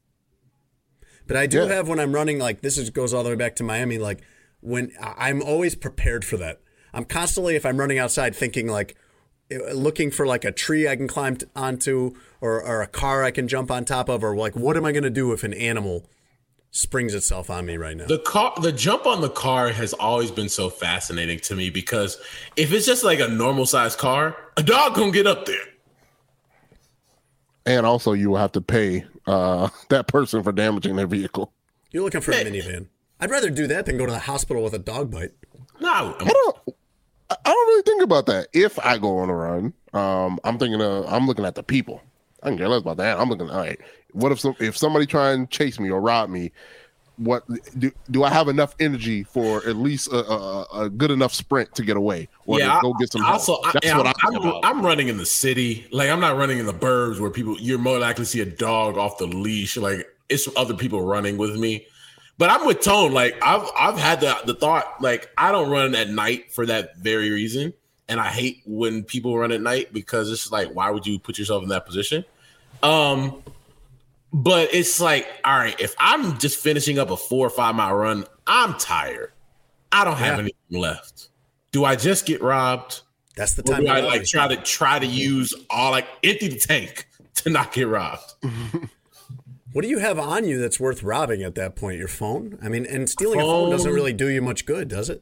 But 1.27 1.37
I 1.37 1.47
do 1.47 1.59
yeah. 1.59 1.73
have 1.73 1.87
when 1.87 1.99
I'm 1.99 2.13
running, 2.13 2.37
like 2.37 2.61
this 2.61 2.77
is, 2.77 2.89
goes 2.91 3.13
all 3.13 3.23
the 3.23 3.29
way 3.29 3.35
back 3.35 3.55
to 3.57 3.63
Miami. 3.63 3.97
Like 3.97 4.21
when 4.61 4.91
I'm 5.01 5.41
always 5.41 5.75
prepared 5.75 6.23
for 6.23 6.37
that. 6.37 6.61
I'm 6.93 7.05
constantly, 7.05 7.55
if 7.55 7.65
I'm 7.65 7.77
running 7.77 7.99
outside, 7.99 8.35
thinking 8.35 8.67
like, 8.67 8.95
looking 9.49 10.11
for 10.11 10.25
like 10.25 10.43
a 10.43 10.51
tree 10.51 10.87
I 10.87 10.95
can 10.95 11.07
climb 11.07 11.37
onto 11.55 12.15
or, 12.41 12.61
or 12.61 12.81
a 12.81 12.87
car 12.87 13.23
I 13.23 13.31
can 13.31 13.47
jump 13.47 13.69
on 13.69 13.85
top 13.85 14.09
of 14.09 14.23
or 14.23 14.35
like 14.35 14.55
what 14.55 14.77
am 14.77 14.85
I 14.85 14.91
going 14.91 15.03
to 15.03 15.09
do 15.09 15.31
if 15.31 15.43
an 15.43 15.53
animal 15.53 16.09
springs 16.71 17.13
itself 17.13 17.49
on 17.49 17.65
me 17.65 17.77
right 17.77 17.95
now. 17.95 18.05
The 18.05 18.19
car 18.19 18.53
the 18.61 18.71
jump 18.71 19.05
on 19.05 19.21
the 19.21 19.29
car 19.29 19.69
has 19.69 19.93
always 19.93 20.31
been 20.31 20.49
so 20.49 20.69
fascinating 20.69 21.39
to 21.41 21.55
me 21.55 21.69
because 21.69 22.17
if 22.55 22.73
it's 22.73 22.85
just 22.85 23.03
like 23.03 23.19
a 23.19 23.27
normal 23.27 23.65
sized 23.65 23.99
car, 23.99 24.35
a 24.57 24.63
dog 24.63 24.95
gonna 24.95 25.11
get 25.11 25.27
up 25.27 25.45
there. 25.45 25.63
And 27.67 27.85
also 27.85 28.13
you 28.13 28.31
will 28.31 28.37
have 28.37 28.51
to 28.53 28.61
pay 28.61 29.05
uh, 29.27 29.69
that 29.89 30.07
person 30.07 30.43
for 30.43 30.51
damaging 30.51 30.95
their 30.95 31.07
vehicle. 31.07 31.53
You're 31.91 32.03
looking 32.03 32.21
for 32.21 32.31
a 32.31 32.35
minivan. 32.35 32.87
I'd 33.19 33.31
rather 33.31 33.49
do 33.49 33.67
that 33.67 33.85
than 33.85 33.97
go 33.97 34.05
to 34.05 34.11
the 34.11 34.19
hospital 34.19 34.63
with 34.63 34.73
a 34.73 34.79
dog 34.79 35.09
bite. 35.09 35.31
No, 35.79 36.15
I 36.19 36.25
don't 36.25 36.75
I 37.29 37.35
don't 37.43 37.67
really 37.67 37.81
think 37.83 38.03
about 38.03 38.25
that. 38.27 38.47
If 38.53 38.77
I 38.79 38.97
go 38.97 39.17
on 39.17 39.29
a 39.29 39.35
run, 39.35 39.73
um, 39.93 40.39
I'm 40.43 40.57
thinking 40.57 40.81
of 40.81 41.05
I'm 41.11 41.25
looking 41.27 41.45
at 41.45 41.55
the 41.55 41.63
people. 41.63 42.01
I 42.43 42.49
can 42.49 42.57
care 42.57 42.69
less 42.69 42.81
about 42.81 42.97
that. 42.97 43.19
I'm 43.19 43.29
looking. 43.29 43.49
All 43.49 43.57
right, 43.57 43.79
what 44.11 44.31
if 44.31 44.39
some 44.39 44.55
if 44.59 44.77
somebody 44.77 45.05
try 45.05 45.31
and 45.31 45.49
chase 45.49 45.79
me 45.79 45.89
or 45.89 45.99
rob 46.01 46.29
me? 46.29 46.51
What 47.17 47.43
do 47.79 47.91
do 48.11 48.23
I 48.23 48.29
have 48.29 48.49
enough 48.49 48.75
energy 48.79 49.23
for 49.23 49.65
at 49.65 49.77
least 49.77 50.11
a, 50.11 50.17
a, 50.17 50.83
a 50.83 50.89
good 50.89 51.11
enough 51.11 51.33
sprint 51.33 51.73
to 51.75 51.83
get 51.83 51.95
away 51.95 52.27
or 52.45 52.59
yeah, 52.59 52.79
go 52.81 52.93
get 52.93 53.11
some 53.11 53.21
help? 53.21 53.33
Also, 53.33 53.57
That's 53.71 53.89
I, 53.89 53.97
what 53.97 54.07
I'm, 54.07 54.35
I'm, 54.35 54.65
I'm, 54.65 54.85
running 54.85 55.07
in 55.07 55.17
the 55.17 55.25
city. 55.25 55.87
Like 55.91 56.09
I'm 56.09 56.19
not 56.19 56.35
running 56.35 56.59
in 56.59 56.65
the 56.65 56.73
burbs 56.73 57.21
where 57.21 57.31
people 57.31 57.57
you're 57.59 57.79
more 57.79 57.99
likely 57.99 58.25
to 58.25 58.29
see 58.29 58.41
a 58.41 58.45
dog 58.45 58.97
off 58.97 59.17
the 59.17 59.27
leash. 59.27 59.77
Like 59.77 60.05
it's 60.27 60.47
other 60.57 60.73
people 60.73 61.01
running 61.01 61.37
with 61.37 61.55
me. 61.55 61.87
But 62.37 62.49
I'm 62.49 62.65
with 62.65 62.81
Tone. 62.81 63.13
Like 63.13 63.37
I've 63.41 63.69
I've 63.77 63.97
had 63.97 64.21
the 64.21 64.37
the 64.45 64.53
thought 64.53 65.01
like 65.01 65.29
I 65.37 65.51
don't 65.51 65.69
run 65.69 65.95
at 65.95 66.09
night 66.09 66.51
for 66.51 66.65
that 66.65 66.97
very 66.97 67.29
reason, 67.29 67.73
and 68.09 68.19
I 68.19 68.27
hate 68.27 68.61
when 68.65 69.03
people 69.03 69.37
run 69.37 69.51
at 69.51 69.61
night 69.61 69.93
because 69.93 70.31
it's 70.31 70.51
like 70.51 70.69
why 70.69 70.89
would 70.89 71.07
you 71.07 71.17
put 71.17 71.39
yourself 71.39 71.63
in 71.63 71.69
that 71.69 71.85
position? 71.85 72.25
Um, 72.83 73.41
but 74.33 74.73
it's 74.73 74.99
like 74.99 75.27
all 75.45 75.57
right, 75.57 75.79
if 75.79 75.95
I'm 75.97 76.37
just 76.37 76.57
finishing 76.59 76.99
up 76.99 77.09
a 77.09 77.17
four 77.17 77.47
or 77.47 77.51
five 77.51 77.75
mile 77.75 77.95
run, 77.95 78.25
I'm 78.45 78.73
tired. 78.73 79.31
I 79.91 80.03
don't 80.03 80.17
have 80.17 80.37
yeah. 80.37 80.43
anything 80.43 80.81
left. 80.81 81.29
Do 81.71 81.85
I 81.85 81.95
just 81.95 82.25
get 82.25 82.41
robbed? 82.41 83.01
That's 83.35 83.53
the 83.53 83.63
time. 83.63 83.83
do 83.83 83.87
I 83.87 84.01
like 84.01 84.25
try 84.25 84.47
to 84.47 84.57
try 84.57 84.99
to 84.99 85.05
use 85.05 85.53
all 85.69 85.91
like 85.91 86.07
empty 86.23 86.49
the 86.49 86.59
tank 86.59 87.07
to 87.35 87.49
not 87.49 87.71
get 87.71 87.87
robbed? 87.87 88.33
What 89.75 89.81
do 89.81 89.89
you 89.89 89.99
have 89.99 90.17
on 90.17 90.45
you 90.45 90.57
that's 90.57 90.79
worth 90.79 91.03
robbing 91.03 91.43
at 91.43 91.55
that 91.55 91.75
point? 91.75 91.97
Your 91.97 92.07
phone? 92.07 92.57
I 92.63 92.69
mean, 92.69 92.85
and 92.85 93.09
stealing 93.09 93.41
phone, 93.41 93.49
a 93.49 93.51
phone 93.51 93.69
doesn't 93.71 93.91
really 93.91 94.13
do 94.13 94.29
you 94.29 94.41
much 94.41 94.65
good, 94.65 94.87
does 94.87 95.09
it? 95.09 95.21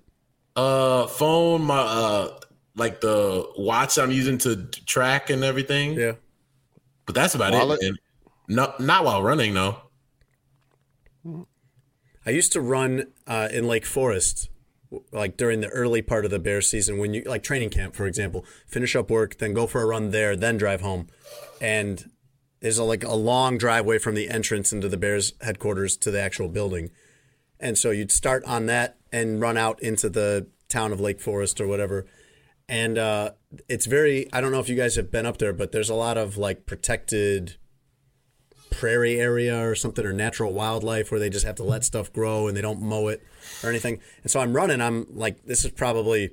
Uh, 0.56 1.08
phone, 1.08 1.64
my 1.64 1.80
uh, 1.80 2.39
like 2.76 3.01
the 3.01 3.51
watch 3.58 3.97
I'm 3.97 4.12
using 4.12 4.38
to 4.38 4.68
track 4.68 5.32
and 5.32 5.43
everything. 5.43 5.93
Yeah, 5.93 6.12
but 7.08 7.16
that's 7.16 7.34
about 7.34 7.54
Wallet? 7.54 7.80
it. 7.82 7.95
No, 8.47 8.76
not 8.78 9.04
while 9.04 9.24
running, 9.24 9.56
no. 9.56 9.78
I 12.23 12.30
used 12.30 12.53
to 12.53 12.61
run 12.61 13.06
uh, 13.26 13.49
in 13.52 13.68
Lake 13.68 13.88
Forest, 13.88 14.52
like 15.11 15.36
during 15.36 15.61
the 15.61 15.69
early 15.69 16.03
part 16.03 16.26
of 16.26 16.32
the 16.32 16.38
bear 16.38 16.61
season, 16.61 16.99
when 16.99 17.15
you 17.15 17.23
like 17.23 17.41
training 17.41 17.72
camp, 17.72 17.95
for 17.95 18.06
example, 18.06 18.45
finish 18.68 18.95
up 18.95 19.10
work, 19.10 19.40
then 19.40 19.56
go 19.56 19.65
for 19.65 19.82
a 19.82 19.88
run 19.88 20.11
there, 20.11 20.36
then 20.36 20.57
drive 20.57 20.82
home, 20.82 21.07
and 21.60 22.11
there's 22.64 22.77
a, 22.77 22.84
like 22.84 23.03
a 23.03 23.14
long 23.14 23.57
driveway 23.57 23.99
from 23.99 24.15
the 24.15 24.30
entrance 24.30 24.72
into 24.72 24.88
the 24.88 24.95
Bears 24.95 25.34
headquarters 25.41 25.98
to 25.98 26.10
the 26.10 26.22
actual 26.22 26.48
building. 26.48 26.91
And 27.60 27.77
so 27.77 27.91
you'd 27.91 28.11
start 28.11 28.41
on 28.45 28.68
that 28.68 28.95
and 29.11 29.41
run 29.41 29.57
out 29.57 29.84
into 29.84 30.10
the 30.10 30.48
town 30.69 30.94
of 30.94 31.02
Lake 31.02 31.19
Forest 31.19 31.60
or 31.60 31.68
whatever. 31.68 32.06
And 32.69 32.98
uh, 32.98 33.31
it's 33.68 33.85
very, 33.85 34.31
I 34.31 34.40
don't 34.40 34.53
know 34.53 34.61
if 34.61 34.69
you 34.69 34.77
guys 34.77 34.95
have 34.95 35.11
been 35.11 35.26
up 35.26 35.40
there, 35.40 35.52
but 35.52 35.73
there's 35.73 35.90
a 35.90 35.94
lot 35.94 36.18
of 36.18 36.38
like 36.38 36.65
protected 36.65 37.57
prairie 38.72 39.19
area 39.19 39.61
or 39.61 39.76
something 39.76 40.06
or 40.06 40.14
natural 40.14 40.53
wildlife 40.53 41.11
where 41.11 41.19
they 41.19 41.30
just 41.30 41.45
have 41.45 41.56
to 41.56 41.64
let 41.64 41.84
stuff 41.84 42.14
grow 42.14 42.48
and 42.48 42.56
they 42.56 42.61
don't 42.61 42.81
mow 42.81 43.10
it 43.10 43.22
or 43.61 43.69
anything. 43.69 43.99
And 44.22 44.31
so 44.31 44.40
I'm 44.40 44.53
running, 44.53 44.80
I'm 44.80 45.06
like, 45.10 45.44
this 45.44 45.65
is 45.65 45.72
probably, 45.72 46.30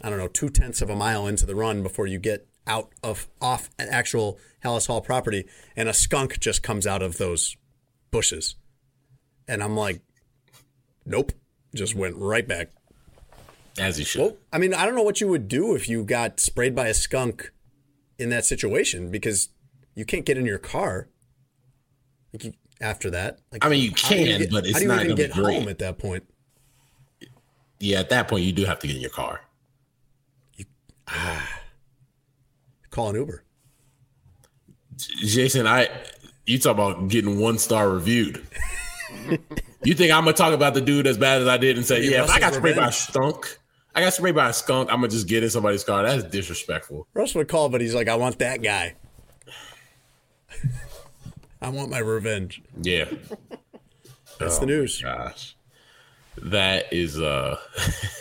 I 0.00 0.10
don't 0.10 0.18
know, 0.18 0.28
two 0.28 0.48
tenths 0.48 0.80
of 0.80 0.90
a 0.90 0.96
mile 0.96 1.26
into 1.26 1.44
the 1.44 1.56
run 1.56 1.82
before 1.82 2.06
you 2.06 2.20
get 2.20 2.46
out 2.66 2.90
of 3.02 3.28
off 3.40 3.70
an 3.78 3.88
actual 3.90 4.38
Halas 4.64 4.86
Hall 4.86 5.00
property, 5.00 5.44
and 5.76 5.88
a 5.88 5.92
skunk 5.92 6.38
just 6.40 6.62
comes 6.62 6.86
out 6.86 7.02
of 7.02 7.18
those 7.18 7.56
bushes, 8.10 8.56
and 9.48 9.62
I'm 9.62 9.76
like, 9.76 10.00
nope, 11.04 11.32
just 11.74 11.94
went 11.94 12.16
right 12.16 12.46
back. 12.46 12.70
As 13.78 13.96
he 13.96 14.04
should. 14.04 14.20
Well, 14.20 14.36
I 14.52 14.58
mean, 14.58 14.74
I 14.74 14.84
don't 14.84 14.94
know 14.94 15.02
what 15.02 15.20
you 15.20 15.28
would 15.28 15.48
do 15.48 15.74
if 15.74 15.88
you 15.88 16.04
got 16.04 16.40
sprayed 16.40 16.74
by 16.74 16.88
a 16.88 16.94
skunk 16.94 17.52
in 18.18 18.28
that 18.28 18.44
situation 18.44 19.10
because 19.10 19.48
you 19.94 20.04
can't 20.04 20.26
get 20.26 20.36
in 20.36 20.44
your 20.44 20.58
car. 20.58 21.08
Like 22.32 22.44
you, 22.44 22.52
after 22.80 23.10
that, 23.10 23.40
like, 23.50 23.64
I 23.64 23.68
mean, 23.68 23.80
you 23.80 23.92
can, 23.92 24.26
you 24.26 24.38
get, 24.38 24.50
but 24.50 24.66
it's 24.66 24.82
not 24.82 25.04
going 25.04 25.16
to 25.16 25.28
be 25.28 25.28
home 25.28 25.68
at 25.68 25.78
that 25.78 25.98
point. 25.98 26.24
Yeah, 27.80 28.00
at 28.00 28.10
that 28.10 28.28
point, 28.28 28.44
you 28.44 28.52
do 28.52 28.64
have 28.64 28.78
to 28.80 28.86
get 28.86 28.96
in 28.96 29.02
your 29.02 29.10
car. 29.10 29.40
You, 30.56 30.66
ah, 31.08 31.60
call 32.92 33.10
an 33.10 33.16
Uber. 33.16 33.42
Jason, 34.96 35.66
I 35.66 35.88
you 36.46 36.58
talk 36.58 36.72
about 36.72 37.08
getting 37.08 37.40
one 37.40 37.58
star 37.58 37.88
reviewed. 37.88 38.46
you 39.82 39.94
think 39.94 40.12
I'm 40.12 40.24
gonna 40.24 40.32
talk 40.32 40.52
about 40.52 40.74
the 40.74 40.80
dude 40.80 41.08
as 41.08 41.18
bad 41.18 41.42
as 41.42 41.48
I 41.48 41.56
did 41.56 41.76
and 41.76 41.84
say, 41.84 42.04
yeah, 42.08 42.22
if 42.22 42.30
I 42.30 42.38
got 42.38 42.54
sprayed 42.54 42.76
by 42.76 42.88
a 42.88 42.92
skunk, 42.92 43.58
I 43.94 44.00
got 44.00 44.14
sprayed 44.14 44.36
by 44.36 44.50
a 44.50 44.52
skunk, 44.52 44.90
I'm 44.90 44.98
gonna 44.98 45.08
just 45.08 45.26
get 45.26 45.42
in 45.42 45.50
somebody's 45.50 45.82
car. 45.82 46.04
That's 46.04 46.22
disrespectful. 46.24 47.08
Russ 47.14 47.34
would 47.34 47.48
call, 47.48 47.68
but 47.68 47.80
he's 47.80 47.94
like, 47.94 48.08
I 48.08 48.14
want 48.14 48.38
that 48.38 48.62
guy. 48.62 48.94
I 51.60 51.68
want 51.70 51.90
my 51.90 51.98
revenge. 51.98 52.62
Yeah. 52.80 53.06
That's 54.38 54.58
Oh 54.58 54.60
the 54.60 54.66
news. 54.66 55.00
Gosh. 55.00 55.56
That 56.38 56.92
is 56.92 57.20
uh 57.20 57.58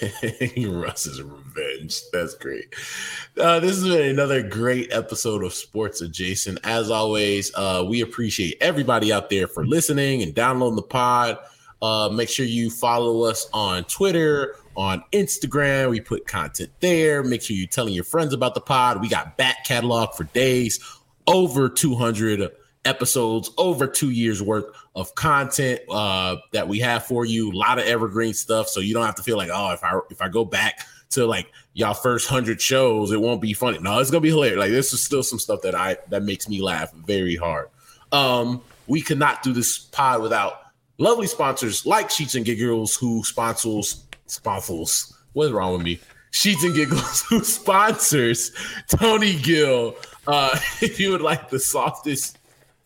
Russ's 0.57 1.21
revenge. 1.21 2.01
That's 2.11 2.35
great. 2.35 2.73
Uh, 3.37 3.59
this 3.59 3.75
has 3.77 3.83
been 3.85 4.09
another 4.09 4.43
great 4.43 4.91
episode 4.91 5.43
of 5.43 5.53
Sports 5.53 6.01
Adjacent. 6.01 6.59
As 6.63 6.91
always, 6.91 7.53
uh, 7.55 7.85
we 7.87 8.01
appreciate 8.01 8.57
everybody 8.59 9.13
out 9.13 9.29
there 9.29 9.47
for 9.47 9.65
listening 9.65 10.21
and 10.23 10.35
downloading 10.35 10.75
the 10.75 10.81
pod. 10.81 11.37
Uh, 11.81 12.09
make 12.09 12.29
sure 12.29 12.45
you 12.45 12.69
follow 12.69 13.23
us 13.23 13.49
on 13.53 13.85
Twitter, 13.85 14.55
on 14.75 15.03
Instagram. 15.13 15.89
We 15.89 16.01
put 16.01 16.27
content 16.27 16.71
there. 16.79 17.23
Make 17.23 17.41
sure 17.41 17.55
you're 17.55 17.67
telling 17.67 17.93
your 17.93 18.03
friends 18.03 18.33
about 18.33 18.55
the 18.55 18.61
pod. 18.61 19.01
We 19.01 19.07
got 19.09 19.37
back 19.37 19.65
catalog 19.65 20.13
for 20.15 20.25
days, 20.25 20.79
over 21.27 21.69
200 21.69 22.51
episodes, 22.85 23.51
over 23.57 23.87
two 23.87 24.09
years 24.09 24.41
worth 24.41 24.65
of 24.95 25.13
content 25.15 25.81
uh, 25.89 26.37
that 26.51 26.67
we 26.67 26.79
have 26.79 27.05
for 27.05 27.25
you. 27.25 27.51
A 27.51 27.53
lot 27.53 27.79
of 27.79 27.85
evergreen 27.85 28.33
stuff, 28.33 28.67
so 28.67 28.79
you 28.79 28.93
don't 28.93 29.05
have 29.05 29.15
to 29.15 29.23
feel 29.23 29.37
like, 29.37 29.49
oh, 29.53 29.71
if 29.71 29.83
I 29.83 29.99
if 30.09 30.21
I 30.21 30.29
go 30.29 30.45
back 30.45 30.79
to 31.11 31.25
like 31.25 31.51
y'all 31.73 31.93
first 31.93 32.27
hundred 32.27 32.61
shows, 32.61 33.11
it 33.11 33.21
won't 33.21 33.41
be 33.41 33.53
funny. 33.53 33.79
No, 33.79 33.99
it's 33.99 34.11
gonna 34.11 34.21
be 34.21 34.29
hilarious. 34.29 34.59
Like 34.59 34.71
this 34.71 34.93
is 34.93 35.01
still 35.01 35.23
some 35.23 35.39
stuff 35.39 35.61
that 35.61 35.75
I 35.75 35.97
that 36.09 36.23
makes 36.23 36.49
me 36.49 36.61
laugh 36.61 36.91
very 36.93 37.35
hard. 37.35 37.69
Um, 38.11 38.61
we 38.87 39.01
could 39.01 39.19
not 39.19 39.43
do 39.43 39.53
this 39.53 39.77
pod 39.77 40.21
without 40.21 40.61
lovely 40.97 41.27
sponsors 41.27 41.85
like 41.85 42.09
Sheets 42.09 42.35
and 42.35 42.45
Giggles, 42.45 42.95
who 42.95 43.23
sponsors 43.23 44.05
sponsors. 44.25 45.13
What's 45.33 45.51
wrong 45.51 45.73
with 45.73 45.83
me? 45.83 45.99
Sheets 46.31 46.63
and 46.63 46.73
Giggles, 46.73 47.21
who 47.29 47.43
sponsors 47.43 48.51
Tony 48.87 49.37
Gill. 49.39 49.95
Uh, 50.27 50.57
if 50.81 50.99
you 50.99 51.11
would 51.11 51.21
like 51.21 51.49
the 51.49 51.59
softest, 51.59 52.37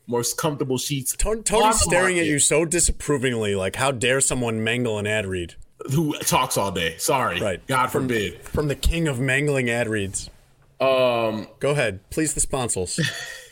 most 0.07 0.37
comfortable 0.37 0.77
sheets, 0.77 1.15
Tony, 1.15 1.41
Tony's 1.41 1.79
staring 1.81 2.19
at 2.19 2.25
you 2.25 2.39
so 2.39 2.65
disapprovingly, 2.65 3.55
like, 3.55 3.75
how 3.75 3.91
dare 3.91 4.21
someone 4.21 4.63
mangle 4.63 4.97
an 4.99 5.07
ad 5.07 5.25
read? 5.25 5.55
Who 5.91 6.13
talks 6.19 6.57
all 6.57 6.71
day? 6.71 6.95
Sorry, 6.97 7.39
Right. 7.39 7.65
God 7.67 7.87
forbid. 7.87 8.41
From 8.43 8.67
the 8.67 8.75
king 8.75 9.07
of 9.07 9.19
mangling 9.19 9.69
ad 9.69 9.87
reads. 9.87 10.29
Um, 10.79 11.47
Go 11.59 11.71
ahead. 11.71 12.01
Please, 12.09 12.33
the 12.33 12.39
sponsors. 12.39 12.99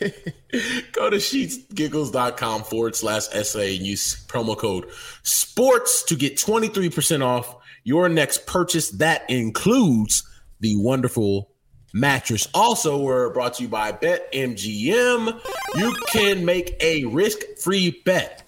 go 0.92 1.10
to 1.10 1.16
sheetsgiggles.com 1.16 2.64
forward 2.64 2.94
slash 2.96 3.22
SA 3.28 3.60
and 3.60 3.86
use 3.86 4.24
promo 4.26 4.56
code 4.56 4.86
sports 5.22 6.02
to 6.04 6.16
get 6.16 6.36
23% 6.36 7.24
off 7.24 7.56
your 7.82 8.08
next 8.08 8.46
purchase. 8.46 8.90
That 8.90 9.28
includes 9.30 10.22
the 10.60 10.74
wonderful 10.76 11.50
mattress. 11.94 12.46
Also, 12.52 12.98
we're 13.00 13.30
brought 13.30 13.54
to 13.54 13.62
you 13.62 13.68
by 13.68 13.92
BetMGM. 13.92 15.40
You 15.76 15.96
can 16.08 16.44
make 16.44 16.76
a 16.80 17.04
risk 17.06 17.38
free 17.58 18.02
bet. 18.04 18.42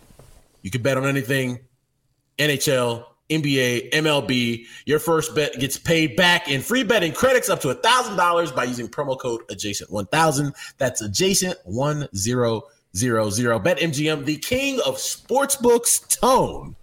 You 0.62 0.70
can 0.70 0.82
bet 0.82 0.98
on 0.98 1.06
anything 1.06 1.60
NHL, 2.38 3.04
NBA, 3.30 3.92
MLB. 3.92 4.66
Your 4.84 4.98
first 4.98 5.34
bet 5.34 5.58
gets 5.58 5.78
paid 5.78 6.16
back 6.16 6.50
in 6.50 6.60
free 6.60 6.82
betting 6.82 7.12
credits 7.12 7.48
up 7.48 7.60
to 7.60 7.68
$1,000 7.68 8.54
by 8.54 8.64
using 8.64 8.88
promo 8.88 9.18
code 9.18 9.46
adjacent1000. 9.48 10.52
That's 10.76 11.00
adjacent1000. 11.02 12.70
BetMGM, 12.94 14.24
the 14.24 14.36
king 14.38 14.80
of 14.84 14.96
sportsbooks 14.96 16.20
tone. 16.20 16.74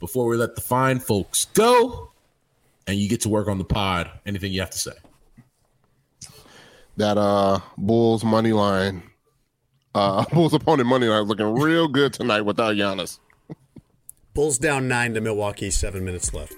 Before 0.00 0.26
we 0.26 0.36
let 0.36 0.54
the 0.56 0.60
fine 0.60 0.98
folks 0.98 1.44
go 1.54 2.10
and 2.88 2.96
you 2.96 3.08
get 3.08 3.20
to 3.20 3.28
work 3.28 3.46
on 3.46 3.58
the 3.58 3.64
pod, 3.64 4.10
anything 4.26 4.52
you 4.52 4.60
have 4.60 4.70
to 4.70 4.78
say? 4.78 4.92
That 6.96 7.16
uh 7.18 7.60
Bulls 7.78 8.24
money 8.24 8.52
line, 8.52 9.02
uh 9.94 10.24
Bulls 10.32 10.54
opponent 10.54 10.88
money 10.88 11.06
line 11.06 11.22
is 11.22 11.28
looking 11.28 11.54
real 11.54 11.88
good 11.88 12.12
tonight 12.12 12.42
without 12.42 12.76
Giannis. 12.76 13.18
Bulls 14.34 14.58
down 14.58 14.88
nine 14.88 15.14
to 15.14 15.20
Milwaukee, 15.20 15.70
seven 15.70 16.04
minutes 16.04 16.32
left. 16.32 16.54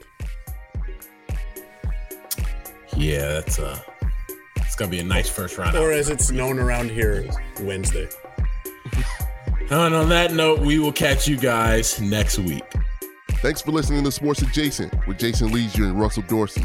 Yeah, 2.96 3.26
that's 3.40 3.58
uh 3.58 3.78
it's 4.56 4.76
gonna 4.76 4.90
be 4.90 5.00
a 5.00 5.04
nice 5.04 5.28
first 5.28 5.56
round. 5.58 5.76
Or 5.76 5.92
as 5.92 6.08
it's 6.08 6.30
known 6.30 6.58
around 6.58 6.90
here, 6.90 7.28
Wednesday. 7.60 8.08
And 9.70 9.94
on 9.94 10.10
that 10.10 10.32
note, 10.32 10.60
we 10.60 10.78
will 10.78 10.92
catch 10.92 11.26
you 11.26 11.38
guys 11.38 11.98
next 11.98 12.38
week. 12.38 12.62
Thanks 13.36 13.62
for 13.62 13.72
listening 13.72 14.04
to 14.04 14.12
Sports 14.12 14.42
Adjacent 14.42 14.92
with 15.08 15.18
Jason 15.18 15.50
Lieser 15.52 15.84
and 15.84 15.98
Russell 15.98 16.22
Dorsey. 16.28 16.64